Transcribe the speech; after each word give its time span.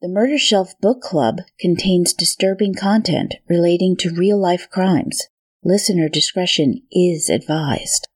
The 0.00 0.08
Murder 0.08 0.38
Shelf 0.38 0.78
Book 0.80 1.00
Club 1.00 1.38
contains 1.58 2.14
disturbing 2.14 2.72
content 2.72 3.34
relating 3.48 3.96
to 3.96 4.14
real 4.14 4.40
life 4.40 4.70
crimes. 4.70 5.26
Listener 5.64 6.08
discretion 6.08 6.82
is 6.92 7.28
advised. 7.28 8.06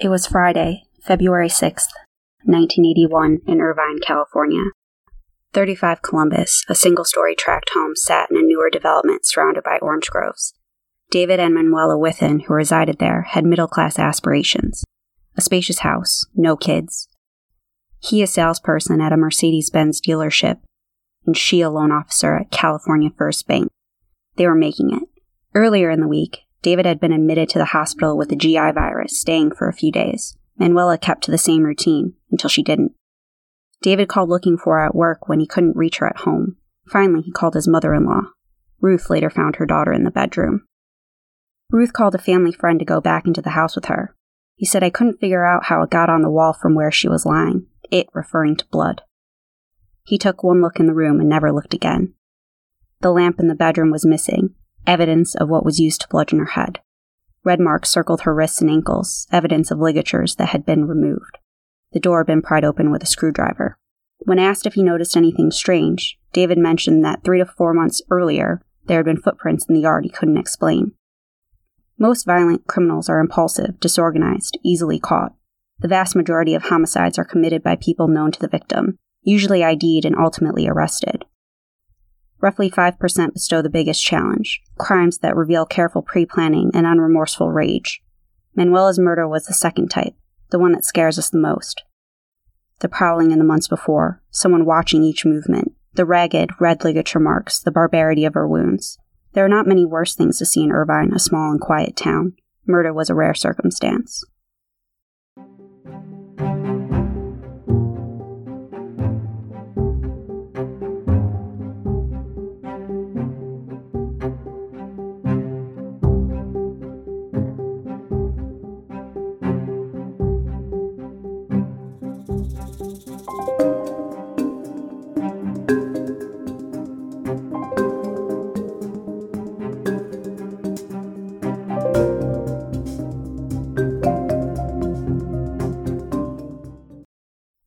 It 0.00 0.08
was 0.08 0.26
Friday, 0.26 0.82
February 1.00 1.46
6th, 1.46 1.94
1981, 2.42 3.38
in 3.46 3.60
Irvine, 3.60 4.00
California. 4.04 4.64
35 5.52 6.02
Columbus, 6.02 6.64
a 6.68 6.74
single 6.74 7.04
story 7.04 7.36
tract 7.36 7.70
home 7.72 7.94
sat 7.94 8.28
in 8.28 8.36
a 8.36 8.42
newer 8.42 8.68
development 8.68 9.24
surrounded 9.24 9.62
by 9.62 9.78
orange 9.80 10.08
groves. 10.10 10.54
David 11.12 11.38
and 11.38 11.54
Manuela 11.54 11.96
Witthuhn, 11.96 12.46
who 12.46 12.54
resided 12.54 12.98
there, 12.98 13.22
had 13.30 13.44
middle 13.44 13.68
class 13.68 13.96
aspirations. 13.96 14.82
A 15.36 15.40
spacious 15.40 15.78
house, 15.80 16.26
no 16.34 16.56
kids. 16.56 17.06
He 18.00 18.22
a 18.22 18.26
salesperson 18.26 19.00
at 19.00 19.12
a 19.12 19.16
Mercedes 19.16 19.70
Benz 19.70 20.00
dealership, 20.00 20.58
and 21.26 21.36
she 21.36 21.60
a 21.60 21.70
loan 21.70 21.92
officer 21.92 22.36
at 22.36 22.50
California 22.50 23.10
First 23.16 23.46
Bank. 23.46 23.70
They 24.36 24.46
were 24.46 24.54
making 24.54 24.92
it. 24.92 25.08
Earlier 25.54 25.90
in 25.90 26.00
the 26.00 26.08
week, 26.08 26.40
David 26.62 26.86
had 26.86 27.00
been 27.00 27.12
admitted 27.12 27.48
to 27.50 27.58
the 27.58 27.66
hospital 27.66 28.16
with 28.16 28.28
the 28.28 28.36
GI 28.36 28.72
virus, 28.72 29.20
staying 29.20 29.52
for 29.52 29.68
a 29.68 29.74
few 29.74 29.92
days. 29.92 30.36
Manuela 30.58 30.96
kept 30.96 31.24
to 31.24 31.30
the 31.30 31.38
same 31.38 31.64
routine 31.64 32.14
until 32.30 32.48
she 32.48 32.62
didn't. 32.62 32.92
David 33.82 34.08
called 34.08 34.28
looking 34.28 34.56
for 34.56 34.78
her 34.78 34.86
at 34.86 34.94
work 34.94 35.28
when 35.28 35.40
he 35.40 35.46
couldn't 35.46 35.76
reach 35.76 35.98
her 35.98 36.06
at 36.06 36.18
home. 36.18 36.56
Finally, 36.88 37.22
he 37.22 37.32
called 37.32 37.54
his 37.54 37.66
mother 37.66 37.92
in 37.94 38.06
law. 38.06 38.22
Ruth 38.80 39.10
later 39.10 39.30
found 39.30 39.56
her 39.56 39.66
daughter 39.66 39.92
in 39.92 40.04
the 40.04 40.10
bedroom. 40.10 40.66
Ruth 41.70 41.92
called 41.92 42.14
a 42.14 42.18
family 42.18 42.52
friend 42.52 42.78
to 42.78 42.84
go 42.84 43.00
back 43.00 43.26
into 43.26 43.42
the 43.42 43.50
house 43.50 43.74
with 43.74 43.86
her. 43.86 44.14
He 44.56 44.66
said 44.66 44.84
I 44.84 44.90
couldn't 44.90 45.20
figure 45.20 45.44
out 45.44 45.66
how 45.66 45.82
it 45.82 45.90
got 45.90 46.10
on 46.10 46.22
the 46.22 46.30
wall 46.30 46.52
from 46.52 46.74
where 46.74 46.92
she 46.92 47.08
was 47.08 47.26
lying, 47.26 47.66
it 47.90 48.08
referring 48.12 48.56
to 48.56 48.66
blood. 48.66 49.02
He 50.04 50.18
took 50.18 50.42
one 50.42 50.60
look 50.60 50.80
in 50.80 50.86
the 50.86 50.94
room 50.94 51.20
and 51.20 51.28
never 51.28 51.52
looked 51.52 51.74
again. 51.74 52.14
The 53.00 53.12
lamp 53.12 53.38
in 53.38 53.48
the 53.48 53.54
bedroom 53.54 53.90
was 53.90 54.04
missing, 54.04 54.54
evidence 54.86 55.34
of 55.34 55.48
what 55.48 55.64
was 55.64 55.80
used 55.80 56.00
to 56.02 56.08
bludgeon 56.08 56.38
her 56.38 56.46
head. 56.46 56.80
Red 57.44 57.60
marks 57.60 57.90
circled 57.90 58.22
her 58.22 58.34
wrists 58.34 58.60
and 58.60 58.70
ankles, 58.70 59.26
evidence 59.32 59.70
of 59.70 59.78
ligatures 59.78 60.36
that 60.36 60.50
had 60.50 60.64
been 60.64 60.86
removed. 60.86 61.38
The 61.92 62.00
door 62.00 62.20
had 62.20 62.26
been 62.26 62.42
pried 62.42 62.64
open 62.64 62.90
with 62.90 63.02
a 63.02 63.06
screwdriver. 63.06 63.76
When 64.20 64.38
asked 64.38 64.66
if 64.66 64.74
he 64.74 64.82
noticed 64.82 65.16
anything 65.16 65.50
strange, 65.50 66.18
David 66.32 66.58
mentioned 66.58 67.04
that 67.04 67.24
three 67.24 67.38
to 67.38 67.46
four 67.46 67.74
months 67.74 68.00
earlier 68.10 68.62
there 68.86 68.98
had 68.98 69.06
been 69.06 69.20
footprints 69.20 69.66
in 69.68 69.74
the 69.74 69.80
yard 69.80 70.04
he 70.04 70.10
couldn't 70.10 70.38
explain. 70.38 70.92
Most 71.98 72.24
violent 72.24 72.66
criminals 72.66 73.08
are 73.08 73.20
impulsive, 73.20 73.78
disorganized, 73.80 74.58
easily 74.64 74.98
caught. 74.98 75.34
The 75.80 75.88
vast 75.88 76.14
majority 76.14 76.54
of 76.54 76.64
homicides 76.64 77.18
are 77.18 77.24
committed 77.24 77.62
by 77.62 77.76
people 77.76 78.08
known 78.08 78.30
to 78.32 78.40
the 78.40 78.48
victim, 78.48 78.98
usually 79.22 79.64
ID'd 79.64 80.04
and 80.04 80.16
ultimately 80.16 80.68
arrested. 80.68 81.24
Roughly 82.40 82.70
5% 82.70 83.32
bestow 83.32 83.62
the 83.62 83.70
biggest 83.70 84.04
challenge 84.04 84.60
crimes 84.76 85.18
that 85.18 85.36
reveal 85.36 85.64
careful 85.64 86.02
pre 86.02 86.26
planning 86.26 86.70
and 86.74 86.86
unremorseful 86.86 87.54
rage. 87.54 88.02
Manuela's 88.56 88.98
murder 88.98 89.28
was 89.28 89.46
the 89.46 89.54
second 89.54 89.88
type, 89.88 90.14
the 90.50 90.58
one 90.58 90.72
that 90.72 90.84
scares 90.84 91.18
us 91.18 91.30
the 91.30 91.38
most. 91.38 91.84
The 92.80 92.88
prowling 92.88 93.30
in 93.30 93.38
the 93.38 93.44
months 93.44 93.68
before, 93.68 94.20
someone 94.30 94.66
watching 94.66 95.04
each 95.04 95.24
movement, 95.24 95.72
the 95.94 96.04
ragged, 96.04 96.50
red 96.60 96.82
ligature 96.82 97.20
marks, 97.20 97.60
the 97.60 97.70
barbarity 97.70 98.24
of 98.24 98.34
her 98.34 98.48
wounds. 98.48 98.98
There 99.34 99.44
are 99.44 99.48
not 99.48 99.66
many 99.68 99.86
worse 99.86 100.16
things 100.16 100.38
to 100.38 100.46
see 100.46 100.62
in 100.64 100.72
Irvine, 100.72 101.12
a 101.12 101.18
small 101.18 101.52
and 101.52 101.60
quiet 101.60 101.96
town. 101.96 102.34
Murder 102.66 102.92
was 102.92 103.08
a 103.08 103.14
rare 103.14 103.34
circumstance. 103.34 104.24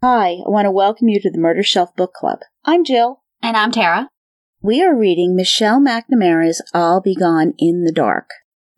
Hi, 0.08 0.34
I 0.34 0.50
want 0.50 0.66
to 0.66 0.72
welcome 0.72 1.08
you 1.08 1.20
to 1.20 1.32
the 1.32 1.40
Murder 1.40 1.64
Shelf 1.64 1.96
Book 1.96 2.14
Club. 2.14 2.42
I'm 2.64 2.84
Jill. 2.84 3.24
And 3.42 3.58
I'm 3.58 3.72
Tara. 3.72 4.08
We 4.62 4.84
are 4.84 4.96
reading 4.96 5.36
Michelle 5.36 5.82
McNamara's 5.82 6.62
I'll 6.76 7.02
Be 7.02 7.16
Gone 7.16 7.56
in 7.58 7.86
the 7.86 7.92
Dark. 7.92 8.30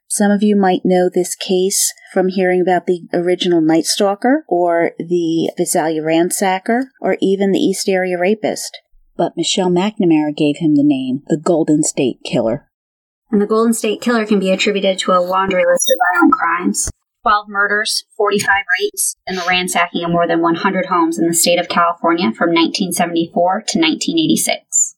Some 0.07 0.31
of 0.31 0.41
you 0.41 0.55
might 0.55 0.85
know 0.85 1.09
this 1.13 1.35
case 1.35 1.93
from 2.13 2.29
hearing 2.29 2.61
about 2.61 2.85
the 2.85 3.01
original 3.13 3.59
Night 3.59 3.83
Stalker 3.83 4.45
or 4.47 4.91
the 4.99 5.51
Visalia 5.57 6.01
Ransacker 6.01 6.83
or 7.01 7.17
even 7.19 7.51
the 7.51 7.59
East 7.59 7.89
Area 7.89 8.17
Rapist. 8.17 8.79
But 9.17 9.33
Michelle 9.35 9.69
McNamara 9.69 10.33
gave 10.33 10.59
him 10.59 10.75
the 10.75 10.81
name 10.85 11.23
the 11.27 11.35
Golden 11.35 11.83
State 11.83 12.19
Killer. 12.23 12.69
And 13.31 13.41
the 13.41 13.47
Golden 13.47 13.73
State 13.73 13.99
Killer 13.99 14.25
can 14.25 14.39
be 14.39 14.51
attributed 14.51 14.97
to 14.99 15.11
a 15.11 15.19
laundry 15.19 15.65
list 15.65 15.91
of 15.91 15.97
violent 16.15 16.31
crimes 16.31 16.89
12 17.27 17.49
murders, 17.49 18.05
45 18.15 18.49
rapes, 18.79 19.17
and 19.27 19.38
the 19.38 19.45
ransacking 19.45 20.05
of 20.05 20.11
more 20.11 20.25
than 20.25 20.41
100 20.41 20.85
homes 20.85 21.19
in 21.19 21.27
the 21.27 21.33
state 21.33 21.59
of 21.59 21.67
California 21.67 22.31
from 22.31 22.51
1974 22.51 23.33
to 23.67 23.79
1986. 23.79 24.95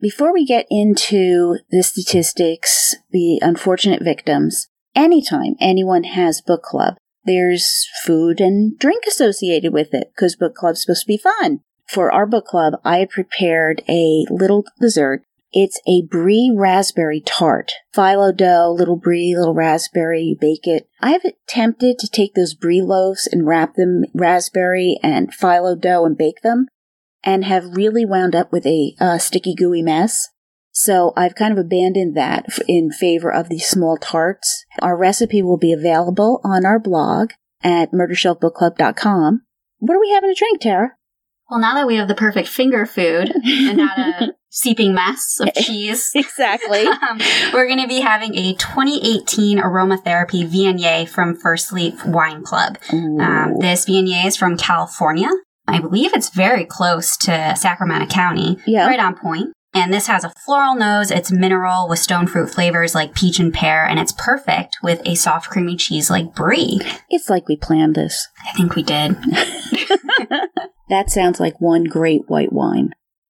Before 0.00 0.32
we 0.32 0.44
get 0.44 0.66
into 0.68 1.58
the 1.70 1.84
statistics, 1.84 2.96
the 3.12 3.38
unfortunate 3.40 4.02
victims, 4.02 4.66
anytime 4.96 5.54
anyone 5.60 6.02
has 6.02 6.40
book 6.40 6.64
club, 6.64 6.96
there's 7.24 7.86
food 8.02 8.40
and 8.40 8.76
drink 8.76 9.04
associated 9.06 9.72
with 9.72 9.94
it 9.94 10.10
because 10.12 10.34
book 10.34 10.56
club's 10.56 10.82
supposed 10.82 11.02
to 11.02 11.06
be 11.06 11.18
fun. 11.18 11.60
For 11.86 12.10
our 12.10 12.26
book 12.26 12.46
club, 12.46 12.80
I 12.84 13.06
prepared 13.08 13.84
a 13.88 14.24
little 14.28 14.64
dessert 14.80 15.22
it's 15.52 15.80
a 15.86 16.02
brie 16.02 16.52
raspberry 16.54 17.20
tart. 17.20 17.72
Phyllo 17.94 18.36
dough, 18.36 18.74
little 18.76 18.96
brie, 18.96 19.34
little 19.36 19.54
raspberry, 19.54 20.22
you 20.22 20.36
bake 20.40 20.66
it. 20.66 20.88
I 21.00 21.10
have 21.10 21.24
attempted 21.24 21.98
to 21.98 22.08
take 22.08 22.34
those 22.34 22.54
brie 22.54 22.82
loaves 22.82 23.26
and 23.26 23.46
wrap 23.46 23.74
them 23.74 24.04
raspberry 24.14 24.98
and 25.02 25.32
phyllo 25.32 25.80
dough 25.80 26.04
and 26.04 26.16
bake 26.16 26.42
them 26.42 26.66
and 27.24 27.44
have 27.44 27.76
really 27.76 28.04
wound 28.04 28.34
up 28.34 28.52
with 28.52 28.66
a 28.66 28.94
uh, 29.00 29.18
sticky 29.18 29.54
gooey 29.54 29.82
mess. 29.82 30.28
So 30.72 31.12
I've 31.16 31.34
kind 31.34 31.52
of 31.52 31.58
abandoned 31.58 32.16
that 32.16 32.46
in 32.68 32.92
favor 32.92 33.32
of 33.32 33.48
these 33.48 33.66
small 33.66 33.96
tarts. 33.96 34.64
Our 34.80 34.96
recipe 34.96 35.42
will 35.42 35.58
be 35.58 35.72
available 35.72 36.40
on 36.44 36.64
our 36.64 36.78
blog 36.78 37.32
at 37.62 37.92
murdershelfbookclub.com. 37.92 39.42
What 39.78 39.96
are 39.96 40.00
we 40.00 40.10
having 40.10 40.30
to 40.30 40.38
drink, 40.38 40.60
Tara? 40.60 40.92
Well, 41.50 41.58
now 41.58 41.74
that 41.74 41.86
we 41.88 41.96
have 41.96 42.06
the 42.06 42.14
perfect 42.14 42.46
finger 42.46 42.86
food 42.86 43.32
and 43.44 43.76
not 43.76 43.98
a 43.98 44.34
seeping 44.50 44.94
mess 44.94 45.40
of 45.40 45.52
cheese, 45.54 46.12
exactly, 46.14 46.82
um, 46.86 47.18
we're 47.52 47.66
going 47.66 47.80
to 47.80 47.88
be 47.88 48.00
having 48.00 48.36
a 48.36 48.54
2018 48.54 49.58
aromatherapy 49.58 50.48
Viognier 50.48 51.08
from 51.08 51.34
First 51.34 51.72
Leaf 51.72 52.04
Wine 52.06 52.44
Club. 52.44 52.78
Um, 52.92 53.58
this 53.58 53.86
Viognier 53.86 54.26
is 54.26 54.36
from 54.36 54.56
California. 54.56 55.28
I 55.66 55.80
believe 55.80 56.14
it's 56.14 56.30
very 56.30 56.64
close 56.64 57.16
to 57.18 57.54
Sacramento 57.56 58.06
County, 58.06 58.58
yeah. 58.66 58.86
right 58.86 59.00
on 59.00 59.16
point. 59.16 59.52
And 59.72 59.92
this 59.92 60.08
has 60.08 60.24
a 60.24 60.32
floral 60.44 60.74
nose. 60.74 61.12
It's 61.12 61.30
mineral 61.30 61.88
with 61.88 62.00
stone 62.00 62.26
fruit 62.26 62.50
flavors 62.50 62.92
like 62.92 63.14
peach 63.14 63.38
and 63.38 63.54
pear, 63.54 63.84
and 63.84 64.00
it's 64.00 64.12
perfect 64.12 64.78
with 64.82 65.00
a 65.04 65.14
soft 65.14 65.48
creamy 65.48 65.76
cheese 65.76 66.10
like 66.10 66.34
brie. 66.34 66.80
It's 67.08 67.30
like 67.30 67.48
we 67.48 67.56
planned 67.56 67.94
this. 67.94 68.26
I 68.48 68.56
think 68.56 68.74
we 68.74 68.82
did. 68.82 69.16
That 70.90 71.10
sounds 71.10 71.40
like 71.40 71.60
one 71.60 71.84
great 71.84 72.22
white 72.28 72.52
wine. 72.52 72.90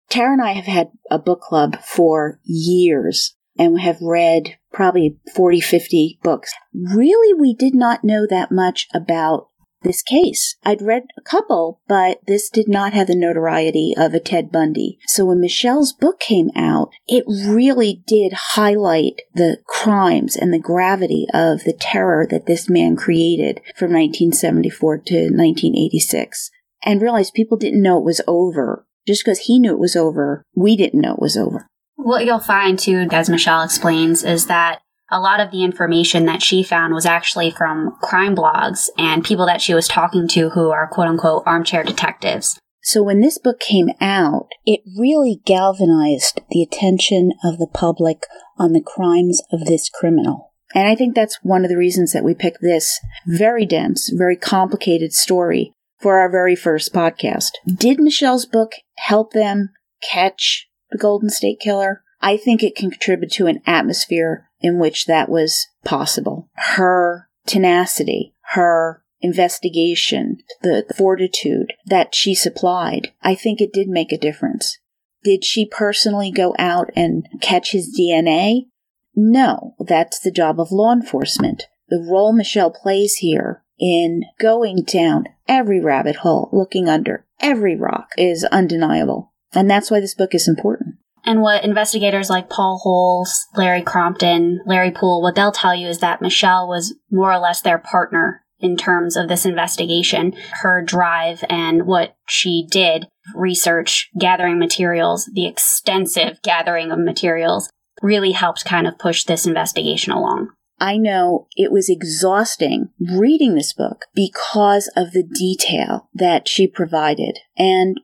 Tara 0.08 0.32
and 0.32 0.42
I 0.42 0.52
have 0.52 0.64
had 0.64 0.90
a 1.10 1.18
book 1.18 1.40
club 1.42 1.76
for 1.82 2.40
years 2.44 3.36
and 3.58 3.80
have 3.80 4.00
read 4.00 4.56
probably 4.72 5.18
40, 5.34 5.60
50 5.60 6.18
books. 6.22 6.52
Really, 6.72 7.34
we 7.34 7.54
did 7.54 7.74
not 7.74 8.04
know 8.04 8.26
that 8.28 8.50
much 8.52 8.86
about 8.94 9.48
this 9.82 10.02
case. 10.02 10.56
I'd 10.64 10.82
read 10.82 11.04
a 11.16 11.22
couple, 11.22 11.80
but 11.86 12.20
this 12.26 12.50
did 12.50 12.68
not 12.68 12.94
have 12.94 13.06
the 13.06 13.14
notoriety 13.14 13.94
of 13.96 14.12
a 14.12 14.20
Ted 14.20 14.50
Bundy. 14.50 14.98
So 15.06 15.26
when 15.26 15.40
Michelle's 15.40 15.92
book 15.92 16.18
came 16.18 16.50
out, 16.56 16.90
it 17.06 17.24
really 17.28 18.02
did 18.06 18.32
highlight 18.32 19.22
the 19.34 19.58
crimes 19.66 20.36
and 20.36 20.52
the 20.52 20.58
gravity 20.58 21.26
of 21.32 21.64
the 21.64 21.76
terror 21.78 22.26
that 22.30 22.46
this 22.46 22.68
man 22.68 22.96
created 22.96 23.60
from 23.76 23.92
1974 23.92 24.98
to 24.98 25.14
1986. 25.14 26.50
And 26.84 27.02
realized 27.02 27.34
people 27.34 27.56
didn't 27.56 27.82
know 27.82 27.98
it 27.98 28.04
was 28.04 28.20
over. 28.26 28.86
Just 29.06 29.24
because 29.24 29.40
he 29.40 29.58
knew 29.58 29.72
it 29.72 29.78
was 29.78 29.96
over, 29.96 30.42
we 30.54 30.76
didn't 30.76 31.00
know 31.00 31.14
it 31.14 31.20
was 31.20 31.36
over. 31.36 31.66
What 31.96 32.24
you'll 32.24 32.38
find 32.38 32.78
too, 32.78 33.08
as 33.10 33.28
Michelle 33.28 33.62
explains, 33.62 34.22
is 34.22 34.46
that 34.46 34.80
a 35.10 35.20
lot 35.20 35.40
of 35.40 35.50
the 35.50 35.64
information 35.64 36.26
that 36.26 36.42
she 36.42 36.62
found 36.62 36.94
was 36.94 37.06
actually 37.06 37.50
from 37.50 37.96
crime 38.02 38.36
blogs 38.36 38.88
and 38.98 39.24
people 39.24 39.46
that 39.46 39.62
she 39.62 39.74
was 39.74 39.88
talking 39.88 40.28
to 40.28 40.50
who 40.50 40.70
are 40.70 40.86
quote 40.86 41.08
unquote 41.08 41.42
armchair 41.46 41.82
detectives. 41.82 42.58
So 42.82 43.02
when 43.02 43.20
this 43.20 43.38
book 43.38 43.58
came 43.60 43.88
out, 44.00 44.48
it 44.64 44.80
really 44.98 45.40
galvanized 45.44 46.40
the 46.50 46.62
attention 46.62 47.32
of 47.42 47.58
the 47.58 47.66
public 47.66 48.24
on 48.58 48.72
the 48.72 48.82
crimes 48.84 49.42
of 49.50 49.64
this 49.64 49.88
criminal. 49.88 50.52
And 50.74 50.86
I 50.86 50.94
think 50.94 51.14
that's 51.14 51.38
one 51.42 51.64
of 51.64 51.70
the 51.70 51.76
reasons 51.76 52.12
that 52.12 52.24
we 52.24 52.34
picked 52.34 52.60
this 52.60 53.00
very 53.26 53.64
dense, 53.64 54.10
very 54.14 54.36
complicated 54.36 55.12
story 55.12 55.72
for 55.98 56.18
our 56.18 56.30
very 56.30 56.56
first 56.56 56.92
podcast. 56.92 57.50
Did 57.66 58.00
Michelle's 58.00 58.46
book 58.46 58.72
help 58.96 59.32
them 59.32 59.70
catch 60.02 60.68
the 60.90 60.98
Golden 60.98 61.30
State 61.30 61.60
Killer? 61.60 62.02
I 62.20 62.36
think 62.36 62.62
it 62.62 62.76
can 62.76 62.90
contribute 62.90 63.32
to 63.32 63.46
an 63.46 63.60
atmosphere 63.66 64.48
in 64.60 64.78
which 64.78 65.06
that 65.06 65.28
was 65.28 65.66
possible. 65.84 66.48
Her 66.54 67.28
tenacity, 67.46 68.32
her 68.52 69.02
investigation, 69.20 70.38
the 70.62 70.84
fortitude 70.96 71.72
that 71.86 72.14
she 72.14 72.34
supplied, 72.34 73.12
I 73.22 73.34
think 73.34 73.60
it 73.60 73.72
did 73.72 73.88
make 73.88 74.12
a 74.12 74.18
difference. 74.18 74.78
Did 75.24 75.44
she 75.44 75.66
personally 75.66 76.30
go 76.30 76.54
out 76.58 76.90
and 76.94 77.26
catch 77.40 77.72
his 77.72 77.96
DNA? 77.98 78.66
No, 79.14 79.74
that's 79.80 80.20
the 80.20 80.30
job 80.30 80.60
of 80.60 80.70
law 80.70 80.92
enforcement. 80.92 81.64
The 81.88 82.04
role 82.08 82.32
Michelle 82.32 82.70
plays 82.70 83.16
here 83.16 83.64
in 83.78 84.24
going 84.40 84.82
down 84.82 85.24
every 85.46 85.80
rabbit 85.80 86.16
hole, 86.16 86.48
looking 86.52 86.88
under 86.88 87.24
every 87.40 87.76
rock 87.76 88.10
is 88.16 88.44
undeniable. 88.44 89.32
And 89.54 89.70
that's 89.70 89.90
why 89.90 90.00
this 90.00 90.14
book 90.14 90.34
is 90.34 90.48
important. 90.48 90.96
And 91.24 91.42
what 91.42 91.64
investigators 91.64 92.30
like 92.30 92.48
Paul 92.48 92.78
Holes, 92.78 93.46
Larry 93.56 93.82
Crompton, 93.82 94.60
Larry 94.66 94.90
Poole, 94.90 95.22
what 95.22 95.34
they'll 95.34 95.52
tell 95.52 95.74
you 95.74 95.88
is 95.88 95.98
that 95.98 96.22
Michelle 96.22 96.68
was 96.68 96.94
more 97.10 97.32
or 97.32 97.38
less 97.38 97.60
their 97.60 97.78
partner 97.78 98.44
in 98.60 98.76
terms 98.76 99.16
of 99.16 99.28
this 99.28 99.44
investigation. 99.44 100.32
Her 100.62 100.82
drive 100.82 101.44
and 101.48 101.86
what 101.86 102.16
she 102.28 102.66
did, 102.70 103.08
research, 103.34 104.08
gathering 104.18 104.58
materials, 104.58 105.28
the 105.32 105.46
extensive 105.46 106.40
gathering 106.42 106.90
of 106.90 106.98
materials, 106.98 107.68
really 108.02 108.32
helped 108.32 108.64
kind 108.64 108.86
of 108.86 108.98
push 108.98 109.24
this 109.24 109.46
investigation 109.46 110.12
along. 110.12 110.50
I 110.80 110.96
know 110.96 111.48
it 111.56 111.72
was 111.72 111.88
exhausting 111.88 112.90
reading 113.00 113.54
this 113.54 113.72
book 113.72 114.06
because 114.14 114.90
of 114.96 115.12
the 115.12 115.22
detail 115.22 116.08
that 116.14 116.48
she 116.48 116.66
provided. 116.66 117.40
And 117.56 118.00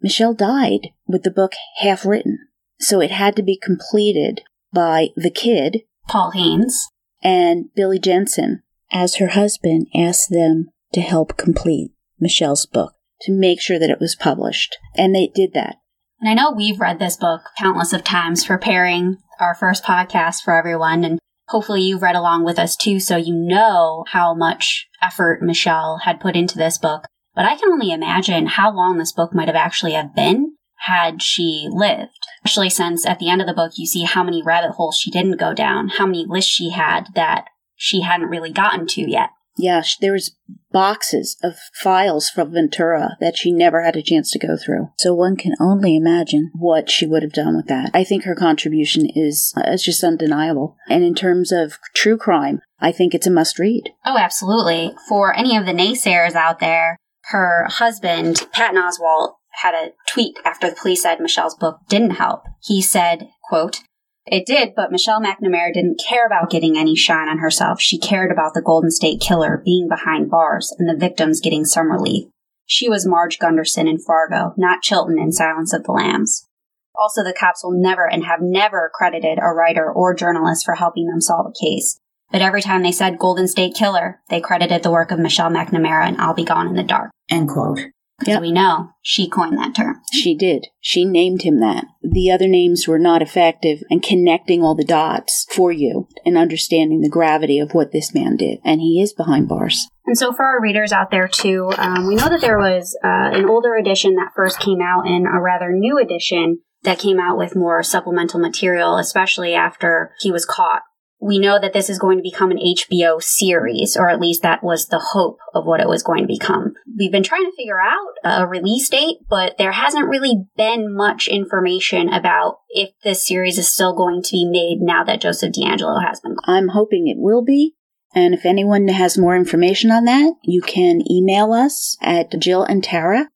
Michelle 0.00 0.34
died 0.34 0.88
with 1.06 1.22
the 1.22 1.30
book 1.30 1.52
half 1.78 2.06
written. 2.06 2.38
So 2.78 3.00
it 3.00 3.10
had 3.10 3.36
to 3.36 3.42
be 3.42 3.58
completed 3.60 4.42
by 4.72 5.08
the 5.16 5.30
kid, 5.30 5.82
Paul 6.08 6.32
Haynes, 6.32 6.88
and 7.22 7.66
Billy 7.74 7.98
Jensen, 7.98 8.62
as 8.90 9.16
her 9.16 9.28
husband 9.28 9.86
asked 9.94 10.30
them 10.30 10.70
to 10.92 11.00
help 11.00 11.36
complete 11.36 11.92
Michelle's 12.20 12.66
book 12.66 12.94
to 13.22 13.32
make 13.32 13.60
sure 13.60 13.78
that 13.78 13.90
it 13.90 14.00
was 14.00 14.16
published. 14.16 14.76
And 14.96 15.14
they 15.14 15.30
did 15.32 15.52
that. 15.54 15.76
And 16.20 16.28
I 16.28 16.34
know 16.34 16.52
we've 16.52 16.80
read 16.80 16.98
this 16.98 17.16
book 17.16 17.42
countless 17.58 17.92
of 17.92 18.04
times 18.04 18.44
preparing 18.44 19.18
our 19.40 19.54
first 19.54 19.84
podcast 19.84 20.42
for 20.42 20.54
everyone. 20.54 21.04
And 21.04 21.18
hopefully 21.52 21.82
you've 21.82 22.02
read 22.02 22.16
along 22.16 22.44
with 22.44 22.58
us 22.58 22.74
too, 22.74 22.98
so 22.98 23.16
you 23.16 23.34
know 23.34 24.04
how 24.08 24.34
much 24.34 24.88
effort 25.02 25.42
Michelle 25.42 26.00
had 26.04 26.18
put 26.18 26.34
into 26.34 26.56
this 26.56 26.78
book. 26.78 27.04
But 27.34 27.44
I 27.44 27.56
can 27.56 27.70
only 27.70 27.92
imagine 27.92 28.46
how 28.46 28.74
long 28.74 28.98
this 28.98 29.12
book 29.12 29.34
might 29.34 29.48
have 29.48 29.56
actually 29.56 29.92
have 29.92 30.14
been 30.14 30.56
had 30.78 31.22
she 31.22 31.68
lived. 31.70 32.26
Especially 32.44 32.70
since 32.70 33.06
at 33.06 33.18
the 33.18 33.28
end 33.28 33.40
of 33.40 33.46
the 33.46 33.54
book 33.54 33.72
you 33.76 33.86
see 33.86 34.04
how 34.04 34.24
many 34.24 34.42
rabbit 34.42 34.72
holes 34.72 34.96
she 34.96 35.10
didn't 35.10 35.38
go 35.38 35.54
down, 35.54 35.90
how 35.90 36.06
many 36.06 36.24
lists 36.26 36.50
she 36.50 36.70
had 36.70 37.08
that 37.14 37.46
she 37.76 38.00
hadn't 38.00 38.28
really 38.30 38.52
gotten 38.52 38.86
to 38.86 39.02
yet. 39.02 39.30
Yeah, 39.56 39.82
there 40.00 40.12
was 40.12 40.36
boxes 40.70 41.36
of 41.42 41.56
files 41.74 42.30
from 42.30 42.52
Ventura 42.52 43.16
that 43.20 43.36
she 43.36 43.52
never 43.52 43.82
had 43.82 43.96
a 43.96 44.02
chance 44.02 44.30
to 44.30 44.38
go 44.38 44.56
through. 44.56 44.88
So 44.98 45.14
one 45.14 45.36
can 45.36 45.54
only 45.60 45.94
imagine 45.96 46.50
what 46.54 46.90
she 46.90 47.06
would 47.06 47.22
have 47.22 47.32
done 47.32 47.56
with 47.56 47.66
that. 47.66 47.90
I 47.92 48.04
think 48.04 48.24
her 48.24 48.34
contribution 48.34 49.06
is 49.14 49.52
uh, 49.56 49.70
is 49.70 49.82
just 49.82 50.02
undeniable. 50.02 50.76
And 50.88 51.04
in 51.04 51.14
terms 51.14 51.52
of 51.52 51.78
true 51.94 52.16
crime, 52.16 52.60
I 52.80 52.92
think 52.92 53.14
it's 53.14 53.26
a 53.26 53.30
must 53.30 53.58
read. 53.58 53.90
Oh, 54.04 54.16
absolutely. 54.16 54.94
For 55.08 55.36
any 55.36 55.56
of 55.56 55.66
the 55.66 55.72
naysayers 55.72 56.34
out 56.34 56.58
there, 56.58 56.96
her 57.26 57.66
husband, 57.68 58.46
Patton 58.52 58.80
Oswalt, 58.80 59.34
had 59.60 59.74
a 59.74 59.92
tweet 60.08 60.38
after 60.44 60.70
the 60.70 60.76
police 60.76 61.02
said 61.02 61.20
Michelle's 61.20 61.54
book 61.54 61.78
didn't 61.88 62.12
help. 62.12 62.44
He 62.62 62.80
said, 62.80 63.28
quote, 63.44 63.80
it 64.26 64.46
did, 64.46 64.74
but 64.74 64.92
Michelle 64.92 65.20
McNamara 65.20 65.72
didn't 65.72 66.00
care 66.06 66.26
about 66.26 66.50
getting 66.50 66.76
any 66.76 66.94
shine 66.94 67.28
on 67.28 67.38
herself. 67.38 67.80
She 67.80 67.98
cared 67.98 68.30
about 68.30 68.54
the 68.54 68.62
Golden 68.62 68.90
State 68.90 69.20
Killer 69.20 69.60
being 69.64 69.88
behind 69.88 70.30
bars 70.30 70.74
and 70.78 70.88
the 70.88 70.98
victims 70.98 71.40
getting 71.40 71.64
some 71.64 71.90
relief. 71.90 72.28
She 72.66 72.88
was 72.88 73.06
Marge 73.06 73.38
Gunderson 73.38 73.88
in 73.88 73.98
Fargo, 73.98 74.54
not 74.56 74.82
Chilton 74.82 75.18
in 75.18 75.32
Silence 75.32 75.72
of 75.74 75.84
the 75.84 75.92
Lambs. 75.92 76.46
Also, 76.94 77.24
the 77.24 77.34
cops 77.38 77.64
will 77.64 77.72
never 77.72 78.08
and 78.08 78.24
have 78.24 78.40
never 78.40 78.90
credited 78.94 79.38
a 79.40 79.52
writer 79.52 79.90
or 79.90 80.14
journalist 80.14 80.64
for 80.64 80.74
helping 80.74 81.06
them 81.06 81.20
solve 81.20 81.46
a 81.46 81.64
case. 81.64 81.98
But 82.30 82.42
every 82.42 82.62
time 82.62 82.82
they 82.82 82.92
said 82.92 83.18
Golden 83.18 83.48
State 83.48 83.74
Killer, 83.74 84.20
they 84.30 84.40
credited 84.40 84.82
the 84.82 84.90
work 84.90 85.10
of 85.10 85.18
Michelle 85.18 85.50
McNamara 85.50 86.06
and 86.06 86.20
I'll 86.20 86.34
Be 86.34 86.44
Gone 86.44 86.68
in 86.68 86.74
the 86.74 86.82
Dark. 86.82 87.10
End 87.30 87.48
quote. 87.48 87.80
Yep. 88.26 88.40
we 88.40 88.52
know 88.52 88.90
she 89.02 89.28
coined 89.28 89.58
that 89.58 89.74
term. 89.74 90.00
She 90.12 90.34
did. 90.34 90.68
She 90.80 91.04
named 91.04 91.42
him 91.42 91.60
that. 91.60 91.86
The 92.02 92.30
other 92.30 92.48
names 92.48 92.86
were 92.86 92.98
not 92.98 93.22
effective 93.22 93.82
in 93.90 94.00
connecting 94.00 94.62
all 94.62 94.74
the 94.74 94.84
dots 94.84 95.46
for 95.50 95.72
you 95.72 96.08
and 96.24 96.36
understanding 96.36 97.00
the 97.00 97.08
gravity 97.08 97.58
of 97.58 97.72
what 97.72 97.92
this 97.92 98.14
man 98.14 98.36
did. 98.36 98.58
And 98.64 98.80
he 98.80 99.00
is 99.00 99.12
behind 99.12 99.48
bars. 99.48 99.88
And 100.04 100.18
so, 100.18 100.32
for 100.32 100.44
our 100.44 100.60
readers 100.60 100.92
out 100.92 101.10
there 101.10 101.28
too, 101.28 101.72
um, 101.78 102.06
we 102.08 102.16
know 102.16 102.28
that 102.28 102.40
there 102.40 102.58
was 102.58 102.96
uh, 103.04 103.30
an 103.32 103.48
older 103.48 103.76
edition 103.76 104.16
that 104.16 104.32
first 104.34 104.58
came 104.58 104.80
out 104.82 105.06
and 105.06 105.26
a 105.26 105.40
rather 105.40 105.70
new 105.72 105.98
edition 105.98 106.60
that 106.82 106.98
came 106.98 107.20
out 107.20 107.38
with 107.38 107.54
more 107.54 107.82
supplemental 107.82 108.40
material, 108.40 108.98
especially 108.98 109.54
after 109.54 110.12
he 110.20 110.32
was 110.32 110.44
caught 110.44 110.82
we 111.22 111.38
know 111.38 111.58
that 111.60 111.72
this 111.72 111.88
is 111.88 112.00
going 112.00 112.18
to 112.18 112.22
become 112.22 112.50
an 112.50 112.58
HBO 112.58 113.22
series, 113.22 113.96
or 113.96 114.08
at 114.08 114.20
least 114.20 114.42
that 114.42 114.62
was 114.64 114.86
the 114.86 114.98
hope 114.98 115.38
of 115.54 115.64
what 115.64 115.80
it 115.80 115.88
was 115.88 116.02
going 116.02 116.22
to 116.22 116.26
become. 116.26 116.74
We've 116.98 117.12
been 117.12 117.22
trying 117.22 117.44
to 117.44 117.56
figure 117.56 117.80
out 117.80 118.14
a 118.24 118.46
release 118.46 118.88
date, 118.88 119.18
but 119.30 119.56
there 119.56 119.72
hasn't 119.72 120.08
really 120.08 120.44
been 120.56 120.94
much 120.94 121.28
information 121.28 122.08
about 122.08 122.56
if 122.70 122.90
this 123.04 123.24
series 123.24 123.56
is 123.56 123.72
still 123.72 123.94
going 123.94 124.22
to 124.22 124.32
be 124.32 124.44
made 124.44 124.78
now 124.80 125.04
that 125.04 125.20
Joseph 125.20 125.52
DeAngelo 125.52 126.04
has 126.04 126.20
been. 126.20 126.36
I'm 126.44 126.68
hoping 126.68 127.06
it 127.06 127.18
will 127.18 127.44
be. 127.44 127.76
And 128.14 128.34
if 128.34 128.44
anyone 128.44 128.88
has 128.88 129.16
more 129.16 129.36
information 129.36 129.90
on 129.90 130.04
that, 130.06 130.34
you 130.42 130.60
can 130.60 131.02
email 131.10 131.52
us 131.52 131.96
at 132.02 132.36
Jill 132.38 132.64
and 132.64 132.82
Tara 132.82 133.28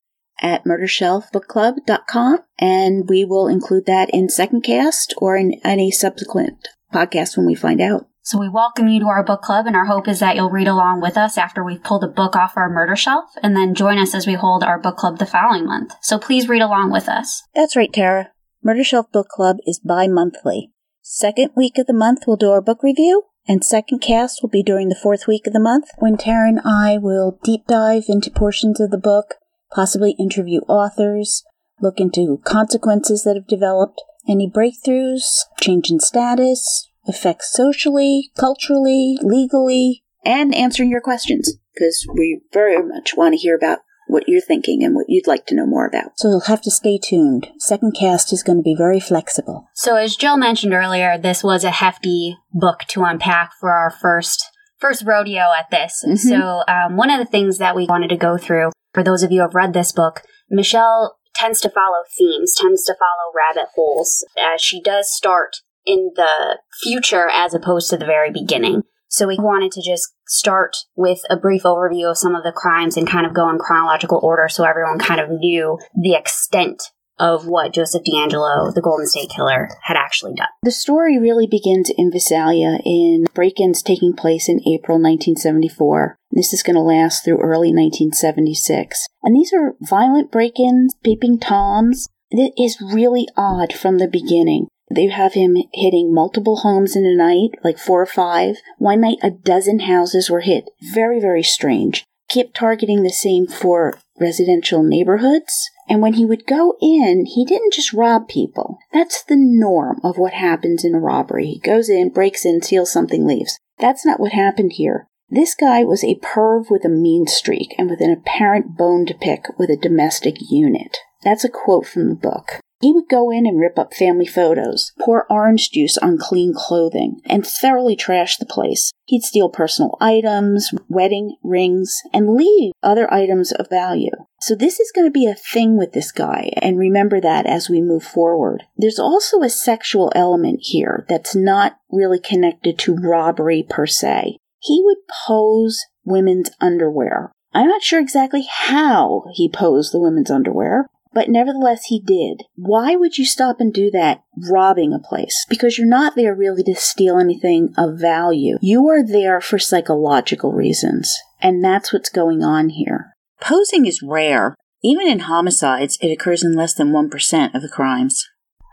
at 0.42 0.64
murdershelfbookclub.com 0.64 2.40
and 2.58 3.08
we 3.08 3.24
will 3.24 3.48
include 3.48 3.86
that 3.86 4.10
in 4.10 4.28
second 4.28 4.62
cast 4.62 5.14
or 5.16 5.36
in 5.36 5.58
any 5.64 5.90
subsequent 5.90 6.68
podcast 6.92 7.36
when 7.36 7.46
we 7.46 7.54
find 7.54 7.80
out. 7.80 8.06
So 8.22 8.38
we 8.40 8.48
welcome 8.48 8.88
you 8.88 8.98
to 9.00 9.06
our 9.06 9.22
book 9.22 9.42
club, 9.42 9.66
and 9.66 9.76
our 9.76 9.86
hope 9.86 10.08
is 10.08 10.18
that 10.18 10.34
you'll 10.34 10.50
read 10.50 10.66
along 10.66 11.00
with 11.00 11.16
us 11.16 11.38
after 11.38 11.62
we've 11.62 11.84
pulled 11.84 12.02
a 12.02 12.08
book 12.08 12.34
off 12.34 12.56
our 12.56 12.68
murder 12.68 12.96
shelf, 12.96 13.30
and 13.40 13.54
then 13.54 13.74
join 13.74 13.98
us 13.98 14.14
as 14.16 14.26
we 14.26 14.34
hold 14.34 14.64
our 14.64 14.80
book 14.80 14.96
club 14.96 15.18
the 15.18 15.26
following 15.26 15.64
month. 15.64 15.94
So 16.02 16.18
please 16.18 16.48
read 16.48 16.62
along 16.62 16.90
with 16.90 17.08
us. 17.08 17.44
That's 17.54 17.76
right, 17.76 17.92
Tara. 17.92 18.32
Murder 18.64 18.82
Shelf 18.82 19.12
Book 19.12 19.28
Club 19.28 19.58
is 19.64 19.78
bi-monthly. 19.78 20.72
Second 21.02 21.50
week 21.56 21.78
of 21.78 21.86
the 21.86 21.92
month 21.92 22.24
we'll 22.26 22.36
do 22.36 22.50
our 22.50 22.60
book 22.60 22.82
review, 22.82 23.22
and 23.46 23.64
second 23.64 24.00
cast 24.00 24.42
will 24.42 24.50
be 24.50 24.64
during 24.64 24.88
the 24.88 24.98
fourth 25.00 25.28
week 25.28 25.46
of 25.46 25.52
the 25.52 25.60
month 25.60 25.84
when 25.98 26.16
Tara 26.16 26.48
and 26.48 26.60
I 26.64 26.98
will 26.98 27.38
deep 27.44 27.68
dive 27.68 28.06
into 28.08 28.28
portions 28.28 28.80
of 28.80 28.90
the 28.90 28.98
book, 28.98 29.36
possibly 29.70 30.16
interview 30.18 30.62
authors, 30.62 31.44
look 31.80 32.00
into 32.00 32.40
consequences 32.44 33.22
that 33.22 33.36
have 33.36 33.46
developed, 33.46 34.02
any 34.28 34.50
breakthroughs, 34.50 35.40
change 35.60 35.90
in 35.90 36.00
status, 36.00 36.88
effects 37.06 37.52
socially, 37.52 38.30
culturally, 38.38 39.18
legally, 39.22 40.02
and 40.24 40.54
answering 40.54 40.90
your 40.90 41.00
questions 41.00 41.56
because 41.74 42.06
we 42.14 42.40
very 42.52 42.82
much 42.82 43.16
want 43.16 43.32
to 43.32 43.38
hear 43.38 43.56
about 43.56 43.78
what 44.08 44.28
you're 44.28 44.40
thinking 44.40 44.84
and 44.84 44.94
what 44.94 45.06
you'd 45.08 45.26
like 45.26 45.46
to 45.46 45.54
know 45.54 45.66
more 45.66 45.86
about. 45.86 46.12
So 46.16 46.28
you'll 46.28 46.40
have 46.42 46.62
to 46.62 46.70
stay 46.70 46.98
tuned. 46.98 47.48
Second 47.58 47.96
cast 47.98 48.32
is 48.32 48.42
going 48.42 48.58
to 48.58 48.62
be 48.62 48.76
very 48.76 49.00
flexible. 49.00 49.68
So 49.74 49.96
as 49.96 50.16
Jill 50.16 50.36
mentioned 50.36 50.72
earlier, 50.72 51.18
this 51.18 51.42
was 51.42 51.64
a 51.64 51.70
hefty 51.70 52.36
book 52.52 52.80
to 52.88 53.02
unpack 53.02 53.50
for 53.58 53.72
our 53.72 53.90
first 53.90 54.44
first 54.78 55.04
rodeo 55.04 55.46
at 55.58 55.70
this. 55.70 56.04
Mm-hmm. 56.06 56.16
So 56.16 56.62
um, 56.68 56.96
one 56.96 57.10
of 57.10 57.18
the 57.18 57.30
things 57.30 57.58
that 57.58 57.74
we 57.74 57.86
wanted 57.86 58.08
to 58.08 58.16
go 58.16 58.36
through 58.36 58.70
for 58.92 59.02
those 59.02 59.22
of 59.22 59.32
you 59.32 59.40
who 59.40 59.46
have 59.46 59.54
read 59.54 59.72
this 59.72 59.92
book, 59.92 60.22
Michelle 60.50 61.15
tends 61.36 61.60
to 61.60 61.70
follow 61.70 62.02
themes, 62.18 62.54
tends 62.58 62.84
to 62.84 62.94
follow 62.98 63.32
rabbit 63.34 63.70
holes, 63.74 64.24
as 64.38 64.60
she 64.60 64.80
does 64.82 65.12
start 65.12 65.56
in 65.84 66.10
the 66.16 66.58
future 66.82 67.28
as 67.28 67.54
opposed 67.54 67.90
to 67.90 67.96
the 67.96 68.06
very 68.06 68.30
beginning. 68.30 68.82
So 69.08 69.28
we 69.28 69.38
wanted 69.38 69.72
to 69.72 69.82
just 69.82 70.12
start 70.26 70.76
with 70.96 71.20
a 71.30 71.36
brief 71.36 71.62
overview 71.62 72.10
of 72.10 72.18
some 72.18 72.34
of 72.34 72.42
the 72.42 72.52
crimes 72.52 72.96
and 72.96 73.08
kind 73.08 73.24
of 73.24 73.34
go 73.34 73.48
in 73.48 73.58
chronological 73.58 74.18
order 74.22 74.48
so 74.48 74.64
everyone 74.64 74.98
kind 74.98 75.20
of 75.20 75.30
knew 75.30 75.78
the 75.94 76.14
extent 76.14 76.82
of 77.18 77.46
what 77.46 77.72
Joseph 77.72 78.02
DeAngelo, 78.02 78.74
the 78.74 78.82
Golden 78.82 79.06
State 79.06 79.30
Killer, 79.34 79.68
had 79.82 79.96
actually 79.96 80.34
done. 80.34 80.48
The 80.62 80.70
story 80.70 81.18
really 81.18 81.46
begins 81.46 81.90
in 81.96 82.10
Visalia 82.10 82.78
in 82.84 83.26
break 83.34 83.60
ins 83.60 83.82
taking 83.82 84.14
place 84.14 84.48
in 84.48 84.60
April 84.60 84.98
1974. 84.98 86.16
This 86.30 86.52
is 86.52 86.62
going 86.62 86.76
to 86.76 86.82
last 86.82 87.24
through 87.24 87.40
early 87.40 87.72
1976. 87.72 89.06
And 89.22 89.34
these 89.34 89.52
are 89.52 89.74
violent 89.80 90.30
break 90.30 90.58
ins, 90.60 90.94
peeping 91.02 91.38
toms. 91.38 92.08
It 92.30 92.52
is 92.58 92.80
really 92.80 93.28
odd 93.36 93.72
from 93.72 93.98
the 93.98 94.08
beginning. 94.08 94.68
They 94.94 95.08
have 95.08 95.34
him 95.34 95.56
hitting 95.72 96.14
multiple 96.14 96.58
homes 96.58 96.94
in 96.94 97.04
a 97.04 97.16
night, 97.16 97.50
like 97.64 97.78
four 97.78 98.00
or 98.00 98.06
five. 98.06 98.56
One 98.78 99.00
night, 99.00 99.18
a 99.22 99.30
dozen 99.30 99.80
houses 99.80 100.30
were 100.30 100.40
hit. 100.40 100.70
Very, 100.80 101.20
very 101.20 101.42
strange. 101.42 102.04
Kept 102.28 102.54
targeting 102.54 103.02
the 103.02 103.10
same 103.10 103.46
four 103.46 103.98
residential 104.18 104.82
neighborhoods. 104.82 105.70
And 105.88 106.02
when 106.02 106.14
he 106.14 106.26
would 106.26 106.46
go 106.46 106.76
in, 106.80 107.26
he 107.26 107.44
didn't 107.44 107.72
just 107.72 107.92
rob 107.92 108.28
people. 108.28 108.78
That's 108.92 109.22
the 109.22 109.36
norm 109.36 110.00
of 110.02 110.18
what 110.18 110.32
happens 110.32 110.84
in 110.84 110.94
a 110.94 111.00
robbery. 111.00 111.46
He 111.46 111.60
goes 111.60 111.88
in, 111.88 112.08
breaks 112.08 112.44
in, 112.44 112.60
steals 112.62 112.90
something, 112.90 113.26
leaves. 113.26 113.58
That's 113.78 114.04
not 114.04 114.18
what 114.18 114.32
happened 114.32 114.72
here. 114.74 115.08
This 115.28 115.54
guy 115.54 115.84
was 115.84 116.04
a 116.04 116.18
perv 116.20 116.70
with 116.70 116.84
a 116.84 116.88
mean 116.88 117.26
streak 117.26 117.74
and 117.78 117.90
with 117.90 118.00
an 118.00 118.10
apparent 118.10 118.76
bone 118.76 119.06
to 119.06 119.14
pick 119.14 119.46
with 119.58 119.70
a 119.70 119.76
domestic 119.76 120.36
unit. 120.50 120.98
That's 121.22 121.44
a 121.44 121.48
quote 121.48 121.86
from 121.86 122.08
the 122.08 122.14
book. 122.14 122.60
He 122.80 122.92
would 122.92 123.08
go 123.08 123.30
in 123.30 123.46
and 123.46 123.58
rip 123.58 123.78
up 123.78 123.94
family 123.94 124.26
photos, 124.26 124.92
pour 125.00 125.26
orange 125.30 125.70
juice 125.70 125.96
on 125.96 126.18
clean 126.18 126.52
clothing, 126.54 127.20
and 127.24 127.46
thoroughly 127.46 127.96
trash 127.96 128.36
the 128.36 128.44
place. 128.44 128.92
He'd 129.06 129.22
steal 129.22 129.48
personal 129.48 129.96
items, 130.00 130.70
wedding 130.88 131.36
rings, 131.42 132.02
and 132.12 132.34
leave 132.34 132.72
other 132.82 133.12
items 133.12 133.50
of 133.52 133.70
value. 133.70 134.10
So 134.40 134.54
this 134.54 134.78
is 134.78 134.92
going 134.94 135.06
to 135.06 135.12
be 135.12 135.26
a 135.26 135.34
thing 135.34 135.78
with 135.78 135.92
this 135.92 136.12
guy, 136.12 136.50
and 136.60 136.78
remember 136.78 137.20
that 137.20 137.46
as 137.46 137.70
we 137.70 137.80
move 137.80 138.04
forward. 138.04 138.64
There's 138.76 138.98
also 138.98 139.40
a 139.40 139.48
sexual 139.48 140.12
element 140.14 140.60
here 140.62 141.06
that's 141.08 141.34
not 141.34 141.78
really 141.90 142.20
connected 142.20 142.78
to 142.80 142.96
robbery 142.96 143.64
per 143.68 143.86
se. 143.86 144.36
He 144.58 144.82
would 144.84 144.98
pose 145.26 145.78
women's 146.04 146.50
underwear. 146.60 147.32
I'm 147.54 147.68
not 147.68 147.82
sure 147.82 148.00
exactly 148.00 148.46
how 148.50 149.24
he 149.32 149.48
posed 149.48 149.92
the 149.92 150.00
women's 150.00 150.30
underwear, 150.30 150.86
but 151.16 151.30
nevertheless, 151.30 151.86
he 151.86 151.98
did. 151.98 152.42
Why 152.56 152.94
would 152.94 153.16
you 153.16 153.24
stop 153.24 153.58
and 153.58 153.72
do 153.72 153.90
that 153.90 154.22
robbing 154.50 154.92
a 154.92 154.98
place? 154.98 155.46
Because 155.48 155.78
you're 155.78 155.88
not 155.88 156.14
there 156.14 156.34
really 156.34 156.62
to 156.64 156.74
steal 156.74 157.18
anything 157.18 157.72
of 157.78 157.98
value. 157.98 158.58
You 158.60 158.86
are 158.90 159.02
there 159.02 159.40
for 159.40 159.58
psychological 159.58 160.52
reasons. 160.52 161.18
And 161.40 161.64
that's 161.64 161.90
what's 161.90 162.10
going 162.10 162.44
on 162.44 162.68
here. 162.68 163.14
Posing 163.40 163.86
is 163.86 164.02
rare. 164.02 164.54
Even 164.84 165.08
in 165.08 165.20
homicides, 165.20 165.96
it 166.02 166.12
occurs 166.12 166.44
in 166.44 166.52
less 166.52 166.74
than 166.74 166.92
1% 166.92 167.54
of 167.54 167.62
the 167.62 167.70
crimes. 167.70 168.22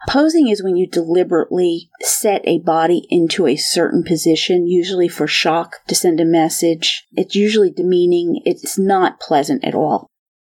Posing 0.10 0.50
is 0.50 0.62
when 0.62 0.76
you 0.76 0.86
deliberately 0.86 1.90
set 2.02 2.42
a 2.44 2.60
body 2.60 3.08
into 3.10 3.48
a 3.48 3.56
certain 3.56 4.04
position, 4.04 4.68
usually 4.68 5.08
for 5.08 5.28
shock, 5.28 5.78
to 5.88 5.96
send 5.96 6.20
a 6.20 6.26
message. 6.26 7.06
It's 7.14 7.36
usually 7.36 7.72
demeaning. 7.72 8.42
It's 8.44 8.78
not 8.78 9.22
pleasant 9.22 9.64
at 9.64 9.76
all. 9.76 10.08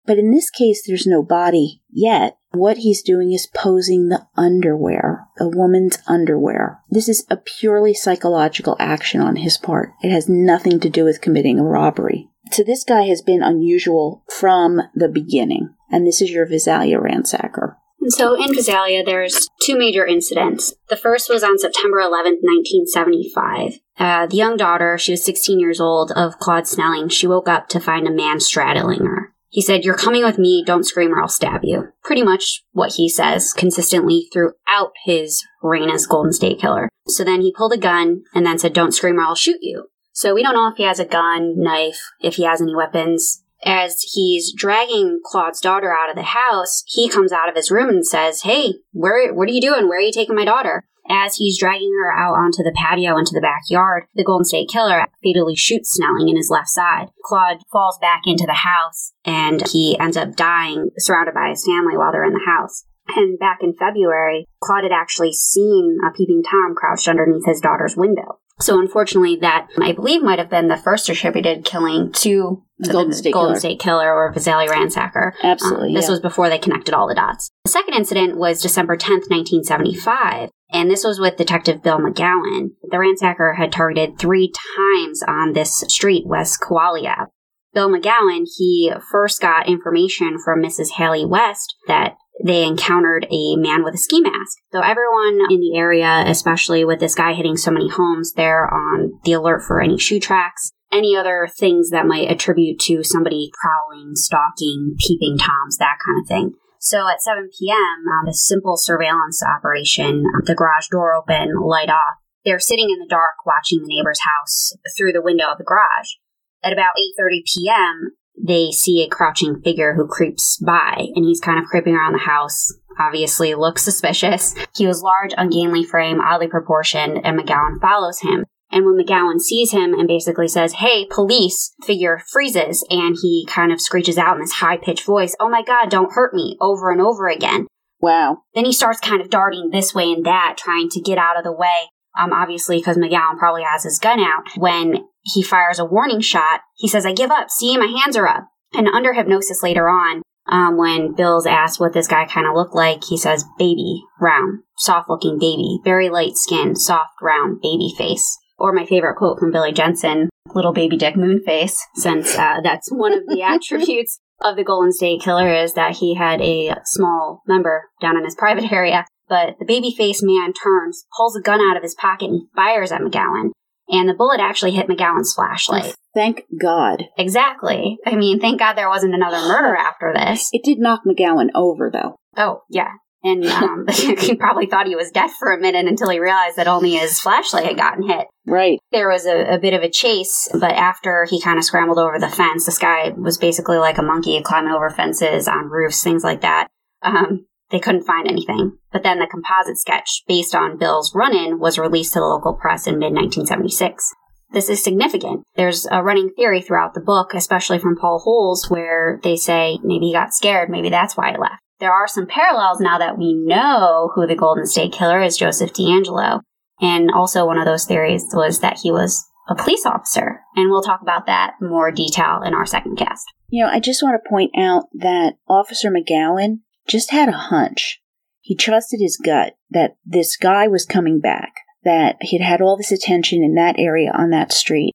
But 0.09 0.17
in 0.17 0.31
this 0.31 0.49
case, 0.49 0.81
there's 0.87 1.05
no 1.05 1.21
body 1.21 1.83
yet. 1.91 2.35
What 2.49 2.77
he's 2.77 3.03
doing 3.03 3.31
is 3.31 3.45
posing 3.45 4.09
the 4.09 4.25
underwear, 4.35 5.27
a 5.39 5.47
woman's 5.47 5.99
underwear. 6.07 6.79
This 6.89 7.07
is 7.07 7.27
a 7.29 7.37
purely 7.37 7.93
psychological 7.93 8.75
action 8.79 9.21
on 9.21 9.35
his 9.35 9.59
part. 9.59 9.91
It 10.01 10.11
has 10.11 10.27
nothing 10.27 10.79
to 10.79 10.89
do 10.89 11.03
with 11.03 11.21
committing 11.21 11.59
a 11.59 11.63
robbery. 11.63 12.27
So 12.51 12.63
this 12.63 12.83
guy 12.83 13.03
has 13.03 13.21
been 13.21 13.43
unusual 13.43 14.23
from 14.35 14.81
the 14.95 15.09
beginning. 15.09 15.75
And 15.91 16.07
this 16.07 16.23
is 16.23 16.31
your 16.31 16.47
Visalia 16.47 16.97
ransacker. 16.97 17.75
So 18.07 18.33
in 18.33 18.55
Visalia, 18.55 19.03
there's 19.03 19.47
two 19.61 19.77
major 19.77 20.07
incidents. 20.07 20.73
The 20.89 20.97
first 20.97 21.29
was 21.29 21.43
on 21.43 21.59
September 21.59 21.99
11th, 21.99 22.41
1975. 22.41 23.79
Uh, 23.99 24.25
the 24.25 24.37
young 24.37 24.57
daughter, 24.57 24.97
she 24.97 25.11
was 25.11 25.23
16 25.23 25.59
years 25.59 25.79
old, 25.79 26.11
of 26.13 26.39
Claude 26.39 26.67
Snelling, 26.67 27.09
she 27.09 27.27
woke 27.27 27.47
up 27.47 27.69
to 27.69 27.79
find 27.79 28.07
a 28.07 28.11
man 28.11 28.39
straddling 28.39 29.05
her. 29.05 29.35
He 29.49 29.61
said, 29.61 29.83
You're 29.83 29.97
coming 29.97 30.23
with 30.23 30.37
me, 30.37 30.63
don't 30.65 30.85
scream 30.85 31.13
or 31.13 31.21
I'll 31.21 31.27
stab 31.27 31.61
you. 31.63 31.91
Pretty 32.03 32.23
much 32.23 32.63
what 32.71 32.93
he 32.93 33.09
says 33.09 33.53
consistently 33.53 34.29
throughout 34.31 34.91
his 35.05 35.43
reign 35.61 35.89
as 35.89 36.05
Golden 36.05 36.31
State 36.31 36.59
Killer. 36.59 36.89
So 37.07 37.23
then 37.23 37.41
he 37.41 37.51
pulled 37.51 37.73
a 37.73 37.77
gun 37.77 38.23
and 38.33 38.45
then 38.45 38.59
said, 38.59 38.73
Don't 38.73 38.93
scream 38.93 39.17
or 39.17 39.23
I'll 39.23 39.35
shoot 39.35 39.59
you. 39.61 39.87
So 40.13 40.33
we 40.33 40.43
don't 40.43 40.53
know 40.53 40.69
if 40.69 40.77
he 40.77 40.83
has 40.83 40.99
a 40.99 41.05
gun, 41.05 41.53
knife, 41.57 41.99
if 42.21 42.35
he 42.35 42.43
has 42.43 42.61
any 42.61 42.75
weapons. 42.75 43.43
As 43.65 44.01
he's 44.13 44.53
dragging 44.53 45.19
Claude's 45.25 45.59
daughter 45.59 45.93
out 45.93 46.09
of 46.09 46.15
the 46.15 46.21
house, 46.21 46.83
he 46.87 47.09
comes 47.09 47.33
out 47.33 47.49
of 47.49 47.55
his 47.55 47.71
room 47.71 47.89
and 47.89 48.07
says, 48.07 48.43
Hey, 48.43 48.75
where, 48.91 49.33
what 49.33 49.49
are 49.49 49.51
you 49.51 49.61
doing? 49.61 49.89
Where 49.89 49.97
are 49.97 50.01
you 50.01 50.13
taking 50.13 50.35
my 50.35 50.45
daughter? 50.45 50.85
As 51.09 51.35
he's 51.35 51.59
dragging 51.59 51.91
her 51.99 52.11
out 52.13 52.35
onto 52.35 52.63
the 52.63 52.75
patio 52.75 53.17
into 53.17 53.31
the 53.33 53.41
backyard, 53.41 54.05
the 54.13 54.23
Golden 54.23 54.45
State 54.45 54.69
Killer 54.69 55.05
fatally 55.23 55.55
shoots 55.55 55.93
Snelling 55.93 56.29
in 56.29 56.37
his 56.37 56.51
left 56.51 56.69
side. 56.69 57.07
Claude 57.25 57.57
falls 57.71 57.97
back 57.99 58.21
into 58.25 58.45
the 58.45 58.53
house 58.53 59.13
and 59.25 59.67
he 59.69 59.97
ends 59.99 60.17
up 60.17 60.35
dying 60.35 60.91
surrounded 60.97 61.33
by 61.33 61.49
his 61.49 61.65
family 61.65 61.97
while 61.97 62.11
they're 62.11 62.23
in 62.23 62.33
the 62.33 62.45
house. 62.45 62.85
And 63.15 63.39
back 63.39 63.59
in 63.61 63.73
February, 63.73 64.45
Claude 64.61 64.83
had 64.83 64.91
actually 64.91 65.33
seen 65.33 65.97
a 66.07 66.11
peeping 66.11 66.43
Tom 66.43 66.75
crouched 66.75 67.07
underneath 67.07 67.45
his 67.45 67.59
daughter's 67.59 67.97
window. 67.97 68.39
So 68.59 68.79
unfortunately, 68.79 69.37
that 69.37 69.67
I 69.81 69.93
believe 69.93 70.21
might 70.21 70.37
have 70.37 70.49
been 70.49 70.67
the 70.67 70.77
first 70.77 71.09
attributed 71.09 71.65
killing 71.65 72.11
to 72.13 72.63
Golden, 72.87 73.13
State, 73.13 73.33
Golden 73.33 73.53
Killer. 73.53 73.59
State 73.59 73.79
Killer 73.79 74.13
or 74.13 74.31
Visalia 74.31 74.69
Ransacker. 74.69 75.33
Absolutely. 75.43 75.89
Um, 75.89 75.93
this 75.93 76.05
yeah. 76.05 76.11
was 76.11 76.19
before 76.19 76.49
they 76.49 76.57
connected 76.57 76.93
all 76.93 77.07
the 77.07 77.15
dots. 77.15 77.49
The 77.65 77.71
second 77.71 77.93
incident 77.93 78.37
was 78.37 78.61
December 78.61 78.95
10th, 78.95 79.29
1975. 79.29 80.49
And 80.71 80.89
this 80.89 81.03
was 81.03 81.19
with 81.19 81.35
Detective 81.35 81.83
Bill 81.83 81.99
McGowen. 81.99 82.69
The 82.83 82.97
ransacker 82.97 83.57
had 83.57 83.71
targeted 83.71 84.17
three 84.17 84.51
times 84.77 85.23
on 85.27 85.53
this 85.53 85.79
street, 85.87 86.25
West 86.25 86.61
Kaweah. 86.61 87.27
Bill 87.73 87.89
McGowen, 87.89 88.45
he 88.57 88.91
first 89.11 89.41
got 89.41 89.67
information 89.67 90.37
from 90.43 90.61
Mrs. 90.61 90.91
Haley 90.91 91.25
West 91.25 91.75
that 91.87 92.15
they 92.43 92.63
encountered 92.63 93.27
a 93.29 93.55
man 93.57 93.83
with 93.83 93.93
a 93.95 93.97
ski 93.97 94.21
mask. 94.21 94.57
So 94.71 94.79
everyone 94.79 95.51
in 95.51 95.59
the 95.59 95.75
area, 95.75 96.23
especially 96.25 96.85
with 96.85 96.99
this 96.99 97.15
guy 97.15 97.33
hitting 97.33 97.57
so 97.57 97.71
many 97.71 97.89
homes, 97.89 98.33
they're 98.33 98.71
on 98.73 99.19
the 99.25 99.33
alert 99.33 99.63
for 99.63 99.81
any 99.81 99.97
shoe 99.97 100.19
tracks, 100.19 100.71
any 100.91 101.15
other 101.15 101.47
things 101.57 101.89
that 101.89 102.05
might 102.05 102.31
attribute 102.31 102.79
to 102.79 103.03
somebody 103.03 103.51
prowling, 103.61 104.15
stalking, 104.15 104.95
peeping 104.99 105.37
toms, 105.37 105.77
that 105.77 105.97
kind 106.05 106.21
of 106.21 106.27
thing. 106.27 106.53
So 106.79 107.07
at 107.09 107.21
7 107.21 107.49
p.m., 107.59 108.05
on 108.07 108.29
a 108.29 108.33
simple 108.33 108.77
surveillance 108.77 109.43
operation, 109.43 110.23
uh, 110.25 110.41
the 110.45 110.55
garage 110.55 110.87
door 110.89 111.13
open, 111.13 111.59
light 111.61 111.89
off. 111.89 112.15
They're 112.45 112.59
sitting 112.59 112.89
in 112.89 112.99
the 112.99 113.09
dark 113.09 113.45
watching 113.45 113.81
the 113.81 113.95
neighbor's 113.95 114.21
house 114.21 114.73
through 114.97 115.11
the 115.11 115.21
window 115.21 115.51
of 115.51 115.57
the 115.57 115.65
garage. 115.65 116.15
At 116.63 116.73
about 116.73 116.93
8:30 117.19 117.43
p.m., 117.53 118.11
they 118.41 118.71
see 118.71 119.03
a 119.03 119.09
crouching 119.09 119.61
figure 119.61 119.93
who 119.93 120.07
creeps 120.07 120.57
by, 120.65 121.07
and 121.15 121.25
he's 121.25 121.41
kind 121.41 121.59
of 121.59 121.65
creeping 121.65 121.95
around 121.95 122.13
the 122.13 122.19
house. 122.19 122.73
Obviously, 122.97 123.55
looks 123.55 123.83
suspicious. 123.83 124.55
He 124.75 124.87
was 124.87 125.03
large, 125.03 125.31
ungainly 125.37 125.83
frame, 125.83 126.21
oddly 126.21 126.47
proportioned, 126.47 127.19
and 127.23 127.37
McGowen 127.37 127.81
follows 127.81 128.19
him. 128.19 128.45
And 128.71 128.85
when 128.85 129.03
McGowen 129.03 129.39
sees 129.39 129.71
him 129.71 129.93
and 129.93 130.07
basically 130.07 130.47
says, 130.47 130.73
Hey, 130.73 131.07
police, 131.09 131.73
figure 131.83 132.21
freezes 132.31 132.85
and 132.89 133.15
he 133.21 133.45
kind 133.49 133.71
of 133.71 133.81
screeches 133.81 134.17
out 134.17 134.35
in 134.35 134.41
this 134.41 134.53
high 134.53 134.77
pitched 134.77 135.05
voice, 135.05 135.35
Oh 135.39 135.49
my 135.49 135.63
God, 135.63 135.89
don't 135.89 136.13
hurt 136.13 136.33
me, 136.33 136.57
over 136.61 136.91
and 136.91 137.01
over 137.01 137.27
again. 137.27 137.67
Wow. 137.99 138.43
Then 138.55 138.65
he 138.65 138.73
starts 138.73 138.99
kind 138.99 139.21
of 139.21 139.29
darting 139.29 139.69
this 139.71 139.93
way 139.93 140.11
and 140.11 140.25
that, 140.25 140.55
trying 140.57 140.89
to 140.89 141.01
get 141.01 141.17
out 141.17 141.37
of 141.37 141.43
the 141.43 141.51
way. 141.51 141.89
Um, 142.17 142.33
obviously, 142.33 142.77
because 142.77 142.97
McGowen 142.97 143.37
probably 143.37 143.63
has 143.63 143.83
his 143.83 143.99
gun 143.99 144.19
out. 144.19 144.43
When 144.57 145.05
he 145.21 145.43
fires 145.43 145.79
a 145.79 145.85
warning 145.85 146.21
shot, 146.21 146.61
he 146.75 146.87
says, 146.87 147.05
I 147.05 147.13
give 147.13 147.31
up. 147.31 147.49
See, 147.49 147.77
my 147.77 147.85
hands 147.85 148.17
are 148.17 148.27
up. 148.27 148.47
And 148.73 148.87
under 148.87 149.13
hypnosis 149.13 149.63
later 149.63 149.89
on, 149.89 150.21
um, 150.47 150.77
when 150.77 151.13
Bill's 151.13 151.45
asked 151.45 151.79
what 151.79 151.93
this 151.93 152.07
guy 152.07 152.25
kind 152.25 152.47
of 152.47 152.55
looked 152.55 152.73
like, 152.73 153.03
he 153.03 153.17
says, 153.17 153.45
baby, 153.57 154.01
round, 154.19 154.63
soft 154.77 155.09
looking 155.09 155.37
baby, 155.37 155.79
very 155.83 156.09
light 156.09 156.35
skin, 156.35 156.75
soft, 156.75 157.13
round, 157.21 157.61
baby 157.61 157.93
face. 157.97 158.37
Or 158.59 158.73
my 158.73 158.85
favorite 158.85 159.15
quote 159.15 159.39
from 159.39 159.51
Billy 159.51 159.71
Jensen, 159.71 160.29
little 160.53 160.73
baby 160.73 160.97
dick 160.97 161.15
moon 161.15 161.41
face, 161.45 161.77
since 161.95 162.37
uh, 162.37 162.57
that's 162.63 162.91
one 162.91 163.13
of 163.13 163.25
the 163.27 163.41
attributes 163.43 164.19
of 164.41 164.55
the 164.55 164.63
Golden 164.63 164.91
State 164.91 165.21
Killer 165.21 165.53
is 165.53 165.73
that 165.73 165.97
he 165.97 166.15
had 166.15 166.41
a 166.41 166.75
small 166.85 167.41
member 167.47 167.89
down 168.01 168.17
in 168.17 168.23
his 168.23 168.35
private 168.35 168.71
area. 168.71 169.05
But 169.27 169.55
the 169.59 169.65
baby 169.65 169.93
face 169.95 170.21
man 170.23 170.53
turns, 170.53 171.05
pulls 171.15 171.35
a 171.35 171.41
gun 171.41 171.61
out 171.61 171.77
of 171.77 171.83
his 171.83 171.95
pocket, 171.95 172.29
and 172.29 172.47
fires 172.55 172.91
at 172.91 173.01
McGowen. 173.01 173.51
And 173.87 174.07
the 174.07 174.13
bullet 174.13 174.39
actually 174.39 174.71
hit 174.71 174.87
McGowen's 174.87 175.33
flashlight. 175.33 175.95
Thank 176.13 176.43
God. 176.59 177.05
Exactly. 177.17 177.97
I 178.05 178.15
mean, 178.15 178.39
thank 178.39 178.59
God 178.59 178.73
there 178.73 178.89
wasn't 178.89 179.15
another 179.15 179.37
murder 179.37 179.75
after 179.75 180.13
this. 180.13 180.49
It 180.51 180.63
did 180.63 180.79
knock 180.79 181.01
McGowan 181.07 181.49
over, 181.55 181.89
though. 181.91 182.15
Oh, 182.37 182.61
yeah. 182.69 182.89
And 183.23 183.45
um, 183.45 183.85
he 183.91 184.35
probably 184.35 184.65
thought 184.65 184.87
he 184.87 184.95
was 184.95 185.11
dead 185.11 185.29
for 185.39 185.51
a 185.51 185.59
minute 185.59 185.87
until 185.87 186.09
he 186.09 186.19
realized 186.19 186.55
that 186.55 186.67
only 186.67 186.93
his 186.93 187.19
flashlight 187.19 187.65
had 187.65 187.77
gotten 187.77 188.07
hit. 188.07 188.27
Right. 188.45 188.79
There 188.91 189.09
was 189.09 189.25
a, 189.25 189.55
a 189.55 189.59
bit 189.59 189.73
of 189.73 189.83
a 189.83 189.89
chase, 189.89 190.47
but 190.53 190.71
after 190.71 191.25
he 191.29 191.41
kind 191.41 191.57
of 191.57 191.65
scrambled 191.65 191.99
over 191.99 192.17
the 192.17 192.29
fence, 192.29 192.65
this 192.65 192.79
guy 192.79 193.09
was 193.09 193.37
basically 193.37 193.77
like 193.77 193.97
a 193.97 194.03
monkey 194.03 194.41
climbing 194.41 194.73
over 194.73 194.89
fences, 194.89 195.47
on 195.47 195.69
roofs, 195.69 196.01
things 196.01 196.23
like 196.23 196.41
that. 196.41 196.67
Um, 197.01 197.45
They 197.69 197.79
couldn't 197.79 198.05
find 198.05 198.27
anything. 198.27 198.77
But 198.91 199.03
then 199.03 199.19
the 199.19 199.27
composite 199.27 199.77
sketch 199.77 200.23
based 200.27 200.55
on 200.55 200.77
Bill's 200.77 201.13
run 201.13 201.35
in 201.35 201.59
was 201.59 201.77
released 201.77 202.13
to 202.13 202.19
the 202.19 202.25
local 202.25 202.53
press 202.53 202.87
in 202.87 202.97
mid 202.97 203.13
1976. 203.13 204.13
This 204.51 204.69
is 204.69 204.83
significant. 204.83 205.43
There's 205.55 205.85
a 205.91 206.01
running 206.01 206.31
theory 206.35 206.61
throughout 206.61 206.95
the 206.95 207.01
book, 207.01 207.35
especially 207.35 207.77
from 207.77 207.95
Paul 207.95 208.19
Holes, 208.19 208.67
where 208.69 209.19
they 209.23 209.35
say 209.35 209.77
maybe 209.83 210.07
he 210.07 210.13
got 210.13 210.33
scared, 210.33 210.69
maybe 210.71 210.89
that's 210.89 211.15
why 211.15 211.31
he 211.31 211.37
left. 211.37 211.61
There 211.79 211.93
are 211.93 212.07
some 212.07 212.27
parallels 212.27 212.79
now 212.81 212.97
that 212.97 213.17
we 213.17 213.33
know 213.33 214.11
who 214.13 214.27
the 214.27 214.35
Golden 214.35 214.65
State 214.65 214.91
Killer 214.91 215.21
is, 215.21 215.37
Joseph 215.37 215.73
DeAngelo. 215.73 216.41
And 216.81 217.09
also, 217.11 217.45
one 217.45 217.57
of 217.57 217.65
those 217.65 217.85
theories 217.85 218.25
was 218.33 218.59
that 218.59 218.79
he 218.79 218.91
was 218.91 219.25
a 219.49 219.55
police 219.55 219.85
officer. 219.85 220.41
And 220.55 220.69
we'll 220.69 220.81
talk 220.81 221.01
about 221.01 221.25
that 221.25 221.55
more 221.61 221.91
detail 221.91 222.41
in 222.43 222.53
our 222.53 222.65
second 222.65 222.97
cast. 222.97 223.25
You 223.47 223.65
know, 223.65 223.71
I 223.71 223.79
just 223.79 224.03
want 224.03 224.21
to 224.21 224.29
point 224.29 224.51
out 224.57 224.85
that 224.93 225.35
Officer 225.47 225.89
McGowen 225.89 226.59
just 226.87 227.11
had 227.11 227.29
a 227.29 227.33
hunch. 227.33 227.99
He 228.41 228.55
trusted 228.55 228.99
his 229.01 229.17
gut 229.17 229.53
that 229.69 229.95
this 230.05 230.37
guy 230.37 230.67
was 230.67 230.85
coming 230.85 231.19
back, 231.19 231.53
that 231.83 232.17
he'd 232.21 232.41
had 232.41 232.61
all 232.61 232.77
this 232.77 232.91
attention 232.91 233.43
in 233.43 233.55
that 233.55 233.75
area 233.77 234.11
on 234.13 234.29
that 234.31 234.51
street. 234.51 234.93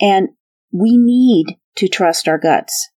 And 0.00 0.30
we 0.72 0.96
need 0.98 1.56
to 1.76 1.88
trust 1.88 2.28
our 2.28 2.38
guts. 2.38 2.90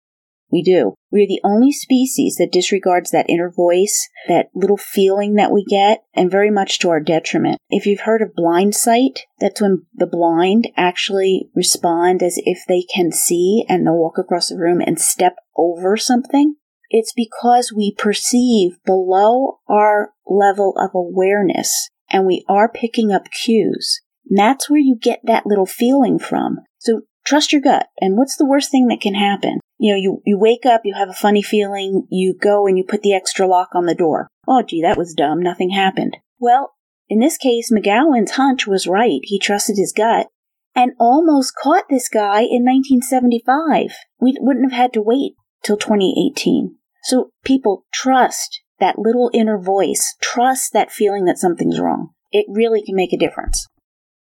We 0.52 0.64
do. 0.64 0.96
We 1.12 1.24
are 1.24 1.28
the 1.28 1.42
only 1.44 1.72
species 1.72 2.36
that 2.38 2.52
disregards 2.52 3.12
that 3.12 3.30
inner 3.30 3.52
voice, 3.52 4.10
that 4.28 4.50
little 4.54 4.78
feeling 4.78 5.36
that 5.36 5.52
we 5.52 5.64
get, 5.64 6.04
and 6.14 6.32
very 6.32 6.50
much 6.50 6.80
to 6.80 6.90
our 6.90 7.00
detriment. 7.00 7.58
If 7.70 7.86
you've 7.86 8.02
heard 8.02 8.22
of 8.22 8.36
blind 8.36 8.76
sight, 8.76 9.26
that's 9.40 9.62
when 9.62 9.86
the 9.94 10.08
blind 10.08 10.70
actually 10.76 11.50
respond 11.56 12.24
as 12.24 12.40
if 12.46 12.64
they 12.68 12.84
can 12.94 13.12
see 13.12 13.66
and 13.70 13.86
they'll 13.86 13.98
walk 13.98 14.18
across 14.18 14.50
the 14.50 14.58
room 14.58 14.82
and 14.82 15.00
step 15.00 15.36
over 15.56 15.98
something. 15.98 16.56
It's 16.90 17.14
because 17.16 17.72
we 17.76 17.94
perceive 17.96 18.78
below 18.86 19.60
our 19.68 20.14
level 20.28 20.74
of 20.78 20.92
awareness 20.96 21.90
and 22.10 22.26
we 22.26 22.44
are 22.50 22.68
picking 22.68 23.12
up 23.12 23.30
cues. 23.32 24.02
And 24.28 24.38
that's 24.38 24.70
where 24.70 24.80
you 24.80 24.96
get 25.00 25.20
that 25.24 25.46
little 25.46 25.68
feeling 25.68 26.18
from. 26.18 26.60
So 26.80 27.02
trust 27.26 27.52
your 27.52 27.62
gut. 27.62 27.88
And 28.00 28.18
what's 28.18 28.36
the 28.36 28.46
worst 28.46 28.72
thing 28.72 28.88
that 28.88 29.02
can 29.02 29.14
happen? 29.14 29.60
You 29.80 29.94
know, 29.94 29.98
you, 29.98 30.22
you 30.26 30.38
wake 30.38 30.66
up, 30.66 30.82
you 30.84 30.94
have 30.94 31.10
a 31.10 31.14
funny 31.14 31.42
feeling, 31.42 32.06
you 32.10 32.36
go 32.40 32.68
and 32.68 32.78
you 32.78 32.84
put 32.84 33.02
the 33.02 33.16
extra 33.16 33.48
lock 33.48 33.70
on 33.74 33.86
the 33.86 33.96
door. 33.96 34.28
Oh, 34.48 34.62
gee, 34.62 34.82
that 34.82 34.98
was 34.98 35.14
dumb. 35.14 35.42
Nothing 35.42 35.70
happened. 35.70 36.18
Well, 36.38 36.74
in 37.08 37.20
this 37.20 37.38
case, 37.38 37.72
McGowen's 37.72 38.32
hunch 38.32 38.68
was 38.68 38.88
right. 38.88 39.22
He 39.24 39.40
trusted 39.40 39.78
his 39.78 39.94
gut 39.96 40.28
and 40.76 40.92
almost 41.00 41.56
caught 41.56 41.86
this 41.90 42.08
guy 42.10 42.42
in 42.42 42.64
1975. 42.64 43.96
We 44.20 44.38
wouldn't 44.40 44.72
have 44.72 44.80
had 44.80 44.94
to 44.94 45.02
wait 45.02 45.34
till 45.64 45.78
2018. 45.78 46.76
So 47.04 47.32
people 47.44 47.86
trust 47.94 48.62
that 48.80 49.00
little 49.00 49.32
inner 49.34 49.58
voice, 49.58 50.16
trust 50.22 50.74
that 50.74 50.92
feeling 50.92 51.26
that 51.26 51.38
something's 51.38 51.80
wrong. 51.80 52.10
It 52.32 52.46
really 52.50 52.84
can 52.84 52.96
make 52.96 53.14
a 53.14 53.18
difference. 53.18 53.68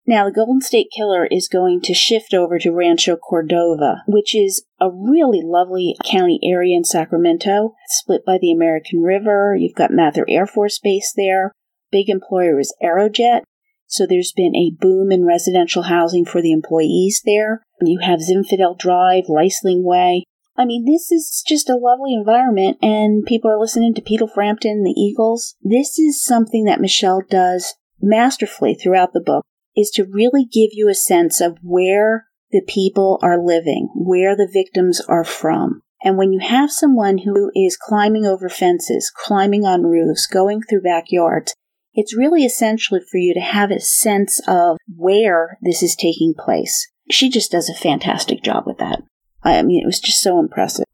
Now, 0.09 0.25
the 0.25 0.33
Golden 0.33 0.59
State 0.59 0.87
Killer 0.89 1.27
is 1.27 1.47
going 1.47 1.81
to 1.81 1.93
shift 1.93 2.33
over 2.33 2.57
to 2.57 2.71
Rancho 2.71 3.15
Cordova, 3.15 4.01
which 4.07 4.33
is 4.33 4.65
a 4.81 4.89
really 4.89 5.41
lovely 5.43 5.95
county 6.03 6.39
area 6.41 6.75
in 6.75 6.83
Sacramento, 6.83 7.75
split 7.85 8.25
by 8.25 8.39
the 8.41 8.51
American 8.51 9.03
River. 9.03 9.55
You've 9.55 9.75
got 9.75 9.91
Mather 9.91 10.25
Air 10.27 10.47
Force 10.47 10.79
Base 10.79 11.13
there. 11.15 11.51
Big 11.91 12.09
employer 12.09 12.59
is 12.59 12.73
Aerojet. 12.81 13.41
So 13.85 14.07
there's 14.07 14.33
been 14.35 14.55
a 14.55 14.71
boom 14.71 15.11
in 15.11 15.27
residential 15.27 15.83
housing 15.83 16.25
for 16.25 16.41
the 16.41 16.53
employees 16.53 17.21
there. 17.23 17.61
You 17.79 17.99
have 17.99 18.19
Zinfandel 18.19 18.79
Drive, 18.79 19.25
Riesling 19.29 19.83
Way. 19.83 20.23
I 20.57 20.65
mean, 20.65 20.85
this 20.85 21.11
is 21.11 21.43
just 21.47 21.69
a 21.69 21.77
lovely 21.77 22.15
environment, 22.15 22.79
and 22.81 23.27
people 23.27 23.51
are 23.51 23.59
listening 23.59 23.93
to 23.93 24.01
Peter 24.01 24.25
Frampton, 24.25 24.83
the 24.83 24.99
Eagles. 24.99 25.53
This 25.61 25.99
is 25.99 26.19
something 26.19 26.63
that 26.63 26.81
Michelle 26.81 27.21
does 27.29 27.75
masterfully 28.01 28.73
throughout 28.73 29.13
the 29.13 29.21
book 29.21 29.45
is 29.79 29.89
to 29.91 30.05
really 30.05 30.43
give 30.43 30.69
you 30.73 30.89
a 30.89 30.95
sense 30.95 31.39
of 31.39 31.57
where 31.61 32.25
the 32.51 32.61
people 32.67 33.19
are 33.21 33.43
living, 33.43 33.89
where 33.95 34.35
the 34.35 34.49
victims 34.51 35.01
are 35.07 35.23
from. 35.23 35.81
And 36.03 36.17
when 36.17 36.31
you 36.31 36.39
have 36.39 36.71
someone 36.71 37.19
who 37.19 37.51
is 37.55 37.77
climbing 37.77 38.25
over 38.25 38.49
fences, 38.49 39.11
climbing 39.15 39.65
on 39.65 39.83
roofs, 39.83 40.27
going 40.27 40.61
through 40.61 40.81
backyards, 40.81 41.53
it's 41.93 42.15
really 42.15 42.45
essential 42.45 42.99
for 43.11 43.17
you 43.17 43.33
to 43.33 43.39
have 43.39 43.71
a 43.71 43.79
sense 43.79 44.39
of 44.47 44.77
where 44.95 45.57
this 45.61 45.83
is 45.83 45.95
taking 45.95 46.33
place. 46.37 46.87
She 47.09 47.29
just 47.29 47.51
does 47.51 47.69
a 47.69 47.73
fantastic 47.73 48.43
job 48.43 48.63
with 48.65 48.77
that. 48.77 49.01
I 49.43 49.61
mean, 49.63 49.81
it 49.83 49.85
was 49.85 49.99
just 49.99 50.21
so 50.21 50.39
impressive. 50.39 50.85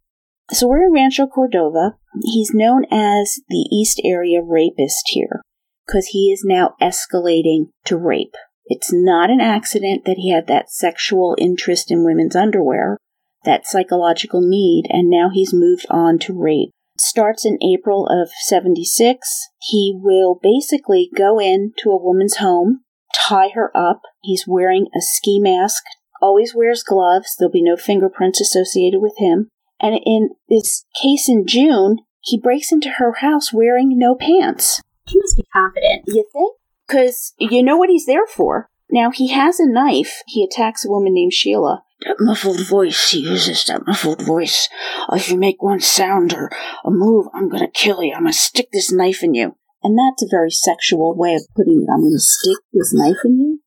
So 0.51 0.67
we're 0.67 0.85
in 0.85 0.93
Rancho 0.93 1.27
Cordova. 1.27 1.97
He's 2.23 2.51
known 2.53 2.85
as 2.91 3.39
the 3.49 3.67
East 3.71 3.99
Area 4.03 4.41
Rapist 4.43 5.03
here 5.07 5.41
because 5.85 6.07
he 6.07 6.31
is 6.31 6.43
now 6.45 6.75
escalating 6.81 7.69
to 7.85 7.97
rape. 7.97 8.35
It's 8.67 8.91
not 8.91 9.29
an 9.29 9.41
accident 9.41 10.05
that 10.05 10.17
he 10.17 10.31
had 10.31 10.47
that 10.47 10.71
sexual 10.71 11.35
interest 11.39 11.91
in 11.91 12.03
women's 12.03 12.35
underwear, 12.35 12.97
that 13.43 13.67
psychological 13.67 14.41
need, 14.41 14.85
and 14.89 15.09
now 15.09 15.29
he's 15.31 15.53
moved 15.53 15.85
on 15.89 16.17
to 16.19 16.33
rape. 16.33 16.71
Starts 16.97 17.45
in 17.45 17.59
April 17.61 18.07
of 18.07 18.29
76. 18.47 19.49
He 19.61 19.93
will 20.01 20.39
basically 20.41 21.09
go 21.15 21.39
into 21.39 21.89
a 21.89 22.01
woman's 22.01 22.37
home, 22.37 22.81
tie 23.27 23.49
her 23.53 23.75
up. 23.75 24.01
He's 24.21 24.45
wearing 24.47 24.87
a 24.95 25.01
ski 25.01 25.39
mask, 25.39 25.83
always 26.21 26.55
wears 26.55 26.83
gloves. 26.83 27.35
There'll 27.37 27.51
be 27.51 27.61
no 27.61 27.75
fingerprints 27.77 28.41
associated 28.41 29.01
with 29.01 29.17
him. 29.17 29.49
And 29.79 29.99
in 30.05 30.29
this 30.49 30.85
case 31.01 31.27
in 31.27 31.45
June, 31.45 31.99
he 32.21 32.39
breaks 32.39 32.71
into 32.71 32.89
her 32.97 33.13
house 33.19 33.53
wearing 33.53 33.97
no 33.97 34.15
pants. 34.15 34.81
He 35.05 35.19
must 35.19 35.37
be 35.37 35.45
confident. 35.53 36.05
You 36.07 36.25
think? 36.33 36.55
Because 36.87 37.33
you 37.39 37.63
know 37.63 37.77
what 37.77 37.89
he's 37.89 38.05
there 38.05 38.27
for. 38.27 38.69
Now, 38.89 39.09
he 39.11 39.29
has 39.29 39.59
a 39.59 39.67
knife. 39.67 40.21
He 40.27 40.43
attacks 40.43 40.85
a 40.85 40.89
woman 40.89 41.13
named 41.13 41.33
Sheila. 41.33 41.83
That 42.01 42.17
muffled 42.19 42.67
voice, 42.67 43.09
he 43.09 43.19
uses 43.19 43.63
that 43.65 43.87
muffled 43.87 44.21
voice. 44.21 44.69
If 45.11 45.29
you 45.29 45.37
make 45.37 45.63
one 45.63 45.79
sound 45.79 46.33
or 46.33 46.51
a 46.83 46.91
move, 46.91 47.27
I'm 47.33 47.49
gonna 47.49 47.71
kill 47.71 48.03
you. 48.03 48.13
I'm 48.13 48.23
gonna 48.23 48.33
stick 48.33 48.67
this 48.71 48.91
knife 48.91 49.23
in 49.23 49.33
you. 49.33 49.55
And 49.81 49.97
that's 49.97 50.23
a 50.23 50.29
very 50.29 50.51
sexual 50.51 51.15
way 51.15 51.33
of 51.33 51.47
putting 51.55 51.81
it. 51.81 51.91
I'm 51.91 52.01
gonna 52.01 52.19
stick 52.19 52.57
this 52.73 52.93
knife 52.93 53.23
in 53.23 53.39
you. 53.39 53.61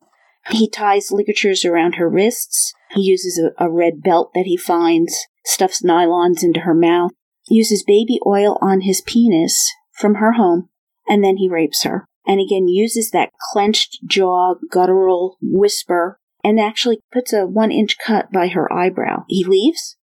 He 0.50 0.68
ties 0.68 1.10
ligatures 1.10 1.64
around 1.64 1.94
her 1.94 2.08
wrists. 2.08 2.72
He 2.90 3.02
uses 3.02 3.38
a, 3.38 3.64
a 3.64 3.70
red 3.70 4.02
belt 4.02 4.30
that 4.34 4.46
he 4.46 4.56
finds, 4.56 5.26
stuffs 5.44 5.82
nylons 5.82 6.42
into 6.42 6.60
her 6.60 6.74
mouth, 6.74 7.10
uses 7.48 7.82
baby 7.82 8.18
oil 8.26 8.58
on 8.60 8.82
his 8.82 9.00
penis 9.00 9.72
from 9.92 10.16
her 10.16 10.32
home, 10.32 10.68
and 11.08 11.24
then 11.24 11.38
he 11.38 11.48
rapes 11.48 11.82
her 11.82 12.06
and 12.28 12.40
again 12.40 12.68
uses 12.68 13.10
that 13.10 13.30
clenched 13.52 13.98
jaw 14.06 14.54
guttural 14.70 15.38
whisper 15.40 16.20
and 16.44 16.60
actually 16.60 17.00
puts 17.12 17.32
a 17.32 17.46
one 17.46 17.72
inch 17.72 17.96
cut 18.04 18.30
by 18.30 18.48
her 18.48 18.72
eyebrow. 18.72 19.24
He 19.28 19.44
leaves 19.44 19.96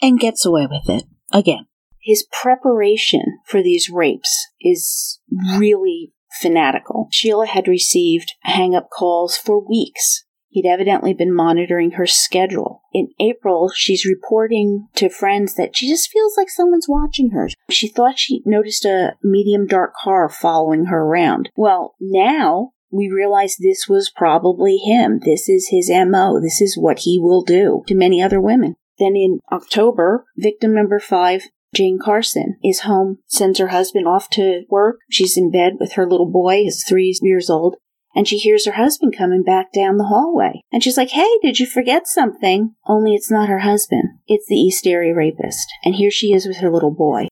and 0.00 0.20
gets 0.20 0.44
away 0.46 0.68
with 0.70 0.88
it 0.88 1.04
again. 1.32 1.66
His 2.00 2.26
preparation 2.40 3.38
for 3.46 3.62
these 3.62 3.90
rapes 3.90 4.48
is 4.60 5.18
really 5.58 6.12
fanatical. 6.40 7.08
Sheila 7.10 7.46
had 7.46 7.66
received 7.66 8.34
hang 8.42 8.74
up 8.76 8.88
calls 8.96 9.36
for 9.36 9.58
weeks 9.58 10.25
He'd 10.56 10.64
evidently 10.64 11.12
been 11.12 11.34
monitoring 11.34 11.90
her 11.90 12.06
schedule. 12.06 12.80
In 12.94 13.08
April, 13.20 13.70
she's 13.74 14.06
reporting 14.06 14.88
to 14.94 15.10
friends 15.10 15.54
that 15.56 15.76
she 15.76 15.86
just 15.86 16.10
feels 16.10 16.38
like 16.38 16.48
someone's 16.48 16.88
watching 16.88 17.32
her. 17.32 17.50
She 17.68 17.88
thought 17.88 18.18
she 18.18 18.40
noticed 18.46 18.86
a 18.86 19.16
medium 19.22 19.66
dark 19.66 19.92
car 20.02 20.30
following 20.30 20.86
her 20.86 21.02
around. 21.02 21.50
Well, 21.56 21.94
now 22.00 22.72
we 22.90 23.10
realize 23.10 23.58
this 23.58 23.86
was 23.86 24.08
probably 24.08 24.78
him. 24.78 25.20
This 25.22 25.46
is 25.46 25.68
his 25.68 25.90
MO. 25.90 26.40
This 26.40 26.62
is 26.62 26.78
what 26.78 27.00
he 27.00 27.18
will 27.20 27.42
do 27.42 27.84
to 27.88 27.94
many 27.94 28.22
other 28.22 28.40
women. 28.40 28.76
Then 28.98 29.14
in 29.14 29.40
October, 29.52 30.24
victim 30.38 30.74
number 30.74 30.98
five 30.98 31.48
Jane 31.74 31.98
Carson 32.02 32.56
is 32.64 32.80
home, 32.80 33.18
sends 33.26 33.58
her 33.58 33.68
husband 33.68 34.08
off 34.08 34.30
to 34.30 34.62
work. 34.70 35.00
She's 35.10 35.36
in 35.36 35.50
bed 35.50 35.74
with 35.78 35.92
her 35.92 36.08
little 36.08 36.30
boy, 36.30 36.64
who's 36.64 36.82
three 36.82 37.14
years 37.20 37.50
old 37.50 37.76
and 38.16 38.26
she 38.26 38.38
hears 38.38 38.64
her 38.64 38.72
husband 38.72 39.14
coming 39.16 39.42
back 39.42 39.72
down 39.72 39.98
the 39.98 40.06
hallway. 40.06 40.62
And 40.72 40.82
she's 40.82 40.96
like, 40.96 41.10
Hey, 41.10 41.28
did 41.42 41.60
you 41.60 41.66
forget 41.66 42.08
something? 42.08 42.74
Only 42.86 43.14
it's 43.14 43.30
not 43.30 43.50
her 43.50 43.60
husband. 43.60 44.18
It's 44.26 44.46
the 44.48 44.56
East 44.56 44.86
Area 44.86 45.14
rapist. 45.14 45.68
And 45.84 45.94
here 45.94 46.10
she 46.10 46.32
is 46.32 46.46
with 46.46 46.56
her 46.56 46.70
little 46.70 46.90
boy. 46.90 47.28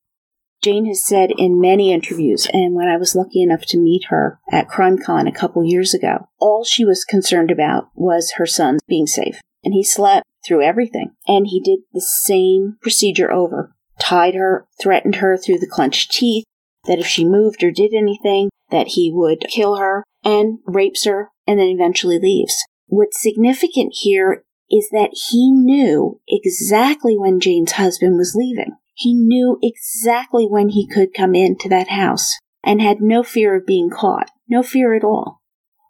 Jane 0.63 0.87
has 0.87 1.05
said 1.05 1.31
in 1.37 1.61
many 1.61 1.93
interviews, 1.93 2.47
and 2.51 2.75
when 2.75 2.89
I 2.89 2.97
was 2.97 3.15
lucky 3.15 3.43
enough 3.43 3.67
to 3.67 3.79
meet 3.79 4.05
her 4.09 4.39
at 4.51 4.69
CrimeCon 4.69 5.29
a 5.29 5.33
couple 5.33 5.63
years 5.63 5.93
ago, 5.93 6.29
all 6.39 6.65
she 6.65 6.87
was 6.87 7.05
concerned 7.05 7.51
about 7.51 7.89
was 7.95 8.35
her 8.37 8.47
son 8.47 8.79
being 8.89 9.07
safe. 9.07 9.41
And 9.63 9.75
he 9.75 9.83
slept 9.83 10.25
through 10.47 10.63
everything. 10.63 11.13
And 11.27 11.47
he 11.47 11.61
did 11.61 11.81
the 11.93 12.01
same 12.01 12.77
procedure 12.81 13.31
over. 13.31 13.75
Tied 13.99 14.35
her, 14.35 14.67
threatened 14.81 15.17
her 15.17 15.37
through 15.37 15.59
the 15.59 15.69
clenched 15.71 16.13
teeth, 16.13 16.45
that 16.87 16.99
if 16.99 17.07
she 17.07 17.25
moved 17.25 17.63
or 17.63 17.71
did 17.71 17.93
anything, 17.95 18.49
that 18.75 18.89
he 18.89 19.11
would 19.15 19.47
kill 19.49 19.77
her 19.77 20.05
and 20.25 20.59
rapes 20.67 21.05
her 21.05 21.31
and 21.47 21.59
then 21.59 21.69
eventually 21.69 22.19
leaves. 22.19 22.57
What's 22.87 23.23
significant 23.23 23.93
here 24.01 24.45
is 24.71 24.89
that 24.91 25.11
he 25.31 25.53
knew 25.53 26.21
exactly 26.29 27.17
when 27.17 27.41
Jane's 27.41 27.73
husband 27.73 28.17
was 28.17 28.35
leaving. 28.35 28.77
He 28.95 29.15
knew 29.15 29.59
exactly 29.63 30.47
when 30.47 30.71
he 30.71 30.87
could 30.87 31.15
come 31.15 31.35
into 31.35 31.69
that 31.69 31.89
house 31.89 32.37
and 32.65 32.83
had 32.83 33.01
no 33.01 33.23
fear 33.23 33.57
of 33.57 33.67
being 33.67 33.91
caught, 33.91 34.31
no 34.49 34.63
fear 34.63 34.95
at 34.95 35.05
all. 35.05 35.41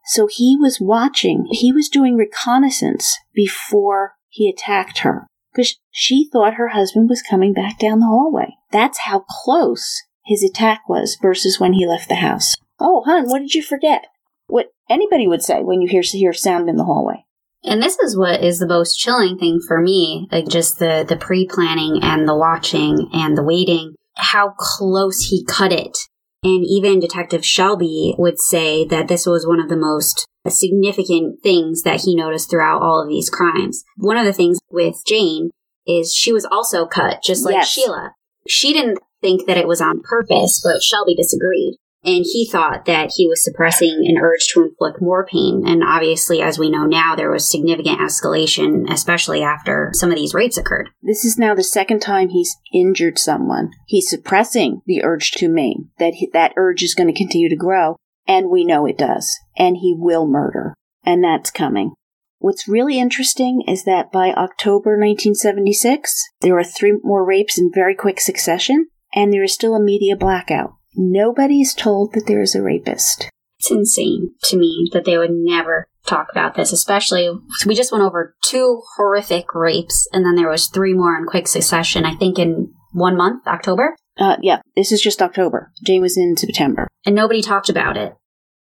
So 0.07 0.29
he 0.31 0.57
was 0.61 0.79
watching, 0.81 1.47
he 1.51 1.73
was 1.73 1.89
doing 1.89 2.17
reconnaissance 2.17 3.17
before 3.35 4.13
he 4.29 4.49
attacked 4.49 4.99
her 4.99 5.27
because 5.53 5.79
she 5.91 6.29
thought 6.31 6.55
her 6.55 6.69
husband 6.69 7.09
was 7.09 7.23
coming 7.23 7.55
back 7.55 7.79
down 7.79 8.01
the 8.01 8.07
hallway. 8.07 8.57
That's 8.71 9.01
how 9.01 9.25
close 9.29 10.03
his 10.27 10.43
attack 10.43 10.89
was 10.89 11.17
versus 11.21 11.59
when 11.59 11.75
he 11.75 11.87
left 11.87 12.09
the 12.09 12.17
house. 12.17 12.55
Oh, 12.81 13.03
hun, 13.05 13.29
what 13.29 13.41
did 13.41 13.55
you 13.55 13.63
forget? 13.63 14.07
What 14.47 14.67
anybody 14.91 15.27
would 15.27 15.43
say 15.43 15.63
when 15.63 15.81
you 15.81 15.89
hear, 15.89 16.03
hear 16.03 16.33
sound 16.33 16.69
in 16.69 16.77
the 16.77 16.85
hallway. 16.85 17.25
And 17.63 17.83
this 17.83 17.99
is 17.99 18.17
what 18.17 18.45
is 18.45 18.59
the 18.59 18.69
most 18.69 18.99
chilling 18.99 19.39
thing 19.39 19.61
for 19.67 19.81
me, 19.81 20.29
like 20.31 20.49
just 20.49 20.79
the, 20.79 21.05
the 21.09 21.17
pre-planning 21.17 22.01
and 22.03 22.29
the 22.29 22.37
watching 22.37 23.09
and 23.15 23.39
the 23.39 23.43
waiting, 23.43 23.95
how 24.17 24.55
close 24.59 25.29
he 25.31 25.45
cut 25.47 25.73
it. 25.73 25.97
And 26.43 26.63
even 26.69 27.01
Detective 27.01 27.45
Shelby 27.45 28.15
would 28.19 28.39
say 28.39 28.85
that 28.85 29.09
this 29.09 29.25
was 29.25 29.47
one 29.47 29.61
of 29.61 29.71
the 29.71 29.79
most 29.79 30.27
significant 30.47 31.43
things 31.43 31.83
that 31.85 32.03
he 32.03 32.15
noticed 32.15 32.51
throughout 32.51 32.83
all 32.83 33.03
of 33.03 33.09
these 33.09 33.31
crimes. 33.31 33.83
One 33.97 34.19
of 34.19 34.27
the 34.27 34.33
things 34.35 34.59
with 34.71 34.97
Jane 35.07 35.51
is 35.87 36.15
she 36.15 36.35
was 36.35 36.45
also 36.45 36.87
cut, 36.87 37.23
just 37.23 37.47
like 37.47 37.55
yes. 37.55 37.71
Sheila. 37.71 38.13
She 38.47 38.75
didn't 38.75 38.99
think 39.23 39.47
that 39.47 39.57
it 39.57 39.67
was 39.67 39.81
on 39.81 40.03
purpose, 40.03 40.61
but 40.63 40.83
Shelby 40.83 41.15
disagreed. 41.15 41.77
And 42.05 42.25
he 42.31 42.49
thought 42.51 42.85
that 42.85 43.13
he 43.17 43.27
was 43.27 43.43
suppressing 43.43 44.05
an 44.07 44.19
urge 44.23 44.47
to 44.49 44.63
inflict 44.63 45.01
more 45.01 45.27
pain. 45.27 45.65
And 45.67 45.83
obviously, 45.83 46.43
as 46.43 46.59
we 46.59 46.71
know 46.71 46.85
now, 46.85 47.17
there 47.17 47.31
was 47.31 47.51
significant 47.51 47.99
escalation, 47.99 48.91
especially 48.93 49.43
after 49.43 49.91
some 49.95 50.11
of 50.11 50.17
these 50.17 50.35
rapes 50.35 50.59
occurred. 50.59 50.91
This 51.03 51.25
is 51.25 51.39
now 51.39 51.55
the 51.55 51.65
second 51.65 52.01
time 52.01 52.29
he's 52.29 52.55
injured 52.75 53.19
someone. 53.19 53.71
He's 53.87 54.11
suppressing 54.11 54.83
the 54.87 55.03
urge 55.03 55.31
to 55.33 55.49
maim. 55.49 55.91
That 55.99 56.13
that 56.33 56.53
urge 56.57 56.83
is 56.83 56.95
going 56.95 57.13
to 57.13 57.19
continue 57.19 57.49
to 57.49 57.57
grow, 57.57 57.97
and 58.27 58.51
we 58.51 58.65
know 58.65 58.87
it 58.87 58.99
does. 58.99 59.39
And 59.57 59.79
he 59.79 59.95
will 59.97 60.27
murder, 60.27 60.75
and 61.05 61.25
that's 61.25 61.51
coming. 61.51 61.95
What's 62.39 62.69
really 62.69 62.99
interesting 62.99 63.63
is 63.67 63.85
that 63.85 64.13
by 64.13 64.29
October 64.29 64.99
1976, 64.99 66.15
there 66.43 66.59
are 66.59 66.65
three 66.65 66.99
more 67.03 67.25
rapes 67.25 67.59
in 67.59 67.71
very 67.73 67.95
quick 67.95 68.21
succession, 68.21 68.89
and 69.15 69.33
there 69.33 69.43
is 69.43 69.55
still 69.55 69.75
a 69.75 69.83
media 69.83 70.15
blackout. 70.15 70.75
Nobody's 70.97 71.75
told 71.75 72.13
that 72.13 72.27
there 72.27 72.41
is 72.41 72.55
a 72.55 72.63
rapist. 72.63 73.29
It's 73.59 73.71
insane 73.71 74.35
to 74.45 74.57
me 74.57 74.91
that 74.93 75.05
they 75.05 75.17
would 75.17 75.31
never 75.31 75.87
talk 76.07 76.29
about 76.31 76.55
this, 76.55 76.73
especially 76.73 77.31
we 77.67 77.75
just 77.75 77.93
went 77.93 78.05
over 78.05 78.37
two 78.43 78.83
horrific 78.97 79.55
rapes 79.55 80.07
and 80.13 80.25
then 80.25 80.35
there 80.35 80.51
was 80.51 80.67
three 80.67 80.93
more 80.93 81.17
in 81.17 81.25
quick 81.25 81.49
succession, 81.49 82.05
I 82.05 82.15
think 82.15 82.39
in 82.39 82.73
one 82.93 83.17
month, 83.17 83.47
October. 83.47 83.97
Uh, 84.17 84.37
yeah, 84.43 84.61
this 84.77 84.93
is 84.93 85.01
just 85.01 85.23
October. 85.23 85.73
Jane 85.85 86.03
was 86.03 86.17
in 86.17 86.37
September. 86.37 86.87
And 87.05 87.15
nobody 87.15 87.43
talked 87.43 87.69
about 87.69 87.97
it. 87.97 88.15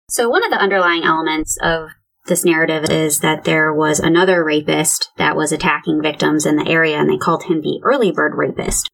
So 0.09 0.29
one 0.29 0.45
of 0.45 0.51
the 0.51 0.61
underlying 0.61 1.05
elements 1.05 1.59
of 1.63 1.91
this 2.27 2.45
narrative 2.45 2.89
is 2.91 3.21
that 3.21 3.45
there 3.45 3.73
was 3.73 3.99
another 3.99 4.45
rapist 4.45 5.11
that 5.19 5.37
was 5.37 5.53
attacking 5.53 6.03
victims 6.03 6.47
in 6.47 6.57
the 6.57 6.69
area 6.69 6.97
and 6.97 7.11
they 7.11 7.17
called 7.17 7.45
him 7.45 7.61
the 7.61 7.81
early 7.83 8.13
bird 8.13 8.35
rapist. 8.37 8.89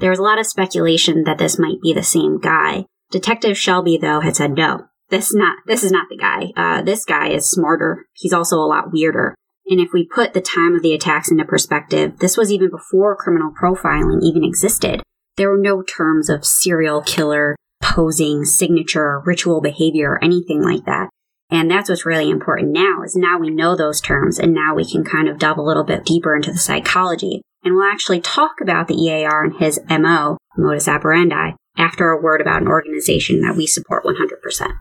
There 0.00 0.10
was 0.10 0.18
a 0.18 0.22
lot 0.22 0.38
of 0.38 0.46
speculation 0.46 1.24
that 1.24 1.38
this 1.38 1.58
might 1.58 1.80
be 1.82 1.92
the 1.92 2.02
same 2.02 2.38
guy. 2.38 2.86
Detective 3.10 3.56
Shelby, 3.56 3.98
though, 3.98 4.20
had 4.20 4.36
said 4.36 4.52
no. 4.52 4.86
This 5.10 5.34
not 5.34 5.58
this 5.66 5.82
is 5.82 5.90
not 5.90 6.08
the 6.10 6.16
guy. 6.16 6.52
Uh, 6.56 6.82
this 6.82 7.04
guy 7.04 7.30
is 7.30 7.50
smarter. 7.50 8.06
He's 8.14 8.32
also 8.32 8.56
a 8.56 8.68
lot 8.68 8.92
weirder. 8.92 9.34
And 9.66 9.80
if 9.80 9.90
we 9.92 10.06
put 10.06 10.32
the 10.32 10.40
time 10.40 10.74
of 10.74 10.82
the 10.82 10.94
attacks 10.94 11.30
into 11.30 11.44
perspective, 11.44 12.18
this 12.18 12.36
was 12.36 12.52
even 12.52 12.70
before 12.70 13.16
criminal 13.16 13.52
profiling 13.60 14.22
even 14.22 14.44
existed. 14.44 15.02
There 15.36 15.50
were 15.50 15.58
no 15.58 15.82
terms 15.82 16.28
of 16.28 16.44
serial 16.44 17.02
killer, 17.02 17.56
posing, 17.82 18.44
signature, 18.44 19.22
ritual 19.24 19.60
behavior, 19.60 20.12
or 20.12 20.24
anything 20.24 20.62
like 20.62 20.84
that. 20.84 21.10
And 21.50 21.70
that's 21.70 21.88
what's 21.88 22.04
really 22.04 22.30
important 22.30 22.72
now 22.72 23.02
is 23.02 23.16
now 23.16 23.38
we 23.38 23.50
know 23.50 23.76
those 23.76 24.00
terms 24.00 24.38
and 24.38 24.52
now 24.52 24.74
we 24.74 24.90
can 24.90 25.04
kind 25.04 25.28
of 25.28 25.38
delve 25.38 25.58
a 25.58 25.62
little 25.62 25.84
bit 25.84 26.04
deeper 26.04 26.36
into 26.36 26.52
the 26.52 26.58
psychology. 26.58 27.42
And 27.64 27.74
we'll 27.74 27.90
actually 27.90 28.20
talk 28.20 28.60
about 28.60 28.88
the 28.88 28.94
EAR 28.94 29.44
and 29.44 29.56
his 29.58 29.80
MO, 29.88 30.38
modus 30.56 30.88
operandi, 30.88 31.52
after 31.76 32.10
a 32.10 32.20
word 32.20 32.40
about 32.40 32.62
an 32.62 32.68
organization 32.68 33.40
that 33.42 33.56
we 33.56 33.66
support 33.66 34.04
100%. 34.04 34.72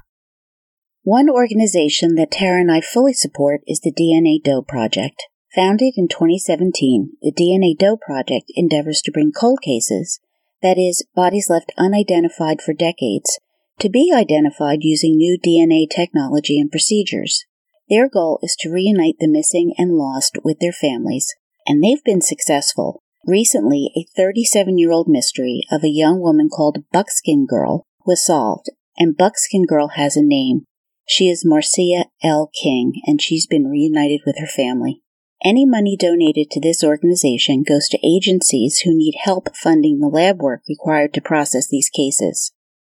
One 1.03 1.29
organization 1.29 2.15
that 2.15 2.31
Tara 2.31 2.59
and 2.59 2.71
I 2.71 2.81
fully 2.81 3.13
support 3.13 3.61
is 3.65 3.79
the 3.79 3.93
DNA 3.93 4.43
Doe 4.43 4.61
Project. 4.61 5.23
Founded 5.55 5.93
in 5.95 6.07
2017, 6.07 7.13
the 7.21 7.31
DNA 7.31 7.77
Doe 7.77 7.97
Project 7.97 8.51
endeavors 8.55 9.01
to 9.03 9.11
bring 9.11 9.31
cold 9.31 9.59
cases, 9.61 10.19
that 10.61 10.77
is, 10.77 11.05
bodies 11.15 11.47
left 11.49 11.71
unidentified 11.77 12.61
for 12.61 12.73
decades, 12.73 13.39
to 13.79 13.89
be 13.89 14.11
identified 14.13 14.79
using 14.81 15.15
new 15.15 15.37
DNA 15.39 15.87
technology 15.89 16.59
and 16.59 16.69
procedures. 16.69 17.45
Their 17.89 18.09
goal 18.09 18.39
is 18.43 18.55
to 18.59 18.69
reunite 18.69 19.15
the 19.19 19.29
missing 19.29 19.73
and 19.77 19.93
lost 19.93 20.37
with 20.43 20.59
their 20.59 20.73
families, 20.73 21.33
and 21.67 21.83
they've 21.83 22.03
been 22.03 22.21
successful. 22.21 23.03
Recently, 23.25 23.91
a 23.95 24.05
37 24.15 24.77
year 24.77 24.91
old 24.91 25.07
mystery 25.07 25.63
of 25.71 25.83
a 25.83 25.89
young 25.89 26.21
woman 26.21 26.49
called 26.49 26.85
Buckskin 26.93 27.45
Girl 27.45 27.85
was 28.05 28.25
solved, 28.25 28.69
and 28.97 29.17
Buckskin 29.17 29.65
Girl 29.65 29.89
has 29.89 30.15
a 30.15 30.23
name. 30.23 30.63
She 31.05 31.29
is 31.29 31.45
Marcia 31.45 32.05
L. 32.23 32.49
King, 32.61 32.93
and 33.05 33.21
she's 33.21 33.45
been 33.45 33.67
reunited 33.67 34.21
with 34.25 34.37
her 34.39 34.47
family. 34.47 35.01
Any 35.43 35.65
money 35.65 35.95
donated 35.95 36.49
to 36.51 36.59
this 36.59 36.83
organization 36.83 37.63
goes 37.67 37.87
to 37.89 37.99
agencies 38.05 38.79
who 38.79 38.97
need 38.97 39.15
help 39.19 39.55
funding 39.55 39.99
the 39.99 40.07
lab 40.07 40.41
work 40.41 40.61
required 40.67 41.13
to 41.13 41.21
process 41.21 41.67
these 41.67 41.89
cases. 41.89 42.53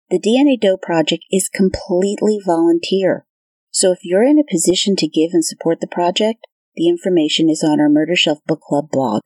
The 0.10 0.20
DNA 0.20 0.60
Doe 0.60 0.78
project 0.78 1.24
is 1.32 1.50
completely 1.50 2.40
volunteer. 2.44 3.26
So 3.72 3.92
if 3.92 4.00
you're 4.04 4.24
in 4.24 4.40
a 4.40 4.50
position 4.50 4.96
to 4.98 5.08
give 5.08 5.32
and 5.34 5.46
support 5.46 5.82
the 5.82 5.88
project, 5.88 6.48
the 6.80 6.88
information 6.88 7.50
is 7.50 7.62
on 7.62 7.82
our 7.82 7.90
Murder 7.90 8.16
Shelf 8.16 8.40
Book 8.48 8.62
Club 8.62 8.90
blog. 8.90 9.22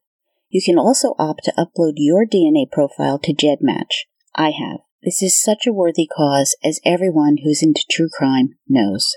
You 0.50 0.60
can 0.66 0.80
also 0.80 1.14
opt 1.20 1.44
to 1.44 1.52
upload 1.52 1.94
your 1.98 2.26
DNA 2.26 2.70
profile 2.70 3.20
to 3.20 3.32
GEDmatch. 3.32 4.08
I 4.36 4.50
have. 4.50 4.80
This 5.04 5.22
is 5.22 5.40
such 5.40 5.68
a 5.68 5.72
worthy 5.72 6.08
cause, 6.08 6.56
as 6.64 6.80
everyone 6.84 7.38
who's 7.44 7.62
into 7.62 7.86
true 7.92 8.10
crime 8.12 8.56
knows. 8.68 9.16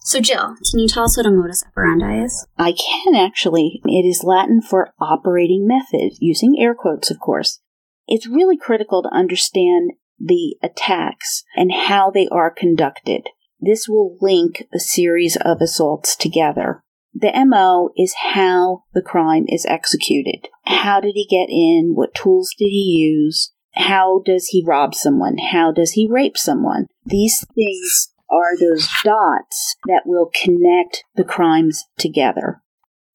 So, 0.00 0.18
Jill, 0.18 0.56
can 0.70 0.80
you 0.80 0.88
tell 0.88 1.04
us 1.04 1.18
what 1.18 1.26
a 1.26 1.30
modus 1.30 1.62
operandi 1.62 2.24
is? 2.24 2.46
I 2.56 2.72
can 2.72 3.14
actually. 3.14 3.82
It 3.84 4.08
is 4.08 4.24
Latin 4.24 4.62
for 4.62 4.94
operating 4.98 5.68
method, 5.68 6.12
using 6.20 6.56
air 6.58 6.74
quotes, 6.74 7.10
of 7.10 7.20
course. 7.20 7.60
It's 8.06 8.26
really 8.26 8.56
critical 8.56 9.02
to 9.02 9.14
understand 9.14 9.92
the 10.18 10.56
attacks 10.62 11.44
and 11.54 11.70
how 11.70 12.10
they 12.10 12.28
are 12.32 12.50
conducted. 12.50 13.28
This 13.60 13.86
will 13.86 14.16
link 14.22 14.62
a 14.74 14.78
series 14.78 15.36
of 15.36 15.60
assaults 15.60 16.16
together. 16.16 16.82
The 17.20 17.32
MO 17.46 17.90
is 17.96 18.14
how 18.34 18.84
the 18.94 19.02
crime 19.02 19.44
is 19.48 19.66
executed. 19.66 20.48
How 20.64 21.00
did 21.00 21.14
he 21.14 21.26
get 21.28 21.50
in? 21.50 21.94
What 21.94 22.14
tools 22.14 22.54
did 22.56 22.68
he 22.68 22.96
use? 23.00 23.52
How 23.74 24.22
does 24.24 24.46
he 24.48 24.64
rob 24.64 24.94
someone? 24.94 25.38
How 25.38 25.72
does 25.72 25.92
he 25.92 26.06
rape 26.08 26.36
someone? 26.36 26.86
These 27.04 27.44
things 27.56 28.12
are 28.30 28.56
those 28.56 28.88
dots 29.02 29.74
that 29.86 30.02
will 30.06 30.30
connect 30.44 31.02
the 31.16 31.24
crimes 31.24 31.84
together. 31.98 32.62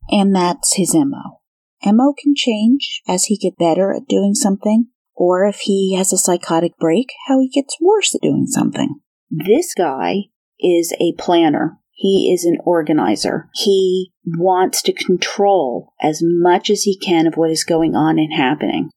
And 0.09 0.35
that's 0.35 0.75
his 0.75 0.93
MO. 0.93 1.39
MO 1.85 2.13
can 2.21 2.33
change 2.35 3.01
as 3.07 3.25
he 3.25 3.37
get 3.37 3.57
better 3.57 3.93
at 3.93 4.07
doing 4.07 4.33
something, 4.33 4.87
or 5.15 5.45
if 5.45 5.59
he 5.61 5.95
has 5.95 6.11
a 6.11 6.17
psychotic 6.17 6.75
break, 6.77 7.07
how 7.27 7.39
he 7.39 7.49
gets 7.49 7.77
worse 7.79 8.13
at 8.13 8.21
doing 8.21 8.47
something. 8.47 8.99
This 9.29 9.73
guy 9.73 10.23
is 10.59 10.93
a 10.99 11.13
planner. 11.17 11.79
He 12.03 12.33
is 12.33 12.43
an 12.43 12.57
organizer. 12.65 13.49
He 13.53 14.11
wants 14.25 14.81
to 14.81 14.91
control 14.91 15.93
as 16.01 16.19
much 16.21 16.69
as 16.69 16.83
he 16.83 16.97
can 16.97 17.27
of 17.27 17.35
what 17.35 17.49
is 17.49 17.63
going 17.63 17.95
on 17.95 18.19
and 18.19 18.33
happening. 18.33 18.89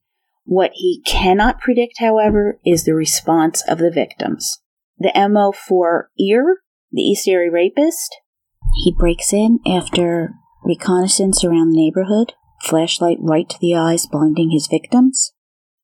What 0.43 0.71
he 0.73 1.01
cannot 1.05 1.61
predict, 1.61 1.99
however, 1.99 2.59
is 2.65 2.83
the 2.83 2.93
response 2.93 3.63
of 3.67 3.77
the 3.77 3.91
victims. 3.91 4.59
The 4.97 5.13
MO 5.29 5.53
for 5.53 6.09
Ear, 6.19 6.57
the 6.91 7.01
East 7.01 7.29
Area 7.29 7.49
rapist, 7.49 8.17
he 8.83 8.91
breaks 8.91 9.31
in 9.31 9.59
after 9.65 10.33
reconnaissance 10.65 11.45
around 11.45 11.71
the 11.71 11.77
neighborhood, 11.77 12.33
flashlight 12.61 13.19
right 13.21 13.47
to 13.47 13.57
the 13.61 13.73
eyes, 13.73 14.05
blinding 14.05 14.51
his 14.51 14.67
victims 14.67 15.31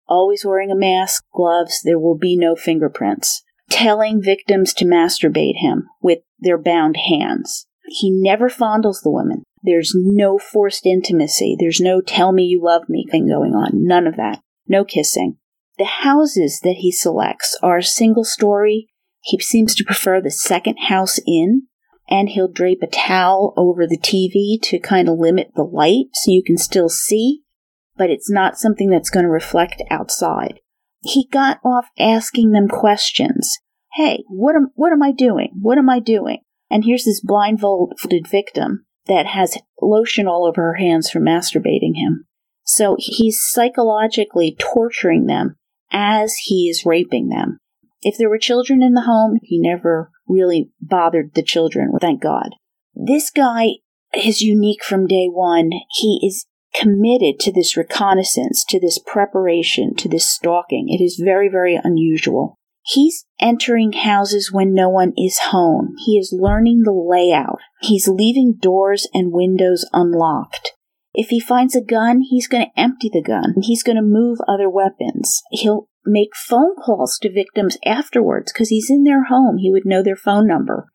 always 0.07 0.45
wearing 0.45 0.71
a 0.71 0.75
mask, 0.75 1.25
gloves, 1.33 1.81
there 1.83 1.99
will 1.99 2.17
be 2.17 2.37
no 2.37 2.55
fingerprints. 2.55 3.43
Telling 3.73 4.21
victims 4.21 4.73
to 4.75 4.85
masturbate 4.85 5.57
him 5.57 5.87
with 6.01 6.19
their 6.39 6.57
bound 6.57 6.97
hands. 7.09 7.65
He 7.85 8.09
never 8.11 8.49
fondles 8.49 9.01
the 9.01 9.11
women. 9.11 9.43
There's 9.61 9.93
no 9.95 10.37
forced 10.37 10.85
intimacy. 10.85 11.55
There's 11.59 11.79
no 11.79 12.01
tell 12.01 12.31
me 12.31 12.43
you 12.43 12.61
love 12.63 12.83
me 12.87 13.05
thing 13.09 13.27
going 13.27 13.53
on. 13.53 13.71
None 13.73 14.07
of 14.07 14.15
that. 14.17 14.39
No 14.67 14.85
kissing. 14.85 15.37
The 15.77 15.85
houses 15.85 16.59
that 16.63 16.77
he 16.79 16.91
selects 16.91 17.57
are 17.63 17.81
single 17.81 18.25
story. 18.25 18.87
He 19.21 19.39
seems 19.39 19.73
to 19.75 19.85
prefer 19.85 20.21
the 20.21 20.31
second 20.31 20.77
house 20.87 21.19
in, 21.25 21.63
and 22.09 22.29
he'll 22.29 22.51
drape 22.51 22.83
a 22.83 22.87
towel 22.87 23.53
over 23.57 23.87
the 23.87 23.97
TV 23.97 24.61
to 24.63 24.79
kind 24.79 25.09
of 25.09 25.17
limit 25.17 25.51
the 25.55 25.63
light 25.63 26.07
so 26.13 26.31
you 26.31 26.43
can 26.43 26.57
still 26.57 26.89
see 26.89 27.43
but 27.97 28.09
it's 28.09 28.29
not 28.29 28.57
something 28.57 28.89
that's 28.89 29.09
going 29.09 29.25
to 29.25 29.29
reflect 29.29 29.81
outside. 29.89 30.59
He 31.01 31.27
got 31.31 31.59
off 31.63 31.87
asking 31.99 32.51
them 32.51 32.67
questions. 32.67 33.59
Hey, 33.93 34.23
what 34.27 34.55
am, 34.55 34.69
what 34.75 34.91
am 34.91 35.03
I 35.03 35.11
doing? 35.11 35.51
What 35.59 35.77
am 35.77 35.89
I 35.89 35.99
doing? 35.99 36.39
And 36.69 36.83
here's 36.83 37.03
this 37.03 37.21
blindfolded 37.21 38.27
victim 38.27 38.85
that 39.05 39.27
has 39.27 39.57
lotion 39.81 40.27
all 40.27 40.45
over 40.47 40.61
her 40.61 40.75
hands 40.75 41.09
from 41.09 41.23
masturbating 41.23 41.95
him. 41.95 42.25
So 42.63 42.95
he's 42.97 43.41
psychologically 43.41 44.55
torturing 44.57 45.27
them 45.27 45.57
as 45.91 46.35
he 46.35 46.69
is 46.69 46.85
raping 46.85 47.29
them. 47.29 47.59
If 48.01 48.17
there 48.17 48.29
were 48.29 48.39
children 48.39 48.81
in 48.81 48.93
the 48.93 49.01
home, 49.01 49.39
he 49.43 49.59
never 49.61 50.11
really 50.27 50.71
bothered 50.81 51.35
the 51.35 51.43
children, 51.43 51.91
thank 52.01 52.21
God. 52.21 52.55
This 52.95 53.29
guy 53.29 53.67
is 54.15 54.41
unique 54.41 54.83
from 54.83 55.07
day 55.07 55.27
one. 55.27 55.71
He 55.91 56.19
is 56.25 56.45
committed 56.73 57.39
to 57.41 57.51
this 57.51 57.77
reconnaissance, 57.77 58.65
to 58.69 58.79
this 58.79 58.97
preparation, 58.97 59.93
to 59.95 60.09
this 60.09 60.29
stalking. 60.29 60.87
It 60.89 61.03
is 61.03 61.21
very, 61.23 61.49
very 61.49 61.79
unusual. 61.81 62.57
He's 62.85 63.25
entering 63.39 63.93
houses 63.93 64.51
when 64.51 64.73
no 64.73 64.89
one 64.89 65.13
is 65.17 65.39
home. 65.39 65.95
He 66.05 66.17
is 66.17 66.37
learning 66.37 66.81
the 66.83 66.91
layout. 66.91 67.59
He's 67.81 68.07
leaving 68.07 68.57
doors 68.59 69.07
and 69.13 69.31
windows 69.31 69.87
unlocked. 69.93 70.73
If 71.13 71.29
he 71.29 71.39
finds 71.39 71.75
a 71.75 71.81
gun, 71.81 72.21
he's 72.21 72.47
going 72.47 72.65
to 72.65 72.79
empty 72.79 73.09
the 73.11 73.21
gun. 73.21 73.55
He's 73.61 73.83
going 73.83 73.95
to 73.95 74.01
move 74.01 74.39
other 74.47 74.69
weapons. 74.69 75.41
He'll 75.51 75.87
make 76.05 76.35
phone 76.35 76.75
calls 76.83 77.17
to 77.21 77.31
victims 77.31 77.77
afterwards 77.85 78.51
because 78.51 78.69
he's 78.69 78.89
in 78.89 79.03
their 79.03 79.25
home. 79.25 79.57
He 79.59 79.71
would 79.71 79.85
know 79.85 80.03
their 80.03 80.17
phone 80.17 80.47
number. 80.47 80.89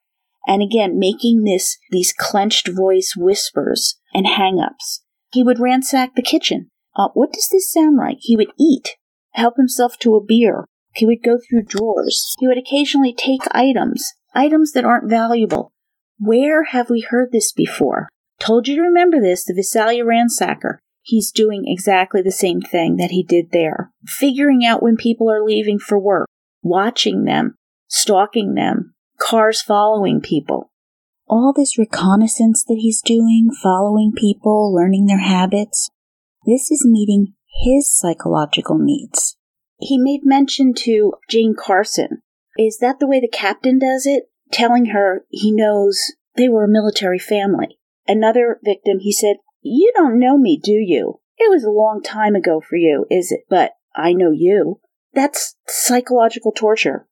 And 0.46 0.62
again, 0.62 0.98
making 0.98 1.44
this, 1.44 1.78
these 1.90 2.12
clenched 2.12 2.68
voice 2.68 3.14
whispers 3.16 3.98
and 4.12 4.26
hang-ups. 4.26 5.04
He 5.32 5.42
would 5.42 5.60
ransack 5.60 6.14
the 6.14 6.22
kitchen. 6.22 6.70
Uh, 6.96 7.08
what 7.14 7.32
does 7.32 7.48
this 7.50 7.70
sound 7.72 7.96
like? 7.96 8.18
He 8.20 8.36
would 8.36 8.52
eat, 8.58 8.96
help 9.32 9.54
himself 9.56 9.98
to 10.00 10.16
a 10.16 10.24
beer, 10.24 10.66
he 10.98 11.06
would 11.06 11.22
go 11.22 11.38
through 11.38 11.62
drawers. 11.62 12.34
He 12.40 12.48
would 12.48 12.58
occasionally 12.58 13.14
take 13.14 13.42
items, 13.52 14.14
items 14.34 14.72
that 14.72 14.84
aren't 14.84 15.08
valuable. 15.08 15.72
Where 16.18 16.64
have 16.64 16.90
we 16.90 17.06
heard 17.08 17.30
this 17.30 17.52
before? 17.52 18.08
Told 18.40 18.66
you 18.66 18.74
to 18.76 18.82
remember 18.82 19.20
this, 19.20 19.44
the 19.44 19.54
Visalia 19.54 20.04
ransacker. 20.04 20.78
He's 21.02 21.30
doing 21.30 21.64
exactly 21.66 22.20
the 22.20 22.32
same 22.32 22.60
thing 22.60 22.96
that 22.96 23.12
he 23.12 23.22
did 23.22 23.52
there. 23.52 23.92
Figuring 24.06 24.66
out 24.66 24.82
when 24.82 24.96
people 24.96 25.30
are 25.30 25.44
leaving 25.44 25.78
for 25.78 25.98
work, 25.98 26.28
watching 26.62 27.24
them, 27.24 27.54
stalking 27.86 28.54
them, 28.54 28.94
cars 29.20 29.62
following 29.62 30.20
people. 30.20 30.72
All 31.28 31.52
this 31.56 31.78
reconnaissance 31.78 32.64
that 32.66 32.78
he's 32.80 33.02
doing, 33.02 33.50
following 33.62 34.12
people, 34.16 34.74
learning 34.74 35.06
their 35.06 35.22
habits, 35.22 35.90
this 36.44 36.70
is 36.70 36.84
meeting 36.84 37.34
his 37.62 37.90
psychological 37.90 38.78
needs. 38.78 39.37
He 39.78 39.98
made 39.98 40.20
mention 40.24 40.74
to 40.84 41.14
Jane 41.28 41.54
Carson. 41.56 42.22
Is 42.58 42.78
that 42.78 42.98
the 42.98 43.06
way 43.06 43.20
the 43.20 43.28
captain 43.28 43.78
does 43.78 44.06
it? 44.06 44.24
Telling 44.50 44.86
her 44.86 45.24
he 45.30 45.52
knows 45.52 46.00
they 46.36 46.48
were 46.48 46.64
a 46.64 46.68
military 46.68 47.18
family. 47.18 47.78
Another 48.06 48.58
victim, 48.64 48.98
he 49.00 49.12
said, 49.12 49.36
You 49.60 49.92
don't 49.94 50.18
know 50.18 50.38
me, 50.38 50.58
do 50.62 50.72
you? 50.72 51.20
It 51.36 51.50
was 51.50 51.62
a 51.62 51.70
long 51.70 52.02
time 52.02 52.34
ago 52.34 52.60
for 52.60 52.76
you, 52.76 53.06
is 53.10 53.30
it? 53.30 53.42
But 53.48 53.72
I 53.94 54.12
know 54.12 54.32
you. 54.32 54.80
That's 55.14 55.54
psychological 55.68 56.52
torture. 56.52 57.06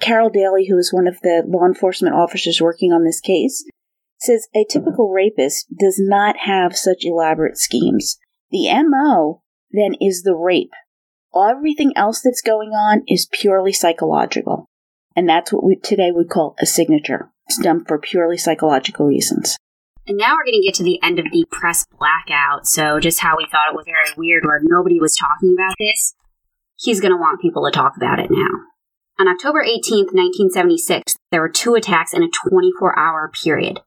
Carol 0.00 0.28
Daly, 0.28 0.66
who 0.68 0.76
is 0.76 0.92
one 0.92 1.06
of 1.06 1.20
the 1.22 1.42
law 1.46 1.64
enforcement 1.64 2.14
officers 2.14 2.60
working 2.60 2.92
on 2.92 3.04
this 3.04 3.20
case, 3.20 3.64
says 4.18 4.48
a 4.54 4.66
typical 4.68 5.10
rapist 5.10 5.66
does 5.78 5.98
not 5.98 6.36
have 6.40 6.76
such 6.76 7.04
elaborate 7.04 7.56
schemes. 7.56 8.18
The 8.50 8.68
MO 8.82 9.42
then 9.70 9.94
is 10.00 10.22
the 10.22 10.34
rape. 10.34 10.72
Everything 11.36 11.92
else 11.96 12.20
that's 12.22 12.42
going 12.42 12.70
on 12.70 13.02
is 13.08 13.28
purely 13.30 13.72
psychological. 13.72 14.66
And 15.16 15.28
that's 15.28 15.52
what 15.52 15.64
we 15.64 15.76
today 15.76 16.10
would 16.10 16.28
call 16.28 16.56
a 16.60 16.66
signature. 16.66 17.30
It's 17.46 17.58
done 17.58 17.84
for 17.84 17.98
purely 17.98 18.36
psychological 18.36 19.06
reasons. 19.06 19.56
And 20.06 20.18
now 20.18 20.34
we're 20.34 20.44
going 20.44 20.60
to 20.60 20.66
get 20.66 20.74
to 20.74 20.84
the 20.84 21.00
end 21.02 21.18
of 21.18 21.26
the 21.32 21.46
press 21.50 21.86
blackout. 21.98 22.66
So, 22.66 23.00
just 23.00 23.20
how 23.20 23.36
we 23.36 23.46
thought 23.50 23.70
it 23.70 23.76
was 23.76 23.86
very 23.86 24.14
weird 24.16 24.44
where 24.44 24.60
nobody 24.62 25.00
was 25.00 25.16
talking 25.16 25.54
about 25.56 25.76
this, 25.78 26.14
he's 26.76 27.00
going 27.00 27.12
to 27.12 27.16
want 27.16 27.40
people 27.40 27.64
to 27.64 27.74
talk 27.74 27.96
about 27.96 28.18
it 28.18 28.30
now. 28.30 28.64
On 29.18 29.28
October 29.28 29.62
18th, 29.62 30.12
1976, 30.12 31.16
there 31.30 31.40
were 31.40 31.48
two 31.48 31.74
attacks 31.74 32.12
in 32.12 32.22
a 32.22 32.28
24 32.50 32.98
hour 32.98 33.30
period. 33.42 33.80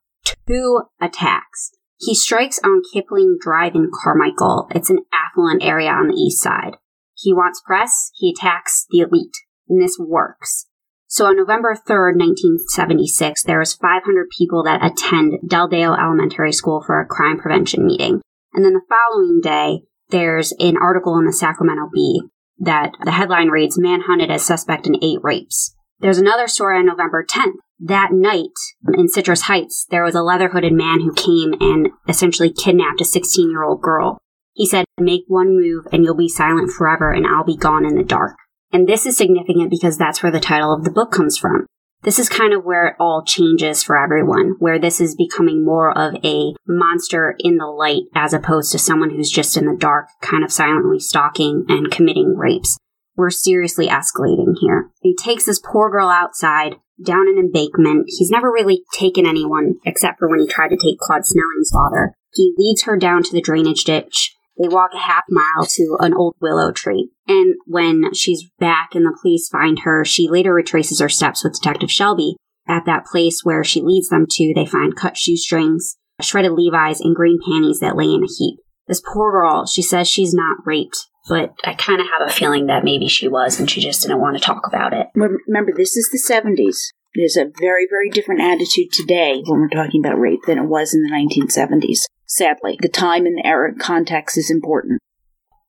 Two 0.48 0.84
attacks. 1.02 1.72
He 2.00 2.16
strikes 2.16 2.60
on 2.64 2.82
Kipling 2.94 3.38
Drive 3.40 3.76
in 3.76 3.92
Carmichael. 4.04 4.70
It's 4.74 4.90
an 4.90 5.00
affluent 5.14 5.64
area 5.64 5.90
on 5.90 6.08
the 6.08 6.16
east 6.16 6.42
side. 6.42 6.78
He 7.18 7.34
wants 7.34 7.62
press, 7.66 8.12
he 8.16 8.30
attacks 8.32 8.86
the 8.90 9.00
elite, 9.00 9.36
and 9.68 9.82
this 9.82 9.98
works. 10.00 10.68
So 11.08 11.26
on 11.26 11.38
November 11.38 11.74
3rd, 11.74 12.20
1976, 12.20 13.44
there 13.44 13.60
was 13.60 13.74
500 13.74 14.28
people 14.38 14.64
that 14.64 14.84
attend 14.84 15.34
Del 15.48 15.70
Dayo 15.70 15.98
Elementary 15.98 16.52
School 16.52 16.84
for 16.86 17.00
a 17.00 17.08
crime 17.08 17.40
prevention 17.40 17.86
meeting. 17.86 18.22
And 18.54 18.66
then 18.66 18.74
the 18.74 18.82
following 18.90 19.40
day, 19.42 19.84
there's 20.10 20.54
an 20.60 20.76
article 20.78 21.18
in 21.18 21.26
the 21.26 21.34
Sacramento 21.34 21.90
Bee 21.94 22.24
that 22.60 22.94
the 23.04 23.12
headline 23.12 23.50
reads, 23.50 23.80
Man 23.80 24.02
hunted 24.02 24.32
as 24.32 24.46
suspect 24.46 24.86
in 24.86 25.02
eight 25.04 25.20
rapes. 25.22 25.74
There's 26.00 26.18
another 26.18 26.48
story 26.48 26.78
on 26.78 26.86
November 26.86 27.26
10th. 27.26 27.56
That 27.80 28.12
night 28.12 28.52
in 28.94 29.08
Citrus 29.08 29.44
Heights, 29.44 29.86
there 29.90 30.04
was 30.04 30.16
a 30.16 30.24
leather 30.24 30.50
hooded 30.50 30.74
man 30.74 31.02
who 31.02 31.14
came 31.14 31.54
and 31.60 31.90
essentially 32.08 32.52
kidnapped 32.52 33.02
a 33.02 33.06
16 33.06 33.50
year 33.50 33.64
old 33.64 33.82
girl. 33.82 34.18
He 34.58 34.66
said, 34.66 34.86
Make 35.00 35.26
one 35.28 35.56
move 35.56 35.86
and 35.92 36.04
you'll 36.04 36.18
be 36.18 36.28
silent 36.28 36.72
forever, 36.72 37.12
and 37.12 37.28
I'll 37.28 37.46
be 37.46 37.56
gone 37.56 37.86
in 37.86 37.96
the 37.96 38.04
dark. 38.04 38.36
And 38.74 38.88
this 38.88 39.06
is 39.06 39.16
significant 39.16 39.70
because 39.70 39.98
that's 39.98 40.22
where 40.22 40.32
the 40.32 40.40
title 40.40 40.74
of 40.74 40.84
the 40.84 40.92
book 40.92 41.12
comes 41.12 41.38
from. 41.38 41.68
This 42.04 42.20
is 42.20 42.28
kind 42.28 42.54
of 42.54 42.64
where 42.64 42.88
it 42.88 42.96
all 43.00 43.24
changes 43.24 43.84
for 43.84 43.98
everyone, 43.98 44.56
where 44.60 44.80
this 44.80 45.00
is 45.00 45.16
becoming 45.16 45.64
more 45.64 45.96
of 45.96 46.16
a 46.24 46.54
monster 46.68 47.36
in 47.40 47.58
the 47.58 47.66
light 47.66 48.04
as 48.16 48.34
opposed 48.34 48.72
to 48.72 48.80
someone 48.80 49.12
who's 49.12 49.32
just 49.32 49.58
in 49.58 49.66
the 49.66 49.78
dark, 49.78 50.08
kind 50.22 50.44
of 50.44 50.52
silently 50.52 51.00
stalking 51.00 51.66
and 51.70 51.92
committing 51.92 52.36
rapes. 52.36 52.78
We're 53.16 53.30
seriously 53.30 53.88
escalating 53.88 54.56
here. 54.60 54.90
He 55.02 55.16
takes 55.16 55.46
this 55.46 55.60
poor 55.60 55.90
girl 55.90 56.10
outside, 56.10 56.78
down 57.04 57.28
an 57.28 57.38
embankment. 57.38 58.06
He's 58.08 58.32
never 58.32 58.52
really 58.52 58.84
taken 58.94 59.26
anyone 59.26 59.76
except 59.86 60.20
for 60.20 60.30
when 60.30 60.40
he 60.40 60.48
tried 60.48 60.70
to 60.70 60.78
take 60.78 61.00
Claude 61.00 61.26
Snelling's 61.26 61.72
father. 61.72 62.14
He 62.34 62.54
leads 62.58 62.84
her 62.84 62.96
down 62.96 63.24
to 63.24 63.34
the 63.34 63.42
drainage 63.42 63.84
ditch. 63.84 64.37
They 64.62 64.68
walk 64.68 64.92
a 64.94 65.00
half 65.00 65.24
mile 65.30 65.66
to 65.66 65.98
an 66.00 66.14
old 66.14 66.36
willow 66.42 66.72
tree. 66.72 67.12
And 67.28 67.56
when 67.66 68.14
she's 68.14 68.50
back 68.60 68.96
and 68.96 69.06
the 69.06 69.18
police 69.22 69.50
find 69.50 69.80
her, 69.80 70.04
she 70.04 70.28
later 70.30 70.54
retraces 70.54 71.00
her 71.00 71.10
steps 71.10 71.44
with 71.44 71.54
Detective 71.54 71.92
Shelby. 71.92 72.36
At 72.68 72.86
that 72.86 73.06
place 73.06 73.42
where 73.44 73.64
she 73.64 73.82
leads 73.82 74.10
them 74.10 74.26
to, 74.30 74.54
they 74.54 74.66
find 74.66 74.96
cut 74.96 75.18
shoestrings, 75.18 75.96
shredded 76.22 76.52
Levi's, 76.52 77.00
and 77.00 77.16
green 77.16 77.40
panties 77.46 77.80
that 77.80 77.96
lay 77.96 78.06
in 78.06 78.24
a 78.24 78.28
heap. 78.28 78.60
This 78.88 79.02
poor 79.02 79.32
girl, 79.32 79.66
she 79.66 79.82
says 79.82 80.08
she's 80.08 80.34
not 80.34 80.58
raped, 80.66 80.98
but 81.30 81.54
I 81.64 81.74
kind 81.74 82.02
of 82.02 82.08
have 82.08 82.28
a 82.28 82.32
feeling 82.32 82.68
that 82.68 82.84
maybe 82.84 83.08
she 83.08 83.28
was 83.28 83.60
and 83.60 83.70
she 83.70 83.82
just 83.82 84.02
didn't 84.02 84.22
want 84.22 84.38
to 84.38 84.44
talk 84.44 84.64
about 84.68 84.94
it. 84.94 85.08
Remember, 85.16 85.72
this 85.76 85.96
is 85.96 86.10
the 86.10 86.34
70s. 86.34 86.78
There's 87.16 87.38
a 87.38 87.52
very, 87.60 87.88
very 87.90 88.10
different 88.10 88.42
attitude 88.42 88.92
today 88.92 89.42
when 89.46 89.60
we're 89.60 89.70
talking 89.70 90.04
about 90.04 90.20
rape 90.20 90.42
than 90.46 90.58
it 90.58 90.68
was 90.68 90.94
in 90.94 91.04
the 91.04 91.10
1970s. 91.10 92.02
Sadly, 92.28 92.78
the 92.82 92.90
time 92.90 93.26
and 93.26 93.38
the 93.38 93.48
era 93.48 93.74
context 93.76 94.38
is 94.38 94.52
important. 94.52 95.02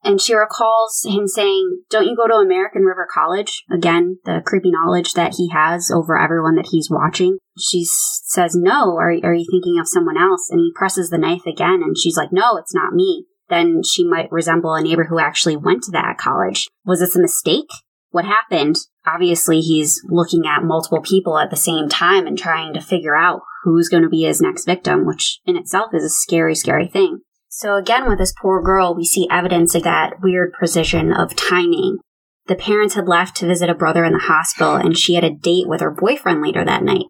And 0.05 0.21
she 0.21 0.35
recalls 0.35 1.05
him 1.09 1.27
saying, 1.27 1.83
Don't 1.90 2.07
you 2.07 2.16
go 2.16 2.29
to 2.29 2.35
American 2.35 2.83
River 2.83 3.07
College? 3.12 3.64
Again, 3.71 4.18
the 4.25 4.42
creepy 4.44 4.71
knowledge 4.71 5.14
that 5.14 5.35
he 5.37 5.51
has 5.51 5.90
over 5.90 6.18
everyone 6.18 6.55
that 6.55 6.68
he's 6.71 6.90
watching. 6.90 7.38
She 7.59 7.85
says, 7.85 8.55
No, 8.55 8.97
are, 8.97 9.11
are 9.11 9.35
you 9.35 9.47
thinking 9.51 9.79
of 9.81 9.88
someone 9.88 10.16
else? 10.16 10.49
And 10.51 10.61
he 10.61 10.73
presses 10.75 11.11
the 11.11 11.18
knife 11.18 11.47
again, 11.47 11.83
and 11.83 11.97
she's 11.99 12.16
like, 12.16 12.33
No, 12.33 12.57
it's 12.57 12.75
not 12.75 12.92
me. 12.92 13.27
Then 13.49 13.83
she 13.83 14.07
might 14.07 14.31
resemble 14.31 14.75
a 14.75 14.83
neighbor 14.83 15.05
who 15.05 15.18
actually 15.18 15.57
went 15.57 15.83
to 15.85 15.90
that 15.92 16.18
college. 16.18 16.68
Was 16.85 17.01
this 17.01 17.16
a 17.16 17.21
mistake? 17.21 17.68
What 18.11 18.25
happened? 18.25 18.77
Obviously, 19.07 19.61
he's 19.61 20.03
looking 20.09 20.47
at 20.47 20.62
multiple 20.62 21.03
people 21.03 21.38
at 21.38 21.51
the 21.51 21.57
same 21.57 21.88
time 21.88 22.27
and 22.27 22.38
trying 22.38 22.73
to 22.75 22.81
figure 22.81 23.16
out 23.16 23.40
who's 23.72 23.88
going 23.88 24.02
to 24.02 24.09
be 24.09 24.22
his 24.22 24.40
next 24.40 24.64
victim, 24.64 25.07
which 25.07 25.40
in 25.46 25.57
itself 25.57 25.94
is 25.94 26.04
a 26.04 26.09
scary, 26.09 26.54
scary 26.54 26.88
thing. 26.88 27.20
So 27.48 27.76
again, 27.76 28.09
with 28.09 28.18
this 28.18 28.35
poor 28.40 28.62
girl, 28.62 28.94
we 28.94 29.04
see 29.04 29.28
evidence 29.31 29.74
of 29.74 29.83
that 29.85 30.20
weird 30.22 30.52
precision 30.52 31.12
of 31.12 31.35
timing. 31.35 31.98
The 32.46 32.54
parents 32.54 32.94
had 32.94 33.09
left 33.09 33.37
to 33.37 33.46
visit 33.46 33.70
a 33.70 33.74
brother 33.74 34.04
in 34.04 34.12
the 34.12 34.18
hospital 34.18 34.74
and 34.74 34.96
she 34.96 35.14
had 35.14 35.24
a 35.24 35.31
date 35.31 35.68
with 35.68 35.81
her 35.81 35.90
boyfriend 35.90 36.42
later 36.42 36.64
that 36.64 36.83
night. 36.83 37.07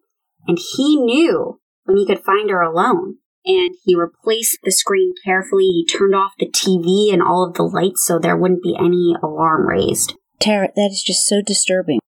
And 0.47 0.59
he 0.77 0.97
knew 0.97 1.61
when 1.85 1.97
he 1.97 2.07
could 2.07 2.25
find 2.25 2.51
her 2.51 2.61
alone. 2.61 3.17
And 3.45 3.75
he 3.85 3.95
replaced 3.95 4.59
the 4.63 4.73
screen 4.73 5.15
carefully. 5.25 5.65
He 5.65 5.87
turned 5.87 6.15
off 6.15 6.33
the 6.39 6.51
TV 6.51 7.13
and 7.13 7.23
all 7.23 7.47
of 7.47 7.55
the 7.55 7.63
lights 7.63 8.05
so 8.05 8.19
there 8.19 8.37
wouldn't 8.37 8.63
be 8.63 8.77
any 8.79 9.15
alarm 9.23 9.67
raised. 9.67 10.15
Tara, 10.39 10.69
that 10.75 10.91
is 10.91 11.03
just 11.03 11.27
so 11.27 11.41
disturbing. 11.41 12.01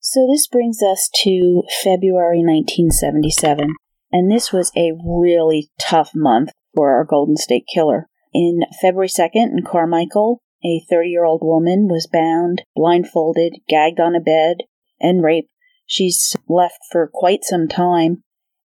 So 0.00 0.26
this 0.26 0.48
brings 0.48 0.82
us 0.82 1.08
to 1.24 1.62
February 1.84 2.42
1977, 2.42 3.74
and 4.12 4.30
this 4.30 4.52
was 4.52 4.72
a 4.76 4.92
really 4.92 5.70
tough 5.80 6.10
month 6.14 6.50
for 6.74 6.92
our 6.94 7.04
Golden 7.04 7.36
State 7.36 7.64
Killer. 7.72 8.06
In 8.32 8.60
February 8.80 9.08
2nd 9.08 9.56
in 9.56 9.64
Carmichael, 9.64 10.40
a 10.64 10.84
30 10.90 11.08
year 11.08 11.24
old 11.24 11.40
woman 11.42 11.88
was 11.88 12.08
bound, 12.12 12.62
blindfolded, 12.76 13.56
gagged 13.68 14.00
on 14.00 14.14
a 14.14 14.20
bed, 14.20 14.58
and 15.00 15.22
raped. 15.22 15.50
She's 15.86 16.36
left 16.48 16.78
for 16.90 17.10
quite 17.12 17.40
some 17.42 17.66
time 17.66 18.22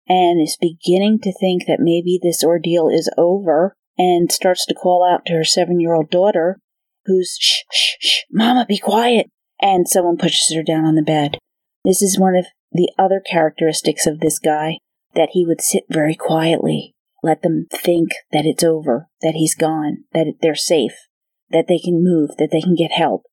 and 0.07 0.41
is 0.41 0.57
beginning 0.59 1.19
to 1.23 1.33
think 1.33 1.65
that 1.65 1.79
maybe 1.79 2.19
this 2.21 2.43
ordeal 2.43 2.89
is 2.89 3.09
over 3.17 3.75
and 3.97 4.31
starts 4.31 4.65
to 4.67 4.75
call 4.75 5.03
out 5.03 5.25
to 5.25 5.33
her 5.33 5.43
seven 5.43 5.79
year 5.79 5.93
old 5.93 6.09
daughter, 6.09 6.59
who's 7.05 7.37
shh, 7.39 7.63
shh, 7.71 7.95
shh, 7.99 8.19
mama, 8.31 8.65
be 8.67 8.77
quiet. 8.77 9.27
And 9.61 9.87
someone 9.87 10.17
pushes 10.17 10.53
her 10.53 10.63
down 10.63 10.83
on 10.83 10.95
the 10.95 11.01
bed. 11.01 11.37
This 11.85 12.01
is 12.01 12.19
one 12.19 12.35
of 12.35 12.45
the 12.73 12.91
other 12.99 13.21
characteristics 13.21 14.05
of 14.05 14.19
this 14.19 14.37
guy 14.37 14.79
that 15.15 15.29
he 15.31 15.45
would 15.45 15.61
sit 15.61 15.83
very 15.89 16.15
quietly, 16.15 16.95
let 17.23 17.41
them 17.41 17.67
think 17.71 18.09
that 18.31 18.45
it's 18.45 18.63
over, 18.63 19.09
that 19.21 19.33
he's 19.35 19.55
gone, 19.55 20.03
that 20.13 20.27
they're 20.41 20.55
safe, 20.55 21.07
that 21.49 21.65
they 21.67 21.79
can 21.79 22.03
move, 22.03 22.31
that 22.37 22.49
they 22.51 22.61
can 22.61 22.75
get 22.75 22.91
help. 22.91 23.23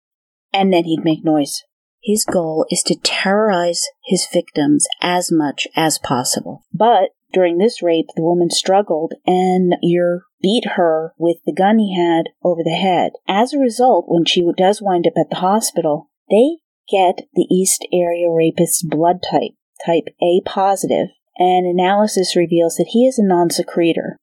And 0.52 0.72
then 0.72 0.84
he'd 0.84 1.04
make 1.04 1.24
noise. 1.24 1.62
His 2.02 2.24
goal 2.24 2.66
is 2.70 2.82
to 2.84 2.96
terrorize 2.96 3.82
his 4.04 4.26
victims 4.32 4.86
as 5.00 5.30
much 5.30 5.68
as 5.76 5.98
possible. 5.98 6.64
But 6.72 7.10
during 7.32 7.58
this 7.58 7.82
rape, 7.82 8.08
the 8.16 8.22
woman 8.22 8.50
struggled 8.50 9.14
and 9.26 9.74
Ear 9.84 10.24
beat 10.40 10.72
her 10.76 11.14
with 11.16 11.36
the 11.46 11.52
gun 11.52 11.78
he 11.78 11.96
had 11.96 12.30
over 12.42 12.62
the 12.64 12.70
head. 12.70 13.12
As 13.28 13.52
a 13.52 13.58
result, 13.58 14.06
when 14.08 14.24
she 14.24 14.44
does 14.56 14.82
wind 14.82 15.06
up 15.06 15.14
at 15.16 15.30
the 15.30 15.36
hospital, 15.36 16.10
they 16.28 16.58
get 16.90 17.26
the 17.34 17.46
East 17.50 17.86
Area 17.92 18.30
Rapist's 18.30 18.82
blood 18.82 19.20
type, 19.22 19.52
type 19.86 20.08
A 20.20 20.42
positive, 20.44 21.08
and 21.38 21.66
analysis 21.66 22.36
reveals 22.36 22.76
that 22.76 22.90
he 22.90 23.06
is 23.06 23.18
a 23.18 23.26
non 23.26 23.50
secretor. 23.50 24.16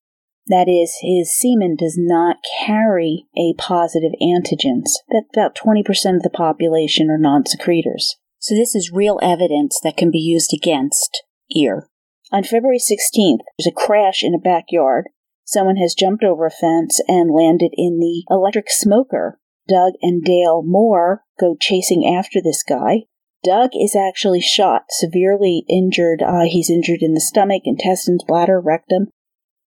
That 0.48 0.68
is, 0.68 0.98
his 1.02 1.38
semen 1.38 1.76
does 1.78 1.96
not 1.98 2.38
carry 2.66 3.28
A 3.38 3.54
positive 3.58 4.14
antigens. 4.22 4.94
That 5.10 5.26
about 5.34 5.56
20% 5.56 5.86
of 6.16 6.24
the 6.24 6.32
population 6.34 7.10
are 7.12 7.20
non 7.20 7.46
secretors. 7.46 8.16
So 8.40 8.56
this 8.56 8.74
is 8.74 8.92
real 8.92 9.20
evidence 9.22 9.80
that 9.84 9.98
can 9.98 10.12
be 10.12 10.20
used 10.20 10.52
against 10.54 11.24
ear. 11.56 11.88
On 12.32 12.44
February 12.44 12.80
16th, 12.80 13.40
there's 13.58 13.68
a 13.68 13.72
crash 13.72 14.24
in 14.24 14.34
a 14.34 14.40
backyard. 14.40 15.10
Someone 15.46 15.78
has 15.78 15.96
jumped 15.96 16.24
over 16.24 16.46
a 16.46 16.52
fence 16.52 17.02
and 17.08 17.34
landed 17.34 17.72
in 17.74 18.00
the 18.00 18.24
electric 18.30 18.70
smoker. 18.70 19.40
Doug 19.68 19.94
and 20.02 20.24
Dale 20.24 20.64
Moore 20.66 21.24
go 21.40 21.56
chasing 21.60 22.06
after 22.06 22.40
this 22.42 22.64
guy. 22.64 23.04
Doug 23.44 23.72
is 23.74 23.96
actually 23.96 24.42
shot, 24.42 24.84
severely 24.90 25.64
injured. 25.70 26.22
Uh, 26.22 26.44
he's 26.46 26.70
injured 26.70 27.02
in 27.02 27.14
the 27.14 27.22
stomach, 27.22 27.64
intestines, 27.66 28.24
bladder, 28.28 28.60
rectum. 28.60 29.08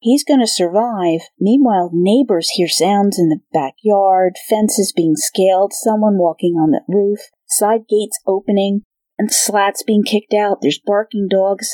He's 0.00 0.24
going 0.24 0.40
to 0.40 0.46
survive. 0.46 1.20
Meanwhile, 1.40 1.90
neighbors 1.92 2.50
hear 2.50 2.68
sounds 2.68 3.18
in 3.18 3.28
the 3.28 3.40
backyard, 3.52 4.34
fences 4.48 4.92
being 4.94 5.16
scaled, 5.16 5.72
someone 5.74 6.18
walking 6.18 6.54
on 6.54 6.70
the 6.70 6.82
roof, 6.88 7.18
side 7.46 7.82
gates 7.88 8.18
opening, 8.26 8.82
and 9.18 9.32
slats 9.32 9.82
being 9.82 10.04
kicked 10.04 10.32
out. 10.32 10.58
There's 10.62 10.80
barking 10.84 11.26
dogs. 11.28 11.70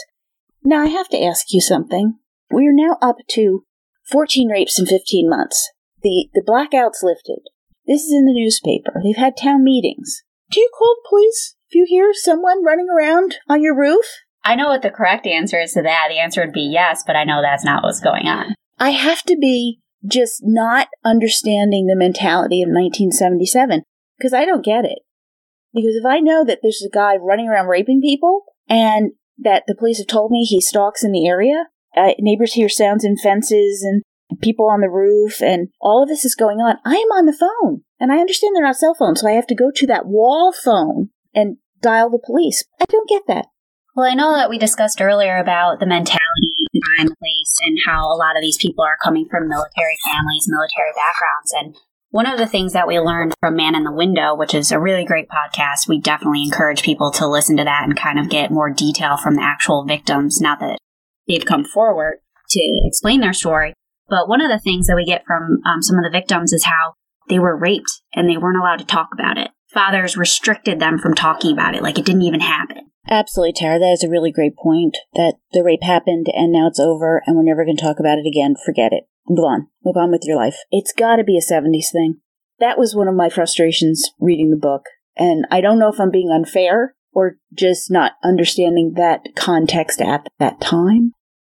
Now, 0.65 0.81
I 0.81 0.87
have 0.87 1.11
to 1.11 1.23
ask 1.23 1.53
you 1.53 1.61
something. 1.61 2.19
We 2.51 2.67
are 2.67 2.73
now 2.73 2.97
up 3.03 3.17
to 3.33 3.65
14 4.11 4.49
rapes 4.49 4.79
in 4.79 4.87
15 4.87 5.29
months. 5.29 5.71
The, 6.03 6.29
the 6.33 6.43
blackout's 6.45 7.03
lifted. 7.03 7.41
This 7.87 8.03
is 8.03 8.13
in 8.13 8.25
the 8.25 8.33
newspaper. 8.33 9.01
They've 9.03 9.17
had 9.17 9.37
town 9.37 9.63
meetings. 9.63 10.23
Do 10.51 10.61
you 10.61 10.71
call 10.77 10.97
the 10.97 11.09
police 11.09 11.57
you 11.75 11.87
hear 11.89 12.13
someone 12.13 12.65
running 12.65 12.89
around 12.89 13.37
on 13.49 13.63
your 13.63 13.77
roof? 13.77 14.05
I 14.45 14.55
know 14.55 14.69
what 14.69 14.83
the 14.83 14.91
correct 14.91 15.27
answer 15.27 15.61
is 15.61 15.73
to 15.73 15.83
that. 15.83 16.09
The 16.09 16.19
answer 16.19 16.43
would 16.43 16.53
be 16.53 16.69
yes, 16.73 17.03
but 17.07 17.17
I 17.17 17.25
know 17.25 17.41
that's 17.41 17.65
not 17.65 17.83
what's 17.83 18.01
going 18.01 18.27
on. 18.27 18.55
I 18.79 18.91
have 18.91 19.23
to 19.25 19.37
be 19.37 19.81
just 20.07 20.41
not 20.43 20.89
understanding 21.05 21.87
the 21.87 21.97
mentality 21.97 22.63
of 22.63 22.69
1977 22.69 23.83
because 24.19 24.35
I 24.35 24.45
don't 24.45 24.65
get 24.65 24.85
it. 24.85 24.99
Because 25.73 25.97
if 25.97 26.05
I 26.05 26.21
know 26.21 26.45
that 26.45 26.61
there's 26.63 26.87
a 26.87 26.95
guy 26.95 27.17
running 27.17 27.49
around 27.49 27.69
raping 27.69 28.01
people 28.01 28.45
and 28.69 29.13
that 29.39 29.65
the 29.67 29.75
police 29.75 29.99
have 29.99 30.07
told 30.07 30.31
me 30.31 30.45
he 30.45 30.61
stalks 30.61 31.03
in 31.03 31.11
the 31.11 31.27
area, 31.27 31.67
uh, 31.97 32.13
neighbors 32.19 32.53
hear 32.53 32.69
sounds 32.69 33.05
in 33.05 33.17
fences 33.17 33.83
and 33.83 34.03
people 34.41 34.69
on 34.69 34.81
the 34.81 34.91
roof, 34.91 35.41
and 35.41 35.69
all 35.81 36.03
of 36.03 36.09
this 36.09 36.25
is 36.25 36.35
going 36.35 36.59
on, 36.59 36.77
I 36.85 36.95
am 36.95 37.09
on 37.13 37.27
the 37.27 37.33
phone. 37.33 37.83
And 38.01 38.13
I 38.13 38.19
understand 38.19 38.55
they're 38.55 38.65
not 38.65 38.77
cell 38.77 38.95
phones, 38.95 39.21
so 39.21 39.29
I 39.29 39.33
have 39.33 39.47
to 39.49 39.55
go 39.55 39.71
to 39.75 39.87
that 39.87 40.07
wall 40.07 40.53
phone 40.53 41.11
and 41.35 41.57
dial 41.85 42.11
the 42.11 42.18
police. 42.18 42.64
I 42.81 42.87
don't 42.88 43.09
get 43.09 43.23
that. 43.29 43.47
Well, 43.94 44.11
I 44.11 44.14
know 44.14 44.35
that 44.35 44.51
we 44.51 44.59
discussed 44.59 45.01
earlier 45.01 45.38
about 45.38 45.79
the 45.79 45.87
mentality, 45.87 46.18
behind 46.73 47.11
the 47.11 47.16
place, 47.16 47.59
and 47.62 47.79
how 47.87 48.12
a 48.12 48.18
lot 48.18 48.37
of 48.37 48.42
these 48.42 48.57
people 48.57 48.85
are 48.85 48.99
coming 49.01 49.27
from 49.31 49.49
military 49.49 49.97
families, 50.05 50.49
military 50.49 50.90
backgrounds. 50.97 51.53
And 51.57 51.77
one 52.11 52.27
of 52.27 52.38
the 52.38 52.47
things 52.47 52.73
that 52.73 52.88
we 52.88 52.99
learned 52.99 53.35
from 53.38 53.55
Man 53.55 53.77
in 53.77 53.85
the 53.85 53.92
Window, 53.92 54.35
which 54.35 54.55
is 54.55 54.73
a 54.73 54.81
really 54.81 55.05
great 55.05 55.29
podcast, 55.29 55.87
we 55.88 56.01
definitely 56.01 56.42
encourage 56.42 56.83
people 56.83 57.12
to 57.12 57.29
listen 57.29 57.57
to 57.57 57.64
that 57.64 57.85
and 57.85 57.97
kind 57.97 58.18
of 58.18 58.29
get 58.29 58.51
more 58.51 58.70
detail 58.70 59.16
from 59.16 59.37
the 59.37 59.42
actual 59.42 59.85
victims, 59.85 60.40
now 60.40 60.57
that 60.57 60.79
they've 61.29 61.44
come 61.44 61.64
forward 61.64 62.18
to 62.51 62.81
explain 62.85 63.20
their 63.20 63.33
story. 63.33 63.75
But 64.09 64.29
one 64.29 64.40
of 64.40 64.51
the 64.51 64.59
things 64.59 64.88
that 64.88 64.97
we 64.97 65.05
get 65.05 65.25
from 65.25 65.61
um, 65.64 65.83
some 65.83 65.99
of 65.99 66.05
the 66.05 66.11
victims 66.11 66.53
is 66.53 66.64
how 66.64 66.94
they 67.29 67.38
were 67.38 67.57
raped 67.57 68.03
and 68.12 68.29
they 68.29 68.37
weren't 68.37 68.59
allowed 68.59 68.81
to 68.81 68.87
talk 68.87 69.11
about 69.12 69.38
it. 69.38 69.51
Fathers 69.75 70.17
restricted 70.17 70.81
them 70.81 70.99
from 70.99 71.15
talking 71.15 71.53
about 71.53 71.75
it, 71.75 71.83
like 71.83 71.99
it 71.99 72.07
didn't 72.07 72.23
even 72.23 72.41
happen. 72.41 72.91
Absolutely, 73.09 73.53
Tara. 73.53 73.79
That 73.79 73.93
is 73.93 74.05
a 74.05 74.09
really 74.09 74.33
great 74.33 74.57
point. 74.57 74.97
That 75.15 75.35
the 75.53 75.63
rape 75.63 75.83
happened 75.83 76.27
and 76.33 76.53
now 76.53 76.69
it's 76.69 76.81
over 76.81 77.23
and 77.27 77.37
we're 77.37 77.43
never 77.43 77.65
going 77.65 77.77
to 77.77 77.83
talk 77.83 77.99
about 78.01 78.19
it 78.19 78.27
again. 78.27 78.55
Forget 78.65 78.93
it. 78.93 79.05
Move 79.29 79.45
on. 79.45 79.67
Move 79.85 79.97
on 79.97 80.11
with 80.11 80.23
your 80.25 80.37
life. 80.37 80.57
It's 80.71 80.93
got 80.93 81.17
to 81.17 81.25
be 81.25 81.37
a 81.37 81.53
70s 81.53 81.91
thing. 81.93 82.21
That 82.61 82.79
was 82.79 82.95
one 82.95 83.09
of 83.09 83.15
my 83.15 83.29
frustrations 83.29 84.11
reading 84.19 84.51
the 84.51 84.57
book. 84.57 84.83
And 85.17 85.47
I 85.51 85.61
don't 85.61 85.79
know 85.79 85.89
if 85.89 86.01
I'm 86.01 86.11
being 86.11 86.31
unfair 86.31 86.95
or 87.13 87.37
just 87.53 87.91
not 87.91 88.13
understanding 88.23 88.95
that 88.97 89.21
context 89.35 90.01
at 90.01 90.29
that 90.39 90.61
time. 90.61 91.13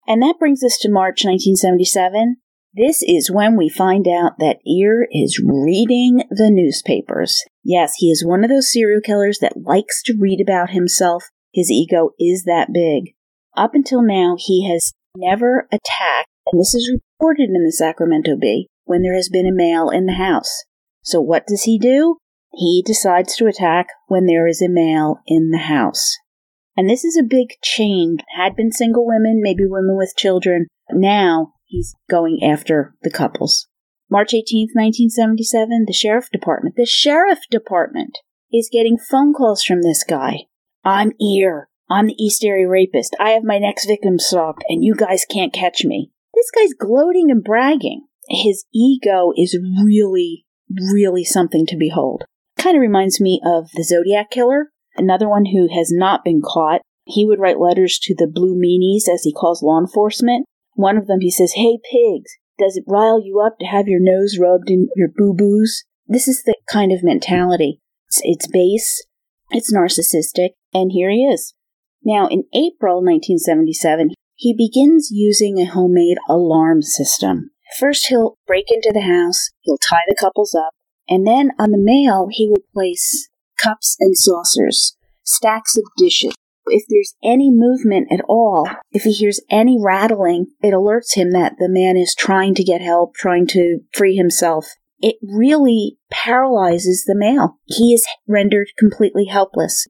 And 0.07 0.21
that 0.21 0.39
brings 0.39 0.63
us 0.63 0.77
to 0.81 0.91
March 0.91 1.23
1977. 1.25 2.37
This 2.75 3.01
is 3.01 3.31
when 3.31 3.55
we 3.55 3.69
find 3.69 4.05
out 4.07 4.33
that 4.39 4.59
Ear 4.67 5.07
is 5.11 5.41
reading 5.43 6.23
the 6.29 6.49
newspapers. 6.51 7.41
Yes, 7.63 7.93
he 7.97 8.11
is 8.11 8.25
one 8.25 8.43
of 8.43 8.49
those 8.49 8.71
serial 8.71 9.01
killers 9.01 9.39
that 9.39 9.63
likes 9.63 10.01
to 10.03 10.17
read 10.19 10.41
about 10.41 10.71
himself 10.71 11.23
his 11.55 11.71
ego 11.71 12.09
is 12.19 12.43
that 12.43 12.73
big. 12.73 13.15
Up 13.55 13.73
until 13.73 14.01
now, 14.01 14.35
he 14.37 14.69
has 14.69 14.91
never 15.15 15.69
attacked, 15.71 16.27
and 16.51 16.59
this 16.59 16.75
is 16.75 16.91
reported 16.91 17.49
in 17.49 17.63
the 17.63 17.71
Sacramento 17.71 18.35
Bee, 18.35 18.67
when 18.83 19.01
there 19.01 19.15
has 19.15 19.29
been 19.29 19.47
a 19.47 19.55
male 19.55 19.89
in 19.89 20.05
the 20.05 20.15
house. 20.15 20.65
So 21.01 21.21
what 21.21 21.47
does 21.47 21.63
he 21.63 21.79
do? 21.79 22.17
He 22.53 22.83
decides 22.85 23.37
to 23.37 23.47
attack 23.47 23.87
when 24.07 24.25
there 24.25 24.47
is 24.47 24.61
a 24.61 24.67
male 24.67 25.21
in 25.25 25.51
the 25.51 25.59
house. 25.59 26.17
And 26.75 26.89
this 26.89 27.05
is 27.05 27.17
a 27.17 27.23
big 27.23 27.53
change. 27.63 28.19
Had 28.35 28.57
been 28.57 28.73
single 28.73 29.07
women, 29.07 29.39
maybe 29.41 29.63
women 29.65 29.95
with 29.95 30.13
children. 30.17 30.67
Now 30.91 31.53
he's 31.65 31.95
going 32.09 32.39
after 32.43 32.95
the 33.01 33.11
couples. 33.11 33.67
March 34.09 34.31
18th, 34.33 34.73
1977, 34.73 35.85
the 35.87 35.93
sheriff 35.93 36.29
department, 36.31 36.75
the 36.77 36.85
sheriff 36.85 37.39
department 37.49 38.19
is 38.53 38.69
getting 38.71 38.97
phone 38.97 39.33
calls 39.33 39.63
from 39.63 39.81
this 39.81 40.03
guy. 40.07 40.45
I'm 40.83 41.11
Ear. 41.19 41.69
I'm 41.89 42.07
the 42.07 42.23
East 42.23 42.43
Area 42.43 42.67
Rapist. 42.67 43.15
I 43.19 43.31
have 43.31 43.43
my 43.43 43.57
next 43.59 43.85
victim 43.85 44.17
stalked, 44.19 44.63
and 44.69 44.83
you 44.83 44.95
guys 44.95 45.25
can't 45.29 45.53
catch 45.53 45.83
me. 45.83 46.11
This 46.33 46.49
guy's 46.51 46.73
gloating 46.73 47.29
and 47.29 47.43
bragging. 47.43 48.05
His 48.29 48.65
ego 48.73 49.31
is 49.35 49.59
really, 49.83 50.45
really 50.69 51.23
something 51.23 51.65
to 51.67 51.77
behold. 51.77 52.23
Kind 52.57 52.75
of 52.75 52.81
reminds 52.81 53.21
me 53.21 53.39
of 53.45 53.69
the 53.75 53.83
Zodiac 53.83 54.31
Killer, 54.31 54.71
another 54.95 55.29
one 55.29 55.45
who 55.45 55.67
has 55.75 55.91
not 55.91 56.23
been 56.23 56.41
caught. 56.41 56.81
He 57.05 57.25
would 57.25 57.39
write 57.39 57.59
letters 57.59 57.99
to 58.03 58.15
the 58.17 58.27
blue 58.27 58.55
meanies, 58.55 59.11
as 59.11 59.23
he 59.23 59.33
calls 59.33 59.61
law 59.61 59.79
enforcement. 59.79 60.45
One 60.75 60.97
of 60.97 61.07
them, 61.07 61.21
he 61.21 61.31
says, 61.31 61.53
Hey, 61.55 61.79
pigs, 61.91 62.31
does 62.59 62.77
it 62.77 62.83
rile 62.87 63.21
you 63.21 63.41
up 63.45 63.57
to 63.59 63.65
have 63.65 63.87
your 63.87 63.99
nose 64.01 64.37
rubbed 64.39 64.69
in 64.69 64.87
your 64.95 65.09
boo 65.13 65.33
boos? 65.33 65.83
This 66.07 66.27
is 66.27 66.43
the 66.43 66.55
kind 66.71 66.91
of 66.91 67.03
mentality. 67.03 67.81
It's, 68.07 68.21
it's 68.23 68.47
base, 68.47 69.05
it's 69.49 69.73
narcissistic, 69.73 70.49
and 70.73 70.91
here 70.91 71.09
he 71.09 71.25
is. 71.25 71.53
Now, 72.03 72.27
in 72.27 72.43
April 72.53 73.03
1977, 73.03 74.11
he 74.35 74.53
begins 74.53 75.09
using 75.11 75.57
a 75.57 75.65
homemade 75.65 76.17
alarm 76.29 76.81
system. 76.81 77.51
First, 77.79 78.07
he'll 78.07 78.37
break 78.45 78.65
into 78.69 78.91
the 78.93 79.01
house, 79.01 79.49
he'll 79.61 79.77
tie 79.77 80.03
the 80.07 80.15
couples 80.19 80.53
up, 80.53 80.73
and 81.09 81.25
then 81.25 81.51
on 81.57 81.71
the 81.71 81.77
mail, 81.79 82.27
he 82.29 82.47
will 82.47 82.63
place 82.73 83.29
cups 83.57 83.95
and 83.99 84.15
saucers, 84.15 84.97
stacks 85.23 85.77
of 85.77 85.83
dishes. 85.97 86.33
If 86.67 86.85
there's 86.89 87.15
any 87.23 87.51
movement 87.51 88.07
at 88.11 88.23
all, 88.27 88.67
if 88.91 89.03
he 89.03 89.11
hears 89.11 89.41
any 89.49 89.77
rattling, 89.79 90.47
it 90.61 90.73
alerts 90.73 91.15
him 91.15 91.31
that 91.31 91.53
the 91.59 91.69
man 91.69 91.97
is 91.97 92.15
trying 92.17 92.55
to 92.55 92.63
get 92.63 92.81
help, 92.81 93.15
trying 93.15 93.47
to 93.47 93.79
free 93.93 94.15
himself. 94.15 94.67
It 94.99 95.17
really 95.21 95.97
paralyzes 96.09 97.03
the 97.05 97.15
male. 97.15 97.59
He 97.65 97.93
is 97.93 98.07
rendered 98.27 98.69
completely 98.77 99.25
helpless. 99.25 99.87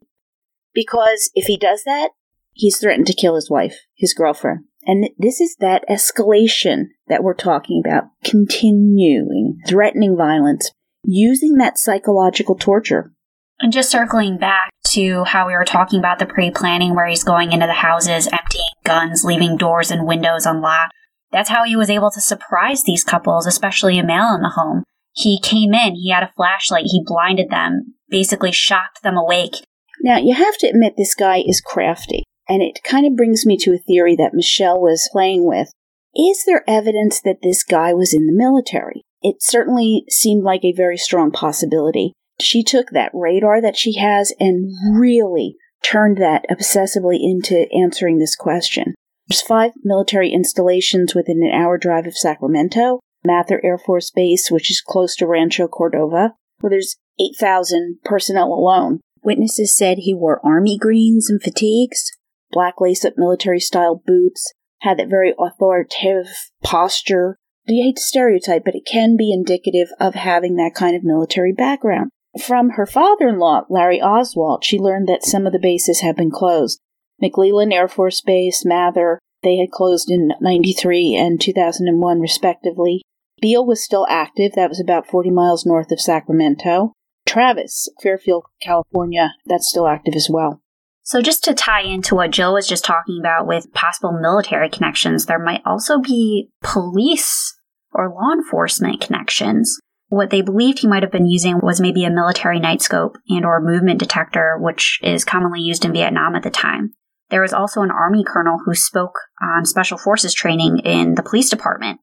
Because 0.73 1.31
if 1.35 1.45
he 1.45 1.57
does 1.57 1.83
that, 1.85 2.09
he's 2.51 2.77
threatened 2.77 3.07
to 3.07 3.13
kill 3.13 3.35
his 3.35 3.49
wife, 3.49 3.81
his 3.95 4.13
girlfriend, 4.13 4.65
And 4.85 5.09
this 5.17 5.39
is 5.39 5.55
that 5.59 5.87
escalation 5.89 6.87
that 7.07 7.23
we're 7.23 7.33
talking 7.33 7.81
about, 7.85 8.05
continuing, 8.23 9.59
threatening 9.67 10.17
violence, 10.17 10.71
using 11.03 11.55
that 11.55 11.77
psychological 11.77 12.55
torture. 12.55 13.13
And 13.59 13.71
just 13.71 13.89
circling 13.89 14.37
back 14.37 14.69
to 14.87 15.23
how 15.23 15.47
we 15.47 15.53
were 15.53 15.65
talking 15.65 15.99
about 15.99 16.19
the 16.19 16.25
pre 16.25 16.51
planning 16.51 16.95
where 16.95 17.07
he's 17.07 17.23
going 17.23 17.51
into 17.51 17.67
the 17.67 17.73
houses, 17.73 18.27
emptying 18.27 18.65
guns, 18.83 19.23
leaving 19.23 19.57
doors 19.57 19.91
and 19.91 20.05
windows 20.05 20.45
unlocked. 20.45 20.93
That's 21.31 21.49
how 21.49 21.63
he 21.63 21.75
was 21.75 21.89
able 21.89 22.11
to 22.11 22.21
surprise 22.21 22.83
these 22.83 23.03
couples, 23.03 23.45
especially 23.45 23.97
a 23.97 24.05
male 24.05 24.33
in 24.35 24.41
the 24.41 24.53
home. 24.55 24.83
He 25.13 25.39
came 25.41 25.73
in, 25.73 25.95
he 25.95 26.11
had 26.11 26.23
a 26.23 26.31
flashlight, 26.35 26.85
he 26.87 27.03
blinded 27.05 27.49
them, 27.49 27.95
basically 28.09 28.51
shocked 28.51 29.01
them 29.03 29.17
awake. 29.17 29.55
Now, 30.01 30.17
you 30.17 30.33
have 30.33 30.57
to 30.59 30.67
admit 30.67 30.93
this 30.97 31.15
guy 31.15 31.41
is 31.45 31.61
crafty, 31.61 32.23
and 32.49 32.61
it 32.61 32.83
kind 32.83 33.07
of 33.07 33.15
brings 33.15 33.45
me 33.45 33.57
to 33.57 33.73
a 33.73 33.77
theory 33.77 34.15
that 34.17 34.33
Michelle 34.33 34.79
was 34.79 35.09
playing 35.11 35.45
with. 35.45 35.71
Is 36.13 36.43
there 36.45 36.63
evidence 36.67 37.21
that 37.21 37.37
this 37.41 37.63
guy 37.63 37.93
was 37.93 38.13
in 38.13 38.27
the 38.27 38.33
military? 38.33 39.01
It 39.21 39.37
certainly 39.39 40.03
seemed 40.09 40.43
like 40.43 40.63
a 40.63 40.73
very 40.73 40.97
strong 40.97 41.31
possibility. 41.31 42.13
She 42.39 42.63
took 42.63 42.89
that 42.91 43.11
radar 43.13 43.61
that 43.61 43.77
she 43.77 43.97
has 43.97 44.33
and 44.39 44.71
really 44.93 45.55
turned 45.83 46.17
that 46.17 46.45
obsessively 46.49 47.17
into 47.21 47.67
answering 47.73 48.19
this 48.19 48.35
question. 48.35 48.95
There's 49.27 49.41
five 49.41 49.71
military 49.83 50.31
installations 50.31 51.15
within 51.15 51.41
an 51.43 51.51
hour 51.51 51.77
drive 51.77 52.05
of 52.05 52.17
Sacramento, 52.17 52.99
Mather 53.25 53.61
Air 53.63 53.77
Force 53.77 54.11
Base, 54.11 54.49
which 54.51 54.69
is 54.69 54.81
close 54.81 55.15
to 55.15 55.27
Rancho 55.27 55.67
Cordova, 55.67 56.33
where 56.59 56.69
there's 56.69 56.97
8,000 57.19 57.99
personnel 58.03 58.53
alone. 58.53 58.99
Witnesses 59.23 59.75
said 59.75 59.99
he 59.99 60.13
wore 60.13 60.45
army 60.45 60.77
greens 60.77 61.29
and 61.29 61.41
fatigues, 61.41 62.11
black 62.51 62.75
lace 62.79 63.03
up 63.03 63.13
military 63.17 63.59
style 63.59 64.01
boots, 64.05 64.53
had 64.81 64.99
that 64.99 65.09
very 65.09 65.33
authoritative 65.39 66.27
posture. 66.63 67.37
You 67.65 67.83
hate 67.83 67.95
to 67.95 68.01
stereotype, 68.03 68.63
but 68.63 68.75
it 68.75 68.85
can 68.85 69.17
be 69.17 69.33
indicative 69.33 69.87
of 69.99 70.13
having 70.13 70.55
that 70.57 70.75
kind 70.75 70.95
of 70.95 71.03
military 71.03 71.53
background. 71.53 72.11
From 72.43 72.71
her 72.71 72.85
father 72.85 73.29
in 73.29 73.39
law, 73.39 73.61
Larry 73.69 73.99
Oswalt, 73.99 74.63
she 74.63 74.77
learned 74.77 75.07
that 75.07 75.23
some 75.23 75.47
of 75.47 75.53
the 75.53 75.59
bases 75.59 76.01
had 76.01 76.15
been 76.15 76.31
closed. 76.31 76.79
McClellan 77.21 77.71
Air 77.71 77.87
Force 77.87 78.21
Base, 78.21 78.65
Mather, 78.65 79.19
they 79.41 79.57
had 79.57 79.71
closed 79.71 80.09
in 80.09 80.33
93 80.41 81.15
and 81.15 81.39
2001, 81.39 82.19
respectively. 82.19 83.03
Beale 83.41 83.65
was 83.65 83.83
still 83.83 84.05
active. 84.09 84.53
That 84.55 84.69
was 84.69 84.79
about 84.79 85.07
40 85.07 85.29
miles 85.29 85.65
north 85.65 85.91
of 85.91 86.01
Sacramento. 86.01 86.93
Travis, 87.25 87.89
Fairfield, 88.01 88.45
California, 88.61 89.33
that's 89.45 89.69
still 89.69 89.87
active 89.87 90.15
as 90.15 90.29
well. 90.29 90.61
So, 91.03 91.21
just 91.21 91.43
to 91.43 91.53
tie 91.53 91.83
into 91.83 92.15
what 92.15 92.31
Jill 92.31 92.55
was 92.55 92.67
just 92.67 92.83
talking 92.83 93.19
about 93.19 93.45
with 93.45 93.71
possible 93.73 94.11
military 94.11 94.69
connections, 94.69 95.25
there 95.25 95.37
might 95.37 95.61
also 95.63 95.99
be 95.99 96.49
police 96.63 97.55
or 97.93 98.09
law 98.09 98.33
enforcement 98.33 99.01
connections. 99.01 99.79
What 100.07 100.29
they 100.29 100.41
believed 100.41 100.79
he 100.79 100.87
might 100.87 101.03
have 101.03 101.11
been 101.11 101.25
using 101.25 101.59
was 101.61 101.81
maybe 101.81 102.05
a 102.05 102.11
military 102.11 102.59
night 102.59 102.81
scope 102.81 103.17
and 103.27 103.45
or 103.45 103.59
movement 103.59 103.99
detector, 103.99 104.57
which 104.59 104.99
is 105.01 105.25
commonly 105.25 105.61
used 105.61 105.83
in 105.83 105.93
Vietnam 105.93 106.35
at 106.35 106.43
the 106.43 106.51
time. 106.51 106.93
There 107.29 107.41
was 107.41 107.53
also 107.53 107.81
an 107.81 107.91
army 107.91 108.23
colonel 108.23 108.59
who 108.65 108.75
spoke 108.75 109.19
on 109.41 109.65
special 109.65 109.97
forces 109.97 110.33
training 110.33 110.79
in 110.85 111.15
the 111.15 111.23
police 111.23 111.49
department, 111.49 111.99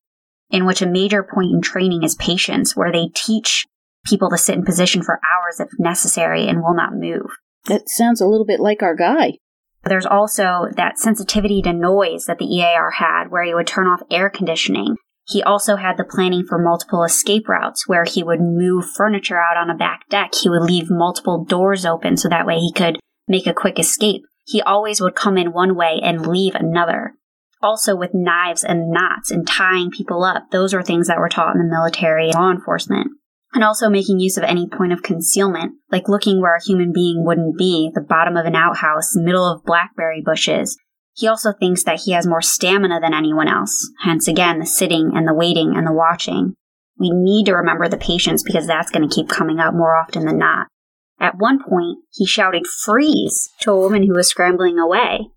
in 0.50 0.66
which 0.66 0.82
a 0.82 0.86
major 0.86 1.22
point 1.22 1.52
in 1.52 1.62
training 1.62 2.02
is 2.02 2.16
patience, 2.16 2.76
where 2.76 2.90
they 2.90 3.08
teach 3.14 3.66
people 4.04 4.30
to 4.30 4.38
sit 4.38 4.56
in 4.56 4.64
position 4.64 5.02
for 5.02 5.20
hours 5.22 5.60
if 5.60 5.68
necessary 5.78 6.48
and 6.48 6.60
will 6.60 6.74
not 6.74 6.92
move. 6.94 7.30
That 7.66 7.88
sounds 7.88 8.20
a 8.20 8.26
little 8.26 8.46
bit 8.46 8.58
like 8.58 8.82
our 8.82 8.96
guy. 8.96 9.34
There's 9.84 10.06
also 10.06 10.66
that 10.76 10.98
sensitivity 10.98 11.62
to 11.62 11.72
noise 11.72 12.24
that 12.26 12.38
the 12.38 12.46
EAR 12.46 12.90
had, 12.90 13.28
where 13.28 13.44
he 13.44 13.54
would 13.54 13.66
turn 13.66 13.86
off 13.86 14.02
air 14.10 14.28
conditioning. 14.28 14.96
He 15.28 15.42
also 15.42 15.76
had 15.76 15.96
the 15.96 16.04
planning 16.04 16.44
for 16.44 16.58
multiple 16.58 17.04
escape 17.04 17.48
routes, 17.48 17.88
where 17.88 18.04
he 18.04 18.22
would 18.22 18.40
move 18.40 18.90
furniture 18.90 19.38
out 19.40 19.56
on 19.56 19.70
a 19.70 19.76
back 19.76 20.08
deck. 20.08 20.34
He 20.34 20.48
would 20.48 20.62
leave 20.62 20.90
multiple 20.90 21.44
doors 21.44 21.86
open 21.86 22.16
so 22.16 22.28
that 22.28 22.46
way 22.46 22.58
he 22.58 22.72
could 22.72 22.98
make 23.28 23.46
a 23.46 23.54
quick 23.54 23.78
escape. 23.78 24.22
He 24.44 24.60
always 24.60 25.00
would 25.00 25.14
come 25.14 25.38
in 25.38 25.52
one 25.52 25.76
way 25.76 26.00
and 26.02 26.26
leave 26.26 26.54
another. 26.54 27.14
Also, 27.62 27.94
with 27.94 28.10
knives 28.12 28.64
and 28.64 28.90
knots 28.90 29.30
and 29.30 29.46
tying 29.46 29.90
people 29.90 30.24
up, 30.24 30.50
those 30.50 30.74
are 30.74 30.82
things 30.82 31.06
that 31.06 31.20
were 31.20 31.28
taught 31.28 31.54
in 31.54 31.62
the 31.62 31.72
military 31.72 32.32
law 32.32 32.50
enforcement 32.50 33.12
and 33.54 33.62
also 33.62 33.88
making 33.88 34.18
use 34.18 34.36
of 34.36 34.44
any 34.44 34.66
point 34.66 34.92
of 34.92 35.02
concealment, 35.02 35.74
like 35.90 36.08
looking 36.08 36.40
where 36.40 36.56
a 36.56 36.62
human 36.62 36.92
being 36.92 37.24
wouldn't 37.24 37.58
be, 37.58 37.90
the 37.94 38.00
bottom 38.00 38.36
of 38.36 38.46
an 38.46 38.56
outhouse, 38.56 39.14
middle 39.14 39.44
of 39.44 39.64
blackberry 39.64 40.22
bushes. 40.24 40.78
He 41.14 41.28
also 41.28 41.52
thinks 41.52 41.84
that 41.84 42.02
he 42.04 42.12
has 42.12 42.26
more 42.26 42.42
stamina 42.42 43.00
than 43.00 43.14
anyone 43.14 43.48
else, 43.48 43.90
hence 44.02 44.28
again 44.28 44.58
the 44.58 44.66
sitting 44.66 45.12
and 45.14 45.28
the 45.28 45.34
waiting 45.34 45.74
and 45.76 45.86
the 45.86 45.92
watching. 45.92 46.54
We 46.98 47.10
need 47.12 47.46
to 47.46 47.54
remember 47.54 47.88
the 47.88 47.96
patience 47.96 48.42
because 48.42 48.66
that's 48.66 48.90
going 48.90 49.08
to 49.08 49.14
keep 49.14 49.28
coming 49.28 49.58
up 49.58 49.74
more 49.74 49.96
often 49.96 50.24
than 50.24 50.38
not. 50.38 50.68
At 51.20 51.38
one 51.38 51.62
point, 51.62 51.98
he 52.10 52.26
shouted 52.26 52.66
freeze 52.66 53.50
to 53.60 53.70
a 53.70 53.78
woman 53.78 54.04
who 54.04 54.14
was 54.14 54.28
scrambling 54.28 54.78
away. 54.78 55.28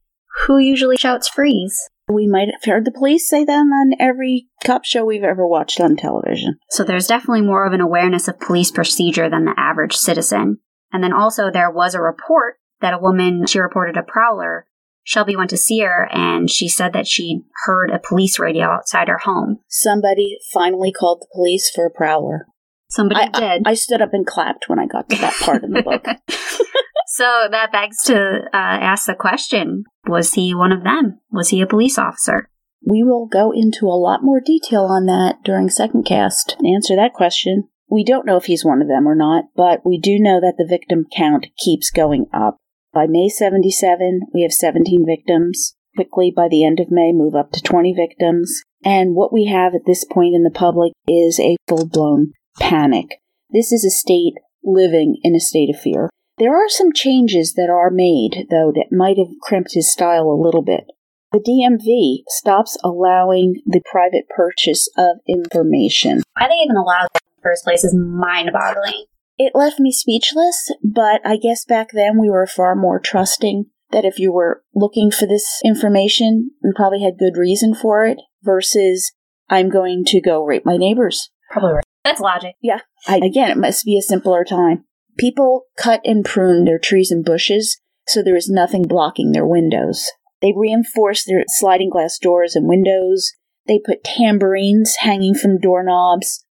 Who 0.46 0.58
usually 0.58 0.98
shouts 0.98 1.30
freeze? 1.30 1.78
We 2.08 2.28
might 2.28 2.50
have 2.52 2.64
heard 2.64 2.86
the 2.86 2.92
police 2.92 3.28
say 3.28 3.44
that 3.44 3.52
on 3.52 3.94
every 4.00 4.48
cop 4.64 4.86
show 4.86 5.06
we've 5.06 5.24
ever 5.24 5.48
watched 5.48 5.80
on 5.80 5.96
television. 5.96 6.58
So 6.70 6.84
there's 6.84 7.08
definitely 7.08 7.42
more 7.42 7.66
of 7.66 7.74
an 7.74 7.82
awareness 7.82 8.28
of 8.28 8.40
police 8.40 8.70
procedure 8.70 9.30
than 9.30 9.46
the 9.46 9.56
average 9.58 9.96
citizen. 9.96 10.60
And 10.94 11.04
then 11.04 11.14
also 11.14 11.50
there 11.50 11.72
was 11.72 11.96
a 11.96 12.02
report 12.02 12.56
that 12.82 12.94
a 12.94 13.00
woman, 13.00 13.48
she 13.48 13.60
reported 13.60 13.98
a 13.98 14.04
prowler. 14.04 14.68
Shelby 15.06 15.36
went 15.36 15.52
to 15.52 15.58
see 15.58 15.80
her 15.82 16.10
and 16.12 16.50
she 16.50 16.68
said 16.68 16.92
that 16.94 17.08
she 17.08 17.44
heard 17.66 17.92
a 17.92 18.00
police 18.00 18.40
radio 18.40 18.66
outside 18.66 19.08
her 19.08 19.20
home. 19.20 19.60
Somebody 19.70 20.38
finally 20.52 20.92
called 20.92 21.22
the 21.22 21.28
police 21.32 21.72
for 21.74 21.86
a 21.86 21.92
prowler. 21.92 22.48
Somebody 22.90 23.22
I, 23.22 23.40
did. 23.40 23.68
I, 23.68 23.72
I 23.72 23.74
stood 23.76 24.02
up 24.02 24.10
and 24.14 24.26
clapped 24.26 24.66
when 24.68 24.80
I 24.80 24.88
got 24.88 25.08
to 25.10 25.18
that 25.18 25.36
part 25.42 25.64
in 25.64 25.72
the 25.72 25.84
book. 25.84 26.06
so 27.08 27.48
that 27.52 27.72
begs 27.72 28.04
to 28.06 28.16
uh, 28.16 28.48
ask 28.52 29.06
the 29.06 29.14
question 29.14 29.84
was 30.08 30.34
he 30.34 30.56
one 30.56 30.72
of 30.72 30.84
them? 30.84 31.20
Was 31.32 31.50
he 31.50 31.62
a 31.62 31.68
police 31.68 32.00
officer? 32.00 32.50
We 32.84 33.04
will 33.04 33.28
go 33.28 33.52
into 33.52 33.86
a 33.86 33.98
lot 33.98 34.24
more 34.24 34.42
detail 34.44 34.86
on 34.86 35.06
that 35.06 35.44
during 35.44 35.70
second 35.70 36.04
cast 36.04 36.56
and 36.58 36.68
answer 36.68 36.96
that 36.96 37.14
question. 37.14 37.70
We 37.90 38.04
don't 38.04 38.26
know 38.26 38.38
if 38.38 38.46
he's 38.46 38.66
one 38.66 38.82
of 38.82 38.88
them 38.88 39.08
or 39.08 39.16
not, 39.16 39.46
but 39.56 39.86
we 39.86 40.00
do 40.00 40.18
know 40.20 40.40
that 40.40 40.56
the 40.58 40.68
victim 40.68 41.06
count 41.16 41.48
keeps 41.58 41.92
going 41.92 42.26
up. 42.34 42.58
By 42.96 43.08
May 43.10 43.28
77, 43.28 44.22
we 44.34 44.44
have 44.44 44.54
17 44.54 45.06
victims. 45.06 45.76
Quickly, 45.98 46.32
by 46.34 46.48
the 46.48 46.64
end 46.64 46.80
of 46.80 46.90
May, 46.90 47.12
move 47.12 47.36
up 47.36 47.52
to 47.52 47.62
20 47.62 47.94
victims. 47.94 48.64
And 48.86 49.16
what 49.16 49.34
we 49.34 49.48
have 49.48 49.76
at 49.76 49.86
this 49.86 50.06
point 50.06 50.34
in 50.34 50.44
the 50.44 50.50
public 50.50 50.94
is 51.06 51.38
a 51.38 51.58
full 51.68 51.88
blown 51.88 52.32
panic. 52.58 53.20
This 53.50 53.74
is 53.74 53.84
a 53.84 53.90
state 53.90 54.36
living 54.64 55.18
in 55.24 55.36
a 55.36 55.42
state 55.42 55.70
of 55.70 55.78
fear. 55.78 56.10
There 56.38 56.56
are 56.56 56.70
some 56.70 56.94
changes 56.94 57.56
that 57.56 57.70
are 57.70 57.92
made, 57.92 58.48
though, 58.50 58.72
that 58.74 58.96
might 58.96 59.18
have 59.18 59.42
crimped 59.42 59.74
his 59.74 59.92
style 59.92 60.30
a 60.30 60.42
little 60.42 60.64
bit. 60.64 60.86
The 61.34 61.40
DMV 61.40 62.24
stops 62.30 62.78
allowing 62.82 63.62
the 63.66 63.82
private 63.92 64.30
purchase 64.30 64.90
of 64.98 65.18
information. 65.28 66.24
Why 66.38 66.48
they 66.48 66.64
even 66.64 66.78
allow 66.78 67.02
that 67.02 67.22
in 67.26 67.36
the 67.36 67.44
first 67.44 67.66
place 67.66 67.84
is 67.84 67.94
mind 67.94 68.52
boggling. 68.54 69.04
It 69.38 69.54
left 69.56 69.80
me 69.80 69.92
speechless, 69.92 70.72
but 70.84 71.22
I 71.26 71.38
guess 71.38 71.66
back 71.66 71.90
then 71.94 72.20
we 72.20 72.30
were 72.30 72.48
far 72.48 72.76
more 72.76 73.00
trusting 73.00 73.66
that 73.92 74.06
if 74.06 74.18
you 74.18 74.32
were 74.32 74.64
looking 74.74 75.12
for 75.12 75.26
this 75.26 75.46
information, 75.64 76.52
you 76.64 76.74
probably 76.76 77.02
had 77.02 77.20
good 77.20 77.38
reason 77.38 77.76
for 77.76 78.06
it 78.06 78.18
versus 78.44 79.12
I'm 79.50 79.70
going 79.70 80.04
to 80.08 80.22
go 80.22 80.44
rape 80.44 80.66
my 80.66 80.78
neighbors. 80.78 81.30
Probably 81.52 81.74
right. 81.74 81.84
That's 82.04 82.22
logic. 82.22 82.56
Yeah. 82.62 82.80
I, 83.08 83.18
again, 83.18 83.52
it 83.52 83.58
must 83.58 83.86
be 83.86 83.98
a 83.98 84.02
simpler 84.02 84.44
time. 84.44 84.86
People 85.18 85.66
cut 85.78 86.02
and 86.04 86.26
prune 86.26 86.66
their 86.66 86.80
trees 86.80 87.12
and 87.12 87.24
bushes 87.24 87.80
so 88.08 88.22
there 88.22 88.36
is 88.36 88.50
nothing 88.50 88.84
blocking 88.84 89.32
their 89.32 89.46
windows. 89.46 90.12
They 90.42 90.54
reinforce 90.56 91.24
their 91.24 91.44
sliding 91.48 91.90
glass 91.90 92.20
doors 92.20 92.56
and 92.56 92.68
windows. 92.68 93.32
They 93.68 93.80
put 93.84 94.04
tambourines 94.04 94.96
hanging 95.00 95.34
from 95.34 95.60
doorknobs. 95.60 96.46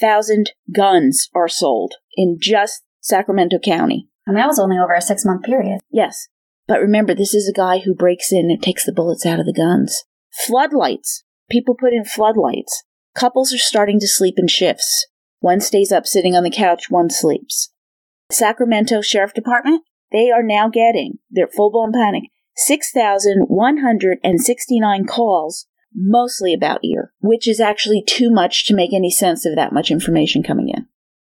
3,000 0.00 0.52
guns 0.74 1.28
are 1.34 1.48
sold 1.48 1.94
in 2.16 2.38
just 2.40 2.82
Sacramento 3.00 3.58
County. 3.58 4.08
And 4.26 4.36
that 4.36 4.46
was 4.46 4.58
only 4.58 4.78
over 4.78 4.94
a 4.94 5.02
six 5.02 5.24
month 5.24 5.44
period. 5.44 5.80
Yes. 5.90 6.28
But 6.66 6.80
remember, 6.80 7.14
this 7.14 7.34
is 7.34 7.48
a 7.48 7.52
guy 7.52 7.80
who 7.80 7.94
breaks 7.94 8.32
in 8.32 8.50
and 8.50 8.62
takes 8.62 8.86
the 8.86 8.92
bullets 8.92 9.26
out 9.26 9.38
of 9.38 9.46
the 9.46 9.52
guns. 9.52 10.04
Floodlights. 10.46 11.22
People 11.50 11.74
put 11.74 11.92
in 11.92 12.04
floodlights. 12.04 12.84
Couples 13.14 13.52
are 13.52 13.58
starting 13.58 14.00
to 14.00 14.08
sleep 14.08 14.36
in 14.38 14.48
shifts. 14.48 15.06
One 15.40 15.60
stays 15.60 15.92
up 15.92 16.06
sitting 16.06 16.34
on 16.34 16.42
the 16.42 16.50
couch, 16.50 16.88
one 16.88 17.10
sleeps. 17.10 17.70
Sacramento 18.32 19.02
Sheriff 19.02 19.34
Department, 19.34 19.82
they 20.10 20.30
are 20.30 20.42
now 20.42 20.70
getting 20.70 21.18
their 21.30 21.46
full 21.46 21.70
blown 21.70 21.92
panic 21.92 22.30
6,169 22.56 25.06
calls, 25.06 25.66
mostly 25.94 26.54
about 26.54 26.84
ear, 26.84 27.12
which 27.20 27.48
is 27.48 27.60
actually 27.60 28.02
too 28.06 28.30
much 28.30 28.66
to 28.66 28.74
make 28.74 28.92
any 28.92 29.10
sense 29.10 29.46
of 29.46 29.54
that 29.56 29.72
much 29.72 29.90
information 29.90 30.42
coming 30.42 30.68
in. 30.68 30.86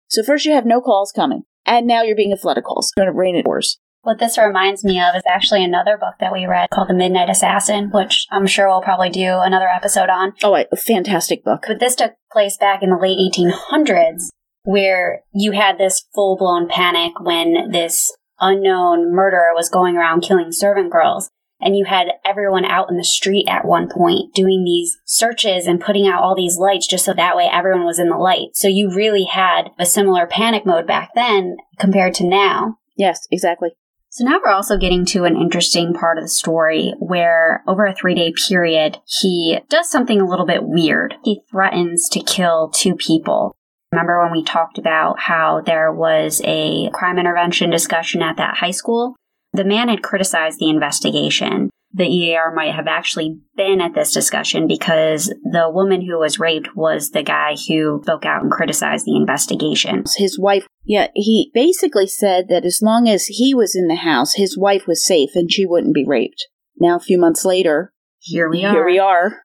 So, 0.08 0.24
first 0.24 0.46
you 0.46 0.54
have 0.54 0.66
no 0.66 0.82
calls 0.82 1.12
coming, 1.12 1.44
and 1.66 1.88
now 1.88 2.04
you're 2.04 2.16
being 2.16 2.34
a 2.34 2.38
flood 2.38 2.58
of 2.58 2.64
calls. 2.64 2.88
It's 2.88 2.94
going 2.94 3.12
to 3.12 3.18
rain 3.18 3.36
it 3.36 3.46
worse. 3.46 3.78
What 4.06 4.20
this 4.20 4.38
reminds 4.38 4.84
me 4.84 5.00
of 5.00 5.16
is 5.16 5.24
actually 5.28 5.64
another 5.64 5.98
book 5.98 6.14
that 6.20 6.32
we 6.32 6.46
read 6.46 6.70
called 6.72 6.90
The 6.90 6.94
Midnight 6.94 7.28
Assassin, 7.28 7.90
which 7.92 8.28
I'm 8.30 8.46
sure 8.46 8.68
we'll 8.68 8.84
probably 8.84 9.10
do 9.10 9.40
another 9.40 9.68
episode 9.68 10.10
on. 10.10 10.34
Oh, 10.44 10.56
a 10.56 10.76
fantastic 10.76 11.44
book. 11.44 11.64
But 11.68 11.80
this 11.80 11.96
took 11.96 12.14
place 12.32 12.56
back 12.56 12.84
in 12.84 12.92
the 12.92 12.98
late 12.98 13.18
1800s, 13.18 14.28
where 14.62 15.24
you 15.34 15.54
had 15.54 15.80
this 15.80 16.06
full 16.14 16.38
blown 16.38 16.70
panic 16.70 17.14
when 17.20 17.72
this 17.72 18.16
unknown 18.40 19.12
murderer 19.12 19.54
was 19.56 19.70
going 19.70 19.98
around 19.98 20.22
killing 20.22 20.52
servant 20.52 20.92
girls. 20.92 21.32
And 21.66 21.76
you 21.76 21.86
had 21.86 22.14
everyone 22.24 22.64
out 22.64 22.92
in 22.92 22.98
the 22.98 23.04
street 23.04 23.48
at 23.50 23.66
one 23.66 23.90
point 23.90 24.36
doing 24.36 24.64
these 24.64 25.00
searches 25.04 25.66
and 25.66 25.82
putting 25.82 26.08
out 26.08 26.22
all 26.22 26.36
these 26.36 26.58
lights 26.58 26.86
just 26.86 27.04
so 27.04 27.14
that 27.14 27.36
way 27.36 27.50
everyone 27.52 27.86
was 27.86 27.98
in 27.98 28.10
the 28.10 28.18
light. 28.18 28.50
So 28.54 28.68
you 28.68 28.94
really 28.96 29.26
had 29.26 29.72
a 29.80 29.86
similar 29.86 30.28
panic 30.28 30.64
mode 30.64 30.86
back 30.86 31.10
then 31.16 31.58
compared 31.80 32.14
to 32.16 32.30
now. 32.30 32.78
Yes, 32.96 33.28
exactly. 33.32 33.72
So 34.10 34.24
now 34.24 34.40
we're 34.42 34.52
also 34.52 34.78
getting 34.78 35.06
to 35.08 35.26
an 35.26 35.36
interesting 35.36 35.94
part 35.94 36.18
of 36.18 36.24
the 36.24 36.30
story 36.30 36.94
where 37.00 37.64
over 37.68 37.86
a 37.86 37.96
three 37.96 38.14
day 38.14 38.32
period, 38.48 39.00
he 39.06 39.60
does 39.68 39.90
something 39.90 40.22
a 40.22 40.26
little 40.26 40.46
bit 40.46 40.64
weird. 40.64 41.16
He 41.24 41.42
threatens 41.52 42.08
to 42.10 42.22
kill 42.22 42.70
two 42.70 42.96
people. 42.96 43.58
Remember 43.92 44.22
when 44.22 44.32
we 44.32 44.44
talked 44.44 44.78
about 44.78 45.20
how 45.20 45.62
there 45.66 45.92
was 45.92 46.42
a 46.46 46.90
crime 46.94 47.18
intervention 47.18 47.70
discussion 47.72 48.22
at 48.22 48.38
that 48.38 48.58
high 48.58 48.72
school? 48.72 49.16
The 49.56 49.64
man 49.64 49.90
had 49.90 50.04
criticized 50.04 50.60
the 50.60 50.70
investigation 50.70 51.70
the 51.96 52.14
EAR 52.14 52.54
might 52.54 52.76
have 52.76 52.88
actually 52.88 53.40
been 53.56 53.80
at 53.80 53.96
this 53.96 54.12
discussion 54.12 54.68
because 54.68 55.34
the 55.50 55.70
woman 55.72 56.02
who 56.02 56.20
was 56.20 56.40
raped 56.40 56.76
was 56.76 57.12
the 57.12 57.24
guy 57.24 57.56
who 57.70 58.02
spoke 58.04 58.26
out 58.26 58.44
and 58.44 58.52
criticized 58.52 59.06
the 59.06 59.16
investigation. 59.16 60.04
His 60.18 60.38
wife, 60.38 60.68
yeah, 60.84 61.08
he 61.16 61.52
basically 61.54 62.08
said 62.08 62.50
that 62.50 62.66
as 62.66 62.82
long 62.82 63.08
as 63.08 63.28
he 63.28 63.56
was 63.56 63.76
in 63.76 63.88
the 63.88 63.96
house, 63.96 64.34
his 64.34 64.58
wife 64.58 64.88
was 64.88 65.06
safe 65.06 65.30
and 65.36 65.50
she 65.50 65.66
wouldn't 65.66 65.96
be 65.96 66.04
raped. 66.06 66.46
Now, 66.78 66.98
a 66.98 67.00
few 67.00 67.18
months 67.18 67.46
later, 67.46 67.94
here 68.20 68.50
we 68.50 68.66
are. 68.66 68.74
Here 68.74 68.86
we 68.86 69.00
are. 69.00 69.44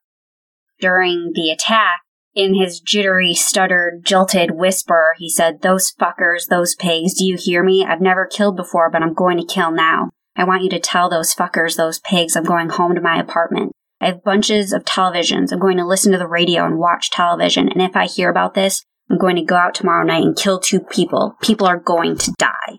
During 0.80 1.30
the 1.34 1.50
attack, 1.50 2.00
in 2.34 2.54
his 2.54 2.80
jittery, 2.80 3.34
stuttered, 3.34 4.04
jilted 4.04 4.52
whisper, 4.52 5.14
he 5.18 5.28
said, 5.28 5.62
Those 5.62 5.92
fuckers, 5.92 6.46
those 6.48 6.74
pigs, 6.74 7.14
do 7.14 7.24
you 7.24 7.36
hear 7.36 7.64
me? 7.64 7.84
I've 7.84 8.00
never 8.00 8.26
killed 8.26 8.56
before, 8.56 8.90
but 8.90 9.02
I'm 9.02 9.14
going 9.14 9.38
to 9.38 9.54
kill 9.54 9.72
now. 9.72 10.10
I 10.36 10.44
want 10.44 10.62
you 10.62 10.70
to 10.70 10.78
tell 10.78 11.10
those 11.10 11.34
fuckers, 11.34 11.76
those 11.76 11.98
pigs, 12.00 12.36
I'm 12.36 12.44
going 12.44 12.70
home 12.70 12.94
to 12.94 13.00
my 13.00 13.18
apartment. 13.18 13.72
I 14.00 14.06
have 14.06 14.24
bunches 14.24 14.72
of 14.72 14.84
televisions. 14.84 15.52
I'm 15.52 15.58
going 15.58 15.76
to 15.76 15.86
listen 15.86 16.12
to 16.12 16.18
the 16.18 16.26
radio 16.26 16.64
and 16.64 16.78
watch 16.78 17.10
television. 17.10 17.68
And 17.68 17.82
if 17.82 17.94
I 17.96 18.06
hear 18.06 18.30
about 18.30 18.54
this, 18.54 18.82
I'm 19.10 19.18
going 19.18 19.36
to 19.36 19.42
go 19.42 19.56
out 19.56 19.74
tomorrow 19.74 20.04
night 20.06 20.22
and 20.22 20.36
kill 20.36 20.58
two 20.58 20.80
people. 20.80 21.36
People 21.42 21.66
are 21.66 21.78
going 21.78 22.16
to 22.16 22.32
die. 22.38 22.78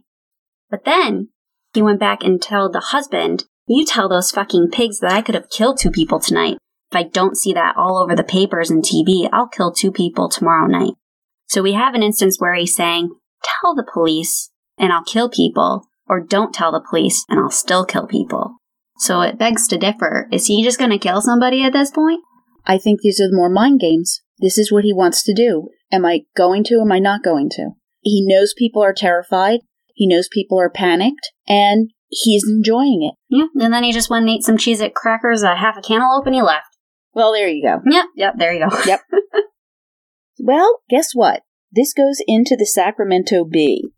But 0.70 0.86
then 0.86 1.30
he 1.74 1.82
went 1.82 1.99
back 1.99 2.24
and 2.24 2.41
told 2.41 2.74
the 2.74 2.80
husband, 2.80 3.43
You 3.68 3.86
tell 3.86 4.10
those 4.10 4.32
fucking 4.32 4.70
pigs 4.72 4.99
that 4.99 5.12
I 5.12 5.22
could 5.22 5.36
have 5.36 5.49
killed 5.49 5.78
two 5.78 5.91
people 5.91 6.20
tonight. 6.20 6.58
If 6.92 6.98
I 6.98 7.04
don't 7.04 7.38
see 7.38 7.54
that 7.54 7.76
all 7.78 7.98
over 7.98 8.16
the 8.16 8.24
papers 8.24 8.70
and 8.70 8.84
TV, 8.84 9.30
I'll 9.32 9.48
kill 9.48 9.72
two 9.72 9.92
people 9.92 10.28
tomorrow 10.28 10.68
night. 10.68 10.94
So 11.48 11.62
we 11.62 11.74
have 11.74 11.94
an 11.96 12.04
instance 12.04 12.38
where 12.39 12.54
he's 12.54 12.76
saying, 12.76 13.10
Tell 13.44 13.76
the 13.76 13.89
police 13.92 14.52
and 14.78 14.92
I'll 14.92 15.04
kill 15.04 15.30
people 15.30 15.88
or 16.08 16.20
don't 16.20 16.54
tell 16.54 16.72
the 16.72 16.86
police 16.88 17.26
and 17.30 17.39
I'll 17.39 17.50
still 17.50 17.86
kill 17.86 18.08
people. 18.08 18.58
So 18.98 19.22
it 19.22 19.39
begs 19.39 19.68
to 19.70 19.78
differ. 19.78 20.28
Is 20.32 20.48
he 20.48 20.64
just 20.64 20.78
going 20.78 20.92
to 20.92 20.98
kill 20.98 21.22
somebody 21.22 21.64
at 21.64 21.74
this 21.74 21.92
point? 21.92 22.22
I 22.66 22.78
think 22.78 23.02
these 23.02 23.20
are 23.22 23.30
more 23.32 23.50
mind 23.50 23.80
games. 23.80 24.22
This 24.39 24.58
is 24.58 24.72
what 24.72 24.84
he 24.84 24.94
wants 24.94 25.24
to 25.24 25.34
do. 25.34 25.70
Am 25.92 26.06
I 26.06 26.22
going 26.36 26.64
to? 26.66 26.82
Am 26.82 26.92
I 26.92 27.00
not 27.00 27.24
going 27.24 27.50
to? 27.52 27.72
He 28.02 28.26
knows 28.26 28.54
people 28.56 28.84
are 28.84 28.94
terrified. 28.94 29.62
He 29.94 30.08
knows 30.08 30.28
people 30.32 30.60
are 30.60 30.70
panicked, 30.70 31.32
and 31.48 31.92
he's 32.10 32.48
enjoying 32.48 33.04
it. 33.04 33.16
Yeah, 33.30 33.48
and 33.64 33.74
then 33.74 33.84
he 33.84 33.92
just 33.92 34.10
went 34.10 34.24
and 34.24 34.32
ate 34.32 34.44
some 34.44 34.58
Cheez-It 34.58 34.96
crackers, 34.96 35.44
a 35.44 35.56
half 35.56 35.78
a 35.78 35.82
cantaloupe, 35.82 36.26
and 36.26 36.36
he 36.36 36.42
left. 36.42 36.70
Well, 37.14 37.34
there 37.34 37.47
you 37.47 37.64
go. 37.64 37.82
Yep, 37.86 38.05
yep, 38.16 38.34
there 38.38 38.53
you 38.53 38.68
go. 38.68 38.78
Yep. 38.86 39.01
well, 40.39 40.80
guess 40.89 41.12
what? 41.14 41.43
This 41.72 41.93
goes 41.93 42.18
into 42.28 42.55
the 42.57 42.66
Sacramento 42.66 43.45
Bee. 43.45 43.89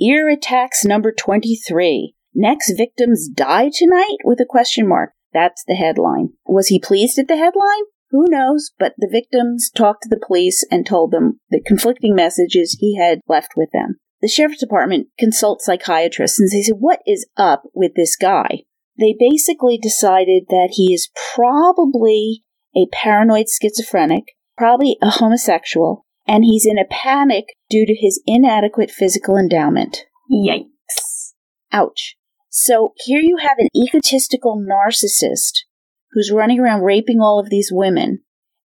Ear 0.00 0.28
attacks 0.28 0.84
number 0.84 1.12
23. 1.12 2.14
Next 2.34 2.72
victims 2.76 3.28
die 3.28 3.70
tonight? 3.72 4.18
With 4.24 4.40
a 4.40 4.46
question 4.48 4.88
mark. 4.88 5.12
That's 5.32 5.64
the 5.66 5.74
headline. 5.74 6.30
Was 6.46 6.68
he 6.68 6.80
pleased 6.80 7.18
at 7.18 7.28
the 7.28 7.36
headline? 7.36 7.84
Who 8.10 8.26
knows, 8.28 8.72
but 8.78 8.94
the 8.98 9.08
victims 9.10 9.70
talked 9.70 10.02
to 10.02 10.08
the 10.08 10.20
police 10.24 10.64
and 10.70 10.84
told 10.84 11.12
them 11.12 11.40
the 11.50 11.62
conflicting 11.64 12.14
messages 12.14 12.76
he 12.80 12.96
had 12.96 13.20
left 13.28 13.52
with 13.56 13.70
them. 13.72 13.98
The 14.20 14.28
sheriff's 14.28 14.58
department 14.58 15.08
consults 15.18 15.64
psychiatrists 15.64 16.40
and 16.40 16.50
they 16.50 16.62
said, 16.62 16.76
What 16.78 17.00
is 17.06 17.28
up 17.36 17.62
with 17.74 17.92
this 17.94 18.16
guy? 18.16 18.64
They 18.98 19.14
basically 19.18 19.78
decided 19.78 20.44
that 20.48 20.70
he 20.72 20.92
is 20.92 21.10
probably 21.34 22.42
a 22.76 22.86
paranoid 22.92 23.46
schizophrenic, 23.48 24.24
probably 24.56 24.96
a 25.02 25.10
homosexual, 25.10 26.06
and 26.26 26.44
he's 26.44 26.66
in 26.66 26.78
a 26.78 26.84
panic 26.90 27.46
due 27.68 27.86
to 27.86 27.94
his 27.94 28.22
inadequate 28.26 28.90
physical 28.90 29.36
endowment. 29.36 30.04
Yikes. 30.30 31.32
Ouch. 31.72 32.16
So 32.48 32.92
here 32.96 33.20
you 33.20 33.38
have 33.40 33.58
an 33.58 33.68
egotistical 33.76 34.60
narcissist 34.60 35.64
who's 36.12 36.32
running 36.32 36.60
around 36.60 36.82
raping 36.82 37.20
all 37.20 37.38
of 37.38 37.50
these 37.50 37.70
women, 37.72 38.20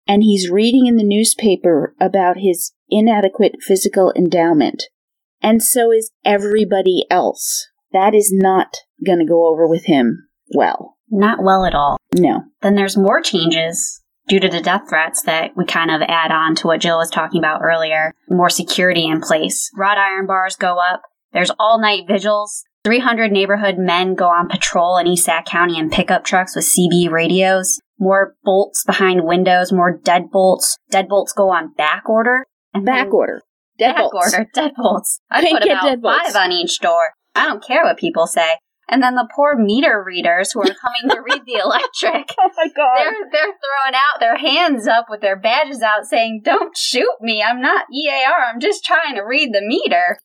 and 0.08 0.24
he's 0.24 0.50
reading 0.50 0.88
in 0.88 0.98
the 0.98 1.04
newspaper 1.04 1.96
about 2.00 2.38
his 2.38 2.74
inadequate 2.90 3.58
physical 3.62 4.12
endowment. 4.16 4.84
And 5.42 5.62
so 5.62 5.92
is 5.92 6.12
everybody 6.24 7.06
else. 7.10 7.68
That 7.92 8.16
is 8.16 8.32
not 8.34 8.78
going 9.06 9.20
to 9.20 9.26
go 9.26 9.48
over 9.48 9.68
with 9.68 9.86
him 9.86 10.28
well. 10.54 10.98
Not 11.10 11.44
well 11.44 11.66
at 11.66 11.76
all. 11.76 11.98
No. 12.16 12.44
Then 12.62 12.76
there's 12.76 12.98
more 12.98 13.22
changes 13.22 14.02
due 14.28 14.40
to 14.40 14.50
the 14.50 14.62
death 14.62 14.84
threats 14.90 15.22
that 15.24 15.52
we 15.56 15.66
kind 15.66 15.92
of 15.92 16.02
add 16.02 16.32
on 16.32 16.56
to 16.56 16.68
what 16.68 16.82
Jill 16.82 16.98
was 16.98 17.12
talking 17.12 17.40
about 17.40 17.62
earlier, 17.62 18.14
more 18.30 18.50
security 18.50 19.06
in 19.06 19.22
place. 19.22 19.70
Wrought 19.76 19.98
iron 19.98 20.26
bars 20.26 20.56
go 20.56 20.78
up. 20.80 21.04
There's 21.34 21.52
all 21.60 21.80
night 21.80 22.04
vigils. 22.08 22.64
300 22.84 23.32
neighborhood 23.32 23.78
men 23.78 24.14
go 24.14 24.28
on 24.28 24.48
patrol 24.48 24.98
in 24.98 25.08
East 25.08 25.26
Sac 25.26 25.46
County 25.46 25.78
in 25.78 25.90
pickup 25.90 26.24
trucks 26.24 26.56
with 26.56 26.66
CB 26.66 27.10
radios. 27.10 27.80
More 28.00 28.36
bolts 28.44 28.84
behind 28.84 29.26
windows, 29.26 29.72
more 29.72 29.98
deadbolts. 29.98 30.76
Deadbolts 30.92 31.36
go 31.36 31.50
on 31.50 31.74
back 31.74 32.08
order. 32.08 32.46
And 32.74 32.86
back 32.86 33.14
order. 33.14 33.42
Deadbolts. 33.80 33.96
Back 33.96 34.14
order. 34.14 34.50
Deadbolts. 34.56 35.20
I 35.32 35.52
put 35.52 35.64
about 35.64 36.02
five 36.02 36.36
on 36.36 36.52
each 36.52 36.80
door. 36.80 37.02
I 37.34 37.46
don't 37.46 37.64
care 37.64 37.84
what 37.84 37.98
people 37.98 38.28
say. 38.28 38.50
And 38.88 39.02
then 39.02 39.16
the 39.16 39.28
poor 39.36 39.56
meter 39.58 40.04
readers 40.06 40.52
who 40.52 40.62
are 40.62 40.64
coming 40.66 41.10
to 41.10 41.22
read 41.22 41.42
the 41.46 41.60
electric. 41.64 42.36
oh 42.40 42.50
my 42.56 42.68
god. 42.76 42.98
They're 42.98 43.30
they're 43.32 43.42
throwing 43.42 43.96
out 43.96 44.20
their 44.20 44.38
hands 44.38 44.88
up 44.88 45.08
with 45.10 45.22
their 45.22 45.36
badges 45.36 45.82
out 45.82 46.06
saying, 46.06 46.42
Don't 46.44 46.76
shoot 46.78 47.16
me. 47.22 47.44
I'm 47.44 47.62
not 47.62 47.86
EAR. 47.94 48.46
I'm 48.52 48.60
just 48.60 48.84
trying 48.86 49.16
to 49.16 49.22
read 49.22 49.54
the 49.54 49.62
meter. 49.62 50.20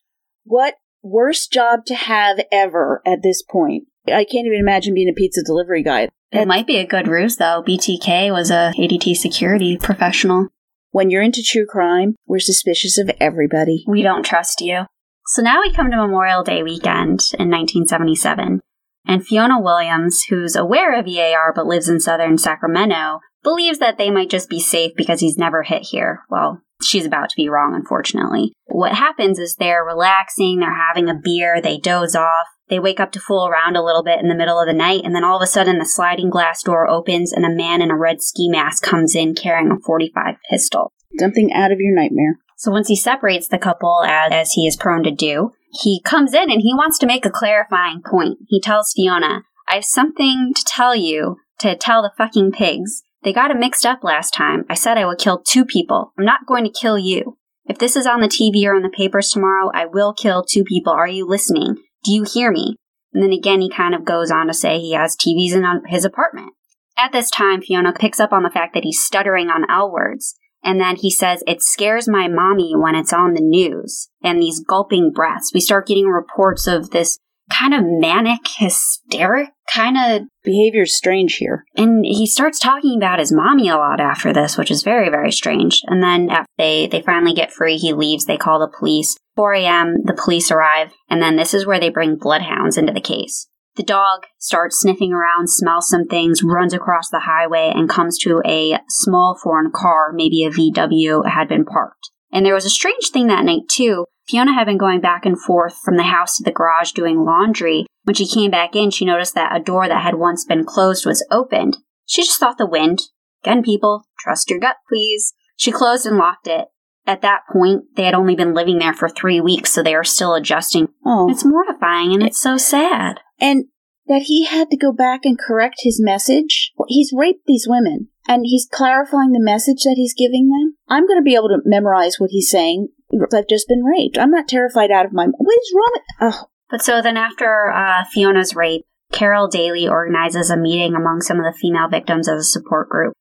What 0.45 0.75
worst 1.03 1.53
job 1.53 1.85
to 1.87 1.95
have 1.95 2.41
ever 2.53 3.03
at 3.07 3.23
this 3.23 3.43
point? 3.43 3.85
I 4.07 4.25
can't 4.25 4.47
even 4.47 4.59
imagine 4.61 4.95
being 4.95 5.09
a 5.09 5.15
pizza 5.15 5.43
delivery 5.43 5.83
guy. 5.83 6.09
It 6.33 6.47
might 6.47 6.67
be 6.67 6.77
a 6.77 6.87
good 6.87 7.09
ruse 7.09 7.37
though. 7.37 7.63
BTK 7.67 8.31
was 8.33 8.51
a 8.51 8.73
ADT 8.79 9.17
security 9.17 9.77
professional. 9.77 10.49
When 10.93 11.11
you're 11.11 11.23
into 11.23 11.43
true 11.43 11.67
crime, 11.67 12.17
we're 12.27 12.41
suspicious 12.41 12.99
of 12.99 13.11
everybody. 13.21 13.85
We 13.87 14.03
don't 14.03 14.25
trust 14.25 14.61
you. 14.61 14.87
So 15.33 15.43
now 15.43 15.61
we 15.61 15.73
come 15.73 15.93
to 15.93 15.97
Memorial 15.97 16.43
Day 16.43 16.65
weekend 16.65 17.21
in 17.39 17.49
1977, 17.51 18.59
and 19.07 19.25
Fiona 19.25 19.61
Williams, 19.61 20.25
who's 20.29 20.57
aware 20.57 20.99
of 20.99 21.07
EAR 21.07 21.53
but 21.55 21.67
lives 21.67 21.89
in 21.89 22.01
southern 22.01 22.37
Sacramento, 22.37 23.21
believes 23.45 23.79
that 23.79 23.97
they 23.97 24.11
might 24.11 24.29
just 24.29 24.51
be 24.51 24.59
safe 24.59 24.91
because 24.97 25.21
he's 25.21 25.39
never 25.39 25.63
hit 25.63 25.83
here. 25.83 26.23
Well, 26.29 26.63
she's 26.83 27.07
about 27.07 27.29
to 27.29 27.37
be 27.37 27.49
wrong, 27.49 27.77
unfortunately. 27.77 28.55
What 28.67 28.95
happens 28.95 29.39
is 29.39 29.55
they're 29.55 29.85
relaxing, 29.85 30.59
they're 30.59 30.75
having 30.89 31.09
a 31.09 31.15
beer, 31.15 31.63
they 31.63 31.79
doze 31.79 32.17
off, 32.17 32.49
they 32.69 32.81
wake 32.81 32.99
up 32.99 33.13
to 33.13 33.21
fool 33.21 33.47
around 33.47 33.77
a 33.77 33.85
little 33.85 34.03
bit 34.03 34.19
in 34.19 34.27
the 34.27 34.35
middle 34.35 34.61
of 34.61 34.67
the 34.67 34.73
night, 34.73 35.03
and 35.05 35.15
then 35.15 35.23
all 35.23 35.37
of 35.37 35.43
a 35.43 35.47
sudden 35.47 35.79
the 35.79 35.87
sliding 35.87 36.31
glass 36.31 36.61
door 36.65 36.89
opens 36.89 37.33
and 37.33 37.45
a 37.45 37.55
man 37.55 37.81
in 37.81 37.93
a 37.93 37.97
red 37.97 38.21
ski 38.21 38.49
mask 38.51 38.83
comes 38.83 39.15
in 39.15 39.37
carrying 39.37 39.71
a 39.71 39.79
45 39.87 40.35
pistol. 40.51 40.93
Something 41.21 41.53
out 41.53 41.71
of 41.71 41.79
your 41.79 41.95
nightmare. 41.95 42.39
So 42.61 42.71
once 42.71 42.89
he 42.89 42.97
separates 42.97 43.49
the 43.49 43.57
couple, 43.57 44.05
as, 44.07 44.31
as 44.31 44.53
he 44.53 44.67
is 44.67 44.77
prone 44.77 45.03
to 45.05 45.11
do, 45.11 45.53
he 45.73 46.03
comes 46.05 46.35
in 46.35 46.51
and 46.51 46.61
he 46.61 46.75
wants 46.75 46.99
to 46.99 47.07
make 47.07 47.25
a 47.25 47.31
clarifying 47.31 48.03
point. 48.05 48.37
He 48.49 48.61
tells 48.61 48.93
Fiona, 48.95 49.45
I 49.67 49.77
have 49.77 49.85
something 49.87 50.53
to 50.55 50.65
tell 50.67 50.95
you 50.95 51.39
to 51.61 51.75
tell 51.75 52.03
the 52.03 52.13
fucking 52.19 52.53
pigs. 52.53 53.03
They 53.23 53.33
got 53.33 53.51
it 53.51 53.57
mixed 53.57 53.87
up 53.87 54.05
last 54.05 54.33
time. 54.33 54.67
I 54.69 54.75
said 54.75 54.99
I 54.99 55.07
would 55.07 55.17
kill 55.17 55.39
two 55.39 55.65
people. 55.65 56.13
I'm 56.19 56.27
not 56.27 56.45
going 56.47 56.65
to 56.65 56.71
kill 56.71 56.99
you. 56.99 57.39
If 57.65 57.79
this 57.79 57.97
is 57.97 58.07
on 58.07 58.21
the 58.21 58.29
TV 58.29 58.67
or 58.67 58.77
in 58.77 58.83
the 58.83 58.91
papers 58.91 59.31
tomorrow, 59.31 59.71
I 59.73 59.87
will 59.87 60.13
kill 60.13 60.45
two 60.45 60.65
people. 60.65 60.93
Are 60.93 61.09
you 61.09 61.27
listening? 61.27 61.77
Do 62.05 62.13
you 62.13 62.27
hear 62.31 62.53
me? 62.53 62.77
And 63.15 63.23
then 63.23 63.33
again, 63.33 63.63
he 63.63 63.71
kind 63.71 63.95
of 63.95 64.05
goes 64.05 64.31
on 64.31 64.49
to 64.49 64.53
say 64.53 64.79
he 64.79 64.93
has 64.93 65.17
TVs 65.17 65.55
in 65.55 65.65
uh, 65.65 65.81
his 65.87 66.05
apartment. 66.05 66.53
At 66.99 67.13
this 67.13 67.31
time, 67.31 67.63
Fiona 67.63 67.95
picks 67.95 68.21
up 68.21 68.35
on 68.35 68.43
the 68.43 68.51
fact 68.51 68.75
that 68.75 68.85
he's 68.85 69.03
stuttering 69.03 69.49
on 69.49 69.65
L 69.71 69.91
words. 69.91 70.37
And 70.63 70.81
then 70.81 70.97
he 70.97 71.11
says, 71.11 71.43
It 71.47 71.63
scares 71.63 72.09
my 72.09 72.29
mommy 72.29 72.75
when 72.77 72.95
it's 72.95 73.13
on 73.13 73.35
the 73.35 73.41
news. 73.41 74.09
And 74.23 74.41
these 74.41 74.61
gulping 74.61 75.13
breaths. 75.13 75.53
We 75.55 75.61
start 75.61 75.87
getting 75.87 76.07
reports 76.07 76.67
of 76.67 76.91
this 76.91 77.19
kind 77.51 77.75
of 77.75 77.83
manic, 77.85 78.41
hysteric 78.59 79.51
kind 79.73 79.97
of 79.97 80.29
Behavior's 80.43 80.97
strange 80.97 81.37
here. 81.37 81.65
and 81.77 82.05
he 82.05 82.27
starts 82.27 82.59
talking 82.59 82.97
about 82.97 83.19
his 83.19 83.33
mommy 83.33 83.69
a 83.69 83.77
lot 83.77 84.01
after 84.01 84.33
this, 84.33 84.57
which 84.57 84.71
is 84.71 84.83
very, 84.83 85.11
very 85.11 85.33
strange. 85.33 85.83
And 85.87 86.03
then 86.03 86.31
after 86.31 86.51
they, 86.59 86.87
they 86.87 87.03
finally 87.03 87.35
get 87.35 87.53
free, 87.53 87.77
he 87.77 87.93
leaves, 87.93 88.25
they 88.25 88.37
call 88.37 88.59
the 88.59 88.75
police. 88.79 89.17
4 89.37 89.55
a.m., 89.55 89.97
the 90.05 90.19
police 90.23 90.51
arrive, 90.51 90.93
and 91.09 91.23
then 91.23 91.37
this 91.37 91.55
is 91.55 91.65
where 91.65 91.81
they 91.81 91.89
bring 91.89 92.17
bloodhounds 92.17 92.77
into 92.77 92.93
the 92.93 93.01
case. 93.01 93.49
The 93.81 93.87
dog 93.87 94.27
starts 94.37 94.79
sniffing 94.79 95.11
around, 95.11 95.49
smells 95.49 95.89
some 95.89 96.05
things, 96.05 96.43
runs 96.43 96.75
across 96.75 97.09
the 97.09 97.21
highway, 97.21 97.73
and 97.75 97.89
comes 97.89 98.19
to 98.19 98.43
a 98.47 98.79
small 98.91 99.41
foreign 99.43 99.71
car, 99.75 100.13
maybe 100.13 100.45
a 100.45 100.51
VW, 100.51 101.27
had 101.27 101.49
been 101.49 101.65
parked. 101.65 102.11
And 102.31 102.45
there 102.45 102.53
was 102.53 102.67
a 102.67 102.69
strange 102.69 103.09
thing 103.11 103.29
that 103.29 103.47
night, 103.47 103.71
too. 103.71 104.05
Fiona 104.29 104.53
had 104.53 104.67
been 104.67 104.77
going 104.77 105.01
back 105.01 105.25
and 105.25 105.41
forth 105.41 105.79
from 105.83 105.97
the 105.97 106.03
house 106.03 106.37
to 106.37 106.45
the 106.45 106.53
garage 106.53 106.93
doing 106.93 107.25
laundry. 107.25 107.87
When 108.05 108.15
she 108.15 108.29
came 108.29 108.51
back 108.51 108.77
in, 108.77 108.91
she 108.91 109.07
noticed 109.07 109.35
that 109.35 109.57
a 109.57 109.65
door 109.65 109.89
that 109.89 110.03
had 110.03 110.17
once 110.17 110.45
been 110.45 110.67
closed 110.67 111.07
was 111.07 111.27
opened. 111.31 111.79
She 112.05 112.21
just 112.21 112.39
thought 112.39 112.59
the 112.59 112.67
wind. 112.67 113.05
Again, 113.43 113.63
people, 113.63 114.05
trust 114.19 114.51
your 114.51 114.61
gut, 114.61 114.77
please. 114.91 115.33
She 115.57 115.73
closed 115.73 116.05
and 116.05 116.19
locked 116.19 116.47
it. 116.47 116.67
At 117.07 117.23
that 117.23 117.45
point, 117.51 117.85
they 117.97 118.05
had 118.05 118.13
only 118.13 118.37
been 118.37 118.53
living 118.53 118.79
there 118.79 118.93
for 118.93 119.09
three 119.09 119.41
weeks, 119.41 119.73
so 119.73 119.83
they 119.83 119.95
are 119.95 120.05
still 120.05 120.35
adjusting. 120.35 120.89
Oh. 121.07 121.31
It's 121.31 121.47
mortifying 121.47 122.13
and 122.13 122.23
it's 122.23 122.39
so 122.39 122.59
sad. 122.59 123.21
And 123.41 123.65
that 124.07 124.23
he 124.27 124.45
had 124.45 124.71
to 124.71 124.77
go 124.77 124.93
back 124.93 125.21
and 125.25 125.39
correct 125.39 125.77
his 125.81 126.01
message. 126.03 126.73
He's 126.89 127.13
raped 127.15 127.47
these 127.47 127.67
women 127.69 128.09
and 128.29 128.43
he's 128.45 128.69
clarifying 128.71 129.33
the 129.33 129.41
message 129.41 129.83
that 129.85 129.95
he's 129.97 130.15
giving 130.15 130.49
them. 130.49 130.77
I'm 130.89 131.07
going 131.07 131.19
to 131.19 131.25
be 131.25 131.37
able 131.37 131.49
to 131.49 131.63
memorize 131.65 132.17
what 132.19 132.31
he's 132.31 132.51
saying. 132.51 132.89
I've 133.13 133.49
just 133.49 133.69
been 133.69 133.85
raped. 133.85 134.19
I'm 134.19 134.31
not 134.31 134.49
terrified 134.49 134.91
out 134.91 135.07
of 135.07 135.13
my. 135.13 135.27
What 135.27 135.59
is 135.61 135.73
wrong 135.75 135.91
with. 135.93 136.03
Oh, 136.21 136.47
But 136.69 136.83
so 136.83 137.01
then 137.03 137.17
after 137.17 137.71
uh, 137.71 138.05
Fiona's 138.13 138.55
rape, 138.55 138.85
Carol 139.13 139.49
Daly 139.49 139.89
organizes 139.89 140.51
a 140.51 140.57
meeting 140.57 140.95
among 140.95 141.21
some 141.21 141.39
of 141.39 141.45
the 141.45 141.59
female 141.59 141.89
victims 141.89 142.29
as 142.29 142.41
a 142.41 142.45
support 142.45 142.89
group. 142.89 143.15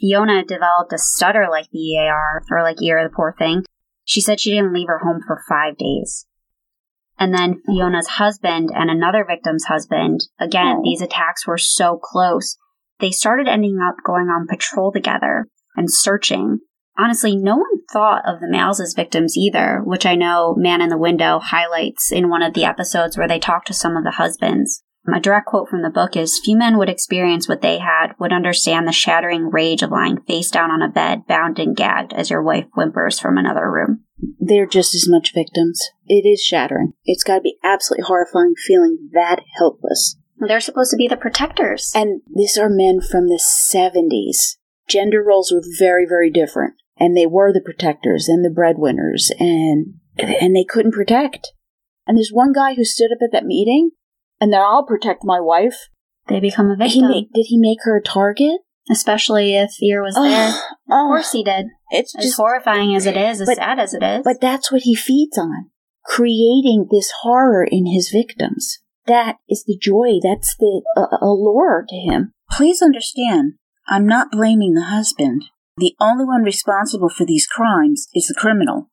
Fiona 0.00 0.44
developed 0.44 0.92
a 0.92 0.98
stutter 0.98 1.46
like 1.50 1.68
the 1.70 1.78
EAR, 1.78 2.42
or 2.50 2.62
like 2.62 2.82
ear, 2.82 3.02
the 3.02 3.14
poor 3.14 3.34
thing. 3.38 3.64
She 4.04 4.20
said 4.20 4.40
she 4.40 4.50
didn't 4.50 4.74
leave 4.74 4.88
her 4.88 4.98
home 4.98 5.20
for 5.26 5.42
five 5.48 5.78
days. 5.78 6.26
And 7.18 7.32
then 7.32 7.62
Fiona's 7.66 8.08
husband 8.08 8.70
and 8.74 8.90
another 8.90 9.24
victim's 9.24 9.64
husband, 9.64 10.20
again, 10.40 10.80
these 10.82 11.00
attacks 11.00 11.46
were 11.46 11.58
so 11.58 11.98
close. 12.02 12.56
They 13.00 13.10
started 13.10 13.48
ending 13.48 13.78
up 13.78 13.96
going 14.04 14.26
on 14.26 14.46
patrol 14.48 14.92
together 14.92 15.46
and 15.76 15.90
searching. 15.90 16.58
Honestly, 16.96 17.36
no 17.36 17.56
one 17.56 17.84
thought 17.92 18.22
of 18.26 18.40
the 18.40 18.48
males 18.48 18.80
as 18.80 18.94
victims 18.94 19.36
either, 19.36 19.80
which 19.84 20.06
I 20.06 20.14
know 20.14 20.54
Man 20.56 20.80
in 20.80 20.90
the 20.90 20.98
Window 20.98 21.40
highlights 21.40 22.12
in 22.12 22.28
one 22.28 22.42
of 22.42 22.54
the 22.54 22.64
episodes 22.64 23.16
where 23.16 23.28
they 23.28 23.40
talk 23.40 23.64
to 23.66 23.74
some 23.74 23.96
of 23.96 24.04
the 24.04 24.12
husbands. 24.12 24.82
A 25.12 25.20
direct 25.20 25.46
quote 25.46 25.68
from 25.68 25.82
the 25.82 25.90
book 25.90 26.16
is 26.16 26.40
Few 26.42 26.56
men 26.56 26.78
would 26.78 26.88
experience 26.88 27.48
what 27.48 27.60
they 27.60 27.78
had, 27.78 28.14
would 28.18 28.32
understand 28.32 28.88
the 28.88 28.92
shattering 28.92 29.50
rage 29.50 29.82
of 29.82 29.90
lying 29.90 30.20
face 30.22 30.50
down 30.50 30.70
on 30.70 30.80
a 30.80 30.88
bed, 30.88 31.26
bound 31.26 31.58
and 31.58 31.76
gagged, 31.76 32.14
as 32.14 32.30
your 32.30 32.42
wife 32.42 32.64
whimpers 32.74 33.20
from 33.20 33.36
another 33.36 33.70
room. 33.70 34.04
They're 34.38 34.66
just 34.66 34.94
as 34.94 35.08
much 35.08 35.34
victims. 35.34 35.90
It 36.06 36.26
is 36.26 36.42
shattering. 36.42 36.92
It's 37.04 37.24
got 37.24 37.36
to 37.36 37.40
be 37.40 37.58
absolutely 37.62 38.04
horrifying 38.04 38.54
feeling 38.56 39.10
that 39.12 39.40
helpless. 39.56 40.16
They're 40.38 40.60
supposed 40.60 40.90
to 40.90 40.96
be 40.96 41.08
the 41.08 41.16
protectors. 41.16 41.92
And 41.94 42.20
these 42.34 42.58
are 42.58 42.68
men 42.68 43.00
from 43.00 43.28
the 43.28 43.40
70s. 43.40 44.56
Gender 44.88 45.22
roles 45.22 45.52
were 45.52 45.62
very, 45.78 46.06
very 46.06 46.30
different. 46.30 46.74
And 46.96 47.16
they 47.16 47.26
were 47.26 47.52
the 47.52 47.60
protectors 47.60 48.28
and 48.28 48.44
the 48.44 48.50
breadwinners, 48.50 49.32
and 49.40 49.94
and 50.16 50.54
they 50.54 50.64
couldn't 50.64 50.92
protect. 50.92 51.52
And 52.06 52.16
there's 52.16 52.30
one 52.32 52.52
guy 52.52 52.74
who 52.74 52.84
stood 52.84 53.10
up 53.10 53.18
at 53.20 53.32
that 53.32 53.44
meeting, 53.46 53.90
and 54.40 54.52
then 54.52 54.60
I'll 54.60 54.86
protect 54.86 55.24
my 55.24 55.40
wife. 55.40 55.88
They 56.28 56.38
become 56.38 56.70
a 56.70 56.76
He 56.76 57.00
victim. 57.00 57.08
make, 57.08 57.32
did 57.32 57.46
he 57.48 57.58
make 57.58 57.78
her 57.82 57.96
a 57.96 58.02
target? 58.02 58.60
Especially 58.90 59.54
if 59.56 59.70
Ear 59.82 60.02
was 60.02 60.14
there. 60.14 60.52
Oh, 60.90 61.06
Of 61.06 61.08
course 61.08 61.32
he 61.32 61.42
did. 61.42 61.66
it's 61.90 62.14
As 62.16 62.24
just 62.26 62.36
horrifying 62.36 62.94
as 62.94 63.06
it 63.06 63.16
is, 63.16 63.40
as 63.40 63.48
But- 63.48 63.56
sad 63.56 63.78
as 63.78 63.94
it 63.94 64.02
is. 64.02 64.22
But 64.24 64.40
that's 64.40 64.70
what 64.70 64.82
he 64.82 64.94
feeds 64.94 65.38
on, 65.38 65.70
creating 66.04 66.88
this 66.90 67.10
horror 67.22 67.64
in 67.64 67.86
his 67.86 68.10
victims. 68.10 68.78
That 69.06 69.36
is 69.48 69.64
the 69.66 69.78
joy. 69.80 70.18
That's 70.22 70.54
the 70.58 70.82
uh, 70.96 71.16
allure 71.22 71.84
to 71.88 71.96
him. 71.96 72.32
Please 72.52 72.82
understand, 72.82 73.54
I'm 73.88 74.06
not 74.06 74.30
blaming 74.30 74.74
the 74.74 74.84
husband. 74.84 75.44
The 75.76 75.94
only 76.00 76.24
one 76.24 76.42
responsible 76.42 77.08
for 77.08 77.24
these 77.26 77.46
crimes 77.46 78.06
is 78.14 78.26
the 78.26 78.34
criminal. 78.34 78.90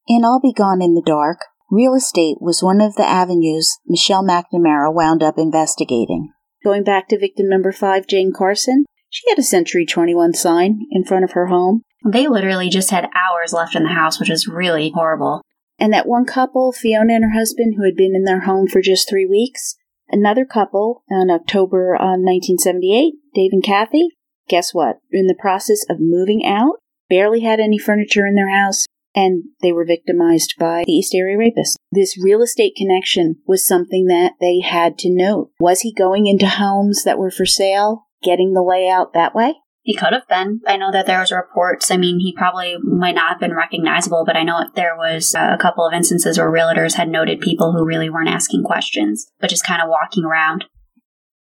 In 0.09 0.24
I'll 0.24 0.40
Be 0.40 0.52
Gone 0.52 0.82
in 0.82 0.94
the 0.94 1.02
Dark, 1.04 1.38
real 1.70 1.94
estate 1.94 2.38
was 2.40 2.62
one 2.62 2.80
of 2.80 2.96
the 2.96 3.07
avenues 3.07 3.78
Michelle 3.86 4.24
McNamara 4.24 4.92
wound 4.92 5.22
up 5.22 5.38
investigating. 5.38 6.32
Going 6.64 6.82
back 6.84 7.09
to 7.09 7.18
victim 7.18 7.48
number 7.48 7.72
five, 7.72 8.07
Jane 8.07 8.32
Carson, 8.36 8.84
she 9.09 9.22
had 9.30 9.38
a 9.38 9.42
Century 9.42 9.86
21 9.86 10.34
sign 10.34 10.80
in 10.90 11.04
front 11.04 11.24
of 11.24 11.32
her 11.32 11.46
home. 11.46 11.82
They 12.12 12.28
literally 12.28 12.68
just 12.68 12.90
had 12.90 13.09
hours 13.14 13.52
left 13.52 13.74
in 13.74 13.82
the 13.82 13.90
house, 13.90 14.18
which 14.18 14.30
is 14.30 14.48
really 14.48 14.92
horrible. 14.94 15.42
And 15.78 15.92
that 15.92 16.07
one 16.07 16.24
couple, 16.24 16.72
Fiona 16.72 17.14
and 17.14 17.24
her 17.24 17.38
husband, 17.38 17.74
who 17.76 17.84
had 17.84 17.96
been 17.96 18.14
in 18.14 18.24
their 18.24 18.40
home 18.40 18.66
for 18.66 18.80
just 18.80 19.09
three 19.09 19.26
weeks, 19.26 19.76
another 20.09 20.44
couple 20.44 21.02
in 21.11 21.30
October 21.30 21.94
uh, 21.94 22.16
1978, 22.16 23.14
Dave 23.34 23.50
and 23.52 23.62
Kathy, 23.62 24.09
guess 24.48 24.72
what? 24.72 24.98
In 25.11 25.26
the 25.26 25.36
process 25.38 25.84
of 25.90 25.98
moving 26.00 26.46
out, 26.46 26.76
barely 27.09 27.40
had 27.40 27.61
any 27.61 27.78
furniture 27.78 28.26
in 28.26 28.34
their 28.34 28.50
house, 28.50 28.86
and 29.14 29.44
they 29.62 29.72
were 29.72 29.84
victimized 29.84 30.54
by 30.59 30.84
the 30.86 30.92
East 30.92 31.14
Area 31.14 31.36
rapist. 31.36 31.78
This 31.92 32.22
real 32.22 32.42
estate 32.42 32.74
connection 32.76 33.36
was 33.46 33.66
something 33.66 34.07
that 34.07 34.32
they 34.40 34.61
had 34.61 34.98
to 34.98 35.11
note. 35.11 35.50
Was 35.59 35.80
he 35.80 35.92
going 35.92 36.26
into 36.26 36.46
homes 36.46 37.02
that 37.04 37.18
were 37.18 37.30
for 37.30 37.46
sale, 37.46 38.07
getting 38.22 38.52
the 38.54 38.62
layout 38.62 39.12
that 39.14 39.34
way? 39.34 39.54
He 39.87 39.95
could 39.95 40.12
have 40.12 40.26
been. 40.26 40.62
I 40.66 40.76
know 40.76 40.91
that 40.91 41.07
there 41.07 41.20
was 41.20 41.30
reports. 41.30 41.93
I 41.93 41.97
mean, 41.97 42.18
he 42.18 42.34
probably 42.37 42.74
might 42.82 43.14
not 43.14 43.30
have 43.30 43.39
been 43.39 43.55
recognizable, 43.55 44.24
but 44.26 44.34
I 44.34 44.43
know 44.43 44.64
there 44.74 44.97
was 44.97 45.32
uh, 45.32 45.55
a 45.55 45.62
couple 45.62 45.87
of 45.87 45.95
instances 45.95 46.37
where 46.37 46.51
realtors 46.51 46.95
had 46.95 47.09
noted 47.09 47.41
people 47.41 47.70
who 47.70 47.87
really 47.87 48.11
weren't 48.11 48.28
asking 48.28 48.64
questions, 48.64 49.30
but 49.39 49.49
just 49.49 49.64
kind 49.64 49.80
of 49.80 49.89
walking 49.89 50.24
around. 50.24 50.64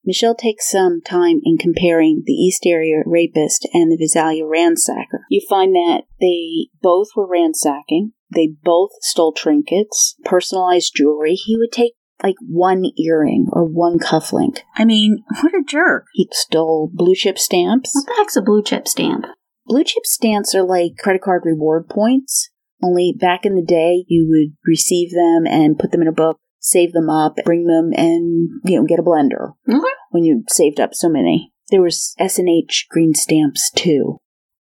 Michelle 0.05 0.35
takes 0.35 0.69
some 0.69 1.01
time 1.01 1.39
in 1.43 1.57
comparing 1.57 2.21
the 2.27 2.33
East 2.33 2.67
Area 2.67 2.97
rapist 3.07 3.67
and 3.73 3.91
the 3.91 3.97
Visalia 3.97 4.43
ransacker. 4.43 5.25
You 5.31 5.41
find 5.49 5.73
that 5.73 6.03
they 6.21 6.69
both 6.79 7.07
were 7.15 7.27
ransacking. 7.27 8.11
They 8.33 8.49
both 8.63 8.91
stole 9.01 9.33
trinkets, 9.33 10.15
personalized 10.23 10.93
jewelry. 10.95 11.33
He 11.33 11.57
would 11.57 11.71
take 11.71 11.93
like 12.23 12.35
one 12.47 12.83
earring 12.97 13.47
or 13.51 13.63
one 13.65 13.99
cufflink. 13.99 14.59
I 14.75 14.85
mean, 14.85 15.23
what 15.41 15.53
a 15.53 15.63
jerk. 15.67 16.05
He 16.13 16.27
stole 16.31 16.89
blue 16.93 17.15
chip 17.15 17.37
stamps. 17.37 17.91
What 17.93 18.05
the 18.07 18.13
heck's 18.17 18.35
a 18.35 18.41
blue 18.41 18.63
chip 18.63 18.87
stamp? 18.87 19.25
Blue 19.65 19.83
chip 19.83 20.05
stamps 20.05 20.55
are 20.55 20.63
like 20.63 20.97
credit 20.97 21.21
card 21.21 21.43
reward 21.45 21.89
points. 21.89 22.49
Only 22.81 23.13
back 23.17 23.45
in 23.45 23.55
the 23.55 23.65
day, 23.65 24.05
you 24.07 24.27
would 24.29 24.55
receive 24.65 25.11
them 25.11 25.45
and 25.47 25.79
put 25.79 25.91
them 25.91 26.01
in 26.01 26.07
a 26.07 26.11
book, 26.13 26.37
save 26.59 26.93
them 26.93 27.09
up, 27.09 27.35
bring 27.43 27.65
them, 27.65 27.91
and 27.95 28.49
you 28.65 28.79
know 28.79 28.85
get 28.85 28.99
a 28.99 29.03
blender 29.03 29.53
Okay. 29.67 29.79
when 30.11 30.23
you 30.23 30.43
saved 30.49 30.79
up 30.79 30.93
so 30.93 31.09
many. 31.09 31.51
There 31.71 31.81
was 31.81 32.13
S 32.19 32.39
and 32.39 32.47
H 32.47 32.85
green 32.89 33.13
stamps 33.13 33.71
too. 33.71 34.19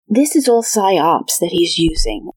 This 0.08 0.36
is 0.36 0.48
all 0.48 0.62
psyops 0.62 1.40
that 1.40 1.52
he's 1.52 1.78
using. 1.78 2.30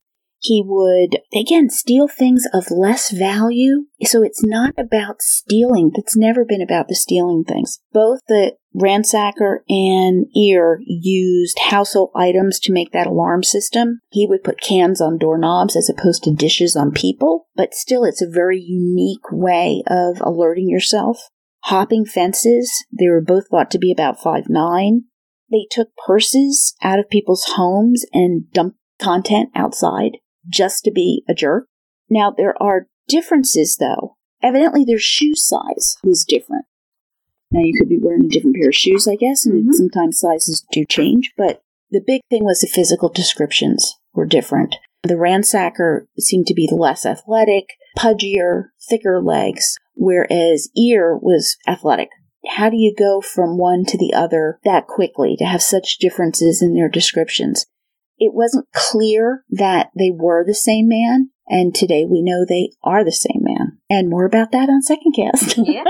He 0.44 0.62
would, 0.62 1.20
again, 1.34 1.70
steal 1.70 2.06
things 2.06 2.44
of 2.52 2.70
less 2.70 3.10
value. 3.10 3.86
So 4.02 4.22
it's 4.22 4.44
not 4.44 4.74
about 4.76 5.22
stealing. 5.22 5.90
That's 5.96 6.18
never 6.18 6.44
been 6.44 6.60
about 6.60 6.88
the 6.88 6.94
stealing 6.94 7.44
things. 7.44 7.80
Both 7.94 8.20
the 8.28 8.52
ransacker 8.76 9.60
and 9.70 10.26
ear 10.36 10.80
used 10.84 11.58
household 11.58 12.10
items 12.14 12.60
to 12.60 12.74
make 12.74 12.92
that 12.92 13.06
alarm 13.06 13.42
system. 13.42 14.00
He 14.10 14.26
would 14.26 14.44
put 14.44 14.60
cans 14.60 15.00
on 15.00 15.16
doorknobs 15.16 15.76
as 15.76 15.88
opposed 15.88 16.24
to 16.24 16.34
dishes 16.34 16.76
on 16.76 16.92
people, 16.92 17.48
but 17.56 17.72
still 17.72 18.04
it's 18.04 18.20
a 18.20 18.28
very 18.28 18.60
unique 18.60 19.32
way 19.32 19.82
of 19.86 20.20
alerting 20.20 20.68
yourself. 20.68 21.30
Hopping 21.64 22.04
fences, 22.04 22.84
they 22.92 23.08
were 23.08 23.22
both 23.22 23.48
thought 23.48 23.70
to 23.70 23.78
be 23.78 23.90
about 23.90 24.20
five 24.20 24.50
nine. 24.50 25.04
They 25.50 25.66
took 25.70 25.88
purses 26.06 26.74
out 26.82 26.98
of 26.98 27.08
people's 27.08 27.44
homes 27.54 28.04
and 28.12 28.50
dumped 28.52 28.76
content 29.00 29.48
outside 29.54 30.18
just 30.48 30.84
to 30.84 30.90
be 30.90 31.22
a 31.28 31.34
jerk. 31.34 31.66
Now, 32.08 32.30
there 32.30 32.60
are 32.62 32.86
differences 33.08 33.76
though. 33.78 34.16
Evidently, 34.42 34.84
their 34.84 34.98
shoe 34.98 35.34
size 35.34 35.96
was 36.04 36.24
different. 36.24 36.66
Now, 37.50 37.60
you 37.62 37.74
could 37.78 37.88
be 37.88 37.98
wearing 38.00 38.24
a 38.24 38.28
different 38.28 38.56
pair 38.56 38.68
of 38.68 38.74
shoes, 38.74 39.06
I 39.08 39.16
guess, 39.16 39.46
and 39.46 39.62
mm-hmm. 39.62 39.72
sometimes 39.72 40.18
sizes 40.18 40.66
do 40.72 40.84
change, 40.84 41.32
but 41.36 41.62
the 41.90 42.02
big 42.04 42.20
thing 42.28 42.44
was 42.44 42.60
the 42.60 42.66
physical 42.66 43.08
descriptions 43.08 43.94
were 44.12 44.26
different. 44.26 44.74
The 45.04 45.14
ransacker 45.14 46.06
seemed 46.18 46.46
to 46.46 46.54
be 46.54 46.68
less 46.70 47.06
athletic, 47.06 47.68
pudgier, 47.96 48.70
thicker 48.88 49.22
legs, 49.22 49.76
whereas 49.94 50.70
ear 50.76 51.16
was 51.16 51.56
athletic. 51.66 52.08
How 52.48 52.68
do 52.68 52.76
you 52.76 52.94
go 52.98 53.20
from 53.20 53.58
one 53.58 53.84
to 53.86 53.96
the 53.96 54.12
other 54.12 54.58
that 54.64 54.86
quickly 54.86 55.36
to 55.38 55.44
have 55.44 55.62
such 55.62 55.98
differences 55.98 56.60
in 56.60 56.74
their 56.74 56.88
descriptions? 56.88 57.66
It 58.18 58.32
wasn't 58.34 58.66
clear 58.72 59.44
that 59.50 59.90
they 59.98 60.10
were 60.10 60.44
the 60.44 60.54
same 60.54 60.88
man. 60.88 61.30
And 61.46 61.74
today 61.74 62.04
we 62.08 62.22
know 62.22 62.44
they 62.44 62.70
are 62.82 63.04
the 63.04 63.12
same 63.12 63.42
man. 63.42 63.78
And 63.90 64.08
more 64.08 64.24
about 64.24 64.52
that 64.52 64.68
on 64.68 64.82
Second 64.82 65.14
Cast. 65.14 65.58
yeah. 65.64 65.84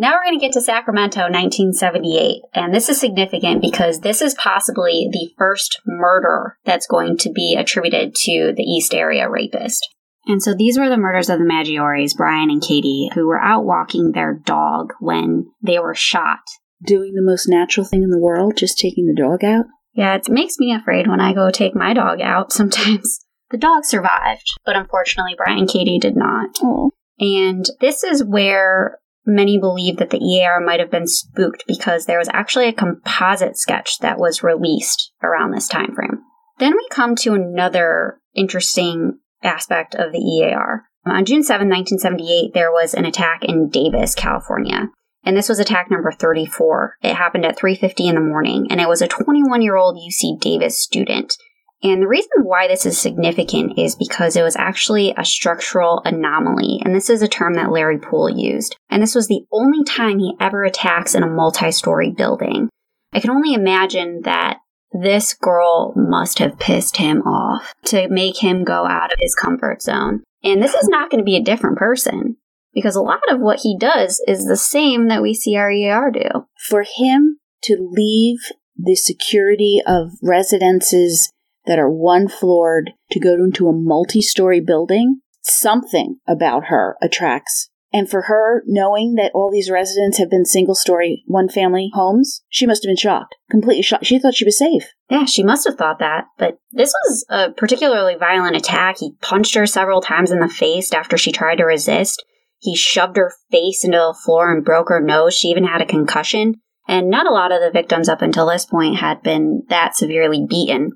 Now 0.00 0.12
we're 0.12 0.22
going 0.22 0.38
to 0.38 0.44
get 0.46 0.52
to 0.52 0.60
Sacramento, 0.60 1.22
1978. 1.22 2.42
And 2.54 2.72
this 2.72 2.88
is 2.88 3.00
significant 3.00 3.60
because 3.60 4.00
this 4.00 4.22
is 4.22 4.32
possibly 4.34 5.08
the 5.10 5.30
first 5.36 5.80
murder 5.84 6.56
that's 6.64 6.86
going 6.86 7.16
to 7.18 7.30
be 7.30 7.56
attributed 7.58 8.14
to 8.14 8.52
the 8.56 8.62
East 8.62 8.94
Area 8.94 9.28
rapist. 9.28 9.92
And 10.26 10.40
so 10.40 10.54
these 10.54 10.78
were 10.78 10.88
the 10.88 10.98
murders 10.98 11.28
of 11.30 11.40
the 11.40 11.44
Maggiores, 11.44 12.16
Brian 12.16 12.48
and 12.48 12.62
Katie, 12.62 13.10
who 13.14 13.26
were 13.26 13.40
out 13.40 13.64
walking 13.64 14.12
their 14.12 14.34
dog 14.34 14.92
when 15.00 15.50
they 15.62 15.80
were 15.80 15.96
shot. 15.96 16.40
Doing 16.86 17.14
the 17.14 17.22
most 17.22 17.48
natural 17.48 17.84
thing 17.84 18.04
in 18.04 18.10
the 18.10 18.20
world, 18.20 18.56
just 18.56 18.78
taking 18.78 19.06
the 19.06 19.20
dog 19.20 19.42
out? 19.42 19.64
Yeah, 19.98 20.14
it 20.14 20.28
makes 20.28 20.60
me 20.60 20.72
afraid 20.72 21.08
when 21.08 21.20
I 21.20 21.34
go 21.34 21.50
take 21.50 21.74
my 21.74 21.92
dog 21.92 22.20
out 22.20 22.52
sometimes. 22.58 23.18
The 23.50 23.58
dog 23.58 23.84
survived, 23.84 24.46
but 24.64 24.76
unfortunately, 24.76 25.34
Brian 25.36 25.66
Katie 25.66 25.98
did 25.98 26.16
not. 26.16 26.50
Oh. 26.62 26.92
And 27.18 27.66
this 27.80 28.04
is 28.04 28.22
where 28.22 28.98
many 29.26 29.58
believe 29.58 29.96
that 29.96 30.10
the 30.10 30.22
EAR 30.22 30.60
might 30.60 30.78
have 30.78 30.90
been 30.90 31.08
spooked 31.08 31.64
because 31.66 32.06
there 32.06 32.18
was 32.18 32.28
actually 32.32 32.68
a 32.68 32.72
composite 32.72 33.58
sketch 33.58 33.98
that 33.98 34.20
was 34.20 34.44
released 34.44 35.12
around 35.20 35.50
this 35.50 35.66
time 35.66 35.94
frame. 35.94 36.20
Then 36.58 36.74
we 36.76 36.86
come 36.92 37.16
to 37.16 37.34
another 37.34 38.20
interesting 38.36 39.18
aspect 39.42 39.96
of 39.96 40.12
the 40.12 40.20
EAR. 40.20 40.84
On 41.06 41.24
June 41.24 41.42
7, 41.42 41.68
1978, 41.68 42.54
there 42.54 42.70
was 42.70 42.94
an 42.94 43.04
attack 43.04 43.42
in 43.42 43.68
Davis, 43.68 44.14
California 44.14 44.90
and 45.28 45.36
this 45.36 45.50
was 45.50 45.58
attack 45.58 45.90
number 45.90 46.10
34. 46.10 46.96
It 47.02 47.14
happened 47.14 47.44
at 47.44 47.58
3:50 47.58 48.08
in 48.08 48.14
the 48.14 48.20
morning 48.22 48.66
and 48.70 48.80
it 48.80 48.88
was 48.88 49.02
a 49.02 49.06
21-year-old 49.06 49.98
UC 49.98 50.40
Davis 50.40 50.80
student. 50.80 51.36
And 51.82 52.00
the 52.00 52.08
reason 52.08 52.30
why 52.44 52.66
this 52.66 52.86
is 52.86 52.98
significant 52.98 53.78
is 53.78 53.94
because 53.94 54.36
it 54.36 54.42
was 54.42 54.56
actually 54.56 55.12
a 55.18 55.26
structural 55.26 56.00
anomaly, 56.06 56.80
and 56.82 56.94
this 56.94 57.10
is 57.10 57.20
a 57.20 57.28
term 57.28 57.54
that 57.54 57.70
Larry 57.70 57.98
Pool 57.98 58.30
used. 58.30 58.74
And 58.88 59.02
this 59.02 59.14
was 59.14 59.28
the 59.28 59.44
only 59.52 59.84
time 59.84 60.18
he 60.18 60.32
ever 60.40 60.64
attacks 60.64 61.14
in 61.14 61.22
a 61.22 61.28
multi-story 61.30 62.10
building. 62.10 62.70
I 63.12 63.20
can 63.20 63.30
only 63.30 63.52
imagine 63.52 64.22
that 64.22 64.56
this 64.92 65.34
girl 65.34 65.92
must 65.94 66.38
have 66.38 66.58
pissed 66.58 66.96
him 66.96 67.20
off 67.20 67.74
to 67.84 68.08
make 68.08 68.42
him 68.42 68.64
go 68.64 68.86
out 68.86 69.12
of 69.12 69.18
his 69.20 69.34
comfort 69.34 69.82
zone. 69.82 70.22
And 70.42 70.62
this 70.62 70.74
is 70.74 70.88
not 70.88 71.10
going 71.10 71.20
to 71.20 71.24
be 71.24 71.36
a 71.36 71.44
different 71.44 71.76
person 71.76 72.38
because 72.74 72.96
a 72.96 73.02
lot 73.02 73.20
of 73.30 73.40
what 73.40 73.60
he 73.62 73.76
does 73.78 74.22
is 74.26 74.44
the 74.44 74.56
same 74.56 75.08
that 75.08 75.22
we 75.22 75.34
see 75.34 75.56
our 75.56 75.70
EAR 75.70 76.10
do. 76.10 76.46
For 76.68 76.84
him 76.84 77.38
to 77.62 77.76
leave 77.90 78.38
the 78.76 78.94
security 78.94 79.80
of 79.86 80.12
residences 80.22 81.32
that 81.66 81.78
are 81.78 81.90
one 81.90 82.28
floored 82.28 82.92
to 83.10 83.20
go 83.20 83.34
into 83.34 83.68
a 83.68 83.72
multi 83.72 84.22
story 84.22 84.60
building, 84.60 85.20
something 85.42 86.16
about 86.26 86.66
her 86.66 86.96
attracts. 87.02 87.70
And 87.92 88.08
for 88.08 88.22
her, 88.22 88.62
knowing 88.66 89.14
that 89.14 89.32
all 89.34 89.50
these 89.50 89.70
residents 89.70 90.18
have 90.18 90.28
been 90.28 90.44
single 90.44 90.74
story, 90.74 91.24
one 91.26 91.48
family 91.48 91.90
homes, 91.94 92.42
she 92.50 92.66
must 92.66 92.84
have 92.84 92.88
been 92.88 92.96
shocked. 92.96 93.34
Completely 93.50 93.82
shocked. 93.82 94.04
She 94.04 94.18
thought 94.18 94.34
she 94.34 94.44
was 94.44 94.58
safe. 94.58 94.92
Yeah, 95.08 95.24
she 95.24 95.42
must 95.42 95.66
have 95.66 95.76
thought 95.76 95.98
that. 96.00 96.24
But 96.36 96.58
this 96.70 96.92
was 97.06 97.24
a 97.30 97.50
particularly 97.50 98.14
violent 98.14 98.56
attack. 98.56 98.96
He 98.98 99.14
punched 99.22 99.54
her 99.54 99.66
several 99.66 100.02
times 100.02 100.30
in 100.30 100.40
the 100.40 100.48
face 100.48 100.92
after 100.92 101.16
she 101.16 101.32
tried 101.32 101.56
to 101.56 101.64
resist. 101.64 102.22
He 102.60 102.76
shoved 102.76 103.16
her 103.16 103.32
face 103.50 103.84
into 103.84 103.98
the 103.98 104.18
floor 104.24 104.52
and 104.52 104.64
broke 104.64 104.88
her 104.88 105.00
nose. 105.00 105.34
She 105.34 105.48
even 105.48 105.64
had 105.64 105.80
a 105.80 105.86
concussion. 105.86 106.54
And 106.88 107.10
not 107.10 107.26
a 107.26 107.32
lot 107.32 107.52
of 107.52 107.60
the 107.60 107.70
victims 107.70 108.08
up 108.08 108.22
until 108.22 108.46
this 108.46 108.64
point 108.64 108.96
had 108.96 109.22
been 109.22 109.64
that 109.68 109.94
severely 109.94 110.44
beaten. 110.48 110.92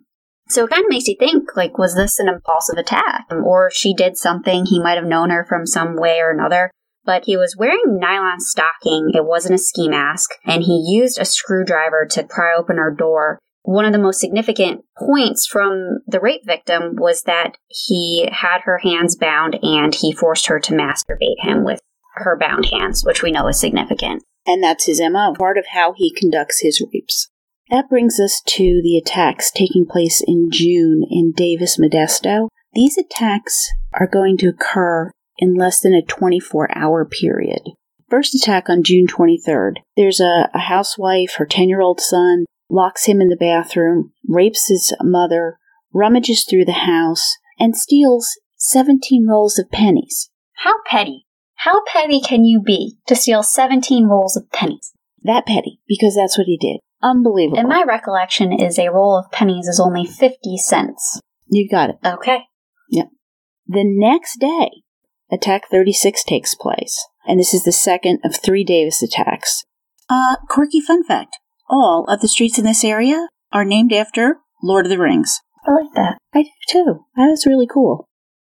So 0.49 0.65
it 0.65 0.71
kind 0.71 0.85
of 0.85 0.91
makes 0.91 1.07
you 1.07 1.17
think, 1.19 1.57
like, 1.57 1.79
was 1.79 1.95
this 1.95 2.19
an 2.19 2.29
impulsive 2.29 2.79
attack? 2.79 3.27
Um, 3.31 3.45
or 3.45 3.71
she 3.71 3.95
did 3.95 4.17
something, 4.17 4.67
he 4.67 4.83
might 4.83 4.97
have 4.97 5.07
known 5.07 5.31
her 5.31 5.45
from 5.49 5.67
some 5.67 5.97
way 5.97 6.19
or 6.21 6.31
another. 6.31 6.71
But 7.05 7.25
he 7.27 7.37
was 7.37 7.57
wearing 7.57 7.99
nylon 7.99 8.41
stocking, 8.41 9.11
it 9.13 9.25
wasn't 9.25 9.57
a 9.57 9.59
ski 9.59 9.89
mask, 9.89 10.31
and 10.45 10.63
he 10.63 10.85
used 10.87 11.19
a 11.21 11.25
screwdriver 11.25 12.07
to 12.11 12.25
pry 12.25 12.55
open 12.57 12.77
her 12.77 12.95
door 12.97 13.39
one 13.63 13.85
of 13.85 13.93
the 13.93 13.99
most 13.99 14.21
significant 14.21 14.85
points 14.99 15.47
from 15.47 16.01
the 16.07 16.21
rape 16.21 16.45
victim 16.45 16.97
was 16.97 17.23
that 17.23 17.57
he 17.69 18.29
had 18.31 18.63
her 18.63 18.79
hands 18.79 19.17
bound 19.17 19.59
and 19.63 19.95
he 19.95 20.13
forced 20.13 20.47
her 20.49 20.59
to 20.61 20.73
masturbate 20.73 21.39
him 21.39 21.65
with 21.65 21.81
her 22.15 22.37
bound 22.37 22.67
hands, 22.67 23.05
which 23.05 23.23
we 23.23 23.31
know 23.31 23.47
is 23.49 23.61
significant. 23.61 24.23
And 24.47 24.63
that's 24.63 24.87
his 24.87 25.01
MO, 25.01 25.35
part 25.39 25.57
of 25.57 25.67
how 25.73 25.95
he 25.97 26.13
conducts 26.13 26.61
his 26.61 26.85
rapes. 26.93 27.29
That 27.71 27.89
brings 27.89 28.19
us 28.19 28.43
to 28.49 28.81
the 28.83 28.99
attacks 28.99 29.51
taking 29.51 29.87
place 29.87 30.23
in 30.27 30.51
June 30.51 31.07
in 31.09 31.33
Davis 31.33 31.79
Modesto. 31.79 32.49
These 32.75 32.99
attacks 32.99 33.69
are 33.95 34.09
going 34.09 34.37
to 34.39 34.49
occur 34.49 35.13
in 35.39 35.55
less 35.55 35.81
than 35.81 35.95
a 35.95 36.03
24 36.03 36.77
hour 36.77 37.05
period. 37.05 37.63
First 38.11 38.35
attack 38.35 38.69
on 38.69 38.83
June 38.83 39.07
23rd. 39.07 39.77
There's 39.97 40.21
a, 40.21 40.51
a 40.53 40.59
housewife, 40.59 41.37
her 41.39 41.47
10 41.47 41.69
year 41.69 41.81
old 41.81 42.01
son, 42.01 42.45
locks 42.73 43.05
him 43.05 43.21
in 43.21 43.29
the 43.29 43.37
bathroom, 43.37 44.13
rapes 44.27 44.69
his 44.69 44.95
mother, 45.03 45.59
rummages 45.93 46.45
through 46.49 46.65
the 46.65 46.73
house, 46.73 47.37
and 47.59 47.77
steals 47.77 48.41
17 48.57 49.27
rolls 49.29 49.59
of 49.59 49.71
pennies. 49.71 50.31
How 50.55 50.75
petty? 50.87 51.27
How 51.57 51.83
petty 51.87 52.21
can 52.21 52.45
you 52.45 52.61
be 52.61 52.97
to 53.07 53.15
steal 53.15 53.43
17 53.43 54.07
rolls 54.07 54.37
of 54.37 54.51
pennies? 54.51 54.93
That 55.23 55.47
petty, 55.47 55.81
because 55.87 56.17
that's 56.17 56.39
what 56.39 56.47
he 56.47 56.57
did. 56.57 56.81
Unbelievable. 57.03 57.59
In 57.59 57.69
my 57.69 57.85
recollection, 57.87 58.53
is 58.53 58.79
a 58.79 58.89
roll 58.89 59.19
of 59.19 59.31
pennies 59.31 59.67
is 59.67 59.79
only 59.79 60.05
50 60.05 60.57
cents. 60.57 61.21
You 61.49 61.69
got 61.69 61.91
it. 61.91 61.97
Okay. 62.05 62.45
Yep. 62.91 63.09
The 63.67 63.85
next 63.85 64.39
day, 64.39 64.83
Attack 65.31 65.69
36 65.71 66.25
takes 66.25 66.55
place, 66.55 67.07
and 67.27 67.39
this 67.39 67.55
is 67.55 67.65
the 67.65 67.73
second 67.73 68.21
of 68.25 68.37
three 68.37 68.65
Davis 68.65 69.03
attacks. 69.03 69.65
Uh, 70.09 70.37
quirky 70.49 70.81
fun 70.81 71.05
fact 71.05 71.39
all 71.73 72.05
of 72.09 72.21
the 72.21 72.29
streets 72.29 72.59
in 72.59 72.65
this 72.65 72.85
area 72.85 73.29
are 73.51 73.65
named 73.65 73.93
after 73.93 74.37
Lord 74.63 74.87
of 74.87 74.91
the 74.91 74.99
Rings. 74.99 75.41
I 75.67 75.73
like 75.73 75.95
that. 75.95 76.19
I 76.35 76.43
do 76.43 76.51
too. 76.69 77.07
That 77.17 77.29
was 77.31 77.47
really 77.47 77.67
cool. 77.67 78.07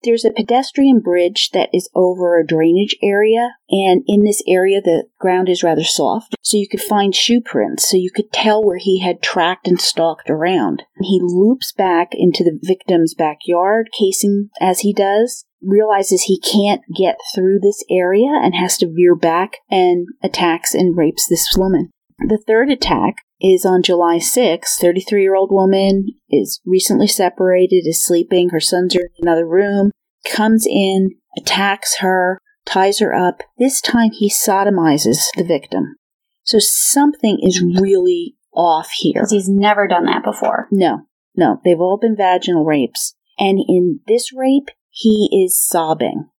There's 0.03 0.23
a 0.23 0.31
pedestrian 0.31 1.01
bridge 1.01 1.49
that 1.51 1.67
is 1.73 1.89
over 1.93 2.39
a 2.39 2.47
drainage 2.47 2.95
area, 3.03 3.55
and 3.69 4.01
in 4.07 4.23
this 4.23 4.41
area, 4.47 4.79
the 4.81 5.07
ground 5.19 5.49
is 5.49 5.61
rather 5.61 5.83
soft, 5.83 6.35
so 6.41 6.55
you 6.55 6.69
could 6.69 6.79
find 6.79 7.13
shoe 7.13 7.41
prints, 7.41 7.89
so 7.89 7.97
you 7.97 8.09
could 8.09 8.31
tell 8.31 8.63
where 8.63 8.77
he 8.77 9.01
had 9.01 9.21
tracked 9.21 9.67
and 9.67 9.81
stalked 9.81 10.29
around. 10.29 10.83
He 11.01 11.19
loops 11.21 11.73
back 11.73 12.11
into 12.13 12.45
the 12.45 12.57
victim's 12.63 13.13
backyard, 13.13 13.89
casing 13.91 14.51
as 14.61 14.79
he 14.79 14.93
does, 14.93 15.43
realizes 15.61 16.23
he 16.23 16.39
can't 16.39 16.81
get 16.95 17.17
through 17.35 17.59
this 17.59 17.83
area 17.91 18.31
and 18.41 18.55
has 18.55 18.77
to 18.77 18.87
veer 18.89 19.15
back 19.15 19.57
and 19.69 20.07
attacks 20.23 20.73
and 20.73 20.95
rapes 20.97 21.27
this 21.27 21.57
woman. 21.57 21.91
The 22.27 22.41
third 22.45 22.69
attack 22.69 23.23
is 23.41 23.65
on 23.65 23.83
July 23.83 24.17
6th. 24.17 24.79
33 24.79 25.21
year 25.21 25.35
old 25.35 25.51
woman 25.51 26.07
is 26.29 26.59
recently 26.65 27.07
separated, 27.07 27.83
is 27.85 28.05
sleeping. 28.05 28.49
Her 28.49 28.59
sons 28.59 28.95
are 28.95 29.01
in 29.01 29.09
another 29.21 29.47
room. 29.47 29.91
Comes 30.25 30.65
in, 30.67 31.15
attacks 31.37 31.99
her, 31.99 32.39
ties 32.65 32.99
her 32.99 33.13
up. 33.13 33.41
This 33.57 33.81
time 33.81 34.11
he 34.11 34.29
sodomizes 34.29 35.17
the 35.35 35.43
victim. 35.43 35.95
So 36.43 36.57
something 36.59 37.39
is 37.41 37.61
really 37.61 38.35
off 38.53 38.89
here. 38.91 39.21
Because 39.21 39.31
he's 39.31 39.49
never 39.49 39.87
done 39.87 40.05
that 40.05 40.23
before. 40.23 40.67
No, 40.71 41.03
no. 41.35 41.61
They've 41.63 41.79
all 41.79 41.99
been 42.01 42.15
vaginal 42.17 42.65
rapes. 42.65 43.15
And 43.37 43.59
in 43.67 44.01
this 44.07 44.33
rape, 44.33 44.69
he 44.89 45.29
is 45.31 45.57
sobbing. 45.57 46.29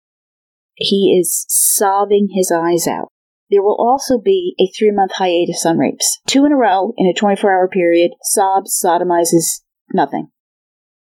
He 0.74 1.16
is 1.18 1.46
sobbing 1.48 2.28
his 2.32 2.52
eyes 2.52 2.86
out. 2.86 3.08
There 3.50 3.62
will 3.62 3.76
also 3.78 4.18
be 4.18 4.54
a 4.60 4.70
three 4.70 4.92
month 4.92 5.12
hiatus 5.14 5.66
on 5.66 5.78
rapes. 5.78 6.20
Two 6.26 6.44
in 6.44 6.52
a 6.52 6.56
row 6.56 6.92
in 6.96 7.06
a 7.06 7.14
24 7.14 7.50
hour 7.50 7.68
period, 7.68 8.12
sobs, 8.22 8.80
sodomizes, 8.82 9.62
nothing. 9.92 10.28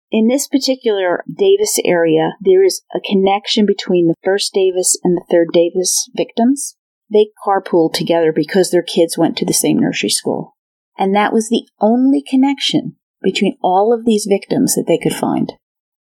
In 0.10 0.28
this 0.28 0.48
particular 0.48 1.24
Davis 1.32 1.78
area, 1.84 2.32
there 2.40 2.64
is 2.64 2.82
a 2.96 3.02
connection 3.02 3.66
between 3.66 4.08
the 4.08 4.16
first 4.24 4.54
Davis 4.54 4.98
and 5.04 5.18
the 5.18 5.26
third 5.30 5.48
Davis 5.52 6.10
victims. 6.16 6.78
They 7.12 7.28
carpooled 7.46 7.94
together 7.94 8.32
because 8.32 8.72
their 8.72 8.84
kids 8.84 9.18
went 9.18 9.38
to 9.38 9.46
the 9.46 9.54
same 9.54 9.80
nursery 9.80 10.10
school. 10.10 10.56
And 10.98 11.14
that 11.16 11.34
was 11.34 11.50
the 11.50 11.68
only 11.82 12.24
connection 12.26 12.96
between 13.22 13.58
all 13.62 13.94
of 13.94 14.06
these 14.06 14.28
victims 14.30 14.76
that 14.76 14.86
they 14.88 14.98
could 14.98 15.14
find. 15.14 15.54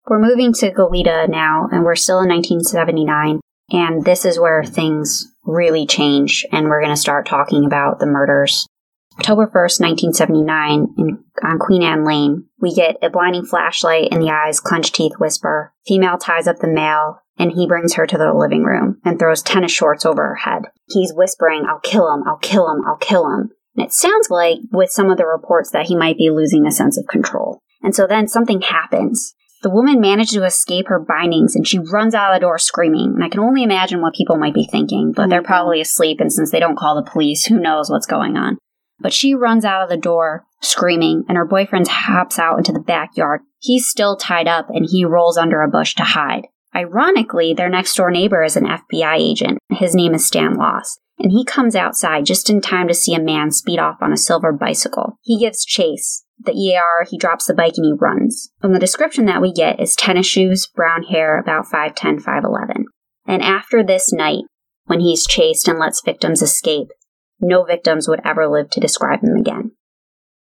We're 0.07 0.19
moving 0.19 0.53
to 0.53 0.71
Goleta 0.71 1.27
now, 1.27 1.67
and 1.71 1.83
we're 1.83 1.95
still 1.95 2.19
in 2.19 2.29
1979. 2.29 3.39
And 3.71 4.05
this 4.05 4.25
is 4.25 4.39
where 4.39 4.63
things 4.63 5.25
really 5.43 5.85
change, 5.85 6.45
and 6.51 6.67
we're 6.67 6.81
going 6.81 6.93
to 6.93 6.99
start 6.99 7.25
talking 7.25 7.65
about 7.65 7.99
the 7.99 8.05
murders. 8.05 8.65
October 9.19 9.47
1st, 9.47 9.81
1979, 9.81 10.87
in, 10.97 11.23
on 11.43 11.57
Queen 11.59 11.81
Anne 11.81 12.05
Lane, 12.05 12.45
we 12.59 12.73
get 12.73 12.97
a 13.01 13.09
blinding 13.09 13.45
flashlight 13.45 14.09
in 14.11 14.19
the 14.19 14.29
eyes, 14.29 14.59
clenched 14.59 14.93
teeth 14.93 15.13
whisper. 15.17 15.73
Female 15.87 16.17
ties 16.17 16.47
up 16.47 16.57
the 16.57 16.67
male, 16.67 17.19
and 17.37 17.51
he 17.51 17.67
brings 17.67 17.95
her 17.95 18.05
to 18.05 18.17
the 18.17 18.33
living 18.33 18.63
room 18.63 18.99
and 19.03 19.17
throws 19.17 19.41
tennis 19.41 19.71
shorts 19.71 20.05
over 20.05 20.21
her 20.21 20.35
head. 20.35 20.63
He's 20.87 21.13
whispering, 21.13 21.65
I'll 21.67 21.79
kill 21.79 22.13
him, 22.13 22.23
I'll 22.27 22.37
kill 22.37 22.69
him, 22.69 22.83
I'll 22.87 22.97
kill 22.97 23.27
him. 23.27 23.51
And 23.75 23.85
it 23.85 23.93
sounds 23.93 24.29
like, 24.29 24.59
with 24.71 24.91
some 24.91 25.09
of 25.09 25.17
the 25.17 25.25
reports, 25.25 25.71
that 25.71 25.87
he 25.87 25.95
might 25.95 26.17
be 26.17 26.29
losing 26.29 26.65
a 26.65 26.71
sense 26.71 26.97
of 26.97 27.07
control. 27.07 27.61
And 27.81 27.95
so 27.95 28.07
then 28.07 28.27
something 28.27 28.61
happens. 28.61 29.33
The 29.63 29.69
woman 29.69 29.99
managed 29.99 30.33
to 30.33 30.43
escape 30.43 30.87
her 30.87 30.99
bindings 30.99 31.55
and 31.55 31.67
she 31.67 31.79
runs 31.79 32.13
out 32.13 32.31
of 32.31 32.35
the 32.35 32.45
door 32.45 32.59
screaming. 32.59 33.13
And 33.15 33.23
I 33.23 33.29
can 33.29 33.39
only 33.39 33.63
imagine 33.63 34.01
what 34.01 34.13
people 34.13 34.37
might 34.37 34.53
be 34.53 34.67
thinking, 34.71 35.13
but 35.15 35.29
they're 35.29 35.41
mm-hmm. 35.41 35.47
probably 35.47 35.81
asleep, 35.81 36.19
and 36.19 36.31
since 36.31 36.51
they 36.51 36.59
don't 36.59 36.77
call 36.77 36.95
the 36.95 37.09
police, 37.09 37.45
who 37.45 37.59
knows 37.59 37.89
what's 37.89 38.05
going 38.05 38.37
on. 38.37 38.57
But 38.99 39.13
she 39.13 39.33
runs 39.33 39.65
out 39.65 39.83
of 39.83 39.89
the 39.89 39.97
door 39.97 40.45
screaming, 40.61 41.23
and 41.27 41.37
her 41.37 41.45
boyfriend 41.45 41.87
hops 41.87 42.39
out 42.39 42.57
into 42.57 42.71
the 42.71 42.79
backyard. 42.79 43.41
He's 43.59 43.87
still 43.87 44.15
tied 44.15 44.47
up 44.47 44.69
and 44.69 44.87
he 44.89 45.05
rolls 45.05 45.37
under 45.37 45.61
a 45.61 45.69
bush 45.69 45.95
to 45.95 46.03
hide. 46.03 46.47
Ironically, 46.75 47.53
their 47.53 47.69
next 47.69 47.95
door 47.95 48.11
neighbor 48.11 48.43
is 48.43 48.55
an 48.55 48.65
FBI 48.65 49.17
agent. 49.17 49.59
His 49.69 49.95
name 49.95 50.13
is 50.13 50.25
Stan 50.25 50.55
Loss, 50.55 50.99
and 51.17 51.31
he 51.31 51.43
comes 51.43 51.75
outside 51.75 52.25
just 52.25 52.49
in 52.49 52.61
time 52.61 52.87
to 52.87 52.93
see 52.93 53.15
a 53.15 53.19
man 53.19 53.51
speed 53.51 53.79
off 53.79 53.97
on 54.01 54.13
a 54.13 54.17
silver 54.17 54.51
bicycle. 54.51 55.17
He 55.21 55.39
gives 55.39 55.65
chase. 55.65 56.23
The 56.39 56.53
EAR, 56.53 57.05
he 57.09 57.17
drops 57.17 57.45
the 57.45 57.53
bike 57.53 57.73
and 57.77 57.85
he 57.85 57.93
runs. 57.99 58.51
And 58.61 58.73
the 58.73 58.79
description 58.79 59.25
that 59.25 59.41
we 59.41 59.51
get 59.51 59.79
is 59.79 59.95
tennis 59.95 60.27
shoes, 60.27 60.67
brown 60.67 61.03
hair, 61.03 61.39
about 61.39 61.65
5'10, 61.65 62.21
5'11. 62.21 62.83
And 63.25 63.41
after 63.41 63.83
this 63.83 64.13
night, 64.13 64.43
when 64.85 64.99
he's 64.99 65.27
chased 65.27 65.67
and 65.67 65.79
lets 65.79 66.01
victims 66.01 66.41
escape, 66.41 66.87
no 67.39 67.63
victims 67.63 68.07
would 68.07 68.21
ever 68.23 68.47
live 68.47 68.69
to 68.71 68.79
describe 68.79 69.21
him 69.21 69.35
again. 69.35 69.71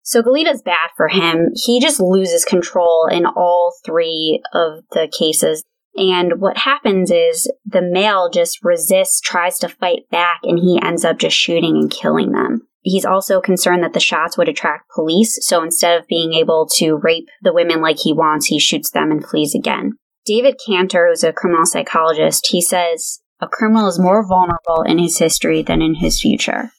So 0.03 0.21
Goleta's 0.21 0.61
bad 0.61 0.89
for 0.97 1.07
him. 1.07 1.51
He 1.55 1.79
just 1.79 1.99
loses 1.99 2.43
control 2.43 3.07
in 3.09 3.25
all 3.25 3.73
three 3.85 4.41
of 4.53 4.83
the 4.91 5.11
cases. 5.17 5.63
And 5.95 6.41
what 6.41 6.57
happens 6.57 7.09
is 7.09 7.49
the 7.65 7.81
male 7.81 8.29
just 8.29 8.59
resists, 8.63 9.21
tries 9.21 9.59
to 9.59 9.69
fight 9.69 10.09
back, 10.11 10.39
and 10.43 10.59
he 10.59 10.79
ends 10.81 11.05
up 11.05 11.19
just 11.19 11.37
shooting 11.37 11.77
and 11.77 11.89
killing 11.89 12.31
them. 12.31 12.67
He's 12.83 13.05
also 13.05 13.39
concerned 13.39 13.81
that 13.83 13.93
the 13.93 13.99
shots 13.99 14.37
would 14.37 14.49
attract 14.49 14.91
police, 14.93 15.39
so 15.41 15.63
instead 15.63 15.97
of 15.97 16.07
being 16.07 16.33
able 16.33 16.67
to 16.77 16.95
rape 17.01 17.29
the 17.41 17.53
women 17.53 17.81
like 17.81 17.99
he 17.99 18.13
wants, 18.13 18.47
he 18.47 18.59
shoots 18.59 18.91
them 18.91 19.09
and 19.09 19.25
flees 19.25 19.55
again. 19.55 19.93
David 20.25 20.59
Canter, 20.65 21.07
who's 21.09 21.23
a 21.23 21.31
criminal 21.31 21.65
psychologist, 21.65 22.47
he 22.49 22.61
says 22.61 23.21
a 23.41 23.47
criminal 23.47 23.87
is 23.87 23.99
more 23.99 24.25
vulnerable 24.25 24.83
in 24.85 24.97
his 24.97 25.17
history 25.17 25.61
than 25.61 25.81
in 25.81 25.95
his 25.95 26.21
future. 26.21 26.71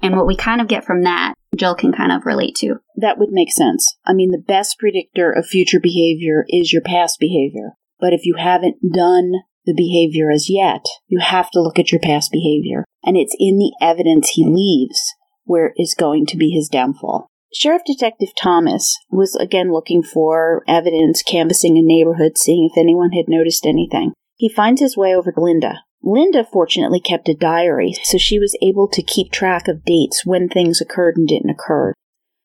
And 0.00 0.16
what 0.16 0.26
we 0.26 0.36
kind 0.36 0.60
of 0.60 0.66
get 0.66 0.84
from 0.84 1.02
that, 1.04 1.34
Jill 1.56 1.76
can 1.76 1.92
kind 1.92 2.10
of 2.10 2.26
relate 2.26 2.56
to. 2.56 2.76
That 2.96 3.18
would 3.18 3.30
make 3.30 3.52
sense. 3.52 3.96
I 4.04 4.14
mean, 4.14 4.32
the 4.32 4.38
best 4.38 4.78
predictor 4.80 5.30
of 5.30 5.46
future 5.46 5.78
behavior 5.80 6.44
is 6.48 6.72
your 6.72 6.82
past 6.82 7.18
behavior. 7.20 7.72
But 8.00 8.12
if 8.12 8.24
you 8.24 8.34
haven't 8.36 8.78
done 8.92 9.32
the 9.64 9.74
behavior 9.76 10.30
as 10.32 10.50
yet, 10.50 10.84
you 11.06 11.20
have 11.20 11.50
to 11.52 11.60
look 11.60 11.78
at 11.78 11.92
your 11.92 12.00
past 12.00 12.32
behavior. 12.32 12.84
And 13.04 13.16
it's 13.16 13.36
in 13.38 13.58
the 13.58 13.72
evidence 13.80 14.30
he 14.30 14.44
leaves 14.44 15.14
where 15.44 15.72
is 15.76 15.94
going 15.94 16.26
to 16.26 16.36
be 16.36 16.50
his 16.50 16.68
downfall. 16.68 17.26
Sheriff 17.54 17.82
Detective 17.86 18.30
Thomas 18.40 18.98
was 19.10 19.36
again 19.36 19.72
looking 19.72 20.02
for 20.02 20.62
evidence, 20.66 21.22
canvassing 21.22 21.76
a 21.76 21.82
neighborhood, 21.82 22.38
seeing 22.38 22.68
if 22.70 22.78
anyone 22.78 23.12
had 23.12 23.26
noticed 23.28 23.66
anything. 23.66 24.12
He 24.36 24.48
finds 24.48 24.80
his 24.80 24.96
way 24.96 25.14
over 25.14 25.30
to 25.30 25.40
Linda, 25.40 25.80
Linda 26.02 26.44
fortunately 26.44 27.00
kept 27.00 27.28
a 27.28 27.34
diary, 27.34 27.94
so 28.02 28.18
she 28.18 28.38
was 28.38 28.58
able 28.60 28.88
to 28.88 29.02
keep 29.02 29.30
track 29.30 29.68
of 29.68 29.84
dates 29.84 30.26
when 30.26 30.48
things 30.48 30.80
occurred 30.80 31.16
and 31.16 31.28
didn't 31.28 31.50
occur. 31.50 31.94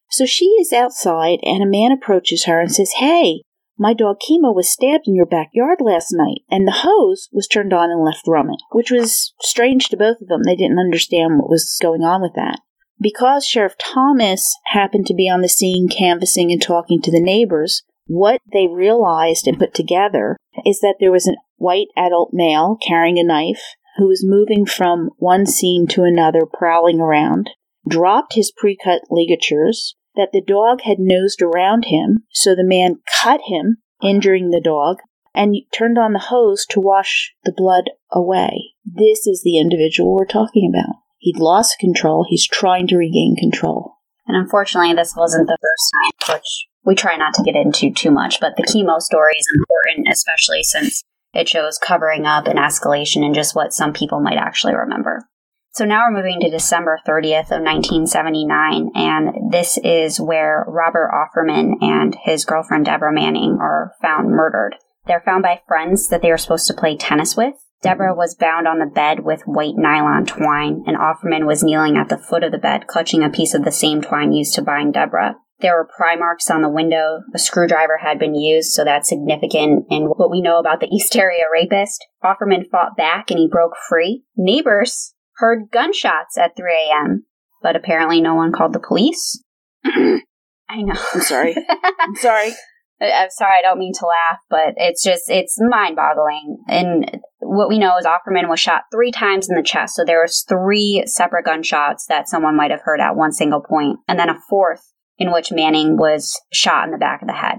So 0.09 0.25
she 0.25 0.45
is 0.61 0.71
outside, 0.71 1.39
and 1.43 1.63
a 1.63 1.65
man 1.65 1.91
approaches 1.91 2.45
her 2.45 2.61
and 2.61 2.71
says, 2.71 2.93
Hey, 2.97 3.41
my 3.77 3.93
dog 3.93 4.19
Kimo 4.19 4.51
was 4.51 4.69
stabbed 4.69 5.07
in 5.07 5.15
your 5.15 5.25
backyard 5.25 5.79
last 5.81 6.09
night, 6.11 6.41
and 6.49 6.67
the 6.67 6.83
hose 6.83 7.29
was 7.31 7.47
turned 7.47 7.73
on 7.73 7.89
and 7.89 8.03
left 8.03 8.27
running, 8.27 8.57
which 8.71 8.91
was 8.91 9.33
strange 9.41 9.89
to 9.89 9.97
both 9.97 10.21
of 10.21 10.27
them. 10.27 10.43
They 10.43 10.55
didn't 10.55 10.79
understand 10.79 11.37
what 11.37 11.49
was 11.49 11.77
going 11.81 12.03
on 12.03 12.21
with 12.21 12.33
that. 12.35 12.59
Because 12.99 13.45
Sheriff 13.45 13.75
Thomas 13.77 14.55
happened 14.67 15.05
to 15.07 15.13
be 15.13 15.29
on 15.29 15.41
the 15.41 15.49
scene 15.49 15.87
canvassing 15.87 16.51
and 16.51 16.61
talking 16.61 17.01
to 17.01 17.11
the 17.11 17.21
neighbors, 17.21 17.83
what 18.07 18.41
they 18.51 18.67
realized 18.67 19.47
and 19.47 19.59
put 19.59 19.73
together 19.73 20.37
is 20.65 20.79
that 20.79 20.95
there 20.99 21.11
was 21.11 21.27
a 21.27 21.35
white 21.57 21.87
adult 21.95 22.29
male 22.33 22.77
carrying 22.87 23.19
a 23.19 23.23
knife 23.23 23.75
who 23.97 24.07
was 24.07 24.25
moving 24.25 24.65
from 24.65 25.09
one 25.17 25.45
scene 25.45 25.87
to 25.87 26.03
another, 26.03 26.41
prowling 26.45 26.99
around, 26.99 27.49
dropped 27.87 28.33
his 28.33 28.51
pre-cut 28.51 29.01
ligatures, 29.09 29.95
that 30.15 30.29
the 30.33 30.41
dog 30.41 30.81
had 30.81 30.97
nosed 30.99 31.41
around 31.41 31.85
him, 31.85 32.23
so 32.31 32.55
the 32.55 32.63
man 32.63 32.95
cut 33.21 33.41
him, 33.47 33.77
injuring 34.01 34.49
the 34.49 34.61
dog, 34.63 34.97
and 35.33 35.55
turned 35.71 35.97
on 35.97 36.13
the 36.13 36.19
hose 36.19 36.65
to 36.67 36.79
wash 36.79 37.33
the 37.43 37.53
blood 37.55 37.91
away. 38.11 38.71
This 38.85 39.27
is 39.27 39.41
the 39.43 39.59
individual 39.59 40.15
we're 40.15 40.25
talking 40.25 40.71
about. 40.73 40.95
He'd 41.19 41.39
lost 41.39 41.79
control. 41.79 42.25
He's 42.27 42.47
trying 42.47 42.87
to 42.87 42.97
regain 42.97 43.35
control. 43.37 43.95
And 44.27 44.37
unfortunately, 44.37 44.93
this 44.93 45.15
wasn't 45.15 45.47
the 45.47 45.57
first 45.61 46.27
time, 46.27 46.35
which 46.35 46.67
we 46.83 46.95
try 46.95 47.15
not 47.17 47.33
to 47.35 47.43
get 47.43 47.55
into 47.55 47.91
too 47.91 48.11
much, 48.11 48.39
but 48.39 48.55
the 48.55 48.63
Kimo 48.63 48.99
story 48.99 49.33
is 49.37 49.47
important, 49.55 50.07
especially 50.11 50.63
since 50.63 51.03
it 51.33 51.49
shows 51.49 51.77
covering 51.77 52.25
up 52.25 52.47
and 52.47 52.59
escalation 52.59 53.23
and 53.23 53.35
just 53.35 53.55
what 53.55 53.73
some 53.73 53.93
people 53.93 54.19
might 54.19 54.37
actually 54.37 54.75
remember. 54.75 55.27
So 55.71 55.85
now 55.85 56.05
we're 56.07 56.17
moving 56.17 56.39
to 56.41 56.49
December 56.49 56.99
30th 57.07 57.51
of 57.51 57.61
1979, 57.61 58.91
and 58.95 59.51
this 59.51 59.77
is 59.83 60.19
where 60.19 60.65
Robert 60.67 61.11
Offerman 61.13 61.73
and 61.81 62.17
his 62.23 62.45
girlfriend 62.45 62.85
Deborah 62.85 63.13
Manning 63.13 63.59
are 63.61 63.93
found 64.01 64.31
murdered. 64.31 64.75
They're 65.05 65.21
found 65.21 65.43
by 65.43 65.61
friends 65.67 66.07
that 66.09 66.21
they 66.21 66.31
were 66.31 66.37
supposed 66.37 66.67
to 66.67 66.73
play 66.73 66.97
tennis 66.97 67.37
with. 67.37 67.53
Deborah 67.81 68.15
was 68.15 68.35
bound 68.35 68.67
on 68.67 68.79
the 68.79 68.85
bed 68.85 69.19
with 69.23 69.43
white 69.43 69.75
nylon 69.75 70.25
twine, 70.25 70.83
and 70.87 70.97
Offerman 70.97 71.45
was 71.45 71.63
kneeling 71.63 71.95
at 71.95 72.09
the 72.09 72.17
foot 72.17 72.43
of 72.43 72.51
the 72.51 72.57
bed, 72.57 72.87
clutching 72.87 73.23
a 73.23 73.29
piece 73.29 73.53
of 73.53 73.63
the 73.63 73.71
same 73.71 74.01
twine 74.01 74.31
used 74.31 74.55
to 74.55 74.61
bind 74.61 74.93
Deborah. 74.93 75.35
There 75.59 75.75
were 75.75 75.89
pry 75.97 76.15
marks 76.15 76.51
on 76.51 76.61
the 76.61 76.69
window. 76.69 77.21
A 77.33 77.39
screwdriver 77.39 77.97
had 77.97 78.19
been 78.19 78.35
used, 78.35 78.71
so 78.71 78.83
that's 78.83 79.09
significant 79.09 79.85
in 79.89 80.05
what 80.05 80.29
we 80.29 80.41
know 80.41 80.59
about 80.59 80.79
the 80.79 80.87
East 80.91 81.15
Area 81.15 81.43
rapist. 81.51 82.05
Offerman 82.23 82.69
fought 82.69 82.95
back 82.95 83.31
and 83.31 83.39
he 83.39 83.47
broke 83.47 83.73
free. 83.89 84.23
Neighbors 84.35 85.13
heard 85.37 85.69
gunshots 85.71 86.37
at 86.37 86.55
3 86.55 86.71
a.m., 86.71 87.25
but 87.61 87.75
apparently 87.75 88.21
no 88.21 88.35
one 88.35 88.51
called 88.51 88.73
the 88.73 88.79
police. 88.79 89.43
I 89.85 90.81
know. 90.81 90.95
I'm 91.13 91.21
sorry. 91.21 91.55
I'm 91.99 92.15
sorry. 92.15 92.51
I'm 92.99 93.29
sorry, 93.29 93.59
I 93.59 93.61
don't 93.61 93.77
mean 93.77 93.93
to 93.93 94.05
laugh, 94.05 94.39
but 94.49 94.73
it's 94.77 95.03
just, 95.03 95.29
it's 95.29 95.57
mind 95.59 95.95
boggling. 95.95 96.57
And 96.67 97.21
what 97.39 97.69
we 97.69 97.77
know 97.77 97.97
is 97.97 98.05
Offerman 98.05 98.49
was 98.49 98.59
shot 98.59 98.83
three 98.91 99.11
times 99.11 99.47
in 99.49 99.55
the 99.55 99.63
chest. 99.63 99.95
So 99.95 100.03
there 100.03 100.21
was 100.21 100.43
three 100.47 101.03
separate 101.05 101.45
gunshots 101.45 102.07
that 102.07 102.27
someone 102.27 102.57
might 102.57 102.71
have 102.71 102.81
heard 102.83 102.99
at 102.99 103.15
one 103.15 103.31
single 103.31 103.61
point, 103.61 103.99
and 104.07 104.17
then 104.17 104.29
a 104.29 104.39
fourth 104.49 104.93
in 105.17 105.31
which 105.31 105.51
Manning 105.51 105.97
was 105.97 106.39
shot 106.51 106.85
in 106.85 106.91
the 106.91 106.97
back 106.97 107.21
of 107.21 107.27
the 107.27 107.33
head. 107.33 107.57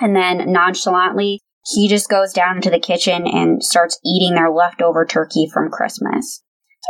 And 0.00 0.16
then 0.16 0.50
nonchalantly, 0.50 1.40
he 1.66 1.88
just 1.88 2.08
goes 2.08 2.32
down 2.32 2.56
into 2.56 2.70
the 2.70 2.80
kitchen 2.80 3.26
and 3.26 3.62
starts 3.62 4.00
eating 4.04 4.34
their 4.34 4.50
leftover 4.50 5.04
turkey 5.04 5.48
from 5.52 5.70
Christmas. 5.70 6.42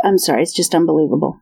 I'm 0.03 0.17
sorry, 0.17 0.43
it's 0.43 0.55
just 0.55 0.73
unbelievable. 0.73 1.40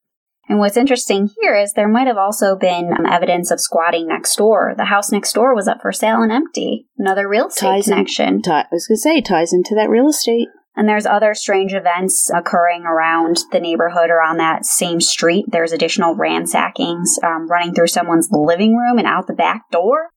And 0.49 0.57
what's 0.57 0.77
interesting 0.77 1.29
here 1.39 1.55
is 1.55 1.73
there 1.73 1.87
might 1.87 2.07
have 2.07 2.17
also 2.17 2.55
been 2.55 2.91
um, 2.91 3.05
evidence 3.05 3.51
of 3.51 3.61
squatting 3.61 4.07
next 4.07 4.35
door. 4.35 4.73
The 4.75 4.85
house 4.85 5.11
next 5.11 5.33
door 5.33 5.53
was 5.53 5.67
up 5.67 5.81
for 5.81 5.91
sale 5.91 6.23
and 6.23 6.31
empty. 6.31 6.87
Another 6.97 7.29
real 7.29 7.47
estate 7.47 7.67
ties 7.67 7.83
connection. 7.85 8.27
In, 8.27 8.41
t- 8.41 8.51
I 8.51 8.65
was 8.71 8.87
going 8.87 8.95
to 8.95 8.99
say, 8.99 9.21
ties 9.21 9.53
into 9.53 9.75
that 9.75 9.89
real 9.89 10.09
estate. 10.09 10.47
And 10.75 10.89
there's 10.89 11.05
other 11.05 11.35
strange 11.35 11.73
events 11.73 12.31
occurring 12.33 12.83
around 12.83 13.39
the 13.51 13.59
neighborhood 13.59 14.09
or 14.09 14.23
on 14.23 14.37
that 14.37 14.65
same 14.65 15.01
street. 15.01 15.45
There's 15.51 15.71
additional 15.71 16.15
ransackings 16.15 17.21
um, 17.23 17.47
running 17.47 17.73
through 17.75 17.87
someone's 17.87 18.29
living 18.31 18.75
room 18.75 18.97
and 18.97 19.05
out 19.05 19.27
the 19.27 19.33
back 19.33 19.69
door. 19.71 20.09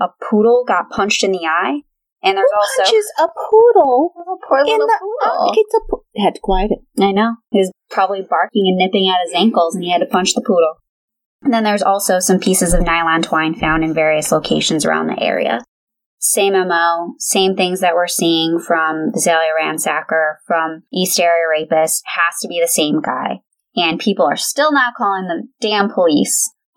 A 0.00 0.08
poodle 0.28 0.64
got 0.66 0.90
punched 0.90 1.24
in 1.24 1.32
the 1.32 1.46
eye. 1.46 1.80
And 2.22 2.36
there's 2.36 2.50
Who 2.52 2.60
also 2.60 2.92
punches 2.92 3.12
a 3.18 3.28
poodle 3.28 4.12
a 4.16 4.46
poor 4.46 4.58
in 4.58 4.66
little 4.66 4.86
the 4.86 4.98
poodle. 5.00 5.52
It's 5.56 5.74
a 5.74 5.80
po- 5.88 6.04
had 6.16 6.34
to 6.34 6.40
quiet 6.42 6.72
it. 6.72 7.02
I 7.02 7.12
know. 7.12 7.36
Was 7.52 7.70
probably 7.90 8.22
barking 8.22 8.66
and 8.66 8.76
nipping 8.76 9.08
at 9.08 9.24
his 9.24 9.34
ankles, 9.34 9.74
and 9.74 9.84
he 9.84 9.90
had 9.90 10.00
to 10.00 10.06
punch 10.06 10.34
the 10.34 10.42
poodle. 10.42 10.76
And 11.42 11.52
then 11.52 11.64
there's 11.64 11.82
also 11.82 12.18
some 12.18 12.40
pieces 12.40 12.74
of 12.74 12.84
nylon 12.84 13.22
twine 13.22 13.54
found 13.54 13.84
in 13.84 13.94
various 13.94 14.32
locations 14.32 14.84
around 14.84 15.06
the 15.06 15.22
area. 15.22 15.60
Same 16.20 16.54
MO, 16.54 17.14
same 17.18 17.54
things 17.54 17.80
that 17.80 17.94
we're 17.94 18.08
seeing 18.08 18.58
from 18.58 19.06
the 19.06 19.12
Visalia 19.14 19.50
Ransacker, 19.60 20.36
from 20.46 20.82
East 20.92 21.20
Area 21.20 21.44
Rapist, 21.48 22.02
has 22.06 22.40
to 22.42 22.48
be 22.48 22.60
the 22.60 22.68
same 22.68 23.00
guy. 23.00 23.40
And 23.76 24.00
people 24.00 24.26
are 24.26 24.36
still 24.36 24.72
not 24.72 24.94
calling 24.96 25.28
the 25.28 25.46
damn 25.60 25.88
police. 25.88 26.52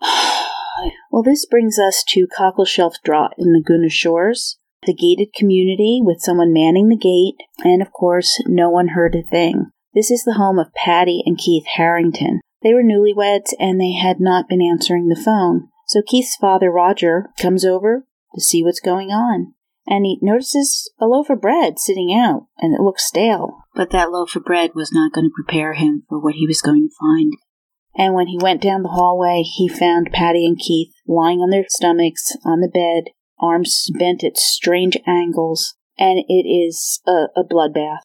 well, 1.10 1.24
this 1.24 1.44
brings 1.44 1.76
us 1.76 2.04
to 2.10 2.28
Cockleshell 2.38 2.92
Drive 3.02 3.30
in 3.36 3.52
Laguna 3.52 3.88
Shores, 3.88 4.58
the 4.86 4.94
gated 4.94 5.34
community 5.34 6.00
with 6.02 6.20
someone 6.20 6.52
manning 6.52 6.88
the 6.88 6.96
gate, 6.96 7.44
and 7.64 7.82
of 7.82 7.92
course, 7.92 8.40
no 8.46 8.70
one 8.70 8.88
heard 8.88 9.16
a 9.16 9.28
thing. 9.28 9.70
This 9.94 10.10
is 10.10 10.24
the 10.24 10.34
home 10.34 10.58
of 10.58 10.72
Patty 10.74 11.22
and 11.26 11.36
Keith 11.36 11.64
Harrington. 11.76 12.40
They 12.62 12.72
were 12.72 12.82
newlyweds 12.82 13.52
and 13.58 13.80
they 13.80 13.92
had 13.92 14.20
not 14.20 14.48
been 14.48 14.62
answering 14.62 15.08
the 15.08 15.20
phone. 15.20 15.68
So 15.86 16.00
Keith's 16.06 16.36
father, 16.36 16.70
Roger, 16.70 17.26
comes 17.38 17.64
over 17.64 18.06
to 18.34 18.40
see 18.40 18.62
what's 18.64 18.80
going 18.80 19.08
on. 19.08 19.54
And 19.86 20.06
he 20.06 20.18
notices 20.22 20.90
a 21.00 21.06
loaf 21.06 21.28
of 21.28 21.40
bread 21.40 21.78
sitting 21.78 22.14
out, 22.14 22.46
and 22.58 22.72
it 22.72 22.80
looks 22.80 23.04
stale. 23.04 23.58
But 23.74 23.90
that 23.90 24.12
loaf 24.12 24.36
of 24.36 24.44
bread 24.44 24.70
was 24.74 24.92
not 24.92 25.12
going 25.12 25.24
to 25.24 25.34
prepare 25.34 25.74
him 25.74 26.04
for 26.08 26.20
what 26.20 26.36
he 26.36 26.46
was 26.46 26.62
going 26.62 26.88
to 26.88 26.94
find. 27.00 27.32
And 27.96 28.14
when 28.14 28.28
he 28.28 28.38
went 28.40 28.62
down 28.62 28.82
the 28.82 28.90
hallway, 28.90 29.42
he 29.42 29.68
found 29.68 30.10
Patty 30.12 30.46
and 30.46 30.58
Keith 30.58 30.94
lying 31.06 31.40
on 31.40 31.50
their 31.50 31.64
stomachs 31.68 32.36
on 32.44 32.60
the 32.60 32.68
bed, 32.68 33.12
arms 33.40 33.90
bent 33.98 34.22
at 34.22 34.38
strange 34.38 34.96
angles, 35.06 35.74
and 35.98 36.20
it 36.28 36.48
is 36.48 37.00
a, 37.06 37.26
a 37.36 37.44
bloodbath. 37.44 37.98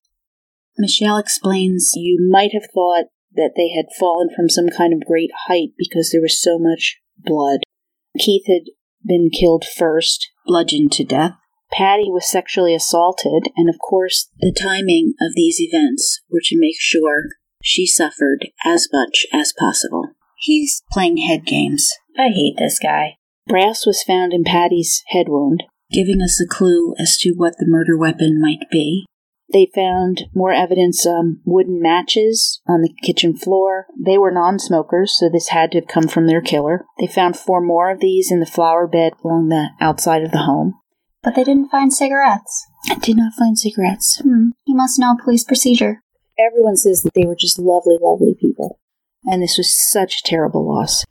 Michelle 0.78 1.18
explains 1.18 1.94
You 1.96 2.28
might 2.30 2.52
have 2.54 2.70
thought 2.74 3.06
that 3.34 3.54
they 3.56 3.70
had 3.70 3.86
fallen 4.00 4.30
from 4.36 4.50
some 4.50 4.68
kind 4.70 4.94
of 4.94 5.08
great 5.08 5.32
height 5.48 5.70
because 5.78 6.10
there 6.12 6.22
was 6.22 6.42
so 6.42 6.58
much 6.60 7.00
blood. 7.18 7.60
Keith 8.18 8.46
had 8.48 8.72
been 9.06 9.30
killed 9.30 9.66
first. 9.66 10.28
bludgeoned 10.46 10.92
to 10.94 11.04
death. 11.04 11.34
Patty 11.72 12.10
was 12.10 12.30
sexually 12.30 12.74
assaulted, 12.74 13.52
and 13.58 13.70
of 13.70 13.76
course, 13.80 14.30
The 14.40 14.56
timing 14.58 15.14
of 15.22 15.34
these 15.36 15.60
events 15.60 16.22
were 16.32 16.40
to 16.46 16.60
make 16.60 16.80
sure 16.80 17.24
she 17.62 17.86
suffered 17.86 18.48
as 18.66 18.88
much 18.94 19.26
as 19.34 19.54
possible. 19.58 20.12
He's 20.40 20.82
playing 20.92 21.18
head 21.18 21.46
games, 21.46 21.92
I 22.18 22.30
hate 22.30 22.56
this 22.58 22.80
guy. 22.80 23.18
brass 23.48 23.86
was 23.86 24.04
found 24.04 24.34
in 24.34 24.44
Patty's 24.44 25.04
head 25.10 25.28
wound. 25.30 25.64
giving 25.92 26.22
us 26.22 26.42
a 26.42 26.48
clue 26.48 26.94
as 26.98 27.18
to 27.18 27.34
what 27.36 27.58
the 27.58 27.66
murder 27.68 27.98
weapon 27.98 28.42
might 28.42 28.70
be. 28.72 29.06
They 29.52 29.72
found 29.74 30.26
more 30.34 30.52
evidence 30.52 31.06
um, 31.06 31.42
wooden 31.46 31.82
matches 31.82 32.62
on 32.68 32.82
the 32.82 32.94
kitchen 33.02 33.36
floor. 33.36 33.88
They 33.98 34.18
were 34.18 34.32
non 34.32 34.60
smokers, 34.60 35.18
so 35.18 35.30
this 35.30 35.50
had 35.50 35.72
to 35.72 35.80
have 35.80 35.88
come 35.88 36.08
from 36.08 36.28
their 36.28 36.42
killer. 36.42 36.86
They 37.00 37.08
found 37.08 37.38
four 37.38 37.62
more 37.62 37.90
of 37.90 38.02
these 38.02 38.32
in 38.32 38.40
the 38.40 38.46
flower 38.46 38.88
bed 38.88 39.14
along 39.24 39.50
the 39.50 39.70
outside 39.80 40.24
of 40.24 40.32
the 40.32 40.40
home. 40.40 40.76
But 41.24 41.36
they 41.36 41.44
didn't 41.44 41.70
find 41.70 41.94
cigarettes. 41.94 42.68
I 42.90 42.96
did 42.96 43.18
not 43.18 43.34
find 43.34 43.58
cigarettes. 43.58 44.22
Hmm. 44.22 44.50
He 44.66 44.74
must 44.74 45.00
know 45.00 45.16
police 45.22 45.44
procedure. 45.44 46.02
Everyone 46.38 46.78
says 46.78 47.02
that 47.02 47.14
they 47.14 47.26
were 47.26 47.36
just 47.36 47.58
lovely, 47.58 47.98
lovely 48.02 48.36
people. 48.40 48.80
And 49.26 49.42
this 49.42 49.58
was 49.58 49.74
such 49.74 50.18
a 50.18 50.24
terrible 50.24 50.68
loss. 50.68 51.04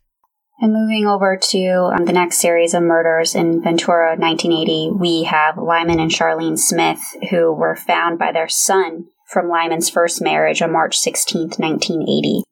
And 0.58 0.72
moving 0.72 1.06
over 1.06 1.38
to 1.50 1.92
um, 1.94 2.06
the 2.06 2.12
next 2.12 2.40
series 2.40 2.72
of 2.72 2.82
murders 2.82 3.34
in 3.34 3.62
Ventura, 3.62 4.16
1980, 4.16 4.90
we 4.98 5.24
have 5.24 5.58
Lyman 5.58 6.00
and 6.00 6.10
Charlene 6.10 6.58
Smith, 6.58 7.00
who 7.30 7.52
were 7.52 7.76
found 7.76 8.18
by 8.18 8.32
their 8.32 8.48
son 8.48 9.06
from 9.28 9.48
Lyman's 9.48 9.90
first 9.90 10.22
marriage 10.22 10.62
on 10.62 10.72
March 10.72 10.96
16, 10.96 11.42
1980. 11.58 12.42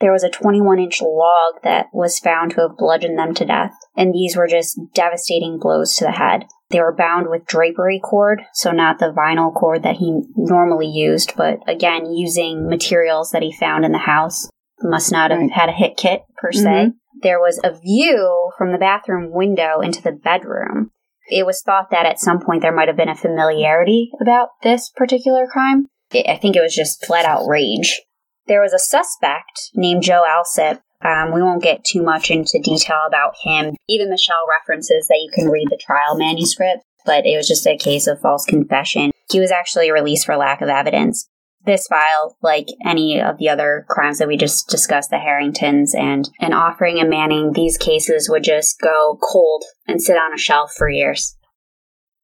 There 0.00 0.12
was 0.12 0.22
a 0.22 0.30
21 0.30 0.78
inch 0.78 1.02
log 1.02 1.54
that 1.64 1.86
was 1.92 2.20
found 2.20 2.52
to 2.52 2.60
have 2.60 2.76
bludgeoned 2.76 3.18
them 3.18 3.34
to 3.34 3.44
death, 3.44 3.74
and 3.96 4.14
these 4.14 4.36
were 4.36 4.46
just 4.46 4.78
devastating 4.94 5.58
blows 5.58 5.94
to 5.96 6.04
the 6.04 6.12
head. 6.12 6.44
They 6.70 6.80
were 6.80 6.94
bound 6.94 7.28
with 7.28 7.46
drapery 7.46 7.98
cord, 7.98 8.42
so 8.52 8.70
not 8.70 9.00
the 9.00 9.12
vinyl 9.12 9.52
cord 9.52 9.82
that 9.82 9.96
he 9.96 10.22
normally 10.36 10.86
used, 10.86 11.34
but 11.36 11.58
again, 11.66 12.12
using 12.12 12.68
materials 12.68 13.32
that 13.32 13.42
he 13.42 13.50
found 13.50 13.84
in 13.84 13.90
the 13.90 13.98
house. 13.98 14.48
Must 14.80 15.10
not 15.10 15.32
have 15.32 15.40
Right. 15.40 15.50
had 15.50 15.68
a 15.68 15.72
hit 15.72 15.96
kit 15.96 16.22
per 16.36 16.52
se 16.52 16.68
Mhm. 16.68 16.94
There 17.22 17.40
was 17.40 17.60
a 17.62 17.78
view 17.78 18.50
from 18.56 18.72
the 18.72 18.78
bathroom 18.78 19.30
window 19.32 19.80
into 19.80 20.02
the 20.02 20.12
bedroom. 20.12 20.90
It 21.30 21.44
was 21.44 21.62
thought 21.62 21.90
that 21.90 22.06
at 22.06 22.18
some 22.18 22.40
point 22.40 22.62
there 22.62 22.74
might 22.74 22.88
have 22.88 22.96
been 22.96 23.08
a 23.08 23.14
familiarity 23.14 24.10
about 24.20 24.48
this 24.62 24.90
particular 24.90 25.46
crime. 25.46 25.86
I 26.12 26.24
I 26.28 26.36
think 26.36 26.56
it 26.56 26.62
was 26.62 26.74
just 26.74 27.04
flat 27.04 27.24
out 27.24 27.46
rage. 27.46 28.00
There 28.46 28.62
was 28.62 28.72
a 28.72 28.78
suspect 28.78 29.70
named 29.74 30.02
Joe 30.02 30.24
Alsip. 30.26 30.80
Um, 31.04 31.32
we 31.32 31.42
won't 31.42 31.62
get 31.62 31.84
too 31.84 32.02
much 32.02 32.30
into 32.30 32.58
detail 32.62 33.00
about 33.06 33.34
him. 33.44 33.76
Even 33.88 34.10
Michelle 34.10 34.46
references 34.48 35.06
that 35.08 35.20
you 35.22 35.30
can 35.32 35.50
read 35.50 35.68
the 35.70 35.76
trial 35.76 36.16
manuscript, 36.16 36.82
but 37.04 37.26
it 37.26 37.36
was 37.36 37.46
just 37.46 37.66
a 37.66 37.76
case 37.76 38.06
of 38.06 38.20
false 38.20 38.44
confession. 38.44 39.10
He 39.30 39.38
was 39.38 39.52
actually 39.52 39.92
released 39.92 40.24
for 40.24 40.36
lack 40.36 40.62
of 40.62 40.68
evidence 40.68 41.28
this 41.68 41.86
file, 41.86 42.36
like 42.42 42.66
any 42.84 43.20
of 43.20 43.38
the 43.38 43.48
other 43.48 43.86
crimes 43.88 44.18
that 44.18 44.26
we 44.26 44.36
just 44.36 44.68
discussed, 44.68 45.10
the 45.10 45.18
Harringtons 45.18 45.94
and 45.94 46.28
and 46.40 46.52
Offerman 46.52 47.00
and 47.00 47.10
Manning, 47.10 47.52
these 47.52 47.76
cases 47.76 48.28
would 48.28 48.42
just 48.42 48.80
go 48.80 49.18
cold 49.22 49.64
and 49.86 50.02
sit 50.02 50.16
on 50.16 50.34
a 50.34 50.38
shelf 50.38 50.72
for 50.76 50.90
years. 50.90 51.36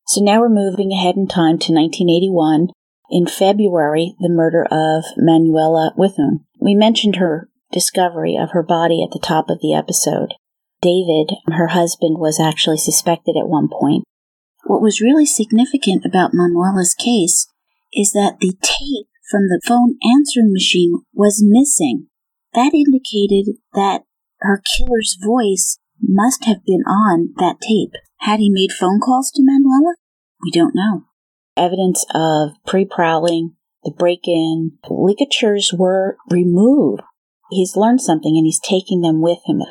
So 0.07 0.23
now 0.23 0.41
we're 0.41 0.49
moving 0.49 0.93
ahead 0.93 1.17
in 1.17 1.29
time 1.29 1.59
to 1.59 1.73
1981. 1.73 2.69
In 3.11 3.27
February, 3.27 4.17
the 4.19 4.29
murder 4.29 4.67
of 4.71 5.05
Manuela 5.17 5.93
Witthuhn. 5.97 6.45
We 6.61 6.75
mentioned 6.75 7.17
her 7.17 7.49
discovery 7.71 8.37
of 8.37 8.51
her 8.53 8.63
body 8.63 9.05
at 9.05 9.13
the 9.13 9.25
top 9.25 9.51
of 9.51 9.61
the 9.61 9.75
episode. 9.75 10.35
David, 10.81 11.37
her 11.49 11.69
husband, 11.69 12.19
was 12.19 12.41
actually 12.41 12.79
suspected 12.79 13.37
at 13.39 13.49
one 13.49 13.69
point. 13.69 14.05
What 14.65 14.83
was 14.83 15.01
really 15.01 15.27
significant 15.27 16.05
about 16.05 16.33
Manuela's 16.33 16.95
case 16.95 17.47
is 17.93 18.13
that 18.13 18.39
the 18.41 18.55
tape 18.63 19.09
from 19.31 19.49
the 19.49 19.61
phone 19.67 19.97
answering 20.05 20.53
machine 20.53 21.03
was 21.13 21.45
missing. 21.45 22.09
That 22.53 22.73
indicated 22.75 23.57
that 23.73 24.03
her 24.41 24.63
killer's 24.65 25.17
voice 25.23 25.79
must 26.01 26.45
have 26.45 26.65
been 26.65 26.83
on 26.87 27.35
that 27.39 27.61
tape. 27.61 27.93
Had 28.21 28.41
he 28.41 28.51
made 28.51 28.73
phone 28.73 29.01
calls 29.01 29.31
to 29.33 29.43
Manuela? 29.43 29.95
We 30.43 30.51
don't 30.51 30.75
know. 30.75 31.05
Evidence 31.57 32.05
of 32.15 32.51
pre 32.67 32.85
prowling, 32.85 33.55
the 33.85 33.91
break 33.91 34.27
in, 34.27 34.73
ligatures 34.89 35.73
were 35.77 36.17
removed. 36.31 37.03
He's 37.51 37.77
learned 37.77 38.01
something 38.01 38.37
and 38.37 38.47
he's 38.47 38.61
taking 38.61 39.01
them 39.01 39.21
with 39.23 39.39
him. 39.47 39.63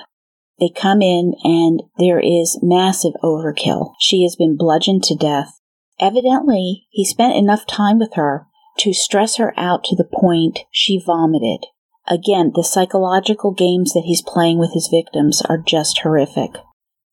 They 0.60 0.70
come 0.70 1.02
in 1.02 1.34
and 1.44 1.82
there 1.98 2.20
is 2.20 2.60
massive 2.62 3.14
overkill. 3.24 3.94
She 4.00 4.24
has 4.24 4.36
been 4.36 4.56
bludgeoned 4.56 5.04
to 5.06 5.16
death. 5.16 5.60
Evidently, 6.00 6.88
he 6.90 7.06
spent 7.06 7.36
enough 7.36 7.66
time 7.66 8.00
with 8.00 8.14
her 8.14 8.48
to 8.80 8.94
stress 8.94 9.38
her 9.38 9.54
out 9.58 9.84
to 9.86 9.96
the 9.96 10.04
point 10.12 10.60
she 10.72 11.02
vomited. 11.04 11.66
Again, 12.08 12.52
the 12.54 12.64
psychological 12.64 13.52
games 13.52 13.94
that 13.94 14.04
he's 14.06 14.22
playing 14.22 14.60
with 14.60 14.74
his 14.74 14.90
victims 14.92 15.42
are 15.48 15.58
just 15.58 16.00
horrific. 16.00 16.52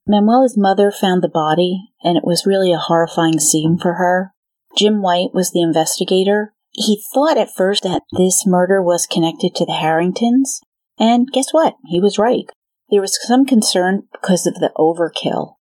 Manuela's 0.06 0.56
mother 0.56 0.90
found 0.90 1.22
the 1.22 1.28
body, 1.28 1.90
and 2.02 2.16
it 2.16 2.24
was 2.24 2.46
really 2.46 2.72
a 2.72 2.78
horrifying 2.78 3.38
scene 3.38 3.78
for 3.78 3.94
her. 3.94 4.32
Jim 4.76 5.02
White 5.02 5.32
was 5.32 5.52
the 5.52 5.62
investigator. 5.62 6.54
He 6.72 7.02
thought 7.12 7.38
at 7.38 7.54
first 7.54 7.82
that 7.84 8.02
this 8.16 8.44
murder 8.46 8.82
was 8.82 9.06
connected 9.06 9.54
to 9.54 9.66
the 9.66 9.74
Harringtons, 9.74 10.60
and 10.98 11.30
guess 11.32 11.52
what? 11.52 11.76
He 11.86 12.00
was 12.00 12.18
right. 12.18 12.46
There 12.90 13.00
was 13.00 13.18
some 13.26 13.46
concern 13.46 14.04
because 14.12 14.46
of 14.46 14.54
the 14.54 14.72
overkill. 14.76 15.54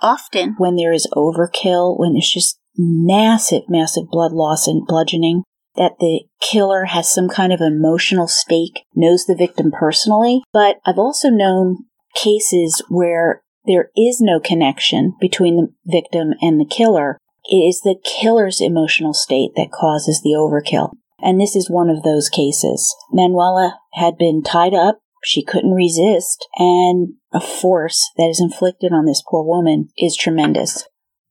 Often, 0.00 0.56
When 0.58 0.76
there 0.76 0.92
is 0.92 1.06
overkill, 1.14 1.98
when 1.98 2.14
there's 2.14 2.32
just 2.32 2.58
massive, 2.76 3.62
massive 3.68 4.08
blood 4.10 4.32
loss 4.32 4.66
and 4.66 4.86
bludgeoning, 4.86 5.42
that 5.76 5.98
the 6.00 6.24
killer 6.40 6.86
has 6.86 7.12
some 7.12 7.28
kind 7.28 7.52
of 7.52 7.60
emotional 7.60 8.28
stake, 8.28 8.84
knows 8.94 9.24
the 9.24 9.34
victim 9.34 9.70
personally. 9.70 10.42
But 10.52 10.76
I've 10.84 10.98
also 10.98 11.28
known 11.30 11.84
cases 12.14 12.82
where 12.88 13.42
there 13.66 13.90
is 13.96 14.20
no 14.20 14.40
connection 14.40 15.14
between 15.20 15.56
the 15.56 15.68
victim 15.86 16.34
and 16.40 16.60
the 16.60 16.66
killer. 16.68 17.18
It 17.44 17.56
is 17.56 17.80
the 17.80 17.96
killer's 18.04 18.60
emotional 18.60 19.14
state 19.14 19.52
that 19.56 19.72
causes 19.72 20.20
the 20.22 20.36
overkill. 20.36 20.90
And 21.20 21.40
this 21.40 21.54
is 21.54 21.70
one 21.70 21.88
of 21.88 22.02
those 22.02 22.28
cases. 22.28 22.94
Manuela 23.12 23.78
had 23.94 24.18
been 24.18 24.42
tied 24.42 24.74
up. 24.74 24.98
She 25.24 25.44
couldn't 25.44 25.72
resist. 25.72 26.46
And 26.56 27.14
a 27.32 27.40
force 27.40 28.10
that 28.16 28.28
is 28.28 28.40
inflicted 28.40 28.92
on 28.92 29.06
this 29.06 29.22
poor 29.28 29.44
woman 29.44 29.88
is 29.96 30.16
tremendous. 30.16 30.84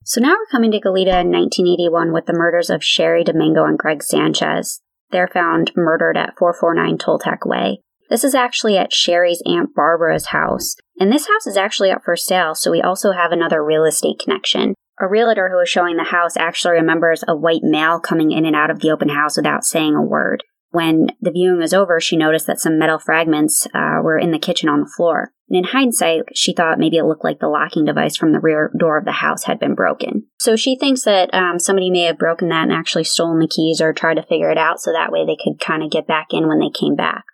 So 0.04 0.20
now 0.20 0.30
we're 0.30 0.50
coming 0.50 0.72
to 0.72 0.80
Goleta 0.80 1.20
in 1.20 1.30
1981 1.30 2.12
with 2.12 2.26
the 2.26 2.32
murders 2.32 2.70
of 2.70 2.82
Cheri 2.82 3.22
Domingo 3.22 3.64
and 3.64 3.78
Greg 3.78 4.02
Sanchez. 4.02 4.80
They're 5.10 5.28
found 5.28 5.70
murdered 5.76 6.16
at 6.16 6.36
449 6.36 6.98
Toltec 6.98 7.46
Way. 7.46 7.82
This 8.10 8.24
is 8.24 8.34
actually 8.34 8.76
at 8.76 8.90
Cheri's 8.90 9.42
Aunt 9.46 9.74
Barbara's 9.74 10.26
house. 10.26 10.74
And 10.98 11.12
this 11.12 11.28
house 11.28 11.46
is 11.46 11.56
actually 11.56 11.90
up 11.90 12.02
for 12.04 12.16
sale, 12.16 12.54
so 12.54 12.70
we 12.70 12.82
also 12.82 13.12
have 13.12 13.30
another 13.30 13.64
real 13.64 13.84
estate 13.84 14.18
connection. 14.18 14.74
A 15.00 15.06
realtor 15.08 15.48
who 15.48 15.56
was 15.56 15.68
showing 15.68 15.96
the 15.96 16.04
house 16.04 16.36
actually 16.36 16.74
remembers 16.74 17.22
a 17.28 17.36
white 17.36 17.62
male 17.62 18.00
coming 18.00 18.32
in 18.32 18.44
and 18.44 18.56
out 18.56 18.70
of 18.70 18.80
the 18.80 18.90
open 18.90 19.08
house 19.08 19.36
without 19.36 19.64
saying 19.64 19.94
a 19.94 20.02
word. 20.02 20.42
When 20.70 21.08
the 21.20 21.30
viewing 21.30 21.58
was 21.58 21.74
over, 21.74 22.00
she 22.00 22.16
noticed 22.16 22.46
that 22.48 22.58
some 22.58 22.78
metal 22.78 22.98
fragments 22.98 23.66
uh, 23.74 24.00
were 24.02 24.18
in 24.18 24.32
the 24.32 24.38
kitchen 24.38 24.68
on 24.68 24.80
the 24.80 24.92
floor. 24.96 25.30
And 25.52 25.66
in 25.66 25.70
hindsight, 25.70 26.22
she 26.34 26.54
thought 26.54 26.78
maybe 26.78 26.96
it 26.96 27.04
looked 27.04 27.24
like 27.24 27.38
the 27.38 27.46
locking 27.46 27.84
device 27.84 28.16
from 28.16 28.32
the 28.32 28.40
rear 28.40 28.72
door 28.78 28.96
of 28.96 29.04
the 29.04 29.12
house 29.12 29.44
had 29.44 29.60
been 29.60 29.74
broken. 29.74 30.24
So 30.38 30.56
she 30.56 30.78
thinks 30.78 31.02
that 31.02 31.32
um, 31.34 31.58
somebody 31.58 31.90
may 31.90 32.04
have 32.04 32.16
broken 32.16 32.48
that 32.48 32.62
and 32.62 32.72
actually 32.72 33.04
stolen 33.04 33.38
the 33.38 33.46
keys 33.46 33.78
or 33.82 33.92
tried 33.92 34.14
to 34.14 34.22
figure 34.22 34.50
it 34.50 34.56
out 34.56 34.80
so 34.80 34.92
that 34.92 35.12
way 35.12 35.26
they 35.26 35.36
could 35.36 35.60
kind 35.60 35.82
of 35.82 35.90
get 35.90 36.06
back 36.06 36.28
in 36.30 36.48
when 36.48 36.58
they 36.58 36.70
came 36.70 36.96
back. 36.96 37.24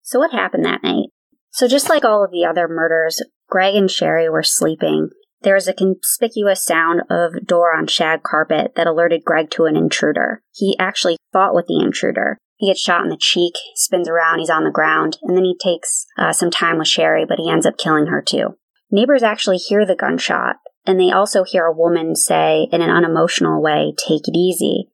So 0.00 0.18
what 0.18 0.32
happened 0.32 0.64
that 0.64 0.82
night? 0.82 1.10
So 1.50 1.68
just 1.68 1.90
like 1.90 2.06
all 2.06 2.24
of 2.24 2.30
the 2.30 2.46
other 2.46 2.68
murders, 2.68 3.22
Greg 3.50 3.74
and 3.74 3.90
Cheri 3.90 4.30
were 4.30 4.42
sleeping. 4.42 5.10
There 5.42 5.54
was 5.54 5.68
a 5.68 5.74
conspicuous 5.74 6.64
sound 6.64 7.02
of 7.10 7.46
door 7.46 7.76
on 7.76 7.86
shag 7.86 8.22
carpet 8.22 8.72
that 8.76 8.86
alerted 8.86 9.24
Greg 9.26 9.50
to 9.50 9.66
an 9.66 9.76
intruder. 9.76 10.42
He 10.54 10.74
actually 10.78 11.18
fought 11.34 11.54
with 11.54 11.66
the 11.66 11.82
intruder. 11.84 12.38
He 12.58 12.68
gets 12.68 12.80
shot 12.80 13.02
in 13.02 13.08
the 13.08 13.16
cheek, 13.18 13.54
spins 13.74 14.08
around, 14.08 14.40
he's 14.40 14.50
on 14.50 14.64
the 14.64 14.70
ground, 14.70 15.18
and 15.22 15.36
then 15.36 15.44
he 15.44 15.56
takes 15.56 16.06
uh, 16.18 16.32
some 16.32 16.50
time 16.50 16.78
with 16.78 16.88
Cheri, 16.88 17.24
but 17.26 17.38
he 17.38 17.48
ends 17.48 17.64
up 17.64 17.78
killing 17.78 18.06
her 18.06 18.20
too. 18.20 18.56
Neighbors 18.90 19.22
actually 19.22 19.58
hear 19.58 19.86
the 19.86 19.94
gunshot, 19.94 20.56
and 20.84 20.98
they 20.98 21.10
also 21.10 21.44
hear 21.44 21.66
a 21.66 21.76
woman 21.76 22.16
say 22.16 22.68
in 22.72 22.82
an 22.82 22.90
unemotional 22.90 23.62
way, 23.62 23.94
take 23.96 24.26
it 24.26 24.36
easy. 24.36 24.88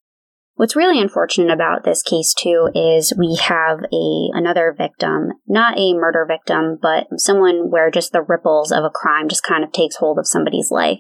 What's 0.56 0.76
really 0.76 1.00
unfortunate 1.00 1.50
about 1.52 1.84
this 1.84 2.02
case 2.02 2.32
too 2.32 2.68
is 2.74 3.12
we 3.18 3.36
have 3.42 3.80
a 3.92 4.28
another 4.32 4.72
victim, 4.76 5.32
not 5.48 5.78
a 5.78 5.94
murder 5.94 6.24
victim, 6.28 6.78
but 6.80 7.06
someone 7.16 7.70
where 7.70 7.90
just 7.90 8.12
the 8.12 8.22
ripples 8.22 8.70
of 8.70 8.84
a 8.84 8.90
crime 8.90 9.28
just 9.28 9.42
kind 9.42 9.64
of 9.64 9.72
takes 9.72 9.96
hold 9.96 10.18
of 10.18 10.28
somebody's 10.28 10.70
life. 10.70 10.98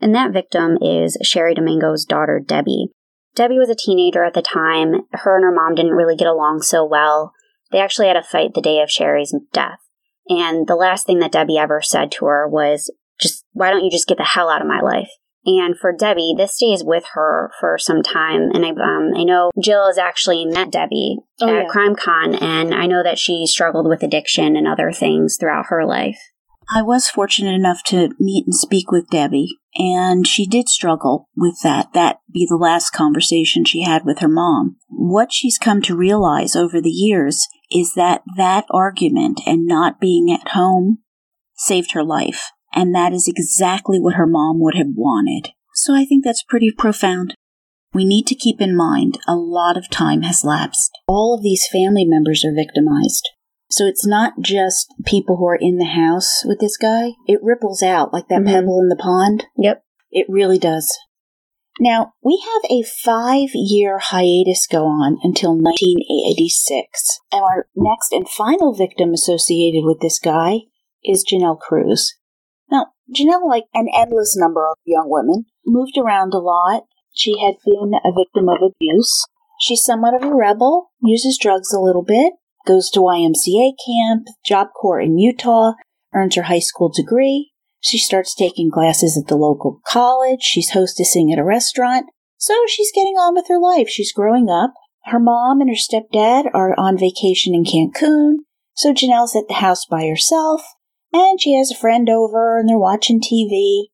And 0.00 0.14
that 0.14 0.32
victim 0.32 0.78
is 0.80 1.16
Cheri 1.24 1.54
Domingo's 1.54 2.04
daughter 2.04 2.40
Debbie. 2.44 2.90
Debbie 3.34 3.58
was 3.58 3.70
a 3.70 3.74
teenager 3.74 4.24
at 4.24 4.34
the 4.34 4.42
time. 4.42 5.02
Her 5.12 5.36
and 5.36 5.44
her 5.44 5.52
mom 5.52 5.74
didn't 5.74 5.92
really 5.92 6.16
get 6.16 6.28
along 6.28 6.62
so 6.62 6.84
well. 6.84 7.32
They 7.70 7.78
actually 7.78 8.08
had 8.08 8.16
a 8.16 8.22
fight 8.22 8.50
the 8.54 8.60
day 8.60 8.80
of 8.80 8.88
Cheri's 8.88 9.34
death. 9.52 9.78
And 10.28 10.66
the 10.66 10.76
last 10.76 11.06
thing 11.06 11.18
that 11.20 11.32
Debbie 11.32 11.58
ever 11.58 11.80
said 11.82 12.12
to 12.12 12.26
her 12.26 12.48
was, 12.48 12.92
just, 13.20 13.44
why 13.52 13.70
don't 13.70 13.84
you 13.84 13.90
just 13.90 14.06
get 14.06 14.18
the 14.18 14.24
hell 14.24 14.50
out 14.50 14.60
of 14.60 14.68
my 14.68 14.80
life? 14.80 15.08
And 15.44 15.76
for 15.76 15.92
Debbie, 15.92 16.34
this 16.36 16.54
stays 16.54 16.84
with 16.84 17.04
her 17.14 17.50
for 17.58 17.76
some 17.76 18.02
time. 18.02 18.50
And 18.52 18.64
I, 18.64 18.70
um, 18.70 19.10
I 19.16 19.24
know 19.24 19.50
Jill 19.60 19.86
has 19.86 19.98
actually 19.98 20.44
met 20.46 20.70
Debbie 20.70 21.16
oh, 21.40 21.48
at 21.48 21.64
yeah. 21.64 21.68
CrimeCon, 21.68 22.40
and 22.40 22.72
I 22.72 22.86
know 22.86 23.02
that 23.02 23.18
she 23.18 23.44
struggled 23.46 23.88
with 23.88 24.04
addiction 24.04 24.54
and 24.54 24.68
other 24.68 24.92
things 24.92 25.36
throughout 25.38 25.66
her 25.66 25.84
life. 25.84 26.18
I 26.74 26.80
was 26.80 27.10
fortunate 27.10 27.54
enough 27.54 27.82
to 27.88 28.14
meet 28.18 28.46
and 28.46 28.54
speak 28.54 28.90
with 28.90 29.10
Debbie, 29.10 29.58
and 29.74 30.26
she 30.26 30.46
did 30.46 30.70
struggle 30.70 31.28
with 31.36 31.58
that. 31.62 31.92
That 31.92 32.20
be 32.32 32.46
the 32.48 32.56
last 32.56 32.90
conversation 32.90 33.66
she 33.66 33.82
had 33.82 34.06
with 34.06 34.20
her 34.20 34.28
mom. 34.28 34.76
What 34.88 35.32
she's 35.32 35.58
come 35.58 35.82
to 35.82 35.96
realize 35.96 36.56
over 36.56 36.80
the 36.80 36.88
years 36.88 37.46
is 37.70 37.92
that 37.96 38.22
that 38.38 38.64
argument 38.70 39.42
and 39.44 39.66
not 39.66 40.00
being 40.00 40.32
at 40.32 40.52
home 40.52 40.98
saved 41.56 41.92
her 41.92 42.04
life. 42.04 42.50
And 42.74 42.94
that 42.94 43.12
is 43.12 43.28
exactly 43.28 44.00
what 44.00 44.14
her 44.14 44.26
mom 44.26 44.58
would 44.60 44.74
have 44.74 44.94
wanted. 44.96 45.52
So 45.74 45.94
I 45.94 46.06
think 46.06 46.24
that's 46.24 46.42
pretty 46.42 46.70
profound. 46.70 47.34
We 47.92 48.06
need 48.06 48.26
to 48.28 48.34
keep 48.34 48.62
in 48.62 48.74
mind 48.74 49.18
a 49.28 49.36
lot 49.36 49.76
of 49.76 49.90
time 49.90 50.22
has 50.22 50.42
lapsed. 50.42 50.90
All 51.06 51.34
of 51.34 51.42
these 51.42 51.68
family 51.70 52.06
members 52.06 52.46
are 52.46 52.54
victimized. 52.54 53.28
So 53.72 53.86
it's 53.86 54.06
not 54.06 54.34
just 54.42 54.92
people 55.06 55.38
who 55.38 55.46
are 55.46 55.58
in 55.58 55.78
the 55.78 55.86
house 55.86 56.42
with 56.44 56.60
this 56.60 56.76
guy. 56.76 57.12
It 57.26 57.40
ripples 57.42 57.82
out 57.82 58.12
like 58.12 58.28
that 58.28 58.42
mm-hmm. 58.42 58.52
pebble 58.52 58.80
in 58.82 58.88
the 58.88 59.00
pond. 59.00 59.46
Yep. 59.56 59.82
It 60.10 60.26
really 60.28 60.58
does. 60.58 60.94
Now, 61.80 62.12
we 62.22 62.38
have 62.44 62.70
a 62.70 62.82
five 62.82 63.48
year 63.54 63.98
hiatus 63.98 64.66
go 64.70 64.84
on 64.84 65.16
until 65.22 65.56
1986. 65.56 67.18
And 67.32 67.42
our 67.42 67.66
next 67.74 68.12
and 68.12 68.28
final 68.28 68.74
victim 68.74 69.14
associated 69.14 69.86
with 69.86 70.00
this 70.02 70.18
guy 70.18 70.60
is 71.02 71.24
Janelle 71.24 71.58
Cruz. 71.58 72.14
Now, 72.70 72.88
Janelle, 73.16 73.48
like 73.48 73.64
an 73.72 73.86
endless 73.96 74.36
number 74.36 74.68
of 74.68 74.76
young 74.84 75.06
women, 75.08 75.46
moved 75.64 75.96
around 75.96 76.34
a 76.34 76.40
lot. 76.40 76.82
She 77.14 77.40
had 77.40 77.54
been 77.64 77.92
a 78.04 78.12
victim 78.12 78.50
of 78.50 78.58
abuse. 78.60 79.24
She's 79.58 79.82
somewhat 79.82 80.14
of 80.14 80.28
a 80.28 80.34
rebel, 80.34 80.90
uses 81.00 81.38
drugs 81.40 81.72
a 81.72 81.80
little 81.80 82.04
bit, 82.04 82.34
goes 82.66 82.90
to 82.90 83.00
YMCA 83.00 83.72
camp, 83.86 84.26
Job 84.44 84.68
Corps 84.74 85.00
in 85.00 85.18
Utah, 85.18 85.72
earns 86.14 86.36
her 86.36 86.42
high 86.42 86.58
school 86.58 86.90
degree. 86.94 87.52
She 87.80 87.98
starts 87.98 88.34
taking 88.34 88.70
classes 88.70 89.18
at 89.20 89.28
the 89.28 89.36
local 89.36 89.80
college. 89.86 90.42
She's 90.42 90.70
hostessing 90.70 91.32
at 91.32 91.38
a 91.38 91.44
restaurant. 91.44 92.06
So 92.38 92.54
she's 92.68 92.92
getting 92.94 93.14
on 93.14 93.34
with 93.34 93.48
her 93.48 93.58
life. 93.58 93.88
She's 93.88 94.12
growing 94.12 94.48
up. 94.48 94.74
Her 95.04 95.18
mom 95.18 95.60
and 95.60 95.68
her 95.68 95.76
stepdad 95.76 96.46
are 96.54 96.78
on 96.78 96.96
vacation 96.96 97.54
in 97.54 97.64
Cancun. 97.64 98.38
So 98.74 98.92
Janelle's 98.92 99.34
at 99.34 99.48
the 99.48 99.54
house 99.54 99.84
by 99.84 100.06
herself. 100.06 100.62
And 101.12 101.40
she 101.40 101.56
has 101.56 101.70
a 101.70 101.76
friend 101.76 102.08
over 102.08 102.58
and 102.58 102.68
they're 102.68 102.78
watching 102.78 103.20
TV. 103.20 103.86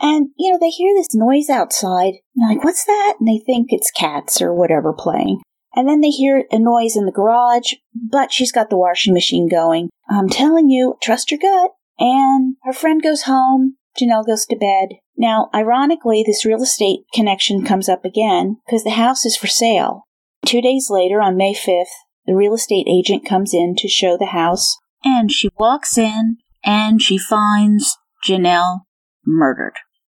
And, 0.00 0.30
you 0.36 0.50
know, 0.50 0.58
they 0.58 0.70
hear 0.70 0.92
this 0.94 1.14
noise 1.14 1.48
outside. 1.48 2.14
And 2.34 2.48
they're 2.48 2.56
like, 2.56 2.64
what's 2.64 2.84
that? 2.84 3.16
And 3.20 3.28
they 3.28 3.42
think 3.44 3.68
it's 3.70 3.90
cats 3.90 4.42
or 4.42 4.54
whatever 4.54 4.92
playing. 4.92 5.40
And 5.76 5.88
then 5.88 6.00
they 6.00 6.10
hear 6.10 6.44
a 6.50 6.58
noise 6.58 6.96
in 6.96 7.06
the 7.06 7.12
garage, 7.12 7.74
but 7.94 8.32
she's 8.32 8.52
got 8.52 8.70
the 8.70 8.78
washing 8.78 9.12
machine 9.12 9.48
going. 9.48 9.90
I'm 10.08 10.28
telling 10.28 10.68
you, 10.68 10.96
trust 11.02 11.30
your 11.30 11.40
gut. 11.40 11.72
And 11.98 12.56
her 12.64 12.72
friend 12.72 13.02
goes 13.02 13.22
home. 13.22 13.76
Janelle 14.00 14.26
goes 14.26 14.44
to 14.46 14.56
bed. 14.56 14.98
Now, 15.16 15.48
ironically, 15.54 16.24
this 16.26 16.44
real 16.44 16.62
estate 16.62 17.00
connection 17.12 17.64
comes 17.64 17.88
up 17.88 18.04
again 18.04 18.56
because 18.66 18.82
the 18.82 18.90
house 18.90 19.24
is 19.24 19.36
for 19.36 19.46
sale. 19.46 20.02
Two 20.44 20.60
days 20.60 20.88
later, 20.90 21.20
on 21.20 21.36
May 21.36 21.54
5th, 21.54 21.86
the 22.26 22.34
real 22.34 22.54
estate 22.54 22.86
agent 22.90 23.26
comes 23.26 23.54
in 23.54 23.74
to 23.78 23.88
show 23.88 24.16
the 24.18 24.26
house, 24.26 24.76
and 25.04 25.30
she 25.30 25.50
walks 25.58 25.96
in 25.96 26.38
and 26.64 27.00
she 27.00 27.18
finds 27.18 27.96
Janelle 28.26 28.80
murdered. 29.24 29.74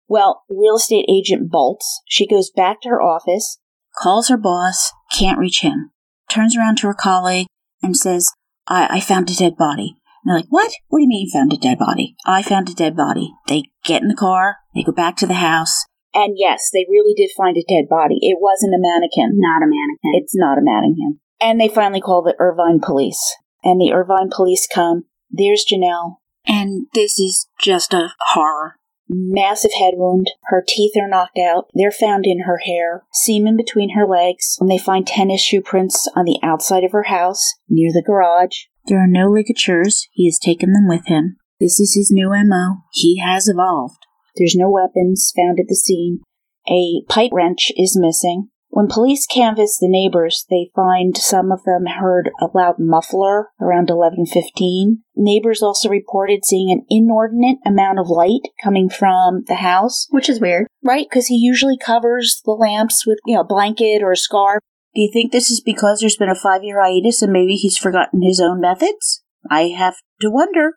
Well, 0.09 0.45
the 0.49 0.57
real 0.57 0.77
estate 0.77 1.07
agent 1.11 1.51
bolts. 1.51 2.01
She 2.09 2.27
goes 2.27 2.51
back 2.51 2.81
to 2.83 2.89
her 2.89 3.03
office, 3.03 3.59
calls 4.01 4.29
her 4.29 4.37
boss, 4.37 4.93
can't 5.13 5.39
reach 5.39 5.63
him. 5.63 5.91
Turns 6.31 6.57
around 6.57 6.79
to 6.79 6.87
her 6.89 6.95
colleague 6.95 7.47
and 7.83 7.97
says, 7.97 8.31
I, 8.67 8.97
I 8.97 9.01
found 9.01 9.31
a 9.31 9.35
dead 9.35 9.57
body. 9.57 9.97
And 10.25 10.31
they're 10.31 10.39
like, 10.39 10.49
What? 10.49 10.73
What 10.89 10.99
do 10.99 11.03
you 11.03 11.09
mean 11.09 11.27
you 11.27 11.33
found 11.33 11.53
a 11.53 11.57
dead 11.57 11.79
body? 11.79 12.17
I 12.27 12.43
found 12.43 12.69
a 12.69 12.75
dead 12.75 12.97
body. 12.97 13.33
They 13.49 13.65
get 13.85 14.03
in 14.03 14.09
the 14.09 14.15
car, 14.15 14.57
they 14.75 14.83
go 14.83 14.93
back 14.93 15.17
to 15.19 15.27
the 15.27 15.35
house. 15.35 15.85
And 16.15 16.35
yes, 16.37 16.71
they 16.73 16.87
really 16.89 17.15
did 17.15 17.31
find 17.37 17.57
a 17.57 17.65
dead 17.69 17.89
body. 17.91 18.17
It 18.21 18.39
wasn't 18.41 18.75
a 18.75 18.81
mannequin. 18.81 19.33
Not 19.35 19.63
a 19.63 19.67
mannequin. 19.67 20.13
It's 20.15 20.35
not 20.35 20.57
a 20.57 20.63
mannequin. 20.63 21.21
And 21.41 21.61
they 21.61 21.69
finally 21.69 22.01
call 22.01 22.23
the 22.23 22.35
Irvine 22.39 22.81
police. 22.81 23.37
And 23.63 23.79
the 23.79 23.93
Irvine 23.93 24.31
police 24.35 24.67
come. 24.67 25.05
There's 25.31 25.67
Janelle. 25.71 26.17
And 26.47 26.87
this 26.95 27.19
is 27.19 27.49
just 27.61 27.93
a 27.93 28.15
horror 28.31 28.77
massive 29.09 29.73
head 29.79 29.95
wound. 29.97 30.31
Her 30.45 30.65
teeth 30.67 30.93
are 30.97 31.09
knocked 31.09 31.39
out. 31.39 31.69
They're 31.75 31.91
found 31.91 32.27
in 32.27 32.41
her 32.41 32.59
hair, 32.59 33.05
semen 33.13 33.57
between 33.57 33.91
her 33.91 34.07
legs, 34.07 34.57
and 34.61 34.71
they 34.71 34.79
find 34.79 35.07
tennis 35.07 35.43
shoe 35.43 35.61
prints 35.61 36.09
on 36.17 36.25
the 36.25 36.39
outside 36.43 36.85
of 36.85 36.93
her 36.93 37.05
house 37.05 37.55
near 37.69 37.93
the 37.93 38.03
garage. 38.05 38.65
There 38.87 39.03
are 39.03 39.09
no 39.09 39.29
ligatures. 39.29 40.09
He 40.13 40.27
has 40.27 40.39
taken 40.39 40.73
them 40.73 40.89
with 40.89 41.07
him. 41.07 41.37
This 41.59 41.81
is 41.81 41.95
his 41.95 42.11
new 42.11 42.31
MO. 42.31 42.83
He 42.93 43.19
has 43.19 43.49
evolved. 43.49 44.07
There's 44.37 44.55
no 44.57 44.69
weapons 44.71 45.33
found 45.35 45.59
at 45.59 45.67
the 45.69 45.75
scene. 45.75 46.21
A 46.69 47.03
pipe 47.09 47.31
wrench 47.33 47.73
is 47.77 47.99
missing. 47.99 48.49
When 48.77 48.89
police 48.89 49.27
canvass 49.27 49.79
the 49.79 49.89
neighbors, 49.89 50.45
they 50.51 50.71
find 50.77 51.17
some 51.17 51.51
of 51.51 51.65
them 51.65 51.87
heard 51.87 52.31
a 52.43 52.49
loud 52.53 52.75
muffler 52.79 53.49
around 53.59 53.89
11:15. 53.89 54.99
Neighbors 55.17 55.63
also 55.63 55.89
reported 55.89 56.45
seeing 56.45 56.71
an 56.71 56.85
inordinate 56.91 57.57
amount 57.65 57.99
of 57.99 58.11
light 58.11 58.43
coming 58.63 58.91
from 58.91 59.45
the 59.47 59.55
house, 59.55 60.07
which 60.11 60.29
is 60.29 60.43
weird, 60.43 60.67
right? 60.85 61.07
Because 61.09 61.29
he 61.29 61.37
usually 61.37 61.79
covers 61.79 62.43
the 62.45 62.51
lamps 62.51 63.07
with, 63.07 63.19
you 63.25 63.37
know, 63.37 63.41
a 63.41 63.45
blanket 63.45 64.03
or 64.03 64.13
a 64.13 64.17
scarf. 64.17 64.61
Do 64.95 65.01
you 65.01 65.11
think 65.11 65.33
this 65.33 65.51
is 65.51 65.63
because 65.63 66.01
there's 66.01 66.19
been 66.19 66.29
a 66.29 66.35
five-year 66.35 66.79
hiatus 66.79 67.23
and 67.23 67.33
maybe 67.33 67.55
he's 67.55 67.79
forgotten 67.79 68.21
his 68.21 68.43
own 68.43 68.61
methods? 68.61 69.23
I 69.51 69.69
have 69.69 69.95
to 70.21 70.29
wonder. 70.29 70.75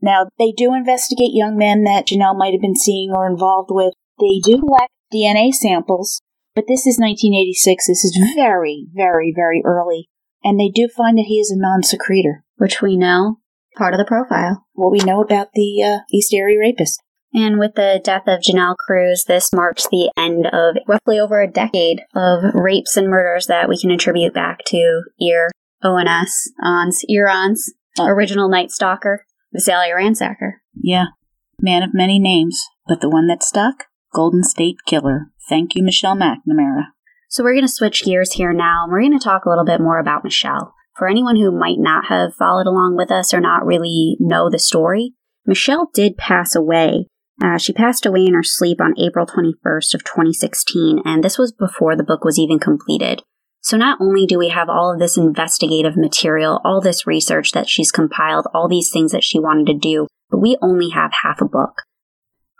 Now, 0.00 0.28
they 0.38 0.52
do 0.52 0.74
investigate 0.74 1.34
young 1.34 1.56
men 1.56 1.82
that 1.82 2.06
Janelle 2.06 2.38
might 2.38 2.52
have 2.52 2.62
been 2.62 2.76
seeing 2.76 3.10
or 3.10 3.28
involved 3.28 3.70
with. 3.72 3.94
They 4.20 4.38
do 4.38 4.60
collect 4.60 4.92
DNA 5.12 5.52
samples 5.52 6.20
but 6.54 6.64
this 6.68 6.86
is 6.86 6.98
1986. 6.98 7.86
This 7.86 8.04
is 8.04 8.18
very, 8.36 8.86
very, 8.92 9.32
very 9.34 9.62
early. 9.64 10.08
And 10.44 10.58
they 10.58 10.68
do 10.68 10.88
find 10.88 11.16
that 11.18 11.26
he 11.28 11.38
is 11.38 11.50
a 11.50 11.58
non 11.58 11.82
secretor. 11.82 12.44
Which 12.56 12.80
we 12.80 12.96
know 12.96 13.38
part 13.76 13.94
of 13.94 13.98
the 13.98 14.04
profile. 14.04 14.66
What 14.74 14.92
we 14.92 14.98
know 14.98 15.22
about 15.22 15.48
the 15.54 15.82
uh, 15.82 16.04
East 16.12 16.32
Area 16.34 16.58
rapist. 16.58 17.02
And 17.34 17.58
with 17.58 17.74
the 17.74 18.00
death 18.04 18.24
of 18.26 18.40
Janelle 18.40 18.76
Cruz, 18.76 19.24
this 19.26 19.50
marks 19.54 19.88
the 19.90 20.10
end 20.16 20.46
of 20.52 20.76
roughly 20.86 21.18
over 21.18 21.40
a 21.40 21.50
decade 21.50 22.02
of 22.14 22.54
rapes 22.54 22.96
and 22.96 23.08
murders 23.08 23.46
that 23.46 23.68
we 23.68 23.78
can 23.80 23.90
attribute 23.90 24.34
back 24.34 24.58
to 24.66 25.02
Ear, 25.20 25.50
ONS, 25.82 26.52
ONS, 26.62 27.04
Ear-Ons, 27.08 27.72
oh. 27.98 28.06
original 28.06 28.50
Night 28.50 28.70
Stalker, 28.70 29.24
Visalia 29.52 29.94
Ransacker. 29.94 30.56
Yeah. 30.74 31.06
Man 31.58 31.82
of 31.82 31.94
many 31.94 32.18
names, 32.18 32.62
but 32.86 33.00
the 33.00 33.08
one 33.08 33.28
that 33.28 33.42
stuck? 33.42 33.86
Golden 34.14 34.44
State 34.44 34.76
Killer. 34.86 35.31
Thank 35.48 35.74
you, 35.74 35.82
Michelle 35.82 36.16
McNamara. 36.16 36.86
So 37.28 37.42
we're 37.42 37.54
going 37.54 37.66
to 37.66 37.72
switch 37.72 38.04
gears 38.04 38.32
here 38.34 38.52
now, 38.52 38.84
and 38.84 38.92
we're 38.92 39.00
going 39.00 39.18
to 39.18 39.24
talk 39.24 39.44
a 39.44 39.48
little 39.48 39.64
bit 39.64 39.80
more 39.80 39.98
about 39.98 40.24
Michelle. 40.24 40.74
For 40.96 41.08
anyone 41.08 41.36
who 41.36 41.50
might 41.50 41.78
not 41.78 42.06
have 42.06 42.34
followed 42.34 42.66
along 42.66 42.96
with 42.96 43.10
us 43.10 43.32
or 43.32 43.40
not 43.40 43.64
really 43.64 44.16
know 44.20 44.50
the 44.50 44.58
story, 44.58 45.14
Michelle 45.46 45.90
did 45.94 46.16
pass 46.16 46.54
away. 46.54 47.06
Uh, 47.42 47.58
she 47.58 47.72
passed 47.72 48.06
away 48.06 48.26
in 48.26 48.34
her 48.34 48.42
sleep 48.42 48.80
on 48.80 48.94
April 48.98 49.26
21st 49.26 49.94
of 49.94 50.04
2016, 50.04 51.00
and 51.04 51.24
this 51.24 51.38
was 51.38 51.52
before 51.52 51.96
the 51.96 52.04
book 52.04 52.24
was 52.24 52.38
even 52.38 52.58
completed. 52.58 53.22
So 53.62 53.76
not 53.76 53.98
only 54.00 54.26
do 54.26 54.38
we 54.38 54.50
have 54.50 54.68
all 54.68 54.92
of 54.92 54.98
this 54.98 55.16
investigative 55.16 55.96
material, 55.96 56.60
all 56.64 56.80
this 56.80 57.06
research 57.06 57.52
that 57.52 57.68
she's 57.68 57.90
compiled, 57.90 58.46
all 58.52 58.68
these 58.68 58.90
things 58.90 59.12
that 59.12 59.24
she 59.24 59.38
wanted 59.38 59.66
to 59.68 59.78
do, 59.78 60.06
but 60.30 60.40
we 60.40 60.56
only 60.60 60.90
have 60.90 61.12
half 61.22 61.40
a 61.40 61.46
book. 61.46 61.82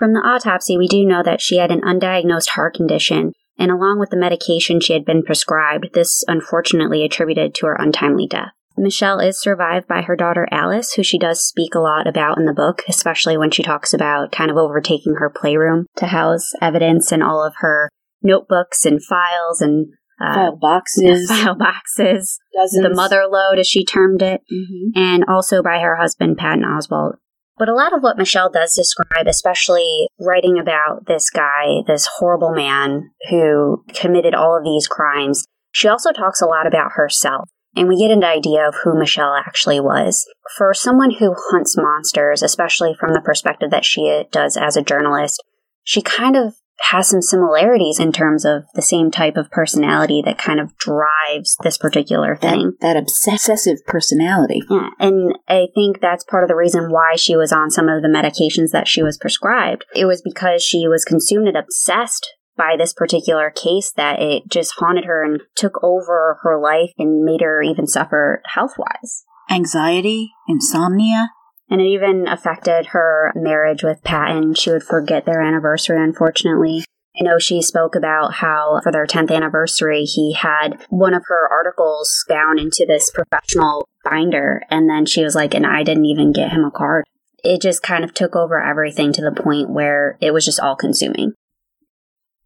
From 0.02 0.14
the 0.14 0.18
autopsy, 0.18 0.76
we 0.76 0.88
do 0.88 1.06
know 1.06 1.22
that 1.22 1.40
she 1.40 1.58
had 1.58 1.70
an 1.70 1.80
undiagnosed 1.82 2.48
heart 2.56 2.74
condition, 2.74 3.34
and 3.56 3.70
along 3.70 4.00
with 4.00 4.10
the 4.10 4.16
medication 4.16 4.80
she 4.80 4.94
had 4.94 5.04
been 5.04 5.22
prescribed, 5.22 5.90
this 5.94 6.24
unfortunately 6.26 7.04
attributed 7.04 7.54
to 7.54 7.66
her 7.66 7.76
untimely 7.78 8.26
death. 8.26 8.50
Michelle 8.76 9.20
is 9.20 9.40
survived 9.40 9.86
by 9.86 10.02
her 10.02 10.16
daughter 10.16 10.48
Alice, 10.50 10.94
who 10.94 11.04
she 11.04 11.20
does 11.20 11.46
speak 11.46 11.76
a 11.76 11.78
lot 11.78 12.08
about 12.08 12.36
in 12.36 12.46
the 12.46 12.52
book, 12.52 12.82
especially 12.88 13.36
when 13.36 13.52
she 13.52 13.62
talks 13.62 13.94
about 13.94 14.32
kind 14.32 14.50
of 14.50 14.56
overtaking 14.56 15.14
her 15.18 15.30
playroom 15.30 15.86
to 15.98 16.06
house 16.06 16.50
evidence 16.60 17.12
and 17.12 17.22
all 17.22 17.40
of 17.40 17.54
her 17.58 17.88
notebooks 18.22 18.84
and 18.84 19.04
files 19.04 19.60
and 19.60 19.86
uh, 20.20 20.34
file 20.34 20.56
boxes, 20.56 21.28
file 21.28 21.54
boxes, 21.54 22.40
dozens. 22.52 22.82
the 22.82 22.92
mother 22.92 23.22
load, 23.30 23.60
as 23.60 23.68
she 23.68 23.84
termed 23.84 24.20
it, 24.20 24.40
mm-hmm. 24.52 24.98
and 25.00 25.24
also 25.28 25.62
by 25.62 25.78
her 25.78 25.94
husband 25.94 26.38
Patton 26.38 26.64
Oswalt. 26.64 27.18
But 27.62 27.68
a 27.68 27.76
lot 27.76 27.94
of 27.94 28.02
what 28.02 28.18
Michelle 28.18 28.50
does 28.50 28.74
describe, 28.74 29.28
especially 29.28 30.08
writing 30.18 30.58
about 30.58 31.06
this 31.06 31.30
guy, 31.30 31.82
this 31.86 32.08
horrible 32.18 32.52
man 32.52 33.12
who 33.30 33.84
committed 33.94 34.34
all 34.34 34.58
of 34.58 34.64
these 34.64 34.88
crimes, 34.88 35.44
she 35.70 35.86
also 35.86 36.10
talks 36.10 36.40
a 36.40 36.46
lot 36.46 36.66
about 36.66 36.94
herself. 36.96 37.48
And 37.76 37.86
we 37.86 38.00
get 38.00 38.10
an 38.10 38.24
idea 38.24 38.66
of 38.66 38.74
who 38.82 38.98
Michelle 38.98 39.36
actually 39.36 39.78
was. 39.78 40.26
For 40.58 40.74
someone 40.74 41.12
who 41.12 41.36
hunts 41.52 41.76
monsters, 41.76 42.42
especially 42.42 42.96
from 42.98 43.12
the 43.12 43.20
perspective 43.20 43.70
that 43.70 43.84
she 43.84 44.24
does 44.32 44.56
as 44.56 44.76
a 44.76 44.82
journalist, 44.82 45.40
she 45.84 46.02
kind 46.02 46.34
of 46.34 46.56
has 46.90 47.08
some 47.08 47.22
similarities 47.22 47.98
in 47.98 48.12
terms 48.12 48.44
of 48.44 48.64
the 48.74 48.82
same 48.82 49.10
type 49.10 49.36
of 49.36 49.50
personality 49.50 50.22
that 50.24 50.38
kind 50.38 50.60
of 50.60 50.76
drives 50.78 51.56
this 51.62 51.78
particular 51.78 52.36
thing. 52.36 52.72
That, 52.80 52.94
that 52.94 52.96
obsessive 52.96 53.78
personality. 53.86 54.62
Yeah, 54.68 54.90
and 54.98 55.38
I 55.48 55.68
think 55.74 56.00
that's 56.00 56.24
part 56.24 56.44
of 56.44 56.48
the 56.48 56.56
reason 56.56 56.90
why 56.90 57.14
she 57.16 57.36
was 57.36 57.52
on 57.52 57.70
some 57.70 57.88
of 57.88 58.02
the 58.02 58.08
medications 58.08 58.70
that 58.72 58.88
she 58.88 59.02
was 59.02 59.18
prescribed. 59.18 59.84
It 59.94 60.06
was 60.06 60.22
because 60.22 60.62
she 60.62 60.88
was 60.88 61.04
consumed 61.04 61.48
and 61.48 61.56
obsessed 61.56 62.34
by 62.56 62.74
this 62.76 62.92
particular 62.92 63.50
case 63.50 63.92
that 63.96 64.20
it 64.20 64.44
just 64.50 64.74
haunted 64.78 65.04
her 65.04 65.24
and 65.24 65.40
took 65.56 65.82
over 65.82 66.38
her 66.42 66.60
life 66.60 66.90
and 66.98 67.24
made 67.24 67.40
her 67.40 67.62
even 67.62 67.86
suffer 67.86 68.42
health 68.46 68.74
wise. 68.76 69.24
Anxiety, 69.50 70.32
insomnia, 70.48 71.30
and 71.72 71.80
it 71.80 71.86
even 71.86 72.28
affected 72.28 72.88
her 72.88 73.32
marriage 73.34 73.82
with 73.82 74.04
Patton. 74.04 74.52
She 74.52 74.70
would 74.70 74.82
forget 74.82 75.24
their 75.24 75.40
anniversary, 75.40 75.96
unfortunately. 76.04 76.84
I 77.18 77.24
know 77.24 77.38
she 77.38 77.62
spoke 77.62 77.94
about 77.94 78.34
how 78.34 78.78
for 78.82 78.92
their 78.92 79.06
10th 79.06 79.34
anniversary, 79.34 80.04
he 80.04 80.34
had 80.34 80.84
one 80.90 81.14
of 81.14 81.22
her 81.28 81.48
articles 81.50 82.26
bound 82.28 82.60
into 82.60 82.84
this 82.86 83.10
professional 83.10 83.88
binder. 84.04 84.60
And 84.68 84.86
then 84.86 85.06
she 85.06 85.24
was 85.24 85.34
like, 85.34 85.54
and 85.54 85.64
I 85.64 85.82
didn't 85.82 86.04
even 86.04 86.34
get 86.34 86.52
him 86.52 86.62
a 86.62 86.70
card. 86.70 87.06
It 87.42 87.62
just 87.62 87.82
kind 87.82 88.04
of 88.04 88.12
took 88.12 88.36
over 88.36 88.62
everything 88.62 89.10
to 89.14 89.22
the 89.22 89.32
point 89.32 89.70
where 89.70 90.18
it 90.20 90.32
was 90.32 90.44
just 90.44 90.60
all 90.60 90.76
consuming. 90.76 91.32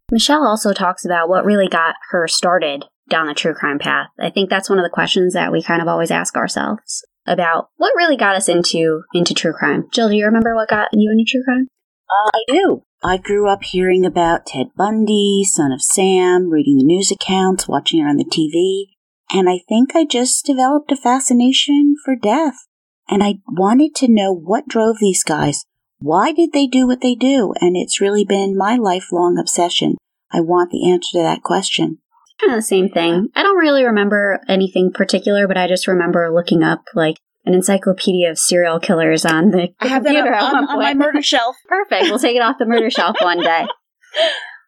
Michelle 0.09 0.47
also 0.47 0.71
talks 0.71 1.03
about 1.03 1.27
what 1.27 1.43
really 1.43 1.67
got 1.67 1.95
her 2.11 2.29
started 2.29 2.85
down 3.09 3.27
the 3.27 3.33
true 3.33 3.53
crime 3.53 3.77
path. 3.77 4.07
I 4.17 4.29
think 4.29 4.49
that's 4.49 4.69
one 4.69 4.79
of 4.79 4.83
the 4.83 4.89
questions 4.89 5.33
that 5.33 5.51
we 5.51 5.61
kind 5.61 5.81
of 5.81 5.89
always 5.89 6.11
ask 6.11 6.37
ourselves 6.37 7.03
about 7.27 7.69
what 7.77 7.93
really 7.95 8.17
got 8.17 8.35
us 8.35 8.47
into 8.47 9.03
into 9.13 9.33
true 9.33 9.53
crime. 9.53 9.87
Jill, 9.91 10.09
do 10.09 10.15
you 10.15 10.25
remember 10.25 10.55
what 10.55 10.69
got 10.69 10.89
you 10.93 11.11
into 11.11 11.25
true 11.27 11.43
crime? 11.43 11.67
Uh, 12.09 12.29
I 12.33 12.43
do. 12.47 12.83
I 13.03 13.17
grew 13.17 13.49
up 13.49 13.63
hearing 13.63 14.05
about 14.05 14.47
Ted 14.47 14.67
Bundy, 14.75 15.43
Son 15.43 15.71
of 15.71 15.81
Sam, 15.81 16.49
reading 16.49 16.77
the 16.77 16.83
news 16.83 17.11
accounts, 17.11 17.67
watching 17.67 17.99
it 17.99 18.09
on 18.09 18.17
the 18.17 18.25
TV, 18.25 18.85
and 19.31 19.49
I 19.49 19.59
think 19.67 19.95
I 19.95 20.05
just 20.05 20.45
developed 20.45 20.91
a 20.91 20.95
fascination 20.95 21.95
for 22.03 22.15
death. 22.15 22.55
And 23.09 23.23
I 23.23 23.35
wanted 23.47 23.95
to 23.95 24.07
know 24.07 24.33
what 24.33 24.67
drove 24.67 24.97
these 24.99 25.23
guys. 25.23 25.63
Why 25.99 26.31
did 26.31 26.51
they 26.53 26.67
do 26.67 26.87
what 26.87 27.01
they 27.01 27.15
do? 27.15 27.53
And 27.61 27.77
it's 27.77 28.01
really 28.01 28.25
been 28.25 28.57
my 28.57 28.75
lifelong 28.75 29.37
obsession. 29.37 29.97
I 30.31 30.41
want 30.41 30.71
the 30.71 30.91
answer 30.91 31.09
to 31.13 31.23
that 31.23 31.43
question 31.43 31.99
kind 32.39 32.53
of 32.53 32.57
the 32.57 32.63
same 32.63 32.89
thing. 32.89 33.27
I 33.35 33.43
don't 33.43 33.57
really 33.57 33.83
remember 33.83 34.39
anything 34.47 34.91
particular, 34.93 35.47
but 35.47 35.57
I 35.57 35.67
just 35.67 35.87
remember 35.87 36.31
looking 36.33 36.63
up 36.63 36.83
like 36.95 37.17
an 37.45 37.53
encyclopedia 37.53 38.29
of 38.29 38.37
serial 38.37 38.79
killers 38.79 39.25
on 39.25 39.51
the 39.51 39.69
I 39.79 39.87
have 39.87 40.03
computer 40.03 40.31
that 40.31 40.43
on, 40.43 40.65
on, 40.65 40.79
my 40.79 40.93
murder 40.93 41.21
shelf. 41.21 41.55
Perfect. 41.67 42.03
We'll 42.03 42.19
take 42.19 42.35
it 42.35 42.41
off 42.41 42.57
the 42.59 42.65
murder 42.65 42.89
shelf 42.89 43.17
one 43.21 43.41
day. 43.41 43.65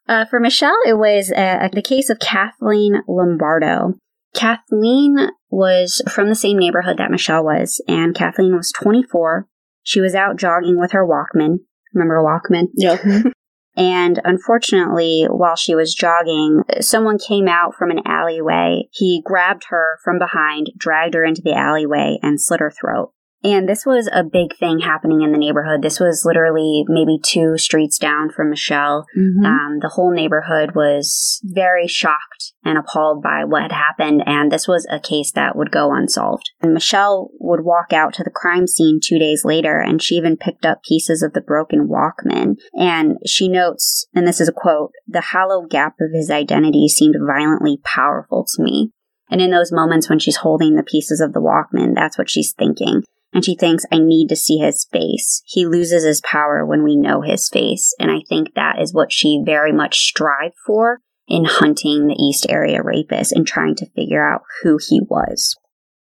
Uh, 0.08 0.26
for 0.26 0.40
Michelle, 0.40 0.80
it 0.88 0.98
was 0.98 1.32
uh, 1.32 1.70
the 1.72 1.84
case 1.84 2.10
of 2.10 2.18
Kathleen 2.18 3.04
Lombardo. 3.08 3.94
Kathleen 4.34 5.30
was 5.52 6.02
from 6.10 6.30
the 6.30 6.36
same 6.36 6.58
neighborhood 6.58 6.98
that 6.98 7.12
Michelle 7.12 7.44
was, 7.44 7.80
and 7.88 8.16
Kathleen 8.16 8.56
was 8.56 8.74
24. 8.82 9.46
She 9.84 10.02
was 10.02 10.16
out 10.16 10.38
jogging 10.38 10.80
with 10.80 10.94
her 10.94 11.06
Walkman. 11.06 11.58
Remember 11.94 12.24
Walkman? 12.24 12.70
Yeah. 12.74 12.98
And 13.80 14.19
unfortunately, 14.26 15.26
while 15.30 15.56
she 15.56 15.73
was 15.73 15.95
jogging, 15.95 16.64
someone 16.81 17.18
came 17.18 17.47
out 17.47 17.76
from 17.76 17.91
an 17.91 18.01
alleyway. 18.06 18.89
He 18.91 19.22
grabbed 19.23 19.68
her 19.69 19.99
from 20.03 20.19
behind, 20.19 20.72
dragged 20.77 21.14
her 21.14 21.23
into 21.23 21.41
the 21.41 21.53
alleyway, 21.53 22.19
and 22.22 22.41
slit 22.41 22.60
her 22.60 22.72
throat. 22.72 23.14
And 23.41 23.69
this 23.69 23.85
was 23.85 24.10
a 24.11 24.26
big 24.26 24.57
thing 24.57 24.80
happening 24.80 25.22
in 25.22 25.31
the 25.31 25.38
neighborhood. 25.38 25.81
This 25.81 25.97
was 25.97 26.26
literally 26.26 26.84
maybe 26.89 27.18
two 27.23 27.57
streets 27.57 27.97
down 27.97 28.30
from 28.30 28.49
Michelle. 28.49 29.06
Mm-hmm. 29.18 29.45
Um, 29.45 29.80
the 29.80 29.88
whole 29.88 30.11
neighborhood 30.11 30.76
was 30.76 31.39
very 31.45 31.88
shocked 31.88 32.39
and 32.64 32.77
appalled 32.77 33.23
by 33.23 33.44
what 33.45 33.64
had 33.64 33.72
happened, 33.72 34.23
and 34.26 34.52
this 34.52 34.68
was 34.68 34.88
a 34.90 34.99
case 34.99 35.31
that 35.31 35.56
would 35.56 35.72
go 35.72 35.94
unsolved. 35.94 36.52
And 36.61 36.73
Michelle 36.73 37.30
would 37.40 37.64
walk 37.64 37.94
out 37.94 38.14
to 38.15 38.23
the 38.23 38.30
crime 38.30 38.68
scene 38.68 38.99
two 39.02 39.18
days 39.18 39.45
later, 39.45 39.80
and 39.80 40.02
she 40.02 40.15
even 40.15 40.38
picked 40.38 40.65
up 40.65 40.84
pieces 40.84 41.22
of 41.22 41.34
the 41.34 41.41
broken 41.41 41.88
Walkman. 41.88 42.56
And 42.73 43.18
she 43.26 43.48
notes, 43.48 44.06
and 44.14 44.27
this 44.27 44.41
is 44.41 44.49
a 44.49 44.53
quote, 44.53 44.91
the 45.07 45.22
hollow 45.22 45.65
gap 45.65 45.95
of 46.02 46.11
his 46.14 46.30
identity 46.30 46.88
seemed 46.88 47.15
violently 47.26 47.80
powerful 47.84 48.45
to 48.56 48.64
me. 48.64 48.91
And 49.30 49.41
in 49.41 49.52
those 49.52 49.72
moments 49.72 50.10
when 50.10 50.19
she's 50.19 50.38
holding 50.38 50.76
the 50.76 50.84
pieces 50.84 51.22
of 51.22 51.34
the 51.34 51.41
Walkman, 51.41 51.94
that's 51.95 52.18
what 52.18 52.30
she's 52.30 52.53
thinking 52.53 53.03
and 53.34 53.45
she 53.45 53.56
thinks, 53.56 53.86
I 53.91 53.99
need 53.99 54.27
to 54.30 54.36
see 54.36 54.57
his 54.57 54.88
face. 54.91 55.44
He 55.45 55.65
loses 55.65 56.03
his 56.03 56.22
power 56.22 56.65
when 56.65 56.84
we 56.84 56.95
know 56.95 57.22
his 57.22 57.48
face. 57.48 57.94
And 57.99 58.10
I 58.10 58.22
think 58.27 58.53
that 58.56 58.80
is 58.81 58.94
what 58.94 59.11
she 59.11 59.41
very 59.45 59.72
much 59.72 59.99
strived 59.99 60.56
for 60.65 61.02
in 61.30 61.45
hunting 61.45 62.07
the 62.07 62.18
East 62.19 62.45
Area 62.49 62.81
rapist 62.81 63.31
and 63.31 63.45
trying 63.45 63.76
to 63.76 63.89
figure 63.91 64.26
out 64.26 64.41
who 64.61 64.80
he 64.89 65.01
was. 65.10 65.56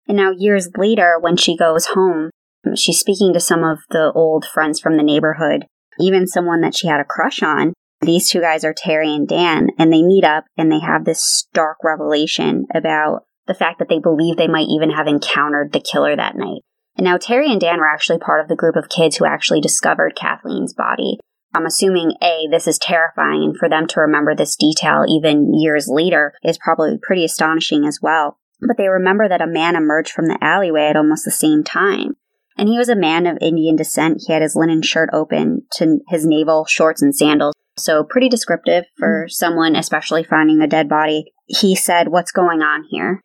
And 0.08 0.18
now, 0.18 0.32
years 0.32 0.70
later, 0.78 1.18
when 1.20 1.36
she 1.36 1.58
goes 1.58 1.88
home, 1.88 2.32
she's 2.76 3.00
speaking 3.00 3.34
to 3.34 3.40
some 3.40 3.64
of 3.64 3.80
the 3.90 4.12
old 4.16 4.46
friends 4.46 4.80
from 4.80 4.96
the 4.96 5.04
neighborhood, 5.04 5.66
even 6.00 6.28
someone 6.28 6.62
that 6.62 6.76
she 6.76 6.88
had 6.88 7.02
a 7.02 7.06
crush 7.06 7.44
on. 7.44 7.74
These 8.02 8.30
two 8.30 8.42
guys 8.42 8.64
are 8.64 8.76
Terry 8.76 9.14
and 9.14 9.28
Dan, 9.28 9.70
and 9.78 9.92
they 9.92 10.04
meet 10.04 10.24
up 10.24 10.46
and 10.56 10.72
they 10.72 10.80
have 10.80 11.04
this 11.04 11.24
stark 11.24 11.78
revelation 11.84 12.66
about 12.74 13.24
the 13.48 13.54
fact 13.54 13.80
that 13.80 13.90
they 13.90 14.00
believe 14.00 14.38
they 14.38 14.48
might 14.48 14.68
even 14.70 14.92
have 14.92 15.08
encountered 15.08 15.74
the 15.74 15.80
killer 15.80 16.16
that 16.16 16.36
night. 16.36 16.62
And 16.96 17.06
now 17.06 17.18
Terry 17.18 17.52
and 17.52 17.62
Dan 17.62 17.80
were 17.80 17.88
actually 17.88 18.20
part 18.20 18.42
of 18.42 18.48
the 18.48 18.56
group 18.56 18.76
of 18.76 18.90
kids 18.90 19.18
who 19.18 19.26
actually 19.26 19.62
discovered 19.62 20.16
Kathleen's 20.16 20.74
body. 20.74 21.18
I'm 21.54 21.66
assuming 21.66 22.14
A, 22.22 22.48
this 22.52 22.68
is 22.68 22.78
terrifying, 22.78 23.44
and 23.44 23.58
for 23.58 23.70
them 23.70 23.88
to 23.88 24.02
remember 24.02 24.36
this 24.36 24.56
detail 24.56 25.06
even 25.08 25.54
years 25.54 25.88
later 25.88 26.34
is 26.44 26.58
probably 26.58 26.98
pretty 27.02 27.26
astonishing 27.26 27.86
as 27.86 28.00
well. 28.02 28.38
But 28.62 28.78
they 28.78 28.88
remember 28.88 29.28
that 29.30 29.42
a 29.42 29.48
man 29.48 29.76
emerged 29.76 30.12
from 30.12 30.28
the 30.28 30.38
alleyway 30.42 30.88
at 30.88 30.96
almost 30.96 31.26
the 31.26 31.32
same 31.32 31.64
time. 31.64 32.18
And 32.58 32.68
he 32.68 32.78
was 32.78 32.90
a 32.90 32.96
man 32.96 33.28
of 33.28 33.38
Indian 33.40 33.76
descent. 33.76 34.24
He 34.26 34.34
had 34.34 34.42
his 34.42 34.56
linen 34.56 34.82
shirt 34.82 35.10
open 35.14 35.64
to 35.74 36.00
his 36.08 36.26
navel, 36.26 36.66
shorts, 36.66 37.02
and 37.02 37.16
sandals. 37.16 37.54
So, 37.78 38.04
pretty 38.04 38.30
descriptive 38.30 38.86
for 38.98 39.26
mm. 39.28 39.32
someone, 39.32 39.76
especially 39.76 40.24
finding 40.24 40.62
a 40.62 40.68
dead 40.68 40.90
body. 40.90 41.26
He 41.46 41.76
said, 41.76 42.08
What's 42.08 42.32
going 42.32 42.62
on 42.62 42.86
here? 42.90 43.22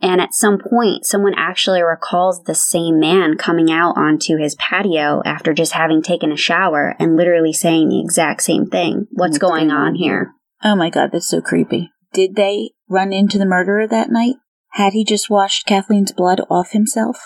And 0.00 0.20
at 0.20 0.34
some 0.34 0.58
point, 0.58 1.06
someone 1.06 1.34
actually 1.36 1.82
recalls 1.82 2.42
the 2.42 2.54
same 2.54 2.98
man 3.00 3.36
coming 3.36 3.70
out 3.70 3.96
onto 3.96 4.36
his 4.36 4.54
patio 4.56 5.22
after 5.24 5.54
just 5.54 5.72
having 5.72 6.02
taken 6.02 6.32
a 6.32 6.36
shower 6.36 6.94
and 6.98 7.16
literally 7.16 7.52
saying 7.52 7.88
the 7.88 8.00
exact 8.00 8.42
same 8.42 8.66
thing. 8.66 9.06
What's, 9.12 9.38
going 9.38 9.70
on 9.70 9.94
here? 9.94 10.32
Oh 10.62 10.76
my 10.76 10.90
god, 10.90 11.10
that's 11.12 11.28
so 11.28 11.40
creepy. 11.40 11.90
Did 12.12 12.34
they 12.34 12.70
run 12.88 13.12
into 13.12 13.38
the 13.38 13.46
murderer 13.46 13.86
that 13.86 14.10
night? 14.10 14.34
Had 14.72 14.92
he 14.92 15.04
just 15.04 15.30
washed 15.30 15.66
Kathleen's 15.66 16.12
blood 16.12 16.40
off 16.50 16.72
himself? 16.72 17.18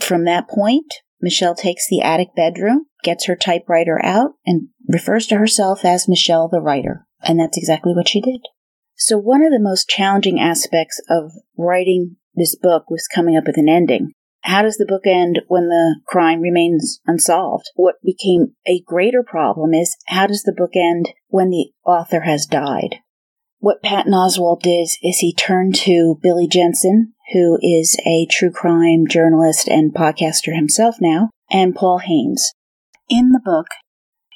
From 0.00 0.24
that 0.24 0.48
point, 0.48 0.92
Michelle 1.20 1.54
takes 1.54 1.88
the 1.88 2.00
attic 2.02 2.34
bedroom, 2.36 2.86
gets 3.02 3.26
her 3.26 3.36
typewriter 3.36 4.00
out, 4.04 4.32
and 4.44 4.68
refers 4.88 5.26
to 5.28 5.38
herself 5.38 5.84
as 5.84 6.08
Michelle 6.08 6.48
the 6.48 6.60
writer. 6.60 7.06
And 7.22 7.38
that's 7.38 7.58
exactly 7.58 7.92
what 7.94 8.08
she 8.08 8.20
did. 8.20 8.40
So, 9.00 9.16
one 9.16 9.44
of 9.44 9.52
the 9.52 9.60
most 9.60 9.88
challenging 9.88 10.40
aspects 10.40 11.00
of 11.08 11.30
writing 11.56 12.16
this 12.34 12.56
book 12.56 12.90
was 12.90 13.06
coming 13.06 13.36
up 13.36 13.44
with 13.46 13.56
an 13.56 13.68
ending. 13.68 14.10
How 14.40 14.62
does 14.62 14.76
the 14.76 14.86
book 14.86 15.06
end 15.06 15.40
when 15.46 15.68
the 15.68 16.00
crime 16.04 16.40
remains 16.40 17.00
unsolved? 17.06 17.70
What 17.76 17.94
became 18.02 18.56
a 18.66 18.82
greater 18.84 19.22
problem 19.22 19.72
is 19.72 19.96
how 20.08 20.26
does 20.26 20.42
the 20.42 20.54
book 20.54 20.72
end 20.74 21.10
when 21.28 21.50
the 21.50 21.70
author 21.86 22.22
has 22.22 22.44
died? 22.44 22.96
What 23.60 23.84
Patton 23.84 24.12
Oswalt 24.12 24.62
did 24.62 24.88
is 25.02 25.18
he 25.18 25.32
turned 25.32 25.76
to 25.76 26.18
Billy 26.20 26.48
Jensen, 26.48 27.12
who 27.32 27.56
is 27.62 27.96
a 28.04 28.26
true 28.28 28.50
crime 28.50 29.06
journalist 29.08 29.68
and 29.68 29.94
podcaster 29.94 30.54
himself 30.54 30.96
now, 31.00 31.30
and 31.52 31.74
Paul 31.74 31.98
Haynes. 31.98 32.52
In 33.08 33.30
the 33.30 33.40
book, 33.44 33.66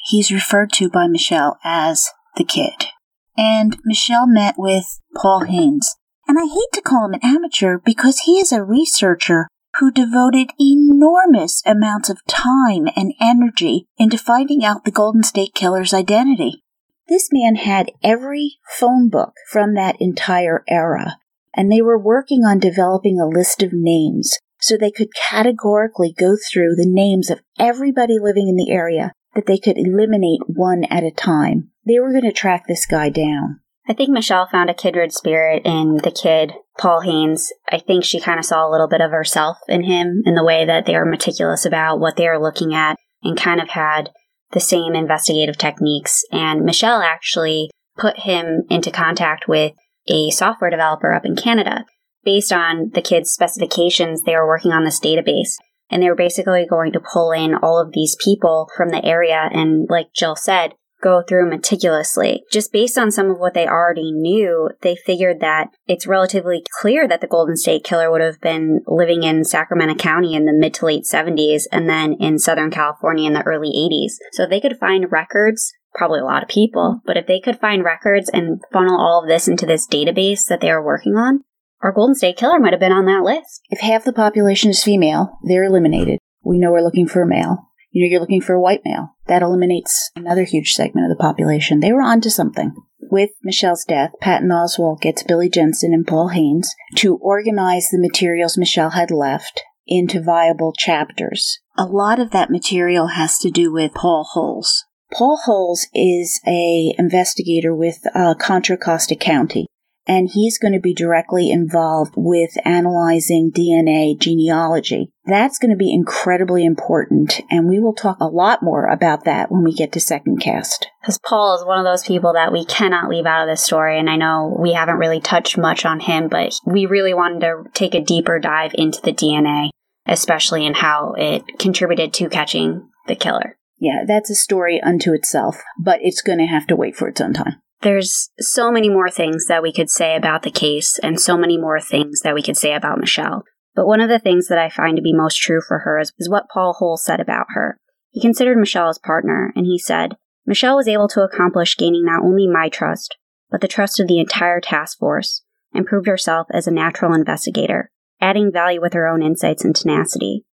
he's 0.06 0.30
referred 0.30 0.72
to 0.74 0.88
by 0.88 1.08
Michelle 1.08 1.58
as 1.64 2.08
the 2.36 2.44
kid 2.44 2.92
and 3.36 3.78
Michelle 3.84 4.26
met 4.26 4.54
with 4.58 5.00
Paul 5.16 5.44
Haynes. 5.44 5.96
And 6.28 6.38
I 6.38 6.44
hate 6.44 6.72
to 6.74 6.82
call 6.82 7.06
him 7.06 7.14
an 7.14 7.20
amateur 7.22 7.78
because 7.84 8.20
he 8.20 8.38
is 8.38 8.52
a 8.52 8.62
researcher 8.62 9.48
who 9.78 9.90
devoted 9.90 10.50
enormous 10.60 11.62
amounts 11.64 12.10
of 12.10 12.24
time 12.26 12.88
and 12.94 13.14
energy 13.20 13.86
into 13.98 14.18
finding 14.18 14.64
out 14.64 14.84
the 14.84 14.90
Golden 14.90 15.22
State 15.22 15.54
Killer's 15.54 15.94
identity. 15.94 16.62
This 17.08 17.30
man 17.32 17.56
had 17.56 17.90
every 18.02 18.58
phone 18.68 19.08
book 19.08 19.32
from 19.50 19.74
that 19.74 19.96
entire 19.98 20.62
era, 20.68 21.16
and 21.54 21.70
they 21.70 21.82
were 21.82 21.98
working 21.98 22.44
on 22.44 22.58
developing 22.58 23.18
a 23.18 23.26
list 23.26 23.62
of 23.62 23.72
names 23.72 24.38
so 24.60 24.76
they 24.76 24.90
could 24.90 25.08
categorically 25.14 26.14
go 26.16 26.36
through 26.36 26.76
the 26.76 26.86
names 26.86 27.30
of 27.30 27.40
everybody 27.58 28.18
living 28.20 28.48
in 28.48 28.56
the 28.56 28.70
area 28.70 29.12
that 29.34 29.46
they 29.46 29.58
could 29.58 29.76
eliminate 29.76 30.40
one 30.46 30.84
at 30.84 31.02
a 31.02 31.10
time. 31.10 31.71
They 31.86 31.98
were 31.98 32.10
going 32.10 32.24
to 32.24 32.32
track 32.32 32.64
this 32.66 32.86
guy 32.86 33.08
down. 33.08 33.60
I 33.88 33.94
think 33.94 34.10
Michelle 34.10 34.46
found 34.46 34.70
a 34.70 34.74
kindred 34.74 35.12
spirit 35.12 35.62
in 35.64 35.96
the 36.04 36.12
kid, 36.12 36.52
Paul 36.78 37.00
Haynes. 37.00 37.52
I 37.70 37.78
think 37.78 38.04
she 38.04 38.20
kind 38.20 38.38
of 38.38 38.44
saw 38.44 38.66
a 38.66 38.70
little 38.70 38.86
bit 38.86 39.00
of 39.00 39.10
herself 39.10 39.58
in 39.68 39.82
him 39.82 40.22
in 40.24 40.34
the 40.34 40.44
way 40.44 40.64
that 40.64 40.86
they 40.86 40.94
were 40.94 41.04
meticulous 41.04 41.64
about 41.64 41.98
what 41.98 42.16
they 42.16 42.28
were 42.28 42.40
looking 42.40 42.74
at 42.74 42.96
and 43.24 43.36
kind 43.36 43.60
of 43.60 43.70
had 43.70 44.10
the 44.52 44.60
same 44.60 44.94
investigative 44.94 45.58
techniques. 45.58 46.24
And 46.30 46.64
Michelle 46.64 47.02
actually 47.02 47.70
put 47.96 48.20
him 48.20 48.62
into 48.70 48.90
contact 48.90 49.48
with 49.48 49.72
a 50.08 50.30
software 50.30 50.70
developer 50.70 51.12
up 51.12 51.24
in 51.24 51.34
Canada. 51.34 51.84
Based 52.24 52.52
on 52.52 52.90
the 52.94 53.02
kid's 53.02 53.32
specifications, 53.32 54.22
they 54.22 54.36
were 54.36 54.46
working 54.46 54.70
on 54.70 54.84
this 54.84 55.00
database 55.00 55.56
and 55.90 56.00
they 56.00 56.08
were 56.08 56.14
basically 56.14 56.66
going 56.68 56.92
to 56.92 57.00
pull 57.00 57.32
in 57.32 57.54
all 57.56 57.80
of 57.80 57.92
these 57.92 58.16
people 58.22 58.68
from 58.76 58.90
the 58.90 59.04
area 59.04 59.48
and, 59.52 59.88
like 59.90 60.12
Jill 60.14 60.36
said, 60.36 60.74
go 61.02 61.22
through 61.26 61.50
meticulously. 61.50 62.44
Just 62.50 62.72
based 62.72 62.96
on 62.96 63.10
some 63.10 63.30
of 63.30 63.38
what 63.38 63.54
they 63.54 63.66
already 63.66 64.12
knew, 64.12 64.70
they 64.80 64.96
figured 64.96 65.40
that 65.40 65.68
it's 65.86 66.06
relatively 66.06 66.64
clear 66.80 67.06
that 67.08 67.20
the 67.20 67.26
Golden 67.26 67.56
State 67.56 67.84
Killer 67.84 68.10
would 68.10 68.20
have 68.20 68.40
been 68.40 68.80
living 68.86 69.22
in 69.22 69.44
Sacramento 69.44 69.96
County 69.96 70.34
in 70.34 70.46
the 70.46 70.52
mid 70.52 70.74
to 70.74 70.86
late 70.86 71.04
70s 71.04 71.64
and 71.70 71.88
then 71.88 72.14
in 72.14 72.38
Southern 72.38 72.70
California 72.70 73.26
in 73.26 73.34
the 73.34 73.42
early 73.42 73.70
80s. 73.70 74.12
So 74.32 74.46
they 74.46 74.60
could 74.60 74.78
find 74.78 75.10
records, 75.12 75.72
probably 75.94 76.20
a 76.20 76.24
lot 76.24 76.42
of 76.42 76.48
people, 76.48 77.00
but 77.04 77.16
if 77.16 77.26
they 77.26 77.40
could 77.40 77.58
find 77.58 77.84
records 77.84 78.30
and 78.32 78.62
funnel 78.72 78.98
all 78.98 79.22
of 79.22 79.28
this 79.28 79.48
into 79.48 79.66
this 79.66 79.86
database 79.86 80.46
that 80.48 80.60
they 80.60 80.70
are 80.70 80.82
working 80.82 81.16
on, 81.16 81.44
our 81.82 81.92
Golden 81.92 82.14
State 82.14 82.36
Killer 82.36 82.60
might 82.60 82.72
have 82.72 82.80
been 82.80 82.92
on 82.92 83.06
that 83.06 83.24
list. 83.24 83.60
If 83.70 83.80
half 83.80 84.04
the 84.04 84.12
population 84.12 84.70
is 84.70 84.84
female, 84.84 85.38
they're 85.42 85.64
eliminated. 85.64 86.18
We 86.44 86.58
know 86.58 86.70
we're 86.70 86.80
looking 86.80 87.08
for 87.08 87.22
a 87.22 87.26
male. 87.26 87.71
You 87.92 88.04
know, 88.04 88.10
you're 88.10 88.20
looking 88.20 88.40
for 88.40 88.54
a 88.54 88.60
white 88.60 88.80
male. 88.84 89.16
That 89.26 89.42
eliminates 89.42 90.10
another 90.16 90.44
huge 90.44 90.72
segment 90.72 91.10
of 91.10 91.16
the 91.16 91.22
population. 91.22 91.80
They 91.80 91.92
were 91.92 92.02
onto 92.02 92.30
something. 92.30 92.74
With 92.98 93.30
Michelle's 93.44 93.84
death, 93.84 94.12
Patton 94.20 94.48
Oswalt 94.48 95.02
gets 95.02 95.22
Billy 95.22 95.50
Jensen 95.50 95.92
and 95.92 96.06
Paul 96.06 96.28
Haynes 96.28 96.74
to 96.96 97.16
organize 97.16 97.88
the 97.90 98.00
materials 98.00 98.56
Michelle 98.56 98.90
had 98.90 99.10
left 99.10 99.62
into 99.86 100.22
viable 100.22 100.72
chapters. 100.72 101.60
A 101.76 101.84
lot 101.84 102.18
of 102.18 102.30
that 102.30 102.50
material 102.50 103.08
has 103.08 103.38
to 103.38 103.50
do 103.50 103.70
with 103.70 103.92
Paul 103.92 104.26
Holes. 104.32 104.86
Paul 105.12 105.40
Holes 105.44 105.86
is 105.92 106.40
a 106.46 106.94
investigator 106.98 107.74
with 107.74 107.98
uh, 108.14 108.34
Contra 108.34 108.78
Costa 108.78 109.14
County 109.14 109.66
and 110.06 110.30
he's 110.32 110.58
going 110.58 110.72
to 110.72 110.80
be 110.80 110.94
directly 110.94 111.50
involved 111.50 112.14
with 112.16 112.50
analyzing 112.64 113.52
DNA 113.54 114.18
genealogy. 114.18 115.12
That's 115.24 115.58
going 115.58 115.70
to 115.70 115.76
be 115.76 115.92
incredibly 115.92 116.64
important, 116.64 117.40
and 117.50 117.68
we 117.68 117.78
will 117.78 117.94
talk 117.94 118.18
a 118.20 118.26
lot 118.26 118.62
more 118.62 118.86
about 118.86 119.24
that 119.24 119.52
when 119.52 119.62
we 119.62 119.72
get 119.72 119.92
to 119.92 120.00
second 120.00 120.40
cast. 120.40 120.88
Because 121.00 121.20
Paul 121.24 121.56
is 121.56 121.64
one 121.64 121.78
of 121.78 121.84
those 121.84 122.04
people 122.04 122.32
that 122.32 122.52
we 122.52 122.64
cannot 122.64 123.08
leave 123.08 123.26
out 123.26 123.42
of 123.42 123.48
this 123.48 123.62
story, 123.62 123.98
and 123.98 124.10
I 124.10 124.16
know 124.16 124.56
we 124.58 124.72
haven't 124.72 124.96
really 124.96 125.20
touched 125.20 125.56
much 125.56 125.84
on 125.84 126.00
him, 126.00 126.28
but 126.28 126.54
we 126.66 126.86
really 126.86 127.14
wanted 127.14 127.40
to 127.40 127.64
take 127.72 127.94
a 127.94 128.00
deeper 128.00 128.40
dive 128.40 128.72
into 128.74 129.00
the 129.00 129.12
DNA, 129.12 129.70
especially 130.06 130.66
in 130.66 130.74
how 130.74 131.14
it 131.16 131.44
contributed 131.60 132.12
to 132.14 132.28
catching 132.28 132.88
the 133.06 133.14
killer. 133.14 133.56
Yeah, 133.78 134.04
that's 134.06 134.30
a 134.30 134.34
story 134.34 134.80
unto 134.80 135.12
itself, 135.12 135.60
but 135.78 136.00
it's 136.02 136.22
going 136.22 136.38
to 136.38 136.46
have 136.46 136.66
to 136.68 136.76
wait 136.76 136.96
for 136.96 137.08
its 137.08 137.20
own 137.20 137.32
time. 137.32 137.60
There's 137.82 138.30
so 138.38 138.70
many 138.70 138.88
more 138.88 139.10
things 139.10 139.46
that 139.46 139.62
we 139.62 139.72
could 139.72 139.90
say 139.90 140.14
about 140.14 140.44
the 140.44 140.52
case 140.52 141.00
and 141.02 141.20
so 141.20 141.36
many 141.36 141.58
more 141.58 141.80
things 141.80 142.20
that 142.20 142.34
we 142.34 142.42
could 142.42 142.56
say 142.56 142.74
about 142.74 143.00
Michelle. 143.00 143.42
But 143.74 143.86
one 143.86 144.00
of 144.00 144.08
the 144.08 144.20
things 144.20 144.46
that 144.48 144.58
I 144.58 144.68
find 144.68 144.96
to 144.96 145.02
be 145.02 145.12
most 145.12 145.36
true 145.36 145.60
for 145.66 145.80
her 145.80 145.98
is, 145.98 146.12
is 146.16 146.30
what 146.30 146.48
Paul 146.52 146.74
Hole 146.74 146.96
said 146.96 147.18
about 147.18 147.46
her. 147.54 147.78
He 148.10 148.20
considered 148.20 148.58
Michelle 148.58 148.86
his 148.86 148.98
partner, 148.98 149.52
and 149.56 149.66
he 149.66 149.78
said, 149.78 150.16
Michelle 150.46 150.76
was 150.76 150.86
able 150.86 151.08
to 151.08 151.22
accomplish 151.22 151.76
gaining 151.76 152.04
not 152.04 152.22
only 152.22 152.46
my 152.46 152.68
trust, 152.68 153.16
but 153.50 153.60
the 153.60 153.68
trust 153.68 153.98
of 153.98 154.06
the 154.06 154.20
entire 154.20 154.60
task 154.60 154.98
force, 154.98 155.42
and 155.72 155.86
proved 155.86 156.06
herself 156.06 156.46
as 156.52 156.68
a 156.68 156.72
natural 156.72 157.14
investigator, 157.14 157.90
adding 158.20 158.52
value 158.52 158.80
with 158.80 158.92
her 158.92 159.08
own 159.08 159.22
insights 159.22 159.64
and 159.64 159.74
tenacity. 159.74 160.44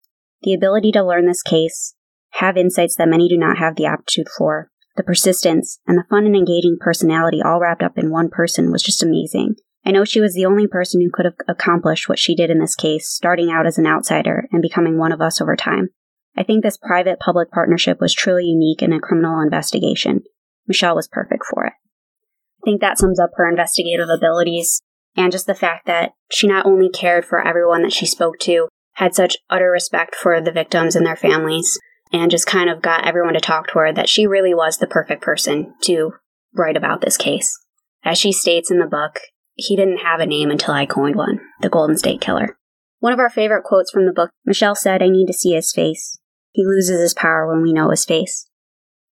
The 0.43 0.55
ability 0.55 0.93
to 0.93 1.05
learn 1.05 1.27
this 1.27 1.43
case, 1.43 1.95
have 2.33 2.57
insights 2.57 2.95
that 2.97 3.09
many 3.09 3.29
do 3.29 3.37
not 3.37 3.59
have 3.59 3.77
the 3.77 3.87
aptitude 3.87 4.29
for, 4.37 4.71
the 4.99 5.03
persistence, 5.03 5.79
and 5.87 5.97
the 5.97 6.05
fun 6.11 6.27
and 6.27 6.37
engaging 6.37 6.77
personality 6.79 7.41
all 7.43 7.61
wrapped 7.61 7.83
up 7.83 7.97
in 7.97 8.11
one 8.11 8.29
person 8.29 8.71
was 8.71 8.83
just 8.83 9.03
amazing. 9.03 9.55
I 9.87 9.91
know 9.91 10.05
she 10.05 10.21
was 10.21 10.35
the 10.35 10.45
only 10.45 10.67
person 10.67 11.01
who 11.01 11.11
could 11.11 11.25
have 11.25 11.37
accomplished 11.49 12.09
what 12.09 12.19
she 12.19 12.35
did 12.35 12.51
in 12.51 12.59
this 12.59 12.75
case, 12.75 13.09
starting 13.09 13.51
out 13.51 13.67
as 13.67 13.79
an 13.79 13.87
outsider 13.87 14.47
and 14.53 14.61
becoming 14.61 14.99
one 14.99 15.13
of 15.13 15.23
us 15.23 15.41
over 15.41 15.57
time. 15.57 15.89
I 16.37 16.43
think 16.43 16.63
this 16.63 16.77
private 16.77 17.19
public 17.19 17.51
partnership 17.51 17.99
was 18.01 18.13
truly 18.13 18.45
unique 18.45 18.83
in 18.83 18.93
a 18.93 19.01
criminal 19.01 19.41
investigation. 19.41 20.25
Michelle 20.67 20.95
was 20.95 21.09
perfect 21.09 21.45
for 21.51 21.65
it. 21.65 21.73
I 21.73 22.65
think 22.65 22.81
that 22.83 22.99
sums 22.99 23.19
up 23.19 23.31
her 23.37 23.49
investigative 23.49 24.09
abilities 24.09 24.83
and 25.17 25.33
just 25.33 25.47
the 25.47 25.55
fact 25.55 25.87
that 25.87 26.13
she 26.31 26.47
not 26.47 26.67
only 26.67 26.91
cared 26.91 27.25
for 27.25 27.41
everyone 27.41 27.83
that 27.83 27.93
she 27.93 28.05
spoke 28.05 28.39
to, 28.41 28.69
had 28.95 29.15
such 29.15 29.39
utter 29.49 29.71
respect 29.71 30.15
for 30.15 30.41
the 30.41 30.53
victims 30.53 30.95
and 30.95 31.07
their 31.07 31.17
families, 31.17 31.79
and 32.13 32.31
just 32.31 32.47
kind 32.47 32.71
of 32.71 32.83
got 32.83 33.07
everyone 33.07 33.35
to 33.35 33.41
talk 33.41 33.69
to 33.69 33.79
her 33.79 33.93
that 33.93 34.09
she 34.09 34.27
really 34.27 34.55
was 34.55 34.79
the 34.79 34.87
perfect 34.87 35.23
person 35.23 35.75
to 35.83 36.13
write 36.55 36.77
about 36.77 37.01
this 37.01 37.17
case. 37.17 37.59
As 38.05 38.19
she 38.19 38.33
states 38.33 38.71
in 38.71 38.79
the 38.79 38.87
book, 38.87 39.21
he 39.55 39.77
didn't 39.77 39.99
have 39.99 40.21
a 40.21 40.27
name 40.27 40.51
until 40.51 40.75
I 40.75 40.87
coined 40.87 41.17
one 41.17 41.41
the 41.61 41.69
Golden 41.69 41.97
State 41.97 42.21
Killer. 42.21 42.57
One 43.01 43.13
of 43.13 43.19
our 43.19 43.31
favorite 43.31 43.65
quotes 43.65 43.91
from 43.91 44.07
the 44.07 44.13
book 44.13 44.31
Michelle 44.45 44.75
said, 44.75 45.03
I 45.03 45.09
need 45.09 45.27
to 45.27 45.33
see 45.33 45.53
his 45.53 45.73
face. 45.73 46.19
He 46.53 46.65
loses 46.65 47.01
his 47.01 47.15
power 47.15 47.47
when 47.47 47.63
we 47.63 47.73
know 47.73 47.91
his 47.91 48.05
face. 48.05 48.49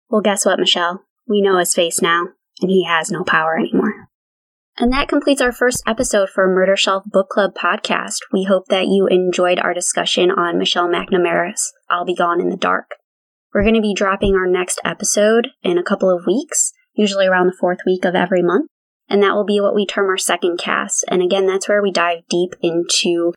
Well, 0.09 0.21
guess 0.21 0.47
what, 0.47 0.59
Michelle? 0.59 1.05
We 1.29 1.43
know 1.43 1.59
his 1.59 1.75
face 1.75 2.01
now, 2.01 2.29
and 2.61 2.71
he 2.71 2.85
has 2.85 3.11
no 3.11 3.25
power 3.25 3.59
anymore. 3.59 3.93
And 4.79 4.93
that 4.93 5.09
completes 5.09 5.41
our 5.41 5.53
first 5.53 5.83
episode 5.87 6.29
for 6.29 6.47
Murder 6.47 6.77
Shelf 6.77 7.05
Book 7.07 7.31
Club 7.31 7.53
podcast. 7.55 8.19
We 8.31 8.45
hope 8.45 8.67
that 8.69 8.89
you 8.89 9.07
enjoyed 9.11 9.59
our 9.59 9.73
discussion 9.73 10.31
on 10.31 10.59
Michelle 10.59 10.89
McNamara's 10.89 11.73
I'll 11.89 12.05
Be 12.05 12.15
Gone 12.15 12.43
in 12.43 12.51
the 12.51 12.59
Dark. 12.59 12.97
We're 13.55 13.63
going 13.63 13.75
to 13.75 13.81
be 13.81 13.95
dropping 13.95 14.35
our 14.35 14.47
next 14.47 14.79
episode 14.85 15.49
in 15.63 15.79
a 15.79 15.83
couple 15.83 16.11
of 16.11 16.27
weeks, 16.27 16.75
usually 16.95 17.27
around 17.27 17.47
the 17.47 17.57
fourth 17.59 17.79
week 17.87 18.05
of 18.05 18.15
every 18.15 18.43
month. 18.43 18.69
And 19.09 19.23
that 19.23 19.35
will 19.35 19.47
be 19.47 19.63
what 19.63 19.75
we 19.75 19.87
term 19.87 20.11
our 20.11 20.19
second 20.19 20.59
cast. 20.59 21.07
And 21.09 21.23
again, 21.23 21.47
that's 21.47 21.71
where 21.71 21.81
we 21.81 21.91
dive 21.91 22.25
deep 22.29 22.55
into 22.61 23.33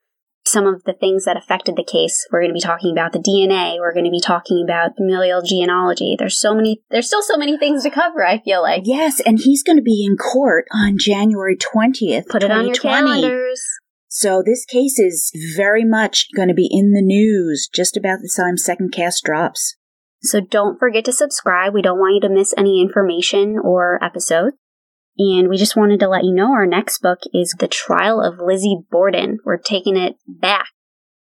some 0.49 0.65
of 0.65 0.83
the 0.83 0.93
things 0.93 1.25
that 1.25 1.37
affected 1.37 1.75
the 1.75 1.83
case. 1.83 2.27
We're 2.31 2.41
going 2.41 2.51
to 2.51 2.53
be 2.53 2.61
talking 2.61 2.91
about 2.91 3.13
the 3.13 3.19
DNA. 3.19 3.77
We're 3.79 3.93
going 3.93 4.05
to 4.05 4.11
be 4.11 4.21
talking 4.21 4.63
about 4.63 4.95
familial 4.97 5.41
genealogy. 5.41 6.15
There's 6.17 6.39
so 6.39 6.53
many, 6.53 6.81
there's 6.89 7.07
still 7.07 7.21
so 7.21 7.37
many 7.37 7.57
things 7.57 7.83
to 7.83 7.89
cover, 7.89 8.25
I 8.25 8.39
feel 8.39 8.61
like. 8.61 8.83
Yes, 8.85 9.19
and 9.19 9.39
he's 9.39 9.63
going 9.63 9.77
to 9.77 9.83
be 9.83 10.05
in 10.05 10.17
court 10.17 10.65
on 10.73 10.97
January 10.97 11.57
20th. 11.57 12.27
Put 12.27 12.43
it 12.43 12.51
on 12.51 12.67
your 12.67 12.75
calendars. 12.75 13.63
So 14.07 14.41
this 14.43 14.65
case 14.65 14.97
is 14.97 15.31
very 15.55 15.85
much 15.85 16.27
going 16.35 16.47
to 16.47 16.55
be 16.55 16.67
in 16.71 16.93
the 16.93 17.01
news 17.01 17.69
just 17.73 17.95
about 17.95 18.19
the 18.21 18.33
time 18.35 18.57
second 18.57 18.91
cast 18.91 19.23
drops. 19.23 19.75
So 20.21 20.41
don't 20.41 20.79
forget 20.79 21.05
to 21.05 21.13
subscribe. 21.13 21.73
We 21.73 21.81
don't 21.81 21.99
want 21.99 22.15
you 22.15 22.21
to 22.27 22.33
miss 22.33 22.53
any 22.57 22.81
information 22.81 23.57
or 23.63 24.03
episodes. 24.03 24.57
And 25.19 25.49
we 25.49 25.57
just 25.57 25.75
wanted 25.75 25.99
to 25.99 26.07
let 26.07 26.23
you 26.23 26.33
know 26.33 26.53
our 26.53 26.65
next 26.65 27.01
book 27.01 27.19
is 27.33 27.53
The 27.59 27.67
Trial 27.67 28.21
of 28.21 28.39
Lizzie 28.39 28.77
Borden. 28.89 29.39
We're 29.43 29.57
taking 29.57 29.97
it 29.97 30.15
back. 30.25 30.67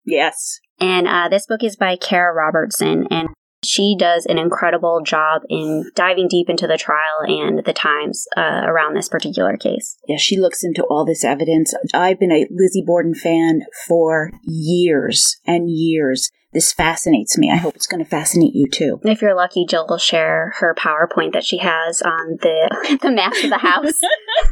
Yes. 0.04 0.58
And 0.80 1.06
uh, 1.06 1.28
this 1.28 1.46
book 1.46 1.62
is 1.62 1.76
by 1.76 1.94
Cara 1.96 2.34
Robertson, 2.34 3.06
and 3.08 3.28
she 3.64 3.96
does 3.96 4.26
an 4.26 4.36
incredible 4.36 5.00
job 5.04 5.42
in 5.48 5.90
diving 5.94 6.26
deep 6.28 6.50
into 6.50 6.66
the 6.66 6.76
trial 6.76 7.22
and 7.22 7.64
the 7.64 7.72
times 7.72 8.26
uh, 8.36 8.62
around 8.64 8.94
this 8.94 9.08
particular 9.08 9.56
case. 9.56 9.96
Yeah, 10.08 10.18
she 10.18 10.38
looks 10.38 10.64
into 10.64 10.82
all 10.82 11.04
this 11.04 11.24
evidence. 11.24 11.72
I've 11.94 12.18
been 12.18 12.32
a 12.32 12.46
Lizzie 12.50 12.84
Borden 12.84 13.14
fan 13.14 13.62
for 13.86 14.32
years 14.42 15.36
and 15.46 15.70
years. 15.70 16.30
This 16.54 16.72
fascinates 16.72 17.36
me. 17.36 17.50
I 17.50 17.56
hope 17.56 17.74
it's 17.74 17.88
going 17.88 18.02
to 18.02 18.08
fascinate 18.08 18.54
you 18.54 18.68
too. 18.70 19.00
If 19.02 19.20
you're 19.20 19.34
lucky, 19.34 19.66
Jill 19.68 19.86
will 19.88 19.98
share 19.98 20.52
her 20.60 20.74
PowerPoint 20.78 21.32
that 21.32 21.44
she 21.44 21.58
has 21.58 22.00
on 22.00 22.38
the 22.40 22.98
the 23.02 23.10
map 23.10 23.32
of 23.42 23.50
the 23.50 23.58
house. 23.58 24.00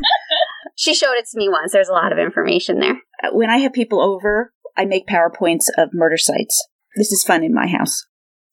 she 0.76 0.94
showed 0.94 1.14
it 1.14 1.26
to 1.30 1.38
me 1.38 1.48
once. 1.48 1.72
There's 1.72 1.88
a 1.88 1.92
lot 1.92 2.12
of 2.12 2.18
information 2.18 2.80
there. 2.80 3.00
Uh, 3.22 3.28
When 3.30 3.50
I 3.50 3.58
have 3.58 3.72
people 3.72 4.02
over, 4.02 4.52
I 4.76 4.84
make 4.84 5.06
PowerPoints 5.06 5.66
of 5.78 5.90
murder 5.92 6.16
sites. 6.16 6.66
This 6.96 7.12
is 7.12 7.22
fun 7.22 7.44
in 7.44 7.54
my 7.54 7.68
house. 7.68 8.04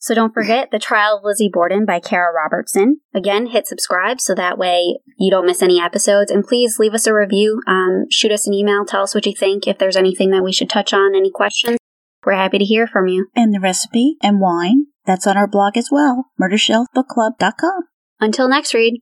So 0.02 0.14
don't 0.16 0.34
forget 0.34 0.70
The 0.72 0.80
Trial 0.80 1.18
of 1.18 1.26
Lizzie 1.26 1.50
Borden 1.52 1.86
by 1.86 2.00
Cara 2.00 2.32
Robertson. 2.32 3.02
Again, 3.14 3.48
hit 3.48 3.68
subscribe 3.68 4.22
so 4.22 4.34
that 4.34 4.58
way 4.58 5.00
you 5.18 5.30
don't 5.30 5.46
miss 5.46 5.62
any 5.62 5.82
episodes. 5.82 6.32
And 6.32 6.46
please 6.46 6.80
leave 6.80 6.94
us 6.94 7.06
a 7.06 7.14
review. 7.14 7.62
Um, 7.68 8.06
shoot 8.10 8.32
us 8.32 8.48
an 8.48 8.54
email. 8.54 8.86
Tell 8.86 9.04
us 9.04 9.14
what 9.14 9.26
you 9.26 9.34
think. 9.36 9.68
If 9.68 9.78
there's 9.78 9.98
anything 9.98 10.30
that 10.30 10.44
we 10.44 10.54
should 10.54 10.70
touch 10.70 10.94
on, 10.94 11.16
any 11.16 11.30
questions, 11.32 11.79
we're 12.26 12.34
happy 12.34 12.58
to 12.58 12.66
hear 12.66 12.88
from 12.88 13.08
you. 13.08 13.28
And 13.36 13.54
the 13.54 13.60
recipe 13.60 14.18
and 14.22 14.40
wine, 14.40 14.88
that's 15.06 15.28
on 15.28 15.38
our 15.38 15.48
blog 15.48 15.78
as 15.78 15.90
well, 15.92 16.26
murdershelfbookclub.com. 16.40 17.84
Until 18.20 18.50
next 18.50 18.74
read. 18.74 19.02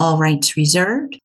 All 0.00 0.18
rights 0.18 0.56
reserved. 0.56 1.18